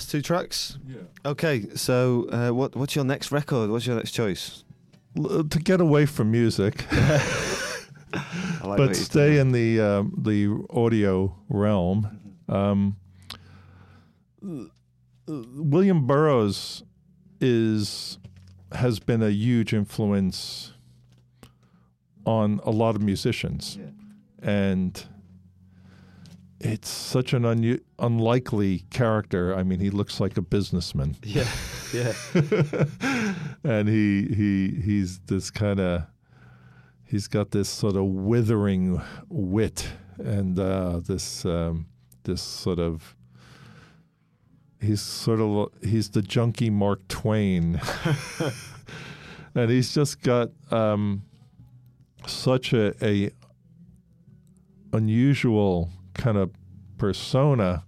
Last 0.09 0.11
two 0.11 0.21
tracks. 0.23 0.79
Yeah. 0.87 0.97
Okay, 1.23 1.67
so 1.75 2.27
uh, 2.31 2.49
what 2.49 2.75
what's 2.75 2.95
your 2.95 3.05
next 3.05 3.31
record? 3.31 3.69
What's 3.69 3.85
your 3.85 3.95
next 3.95 4.11
choice? 4.11 4.63
L- 5.15 5.43
to 5.43 5.59
get 5.59 5.79
away 5.79 6.07
from 6.07 6.31
music, 6.31 6.91
like 8.63 8.77
but 8.77 8.95
stay 8.95 9.37
in 9.37 9.51
the 9.51 9.79
um, 9.79 10.15
the 10.17 10.65
audio 10.71 11.35
realm. 11.47 12.19
Um, 12.47 12.95
uh, 14.43 14.65
William 15.27 16.07
Burroughs 16.07 16.81
is 17.39 18.17
has 18.71 18.99
been 18.99 19.21
a 19.21 19.29
huge 19.29 19.73
influence 19.75 20.73
on 22.25 22.61
a 22.63 22.71
lot 22.71 22.95
of 22.95 23.03
musicians, 23.03 23.77
and 24.41 25.05
it's 26.59 26.89
such 26.89 27.33
an 27.33 27.45
un- 27.45 27.79
unlikely 27.97 28.79
character. 28.89 29.55
I 29.55 29.63
mean, 29.63 29.79
he 29.79 29.89
looks 29.89 30.19
like 30.19 30.37
a 30.37 30.41
businessman. 30.41 31.15
Yeah, 31.23 31.47
yeah. 31.93 32.13
and 33.63 33.87
he 33.87 34.25
he 34.27 34.81
he's 34.81 35.19
this 35.19 35.49
kind 35.49 35.79
of 35.79 36.03
he's 37.03 37.27
got 37.27 37.51
this 37.51 37.69
sort 37.69 37.95
of 37.95 38.05
withering 38.05 39.01
wit 39.29 39.87
and 40.17 40.59
uh, 40.59 40.99
this 40.99 41.45
um, 41.45 41.87
this 42.23 42.41
sort 42.41 42.79
of 42.79 43.15
he's 44.79 45.01
sort 45.01 45.39
of 45.39 45.69
he's 45.83 46.09
the 46.09 46.21
junkie 46.21 46.69
Mark 46.69 47.07
Twain, 47.07 47.81
and 49.55 49.71
he's 49.71 49.93
just 49.93 50.21
got 50.21 50.49
um, 50.71 51.23
such 52.27 52.73
a, 52.73 52.93
a 53.05 53.31
unusual 54.93 55.89
kind 56.13 56.37
of 56.37 56.51
persona 56.97 57.85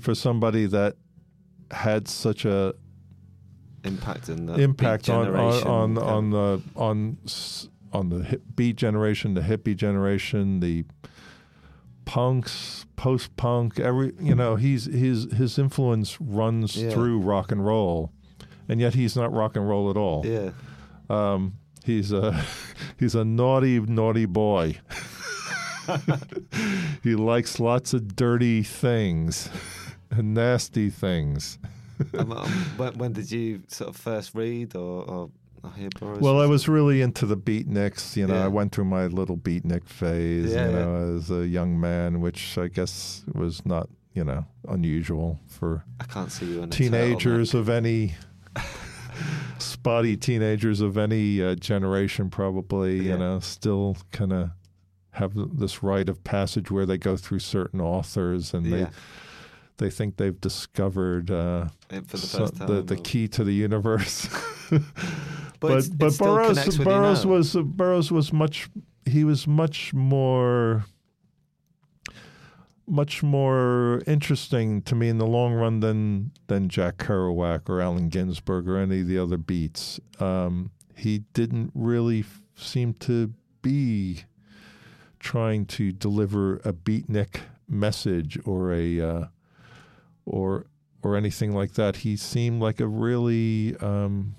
for 0.00 0.14
somebody 0.14 0.66
that 0.66 0.96
had 1.70 2.08
such 2.08 2.44
a 2.44 2.74
Impact 3.82 4.28
in 4.28 4.44
the 4.44 4.54
impact 4.60 5.06
beat 5.06 5.12
on 5.12 5.24
generation, 5.24 5.68
on 5.68 5.94
yeah. 5.96 6.02
on, 6.02 6.08
on 6.08 6.30
the 6.30 6.62
on 6.76 7.18
on 7.94 8.08
the 8.10 8.22
hip 8.24 8.42
beat 8.54 8.76
generation, 8.76 9.32
the 9.32 9.40
hippie 9.40 9.74
generation, 9.74 10.60
the 10.60 10.84
punks, 12.04 12.84
post 12.96 13.34
punk. 13.36 13.80
Every 13.80 14.12
you 14.20 14.34
know, 14.34 14.56
he's 14.56 14.84
his 14.84 15.32
his 15.32 15.58
influence 15.58 16.20
runs 16.20 16.76
Yeah. 16.76 16.90
through 16.90 17.20
rock 17.20 17.50
and 17.50 17.64
roll, 17.64 18.12
and 18.68 18.80
yet 18.80 18.94
he's 18.94 19.16
not 19.16 19.32
rock 19.32 19.56
and 19.56 19.66
roll 19.66 19.88
at 19.88 19.96
all. 19.96 20.26
Yeah. 20.26 20.50
Um, 21.08 21.54
he's 21.84 22.12
a 22.12 22.44
he's 22.98 23.14
a 23.14 23.24
naughty 23.24 23.80
naughty 23.80 24.26
boy. 24.26 24.78
he 27.02 27.14
likes 27.14 27.58
lots 27.60 27.92
of 27.94 28.16
dirty 28.16 28.62
things 28.62 29.48
and 30.10 30.34
nasty 30.34 30.90
things. 30.90 31.58
Um, 32.18 32.32
um, 32.32 32.48
when, 32.76 32.98
when 32.98 33.12
did 33.12 33.30
you 33.30 33.62
sort 33.68 33.90
of 33.90 33.96
first 33.96 34.34
read 34.34 34.74
or, 34.74 35.04
or, 35.04 35.30
or 35.62 35.70
hear 35.76 35.90
Burroughs? 35.98 36.20
Well, 36.20 36.40
I 36.40 36.46
was 36.46 36.66
really 36.68 37.02
into 37.02 37.26
the 37.26 37.36
beatniks. 37.36 38.16
You 38.16 38.26
know, 38.26 38.34
Yeah. 38.34 38.44
I 38.46 38.48
went 38.48 38.72
through 38.72 38.86
my 38.86 39.06
little 39.06 39.36
beatnik 39.36 39.86
phase. 39.86 40.52
Yeah, 40.52 40.66
you 40.68 40.72
yeah. 40.72 40.84
know, 40.84 41.16
as 41.16 41.30
a 41.30 41.46
young 41.46 41.78
man, 41.78 42.20
which 42.20 42.56
I 42.56 42.68
guess 42.68 43.22
was 43.34 43.64
not, 43.66 43.88
you 44.14 44.24
know, 44.24 44.46
unusual 44.68 45.38
for 45.46 45.84
I 46.00 46.04
can't 46.04 46.32
see 46.32 46.46
you 46.46 46.66
teenagers 46.68 47.52
of 47.54 47.68
any 47.68 48.14
spotty 49.58 50.16
teenagers 50.16 50.80
of 50.80 50.96
any 50.96 51.42
uh, 51.42 51.54
generation. 51.56 52.30
Probably, 52.30 52.96
Yeah. 52.96 53.12
you 53.12 53.18
know, 53.18 53.40
still 53.40 53.96
kind 54.12 54.32
of 54.32 54.50
have 55.12 55.32
this 55.58 55.82
rite 55.82 56.08
of 56.08 56.22
passage 56.24 56.70
where 56.70 56.86
they 56.86 56.98
go 56.98 57.16
through 57.16 57.40
certain 57.40 57.80
authors 57.80 58.54
and 58.54 58.66
Yeah. 58.66 58.76
they 58.76 58.86
they 59.86 59.90
think 59.90 60.16
they've 60.18 60.40
discovered 60.40 61.30
uh, 61.30 61.68
for 61.88 62.00
the 62.16 62.18
so- 62.18 62.46
the, 62.46 62.66
time, 62.66 62.86
the 62.86 62.96
key 62.96 63.26
to 63.28 63.44
the 63.44 63.54
universe. 63.54 64.28
But 64.70 64.82
but 65.60 65.70
it's- 65.78 65.88
but 65.88 66.18
Burroughs 66.18 66.78
you 66.78 66.84
Burroughs 66.84 67.26
was 67.26 67.54
Burroughs 67.54 68.10
was 68.12 68.32
much 68.32 68.70
he 69.04 69.24
was 69.24 69.46
much 69.46 69.92
more 69.92 70.84
much 72.86 73.22
more 73.22 74.02
interesting 74.06 74.82
to 74.82 74.94
me 74.94 75.08
in 75.08 75.18
the 75.18 75.26
long 75.26 75.52
run 75.54 75.80
than 75.80 76.32
than 76.48 76.68
Jack 76.68 76.96
Kerouac 76.98 77.68
or 77.68 77.80
Allen 77.80 78.08
Ginsberg 78.08 78.68
or 78.68 78.76
any 78.78 79.00
of 79.00 79.06
the 79.06 79.18
other 79.18 79.36
beats. 79.36 80.00
Um, 80.18 80.70
he 80.96 81.20
didn't 81.34 81.70
really 81.74 82.20
f- 82.20 82.42
seem 82.56 82.94
to 82.94 83.32
be 83.62 84.24
trying 85.20 85.66
to 85.66 85.92
deliver 85.92 86.56
a 86.56 86.72
beatnik 86.72 87.42
message 87.68 88.38
or 88.44 88.72
a 88.72 89.00
uh, 89.00 89.24
or 90.24 90.66
or 91.02 91.16
anything 91.16 91.52
like 91.54 91.74
that. 91.74 91.96
He 91.96 92.16
seemed 92.16 92.60
like 92.60 92.80
a 92.80 92.86
really 92.86 93.76
um, 93.76 94.34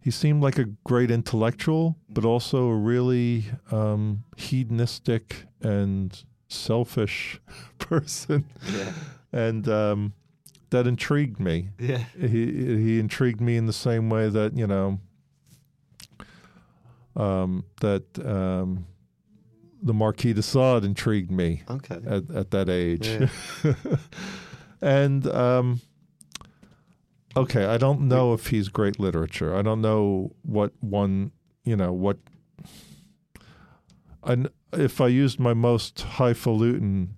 he 0.00 0.10
seemed 0.10 0.42
like 0.42 0.58
a 0.58 0.64
great 0.84 1.10
intellectual, 1.10 1.96
but 2.08 2.24
also 2.24 2.68
a 2.68 2.76
really 2.76 3.44
um, 3.70 4.24
hedonistic 4.36 5.44
and 5.60 6.24
selfish 6.48 7.40
person. 7.78 8.46
Yeah. 8.72 8.92
And 9.32 9.68
um, 9.68 10.14
that 10.70 10.86
intrigued 10.86 11.38
me. 11.38 11.68
Yeah. 11.78 12.04
He 12.18 12.26
he 12.26 12.98
intrigued 12.98 13.40
me 13.40 13.56
in 13.56 13.66
the 13.66 13.72
same 13.72 14.08
way 14.08 14.28
that 14.30 14.56
you 14.56 14.66
know 14.66 15.00
um, 17.16 17.64
that 17.80 18.04
um, 18.24 18.86
the 19.82 19.94
Marquis 19.94 20.32
de 20.32 20.42
Sade 20.42 20.84
intrigued 20.84 21.30
me. 21.30 21.62
Okay. 21.68 21.98
At 22.06 22.30
at 22.30 22.50
that 22.50 22.68
age. 22.68 23.08
Yeah. 23.08 23.74
and 24.82 25.26
um, 25.26 25.80
okay, 27.36 27.64
I 27.64 27.78
don't 27.78 28.02
know 28.02 28.32
if 28.32 28.48
he's 28.48 28.68
great 28.68 28.98
literature. 28.98 29.54
I 29.54 29.62
don't 29.62 29.80
know 29.80 30.32
what 30.42 30.72
one, 30.80 31.32
you 31.64 31.76
know, 31.76 31.92
what. 31.92 32.18
I, 34.22 34.36
if 34.74 35.00
I 35.00 35.06
used 35.08 35.40
my 35.40 35.54
most 35.54 36.00
highfalutin 36.00 37.16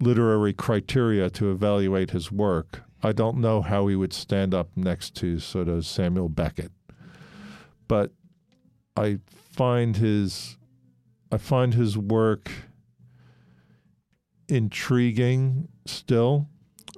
literary 0.00 0.52
criteria 0.52 1.30
to 1.30 1.50
evaluate 1.50 2.10
his 2.10 2.30
work, 2.30 2.82
I 3.02 3.12
don't 3.12 3.38
know 3.38 3.62
how 3.62 3.86
he 3.86 3.96
would 3.96 4.12
stand 4.12 4.54
up 4.54 4.70
next 4.76 5.14
to 5.16 5.38
sort 5.38 5.68
of 5.68 5.86
Samuel 5.86 6.28
Beckett. 6.28 6.72
But 7.86 8.12
I 8.98 9.18
find 9.52 9.96
his, 9.96 10.56
I 11.30 11.38
find 11.38 11.74
his 11.74 11.96
work 11.96 12.50
intriguing 14.48 15.68
still. 15.86 16.48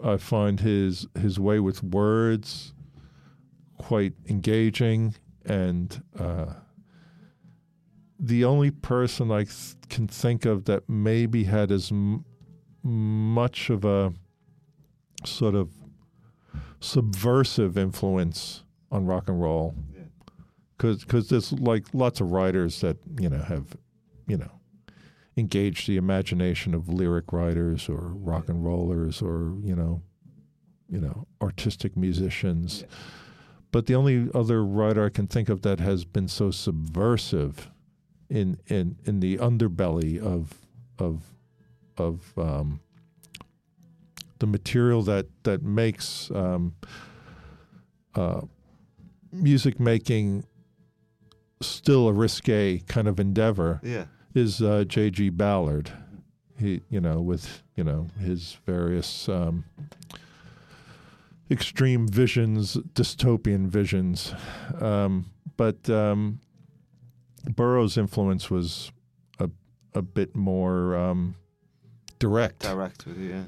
I 0.02 0.16
find 0.16 0.60
his 0.60 1.06
his 1.18 1.39
way 1.39 1.60
with 1.60 1.82
words 1.82 2.72
quite 3.77 4.14
engaging, 4.28 5.14
and 5.44 6.02
uh, 6.18 6.55
the 8.18 8.44
only 8.47 8.70
person 8.70 9.31
I 9.31 9.44
th- 9.44 9.77
can 9.90 10.06
think 10.06 10.47
of 10.47 10.64
that 10.64 10.89
maybe 10.89 11.44
had 11.44 11.70
as 11.70 11.90
m- 11.93 12.24
much 12.82 13.68
of 13.68 13.85
a 13.85 14.14
sort 15.24 15.55
of 15.55 15.70
subversive 16.81 17.77
influence 17.77 18.64
on 18.90 19.05
rock 19.05 19.28
and 19.28 19.40
roll. 19.40 19.74
Because 20.81 21.28
there's 21.28 21.52
like 21.52 21.86
lots 21.93 22.20
of 22.20 22.32
writers 22.32 22.81
that 22.81 22.97
you 23.20 23.28
know 23.28 23.43
have 23.43 23.77
you 24.27 24.36
know 24.36 24.51
engaged 25.36 25.86
the 25.86 25.97
imagination 25.97 26.74
of 26.74 26.89
lyric 26.89 27.32
writers 27.32 27.89
or 27.89 28.12
rock 28.15 28.48
and 28.48 28.65
rollers 28.65 29.23
or 29.23 29.57
you 29.62 29.77
know 29.77 30.02
you 30.89 31.01
know 31.01 31.27
artistic 31.43 31.97
musicians. 31.97 32.85
But 33.73 33.86
the 33.86 33.94
only 33.94 34.28
other 34.35 34.65
writer 34.65 35.05
I 35.05 35.11
can 35.11 35.28
think 35.28 35.48
of 35.48 35.62
that 35.62 35.78
has 35.78 36.05
been 36.05 36.28
so 36.28 36.51
subversive 36.51 37.70
in 38.28 38.59
in 38.66 38.97
in 39.05 39.20
the 39.20 39.36
underbelly 39.39 40.20
of 40.20 40.55
of 40.98 41.23
of 41.97 42.32
um, 42.39 42.81
the 44.39 44.47
material 44.47 45.02
that 45.02 45.27
that 45.44 45.62
makes 45.62 46.31
um, 46.32 46.74
uh, 48.15 48.40
music 49.32 49.78
making 49.78 50.44
still 51.61 52.09
a 52.09 52.12
risque 52.12 52.78
kind 52.87 53.07
of 53.09 53.20
endeavor 53.20 53.81
Yeah. 53.82 54.07
is 54.35 54.62
uh, 54.62 54.85
J.G. 54.85 55.31
Ballard. 55.31 55.93
He, 56.59 56.82
you 56.91 57.01
know, 57.01 57.20
with 57.20 57.62
you 57.74 57.85
know 57.85 58.09
his 58.19 58.59
various 58.66 59.28
um, 59.31 59.65
extreme 61.51 62.07
visions, 62.07 62.77
dystopian 62.95 63.66
visions, 63.66 64.35
um, 64.81 65.27
but 65.57 65.89
um, 65.89 66.41
Burroughs' 67.49 67.97
influence 67.97 68.51
was 68.51 68.93
a 69.39 69.49
a 69.95 70.03
bit 70.03 70.37
more 70.37 70.95
um, 70.97 71.35
direct. 72.19 72.61
Direct 72.61 73.07
with 73.07 73.19
you, 73.19 73.31
yeah. 73.31 73.45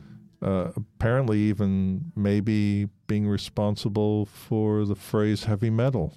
Uh, 0.48 0.72
apparently, 0.74 1.38
even 1.38 2.12
maybe 2.16 2.88
being 3.06 3.28
responsible 3.28 4.24
for 4.26 4.86
the 4.86 4.96
phrase 4.96 5.44
"heavy 5.44 5.68
metal." 5.70 6.14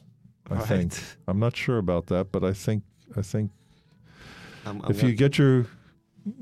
I 0.50 0.56
Right. 0.56 0.66
think 0.68 0.94
I'm 1.28 1.40
not 1.40 1.56
sure 1.56 1.78
about 1.78 2.08
that, 2.08 2.32
but 2.32 2.44
I 2.44 2.54
think 2.54 2.84
I 3.18 3.22
think 3.22 3.52
I'm, 4.66 4.82
I'm 4.84 4.92
if 4.92 5.02
you 5.04 5.14
get 5.14 5.38
your 5.38 5.66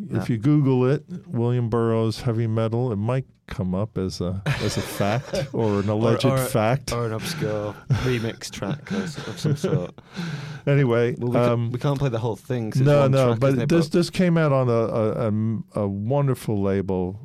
Yeah. 0.10 0.22
if 0.22 0.30
you 0.30 0.38
Google 0.38 0.86
it, 0.90 1.04
William 1.28 1.70
Burroughs 1.70 2.22
heavy 2.22 2.48
metal, 2.48 2.92
it 2.92 2.96
might 2.98 3.26
come 3.48 3.76
up 3.76 3.98
as 3.98 4.22
a 4.22 4.42
as 4.46 4.78
a 4.78 4.82
fact 4.82 5.48
or 5.54 5.80
an 5.82 5.90
alleged 5.90 6.24
or, 6.26 6.38
fact. 6.38 6.94
or 6.94 7.06
an 7.06 7.14
obscure 7.14 7.76
remix 8.06 8.50
track 8.50 8.90
of, 8.92 9.10
some 9.40 9.56
sort. 9.58 9.92
anyway, 10.68 11.16
Well, 11.18 11.32
we, 11.32 11.38
um, 11.38 11.66
can, 11.66 11.72
we 11.72 11.80
can't 11.80 12.00
play 12.00 12.10
the 12.10 12.20
whole 12.20 12.38
thing. 12.38 12.72
no, 12.78 13.08
no, 13.10 13.36
track, 13.36 13.40
but 13.40 13.70
this 13.70 13.90
this 13.90 14.10
came 14.10 14.38
out 14.38 14.52
on 14.54 14.70
a 14.70 14.72
a, 14.72 15.28
a, 15.80 15.82
a 15.84 15.88
wonderful 15.88 16.62
label 16.62 17.20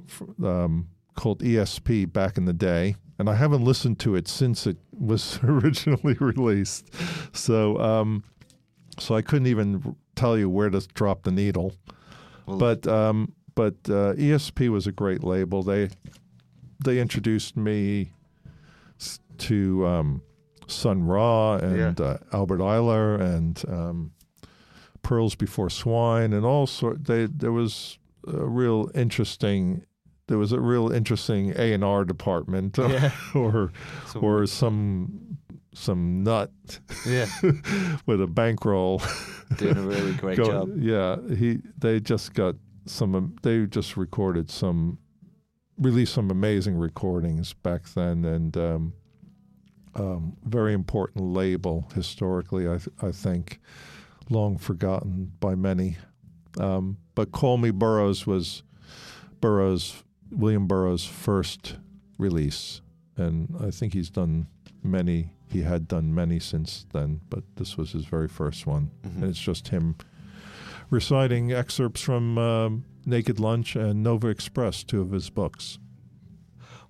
um, 0.44 0.88
called 1.14 1.40
ESP 1.42 2.12
back 2.12 2.36
in 2.36 2.44
the 2.44 2.52
day, 2.52 2.96
and 3.18 3.28
I 3.28 3.34
haven't 3.34 3.64
listened 3.64 3.98
to 4.00 4.14
it 4.14 4.28
since 4.28 4.66
it 4.66 4.76
was 4.98 5.38
originally 5.44 6.14
released. 6.20 6.88
So, 7.34 7.78
um, 7.80 8.22
so 8.98 9.14
I 9.14 9.22
couldn't 9.22 9.46
even 9.48 9.96
tell 10.14 10.36
you 10.38 10.48
where 10.48 10.70
to 10.70 10.80
drop 10.94 11.22
the 11.24 11.30
needle. 11.32 11.74
Well- 12.46 12.58
but 12.58 12.86
um, 12.86 13.32
but 13.54 13.74
uh, 13.88 14.14
ESP 14.14 14.68
was 14.68 14.86
a 14.86 14.92
great 14.92 15.22
label. 15.24 15.62
They 15.62 15.88
they 16.84 17.00
introduced 17.00 17.56
me 17.56 18.12
to 19.38 19.86
um, 19.86 20.22
Sun 20.66 21.04
Ra 21.04 21.56
and 21.56 21.98
Yeah. 21.98 22.04
uh, 22.04 22.18
Albert 22.32 22.58
Ayler 22.60 23.20
and 23.20 23.62
um, 23.68 24.12
Pearls 25.02 25.34
Before 25.34 25.70
Swine 25.70 26.32
and 26.32 26.44
all 26.44 26.66
sort. 26.66 27.04
They 27.04 27.26
there 27.26 27.52
was 27.52 27.98
a 28.26 28.44
real 28.46 28.90
interesting. 28.94 29.84
There 30.28 30.38
was 30.38 30.52
a 30.52 30.60
real 30.60 30.92
interesting 30.92 31.52
A 31.56 31.72
and 31.72 31.82
R 31.82 32.04
department, 32.04 32.78
Yeah. 32.78 33.10
or 33.34 33.72
Some- 34.06 34.24
or 34.24 34.46
some 34.46 35.38
some 35.74 36.22
nut 36.24 36.50
Yeah. 37.06 37.26
with 38.06 38.20
a 38.20 38.26
bankroll 38.26 39.00
Doing 39.58 39.76
a 39.76 39.82
really 39.82 40.12
great 40.14 40.36
Go- 40.36 40.44
job. 40.46 40.76
Yeah, 40.78 41.16
he 41.36 41.58
they 41.78 41.98
just 42.00 42.34
got 42.34 42.54
some. 42.86 43.36
They 43.42 43.66
just 43.66 43.96
recorded 43.96 44.50
some, 44.50 44.98
released 45.78 46.14
some 46.14 46.30
amazing 46.30 46.76
recordings 46.76 47.52
back 47.54 47.84
then, 47.94 48.24
and 48.24 48.56
um, 48.56 48.92
um, 49.94 50.36
very 50.44 50.72
important 50.74 51.24
label 51.24 51.88
historically. 51.94 52.66
I 52.68 52.76
th- 52.78 52.88
I 53.02 53.10
think 53.12 53.60
long 54.30 54.58
forgotten 54.58 55.32
by 55.40 55.54
many. 55.54 55.96
Um, 56.58 56.98
but 57.14 57.30
Call 57.32 57.56
Me 57.58 57.70
Burroughs 57.70 58.26
was 58.26 58.62
Burroughs 59.40 60.02
William 60.30 60.66
Burroughs' 60.66 61.04
first 61.04 61.76
release, 62.18 62.80
and 63.16 63.54
I 63.60 63.70
think 63.70 63.92
he's 63.94 64.10
done 64.10 64.46
many. 64.82 65.30
He 65.50 65.62
had 65.62 65.88
done 65.88 66.14
many 66.14 66.38
since 66.40 66.86
then, 66.92 67.20
but 67.30 67.42
this 67.56 67.76
was 67.76 67.92
his 67.92 68.04
very 68.04 68.28
first 68.28 68.66
one, 68.66 68.90
and 69.02 69.24
it's 69.24 69.40
just 69.40 69.68
him 69.68 69.96
reciting 70.90 71.52
excerpts 71.52 72.00
from 72.00 72.38
um, 72.38 72.84
Naked 73.04 73.40
Lunch 73.40 73.76
and 73.76 74.02
Nova 74.02 74.28
Express, 74.28 74.84
two 74.84 75.00
of 75.00 75.10
his 75.10 75.30
books. 75.30 75.78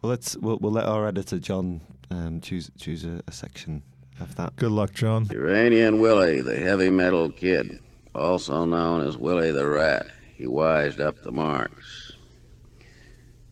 Well, 0.02 0.10
let's 0.10 0.36
we'll, 0.36 0.59
we'll 0.59 0.73
let 0.73 0.86
our 0.86 1.06
editor 1.06 1.39
John 1.39 1.81
um, 2.10 2.40
choose 2.40 2.70
choose 2.78 3.05
a, 3.05 3.23
a 3.27 3.32
section 3.32 3.82
of 4.20 4.35
that. 4.36 4.56
Good 4.56 4.70
luck, 4.73 4.93
John. 4.93 5.28
Uranian 5.31 6.01
Willie, 6.01 6.40
the 6.40 6.56
heavy 6.56 6.90
metal 6.90 7.31
kid, 7.31 7.81
also 8.15 8.65
known 8.65 9.06
as 9.06 9.16
Willie 9.16 9.52
the 9.52 9.66
Rat. 9.66 10.06
He 10.35 10.47
wised 10.47 11.01
up 11.01 11.23
the 11.23 11.32
marks. 11.32 11.97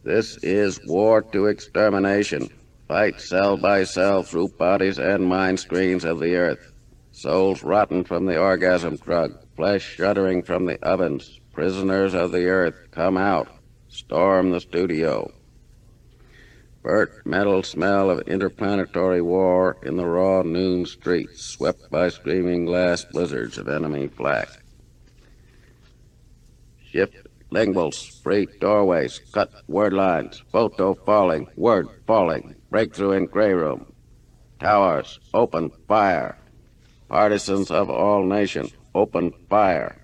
This 0.07 0.37
is 0.37 0.79
war 0.87 1.21
to 1.33 1.47
extermination. 1.47 2.49
Fight 2.87 3.21
cell 3.21 3.57
by 3.57 3.83
cell 3.83 4.23
through 4.23 4.51
bodies 4.51 5.01
and 5.01 5.27
mind 5.27 5.59
screens 5.59 6.05
of 6.05 6.21
the 6.21 6.37
earth. 6.37 6.73
Souls 7.11 7.65
rotten 7.65 8.05
from 8.05 8.25
the 8.25 8.39
orgasm 8.39 8.99
drug, 8.99 9.37
flesh 9.57 9.97
shuddering 9.97 10.45
from 10.45 10.67
the 10.67 10.81
ovens. 10.81 11.41
Prisoners 11.53 12.15
of 12.15 12.31
the 12.31 12.47
earth, 12.47 12.77
come 12.93 13.17
out. 13.17 13.49
Storm 13.89 14.53
the 14.53 14.61
studio. 14.61 15.29
Burnt 16.85 17.11
metal 17.25 17.65
smell 17.65 18.09
of 18.09 18.29
interplanetary 18.29 19.23
war 19.23 19.77
in 19.83 19.97
the 19.97 20.07
raw 20.07 20.43
noon 20.43 20.87
streets, 20.87 21.43
swept 21.43 21.91
by 21.91 22.11
screaming 22.11 22.65
glass 22.65 23.05
blizzards 23.07 23.59
of 23.59 23.67
enemy 23.67 24.07
flak. 24.07 24.51
Shift 26.85 27.26
linguals, 27.51 28.23
free 28.23 28.47
doorways, 28.61 29.21
cut 29.33 29.51
word 29.69 29.93
lines, 29.93 30.43
photo 30.53 30.95
falling, 30.95 31.47
word 31.57 31.89
falling, 32.07 32.55
breakthrough 32.71 33.13
in 33.13 33.27
gray 33.27 33.53
room. 33.53 33.93
Towers, 34.61 35.21
open 35.35 35.71
fire. 35.87 36.39
Partisans 37.09 37.71
of 37.71 37.89
all 37.89 38.25
nation, 38.25 38.69
open 38.95 39.33
fire. 39.49 39.97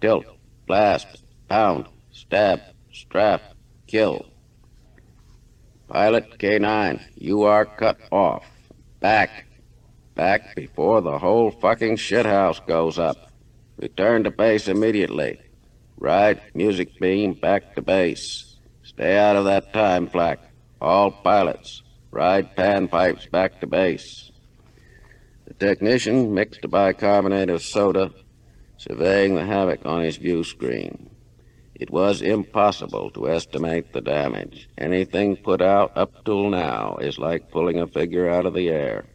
Tilt, 0.00 0.26
blast, 0.66 1.22
pound, 1.48 1.86
stab, 2.12 2.60
strap, 2.92 3.42
kill. 3.86 4.26
Pilot 5.88 6.38
K9, 6.38 7.00
you 7.16 7.42
are 7.42 7.64
cut 7.64 7.98
off. 8.10 8.44
Back. 9.00 9.46
Back 10.14 10.56
before 10.56 11.00
the 11.00 11.18
whole 11.18 11.50
fucking 11.50 11.96
shithouse 11.96 12.64
goes 12.66 12.98
up. 12.98 13.30
Return 13.76 14.24
to 14.24 14.30
base 14.30 14.66
immediately. 14.68 15.38
Ride 15.98 16.42
music 16.54 16.98
beam 17.00 17.32
back 17.32 17.74
to 17.74 17.82
base. 17.82 18.56
Stay 18.82 19.16
out 19.16 19.36
of 19.36 19.46
that 19.46 19.72
time 19.72 20.08
flak. 20.08 20.38
All 20.80 21.10
pilots. 21.10 21.82
Ride 22.10 22.54
panpipes 22.54 23.30
back 23.30 23.60
to 23.60 23.66
base. 23.66 24.30
The 25.46 25.54
technician 25.54 26.34
mixed 26.34 26.64
a 26.64 26.68
bicarbonate 26.68 27.48
of 27.48 27.62
soda, 27.62 28.12
surveying 28.76 29.34
the 29.34 29.46
havoc 29.46 29.86
on 29.86 30.02
his 30.02 30.18
view 30.18 30.44
screen. 30.44 31.10
It 31.74 31.90
was 31.90 32.20
impossible 32.20 33.10
to 33.10 33.28
estimate 33.28 33.92
the 33.92 34.00
damage. 34.00 34.68
Anything 34.76 35.36
put 35.36 35.62
out 35.62 35.96
up 35.96 36.24
till 36.24 36.50
now 36.50 36.96
is 37.00 37.18
like 37.18 37.50
pulling 37.50 37.80
a 37.80 37.86
figure 37.86 38.28
out 38.30 38.46
of 38.46 38.54
the 38.54 38.68
air. 38.68 39.06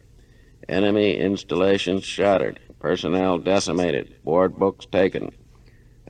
Enemy 0.68 1.16
installations 1.16 2.04
shattered, 2.04 2.60
personnel 2.80 3.38
decimated, 3.38 4.16
board 4.24 4.56
books 4.56 4.86
taken. 4.86 5.30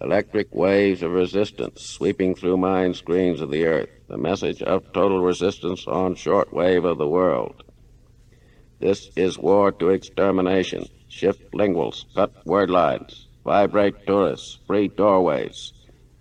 Electric 0.03 0.53
waves 0.53 1.01
of 1.03 1.13
resistance 1.13 1.81
sweeping 1.81 2.35
through 2.35 2.57
mind 2.57 2.97
screens 2.97 3.41
of 3.41 3.53
the 3.53 3.65
earth. 3.65 3.89
The 4.09 4.19
message 4.19 4.61
of 4.61 4.93
total 4.93 5.21
resistance 5.23 5.87
on 5.87 6.17
short 6.17 6.53
wave 6.53 6.85
of 6.85 6.99
the 6.99 7.07
world. 7.07 7.63
This 8.81 9.11
is 9.15 9.39
war 9.39 9.71
to 9.71 9.91
extermination. 9.91 10.87
Shift 11.07 11.53
linguals, 11.53 12.05
cut 12.17 12.33
word 12.45 12.69
lines, 12.69 13.29
vibrate 13.45 14.05
tourists, 14.05 14.59
free 14.67 14.89
doorways. 14.89 15.73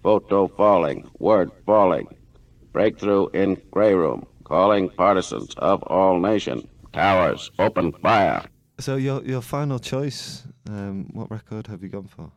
Photo 0.04 0.48
falling, 0.48 1.10
word 1.18 1.50
falling. 1.66 2.08
Breakthrough 2.74 3.30
in 3.30 3.60
gray 3.72 3.96
room, 3.96 4.28
calling 4.44 4.90
partisans 4.92 5.56
of 5.58 5.82
all 5.84 6.20
nation. 6.20 6.68
Towers, 6.94 7.50
open 7.58 7.94
fire. 7.94 8.46
So 8.78 8.96
your 8.96 9.24
your 9.24 9.42
final 9.42 9.80
choice, 9.80 10.44
um, 10.70 11.10
what 11.14 11.32
record 11.32 11.66
have 11.66 11.82
you 11.82 11.90
gone 11.90 12.08
for? 12.08 12.32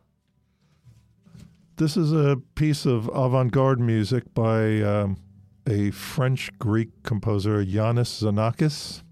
This 1.77 1.97
is 1.97 2.13
a 2.13 2.37
piece 2.55 2.85
of 2.85 3.09
avant 3.13 3.51
garde 3.51 3.81
music 3.81 4.33
by 4.33 4.81
um, 4.81 5.17
a 5.67 5.91
French 5.91 6.49
Greek 6.57 6.89
composer, 7.03 7.63
Iannis 7.63 8.23
Xenakis. 8.23 9.03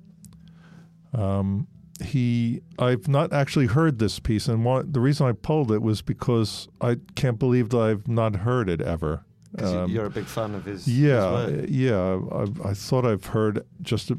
Um, 1.14 1.68
he, 2.02 2.62
I've 2.80 3.08
not 3.10 3.34
actually 3.34 3.66
heard 3.68 4.00
this 4.00 4.20
piece, 4.20 4.48
and 4.48 4.66
the 4.94 5.00
reason 5.02 5.28
I 5.28 5.34
pulled 5.34 5.72
it 5.72 5.82
was 5.82 6.02
because 6.02 6.70
I 6.80 6.98
can't 7.16 7.38
believe 7.38 7.70
that 7.70 7.80
I've 7.80 8.08
not 8.08 8.38
heard 8.38 8.70
it 8.70 8.82
ever. 8.82 9.26
Um, 9.60 9.92
you're 9.92 10.06
a 10.06 10.10
big 10.10 10.26
fan 10.26 10.56
of 10.56 10.66
his. 10.66 10.88
yeah, 10.88 11.48
his 11.48 11.70
yeah. 11.70 12.20
I, 12.32 12.70
I 12.70 12.74
thought 12.74 13.06
I've 13.06 13.26
heard 13.26 13.66
just. 13.82 14.12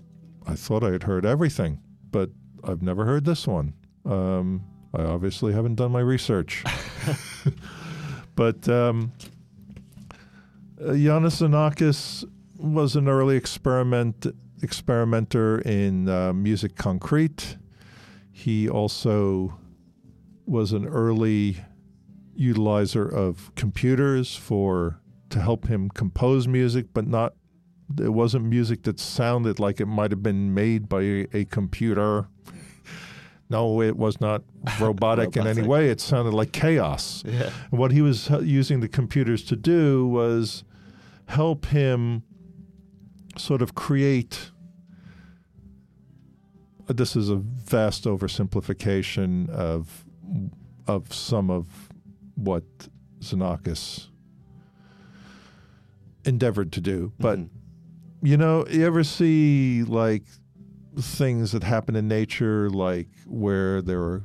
I 0.46 0.54
thought 0.54 0.84
I 0.84 0.92
had 0.92 1.04
heard 1.04 1.24
everything, 1.24 1.80
but 2.10 2.30
I've 2.62 2.82
never 2.82 3.06
heard 3.06 3.24
this 3.24 3.46
one. 3.46 3.72
Um, 4.04 4.64
I 4.92 5.02
obviously 5.02 5.54
haven't 5.54 5.76
done 5.76 5.90
my 5.90 6.00
research. 6.00 6.62
but 8.34 8.68
um, 8.68 9.12
Iannis 10.80 11.40
Xenakis 11.40 12.24
was 12.58 12.96
an 12.96 13.08
early 13.08 13.36
experiment 13.36 14.26
experimenter 14.62 15.60
in 15.60 16.08
uh, 16.08 16.32
music 16.32 16.74
concrete. 16.74 17.58
He 18.32 18.68
also 18.68 19.58
was 20.46 20.72
an 20.72 20.86
early 20.86 21.58
utilizer 22.34 23.08
of 23.08 23.54
computers 23.54 24.34
for 24.34 25.00
to 25.30 25.40
help 25.40 25.66
him 25.66 25.90
compose 25.90 26.48
music, 26.48 26.86
but 26.92 27.06
not. 27.06 27.34
It 28.00 28.12
wasn't 28.12 28.46
music 28.46 28.82
that 28.84 28.98
sounded 28.98 29.60
like 29.60 29.80
it 29.80 29.86
might 29.86 30.10
have 30.10 30.22
been 30.22 30.54
made 30.54 30.88
by 30.88 31.02
a, 31.02 31.26
a 31.34 31.44
computer. 31.44 32.28
No, 33.50 33.82
it 33.82 33.96
was 33.96 34.20
not 34.20 34.42
robotic 34.80 35.36
in 35.36 35.46
any 35.46 35.62
way. 35.62 35.88
It 35.90 36.00
sounded 36.00 36.32
like 36.34 36.52
chaos. 36.52 37.22
Yeah. 37.26 37.50
And 37.70 37.78
what 37.78 37.92
he 37.92 38.00
was 38.02 38.30
using 38.42 38.80
the 38.80 38.88
computers 38.88 39.44
to 39.44 39.56
do 39.56 40.06
was 40.06 40.64
help 41.26 41.66
him 41.66 42.22
sort 43.36 43.60
of 43.62 43.74
create. 43.74 44.50
uh, 46.88 46.92
This 46.94 47.16
is 47.16 47.28
a 47.30 47.36
vast 47.36 48.04
oversimplification 48.04 49.48
of 49.50 50.04
of 50.86 51.12
some 51.14 51.50
of 51.50 51.66
what 52.34 52.64
Xenakis 53.20 54.08
endeavored 56.24 56.72
to 56.72 56.80
do, 56.80 57.12
but 57.18 57.38
Mhm. 57.38 57.48
you 58.22 58.36
know, 58.36 58.66
you 58.68 58.84
ever 58.84 59.04
see 59.04 59.82
like 59.84 60.24
things 60.98 61.52
that 61.52 61.62
happen 61.64 61.96
in 61.96 62.08
nature, 62.08 62.70
like 62.70 63.08
where 63.26 63.82
there 63.82 64.00
are 64.02 64.24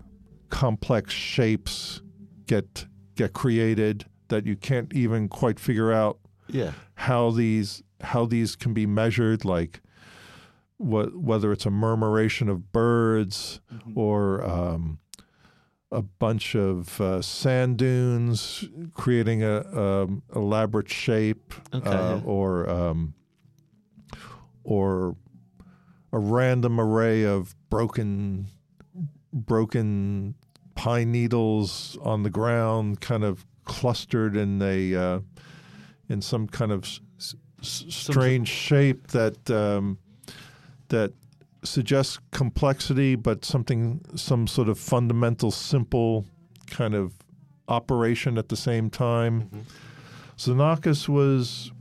complex 0.50 1.14
shapes 1.14 2.02
get 2.48 2.86
get 3.16 3.34
created 3.34 4.06
that 4.30 4.46
you 4.46 4.56
can't 4.56 4.94
even 4.94 5.28
quite 5.28 5.60
figure 5.60 5.91
out 5.91 6.20
Yeah. 6.48 6.72
how 6.96 7.32
these 7.32 7.84
how 8.02 8.26
these 8.26 8.56
can 8.56 8.74
be 8.74 8.86
measured, 8.86 9.44
like 9.46 9.82
what 10.78 11.16
whether 11.16 11.52
it's 11.52 11.66
a 11.66 11.72
murmuration 11.72 12.48
of 12.50 12.72
birds 12.72 13.60
or 13.96 14.44
um, 14.48 15.00
a 15.91 16.02
bunch 16.02 16.56
of 16.56 17.02
uh, 17.02 17.22
sand 17.22 17.78
dunes 17.78 18.64
creating 18.94 19.44
a 19.44 19.62
um, 19.78 20.22
elaborate 20.36 20.90
shape, 20.90 21.54
Okay, 21.74 21.90
uh, 21.90 22.16
yeah. 22.18 22.22
or 22.24 22.70
um, 22.70 23.14
or 24.64 25.16
a 26.11 26.19
random 26.19 26.80
array 26.80 27.23
of 27.23 27.56
broken 27.69 28.48
broken 29.31 30.36
pine 30.76 31.11
needles 31.11 31.98
on 32.02 32.23
the 32.23 32.30
ground, 32.30 33.02
kind 33.02 33.23
of 33.23 33.45
clustered 33.65 34.36
in 34.36 34.61
a 34.61 34.95
uh, 34.95 35.19
in 36.07 36.22
some 36.22 36.48
kind 36.48 36.72
of 36.72 36.84
s- 37.18 37.36
strange 37.61 38.48
shape 38.48 39.07
that 39.07 39.49
um, 39.52 39.98
that 40.88 41.14
suggests 41.64 42.19
complexity, 42.31 43.15
but 43.15 43.45
something 43.45 44.02
some 44.15 44.48
sort 44.48 44.69
of 44.69 44.80
fundamental, 44.80 45.52
simple 45.52 46.26
kind 46.68 46.95
of 46.95 47.14
operation 47.68 48.38
at 48.38 48.49
the 48.49 48.56
same 48.56 48.90
time. 48.90 49.65
Xenakis 50.38 51.07
was 51.10 51.72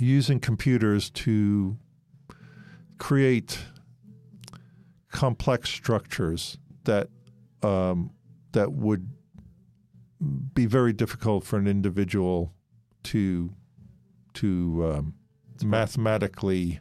using 0.00 0.40
computers 0.40 1.10
to 1.10 1.76
create 2.98 3.58
complex 5.10 5.70
structures 5.70 6.58
that 6.84 7.08
um, 7.62 8.10
that 8.52 8.72
would 8.72 9.08
be 10.54 10.66
very 10.66 10.92
difficult 10.92 11.44
for 11.44 11.58
an 11.58 11.66
individual 11.66 12.52
to 13.02 13.50
to 14.34 14.92
um, 14.92 15.14
mathematically 15.62 16.80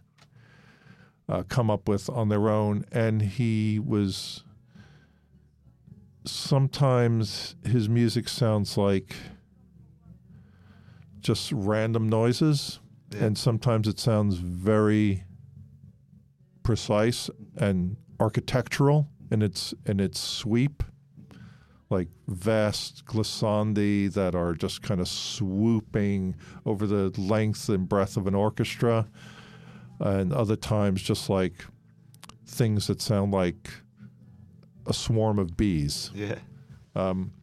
uh, 1.29 1.43
come 1.47 1.69
up 1.69 1.87
with 1.87 2.09
on 2.09 2.29
their 2.29 2.49
own, 2.49 2.85
and 2.91 3.21
he 3.21 3.79
was 3.79 4.43
sometimes 6.25 7.55
his 7.65 7.87
music 7.89 8.27
sounds 8.29 8.77
like 8.77 9.15
just 11.19 11.51
random 11.51 12.09
noises, 12.09 12.79
and 13.17 13.37
sometimes 13.37 13.87
it 13.87 13.99
sounds 13.99 14.35
very 14.35 15.23
precise 16.63 17.29
and 17.57 17.97
architectural 18.19 19.07
in 19.31 19.41
its 19.41 19.73
in 19.85 19.99
its 19.99 20.19
sweep, 20.19 20.83
like 21.89 22.07
vast 22.27 23.05
glissandi 23.05 24.11
that 24.13 24.35
are 24.35 24.53
just 24.53 24.81
kind 24.81 24.99
of 25.01 25.07
swooping 25.07 26.35
over 26.65 26.87
the 26.87 27.09
length 27.19 27.69
and 27.69 27.87
breadth 27.87 28.17
of 28.17 28.27
an 28.27 28.35
orchestra, 28.35 29.07
and 29.99 30.31
other 30.33 30.55
times 30.55 31.01
just 31.01 31.29
like 31.29 31.65
things 32.45 32.87
that 32.87 33.01
sound 33.01 33.31
like 33.33 33.69
a 34.85 34.93
swarm 34.93 35.39
of 35.39 35.55
bees. 35.57 36.11
Yeah. 36.13 36.35
Um, 36.95 37.33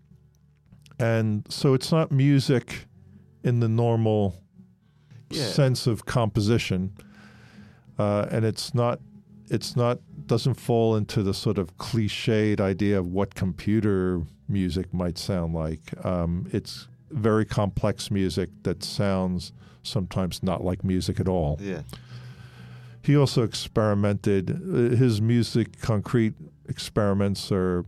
and 0.99 1.47
so 1.51 1.75
it's 1.75 1.91
not 1.91 2.13
music 2.13 2.87
in 3.43 3.61
the 3.61 3.69
normal 3.69 4.35
Yeah. 5.31 5.47
sense 5.47 5.87
of 5.87 6.05
composition, 6.07 6.93
uh, 7.99 8.27
and 8.31 8.45
it's 8.45 8.75
not 8.75 9.01
it's 9.51 9.77
not 9.77 9.99
doesn't 10.27 10.55
fall 10.55 10.97
into 10.97 11.23
the 11.23 11.35
sort 11.35 11.59
of 11.59 11.77
cliched 11.77 12.61
idea 12.61 12.99
of 12.99 13.07
what 13.09 13.35
computer 13.35 14.23
music 14.49 14.95
might 14.95 15.19
sound 15.19 15.55
like. 15.55 15.93
Um, 16.05 16.49
it's 16.53 16.89
very 17.11 17.45
complex 17.45 18.11
music 18.11 18.49
that 18.63 18.85
sounds 18.85 19.53
sometimes 19.83 20.43
not 20.43 20.63
like 20.63 20.85
music 20.85 21.19
at 21.19 21.27
all. 21.29 21.59
Yeah. 21.61 21.83
He 23.03 23.17
also 23.17 23.43
experimented. 23.43 24.51
uh, 24.51 24.97
His 24.97 25.21
music 25.21 25.81
concrete 25.81 26.35
experiments 26.69 27.51
are 27.51 27.85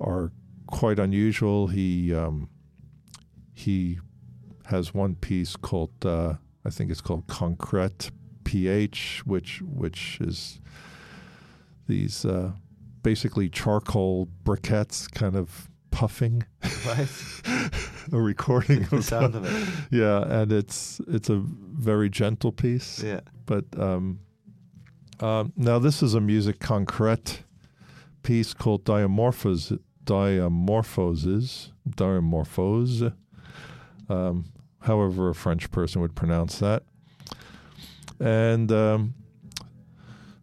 are 0.00 0.32
quite 0.66 0.98
unusual. 0.98 1.68
He 1.68 2.12
um, 2.14 2.48
he 3.54 3.98
has 4.66 4.92
one 4.92 5.14
piece 5.14 5.56
called 5.56 5.92
uh, 6.04 6.34
I 6.64 6.70
think 6.70 6.90
it's 6.90 7.00
called 7.00 7.26
Concret 7.26 8.10
pH, 8.52 9.22
which 9.24 9.62
which 9.62 10.18
is 10.20 10.60
these 11.88 12.26
uh, 12.26 12.52
basically 13.02 13.48
charcoal 13.48 14.28
briquettes 14.44 15.10
kind 15.10 15.36
of 15.36 15.70
puffing. 15.90 16.44
Right. 16.86 17.08
a 18.12 18.20
recording 18.20 18.82
The 18.90 18.96
of 18.96 19.04
sound 19.04 19.34
of 19.36 19.46
it. 19.46 19.86
Yeah, 19.90 20.22
and 20.42 20.52
it's 20.52 21.00
it's 21.08 21.30
a 21.30 21.36
very 21.36 22.10
gentle 22.10 22.52
piece. 22.52 23.02
Yeah. 23.02 23.20
But 23.46 23.64
um, 23.78 24.20
um, 25.20 25.54
now 25.56 25.78
this 25.78 26.02
is 26.02 26.12
a 26.12 26.20
music 26.20 26.60
concrete 26.60 27.44
piece 28.22 28.52
called 28.52 28.84
Diamorphos 28.84 29.78
Diamorphoses 30.04 31.70
Diamorphose. 31.88 33.14
Um, 34.10 34.44
however 34.82 35.30
a 35.30 35.34
French 35.34 35.70
person 35.70 36.02
would 36.02 36.14
pronounce 36.14 36.58
that. 36.58 36.82
And 38.22 38.70
um, 38.70 39.14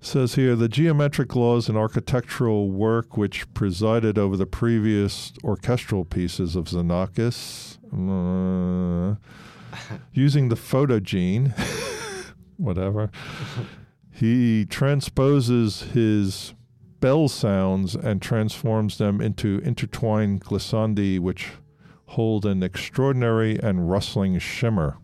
says 0.02 0.36
here 0.36 0.54
the 0.54 0.68
geometric 0.68 1.34
laws 1.34 1.70
and 1.70 1.78
architectural 1.78 2.70
work 2.70 3.16
which 3.16 3.52
presided 3.54 4.18
over 4.18 4.36
the 4.36 4.46
previous 4.46 5.32
orchestral 5.46 6.04
pieces 6.04 6.58
of 6.58 6.66
Xenakis, 6.66 7.78
uh, 7.94 9.16
using 10.14 10.50
the 10.50 10.56
phonogène, 10.56 11.58
whatever, 12.58 13.10
he 14.12 14.66
transposes 14.66 15.84
his 15.94 16.54
bell 17.00 17.30
sounds 17.30 17.96
and 17.96 18.22
transforms 18.22 18.98
them 18.98 19.22
into 19.22 19.60
intertwined 19.60 20.44
glissandi 20.44 21.18
which 21.18 21.52
hold 22.08 22.46
an 22.46 22.62
extraordinary 22.62 23.58
and 23.58 23.90
rustling 23.90 24.38
shimmer. 24.38 24.98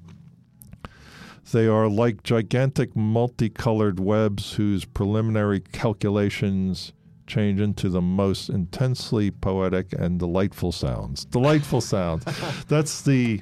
They 1.52 1.68
are 1.68 1.88
like 1.88 2.24
gigantic 2.24 2.96
multicolored 2.96 4.00
webs 4.00 4.54
whose 4.54 4.84
preliminary 4.86 5.60
calculations 5.60 6.92
change 7.28 7.60
into 7.60 7.90
the 7.90 8.02
most 8.02 8.50
intensely 8.50 9.32
poetic 9.32 9.94
and 9.94 10.20
delightful 10.20 10.72
sounds. 10.72 11.26
Delightful 11.26 11.82
sounds. 11.94 12.26
That's 12.68 13.02
the 13.02 13.42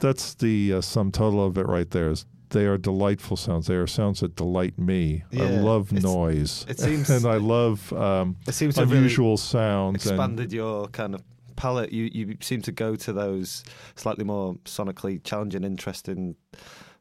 that's 0.00 0.34
the 0.34 0.74
uh, 0.74 0.80
sum 0.80 1.12
total 1.12 1.44
of 1.44 1.58
it 1.58 1.66
right 1.66 1.90
there. 1.90 2.10
Is 2.10 2.24
they 2.50 2.66
are 2.66 2.78
delightful 2.78 3.36
sounds. 3.36 3.66
They 3.66 3.74
are 3.76 3.86
sounds 3.86 4.20
that 4.20 4.36
delight 4.36 4.78
me. 4.78 5.24
I 5.32 5.48
love 5.50 5.90
noise. 5.92 6.66
it 6.68 6.78
seems- 6.78 7.08
and 7.16 7.24
I 7.26 7.36
love 7.36 7.92
um, 7.94 8.36
It 8.46 8.52
seems 8.52 8.76
have 8.76 8.88
really 8.90 8.98
unusual 9.04 9.36
sounds. 9.36 10.06
And, 10.06 10.12
expanded 10.14 10.52
your 10.52 10.88
kind 10.88 11.14
of 11.14 11.22
palette. 11.56 11.92
You 11.92 12.10
you 12.12 12.36
seem 12.40 12.62
to 12.62 12.72
go 12.72 12.94
to 12.96 13.12
those 13.12 13.64
slightly 13.96 14.24
more 14.24 14.54
sonically 14.64 15.22
challenging, 15.24 15.64
interesting. 15.64 16.36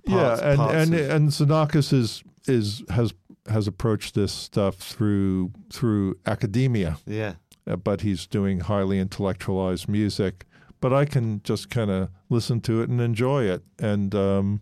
Parts, 0.08 0.42
yeah, 0.42 0.50
and 0.50 0.58
parts 0.58 0.74
and 0.74 0.94
of- 0.96 1.10
and 1.10 1.30
Xenakis 1.30 1.94
is 1.94 2.24
is 2.48 2.84
has 2.90 3.14
has 3.50 3.68
approached 3.68 4.14
this 4.16 4.32
stuff 4.32 4.76
through 4.76 5.52
through 5.72 6.16
academia. 6.26 6.98
Yeah. 7.06 7.34
uh, 7.68 7.76
but 7.76 8.02
he's 8.02 8.26
doing 8.28 8.62
highly 8.62 9.00
intellectualized 9.00 9.88
music. 9.88 10.46
But 10.80 10.92
I 10.94 11.06
can 11.06 11.42
just 11.44 11.70
kind 11.70 11.92
of 11.92 12.10
listen 12.30 12.60
to 12.62 12.82
it 12.82 12.90
and 12.90 13.00
enjoy 13.00 13.44
it, 13.44 13.62
and 13.80 14.16
um, 14.16 14.62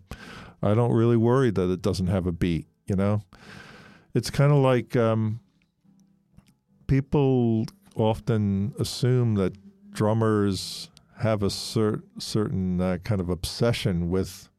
I 0.62 0.74
don't 0.74 0.92
really 0.92 1.16
worry 1.16 1.50
that 1.50 1.70
it 1.70 1.80
doesn't 1.80 2.08
have 2.08 2.26
a 2.26 2.32
beat. 2.32 2.66
You 2.86 2.96
know, 2.96 3.22
it's 4.12 4.28
kind 4.30 4.52
of 4.52 4.58
like 4.58 4.94
um, 4.96 5.40
people 6.86 7.64
often 7.96 8.74
assume 8.78 9.36
that 9.36 9.54
drummers 9.92 10.90
have 11.20 11.42
a 11.42 11.48
cer- 11.50 12.02
certain 12.18 12.80
uh, 12.80 12.98
kind 13.04 13.20
of 13.22 13.30
obsession 13.30 14.10
with 14.10 14.49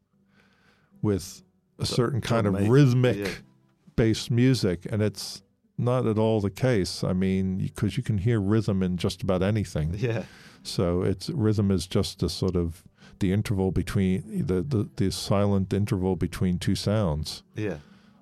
with 1.02 1.44
a 1.80 1.86
certain 1.86 2.22
kind 2.22 2.46
of 2.48 2.68
rhythmic 2.68 3.18
yeah. 3.18 3.28
based 3.96 4.30
music, 4.32 4.86
and 4.92 5.02
it's 5.02 5.42
not 5.78 6.06
at 6.06 6.18
all 6.18 6.40
the 6.42 6.50
case. 6.52 7.04
I 7.04 7.14
mean, 7.14 7.58
because 7.58 7.98
you 7.98 8.04
can 8.04 8.20
hear 8.20 8.40
rhythm 8.40 8.84
in 8.84 8.98
just 8.98 9.22
about 9.24 9.42
anything. 9.42 9.94
Yeah. 9.98 10.24
So 10.64 11.02
it's 11.02 11.28
rhythm 11.32 11.72
is 11.72 11.88
just 11.88 12.22
a 12.22 12.30
sort 12.30 12.56
of 12.56 12.84
the 13.18 13.34
interval 13.34 13.72
between 13.72 14.46
the 14.46 14.62
the, 14.62 14.88
the 14.96 15.12
silent 15.12 15.74
interval 15.74 16.16
between 16.16 16.60
two 16.60 16.76
sounds. 16.76 17.42
Yeah. 17.56 17.78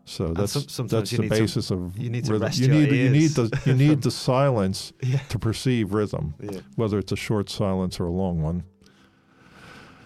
So 0.05 0.29
that's 0.33 0.53
that's 0.53 1.11
the 1.11 1.17
need 1.23 1.31
to- 1.33 1.39
basis 1.39 1.69
of 1.69 1.97
you 1.97 2.09
need 2.09 2.23
to 2.25 2.31
rhythm. 2.31 2.45
rest 2.47 2.59
you 2.59 2.67
your 2.67 2.75
need 2.75 2.91
you 2.93 3.09
need 3.09 3.31
the 3.31 3.61
you 3.65 3.73
need 3.73 4.01
the 4.03 4.11
silence 4.31 4.93
Yeah. 5.03 5.19
to 5.29 5.37
perceive 5.37 5.93
rhythm, 5.93 6.33
Yeah. 6.41 6.61
whether 6.77 6.97
it's 6.97 7.11
a 7.11 7.17
short 7.17 7.49
silence 7.49 7.99
or 7.99 8.05
a 8.05 8.11
long 8.11 8.41
one. 8.41 8.63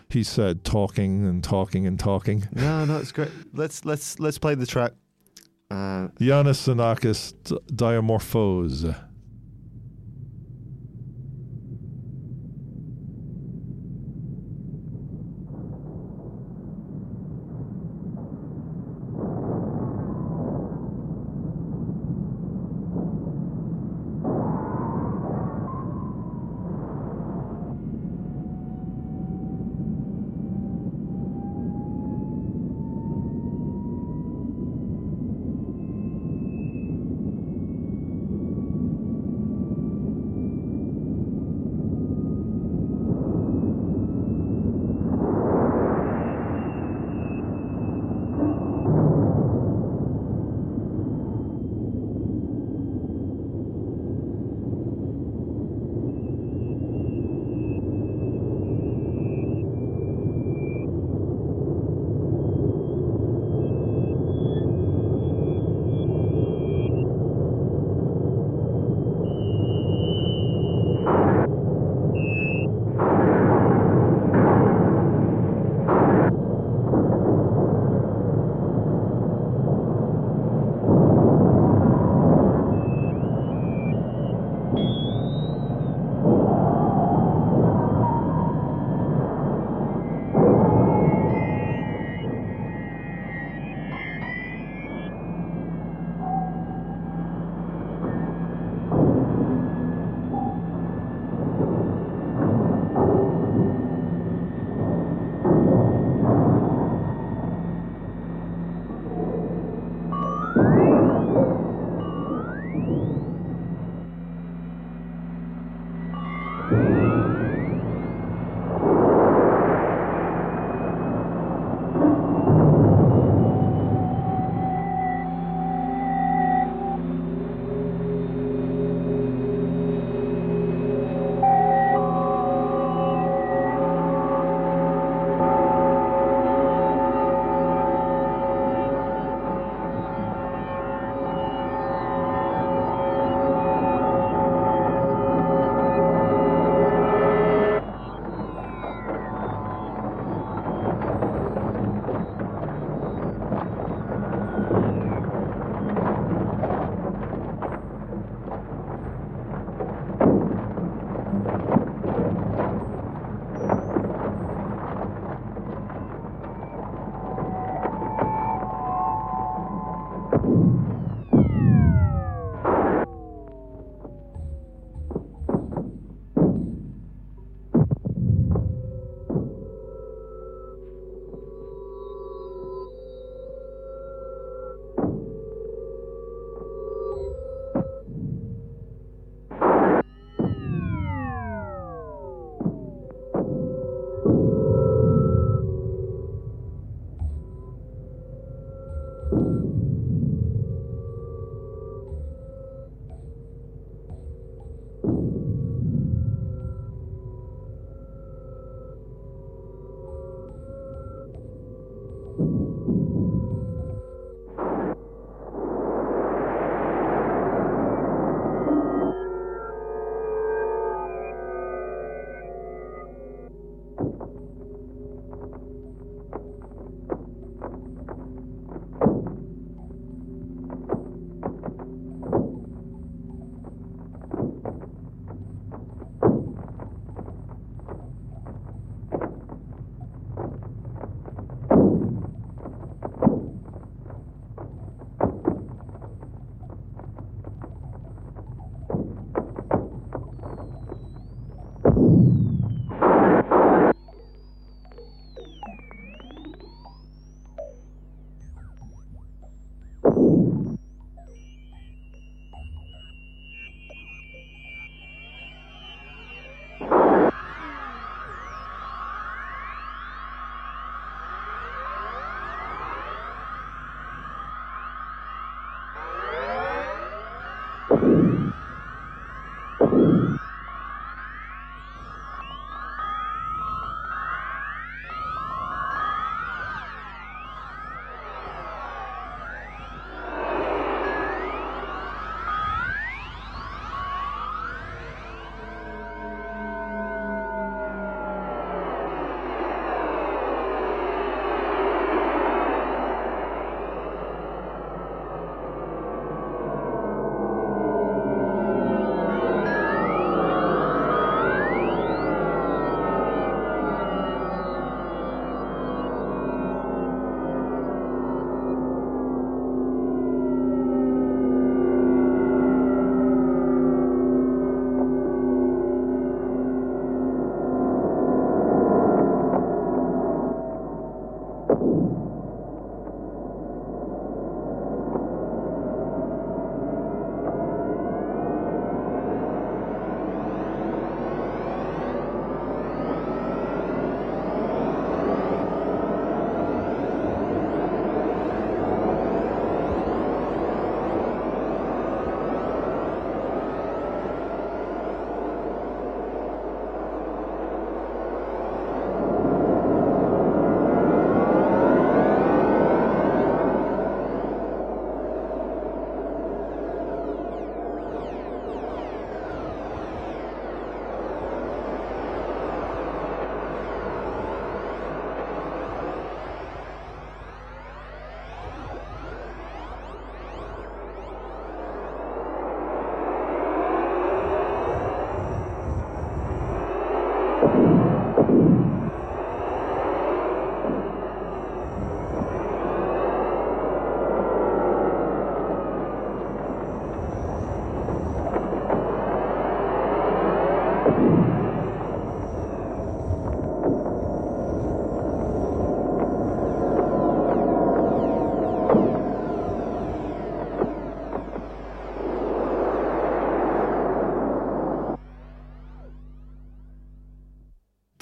He 0.10 0.24
said, 0.24 0.64
talking 0.64 1.26
and 1.26 1.44
talking 1.44 1.88
and 1.88 2.00
talking. 2.00 2.48
No, 2.54 2.86
no, 2.86 2.98
it's 2.98 3.12
great. 3.12 3.32
Let's 3.54 3.86
let's 3.86 4.20
let's 4.20 4.38
play 4.38 4.56
the 4.56 4.66
track. 4.66 4.94
Uh, 5.72 6.10
Iannis 6.20 6.68
Xenakis, 6.68 7.34
Diamorphose. 7.72 8.96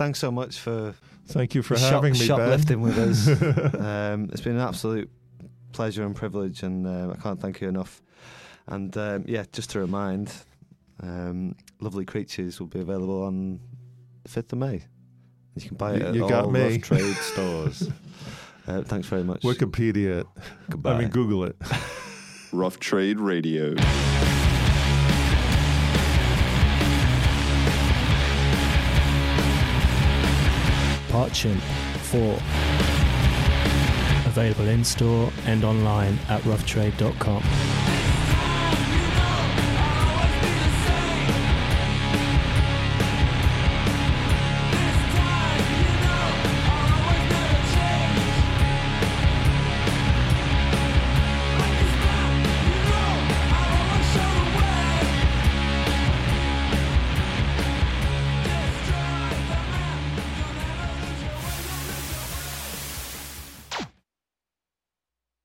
Thanks 0.02 0.18
so 0.19 0.32
much 0.32 0.57
for 0.60 0.95
Thank 1.28 1.53
you 1.56 1.61
for 1.61 1.78
shop- 1.78 1.91
having 1.94 2.14
me, 2.14 2.19
Ben. 2.19 2.28
shoplifting 2.28 2.82
with 2.82 2.98
us. 2.98 3.28
um, 3.80 4.30
it's 4.32 4.41
been 4.41 4.56
an 4.56 4.61
absolute 4.68 5.10
pleasure 5.72 6.03
and 6.03 6.15
privilege, 6.15 6.64
and 6.64 6.88
uh, 6.88 7.14
I 7.15 7.22
can't 7.22 7.40
thank 7.40 7.61
you 7.61 7.69
enough. 7.69 8.02
And 8.68 8.95
um, 8.98 9.26
yeah, 9.28 9.45
just 9.52 9.69
to 9.72 9.80
remind, 9.80 10.34
um, 11.03 11.56
Lovely 11.80 12.03
Creatures 12.06 12.60
will 12.60 12.68
be 12.68 12.80
available 12.80 13.23
on 13.23 13.60
the 14.23 14.30
fifth 14.30 14.52
of 14.52 14.60
May. 14.60 14.82
You 15.56 15.68
can 15.68 15.78
buy 15.78 15.94
it 15.94 16.02
You- 16.02 16.07
at 16.07 16.15
you 16.15 16.23
all 16.23 16.30
got 16.30 16.52
me. 16.52 16.61
rough 16.73 16.82
trade 16.82 17.15
stores. 17.32 17.88
Uh, 18.68 18.82
thanks 18.82 19.07
very 19.07 19.23
much. 19.23 19.41
Wikipedia 19.41 20.22
it. 20.22 20.28
Goodbye. 20.69 20.94
I 20.95 20.99
mean, 20.99 21.10
Google 21.10 21.44
it. 21.45 21.56
Rough 22.52 22.80
Trade 22.80 23.19
Radio. 23.19 23.76
Part 31.11 31.33
Chimp 31.33 31.61
4. 31.61 32.21
Available 34.25 34.69
in 34.69 34.83
store 34.85 35.29
and 35.45 35.65
online 35.65 36.17
at 36.29 36.41
roughtrade.com. 36.43 38.01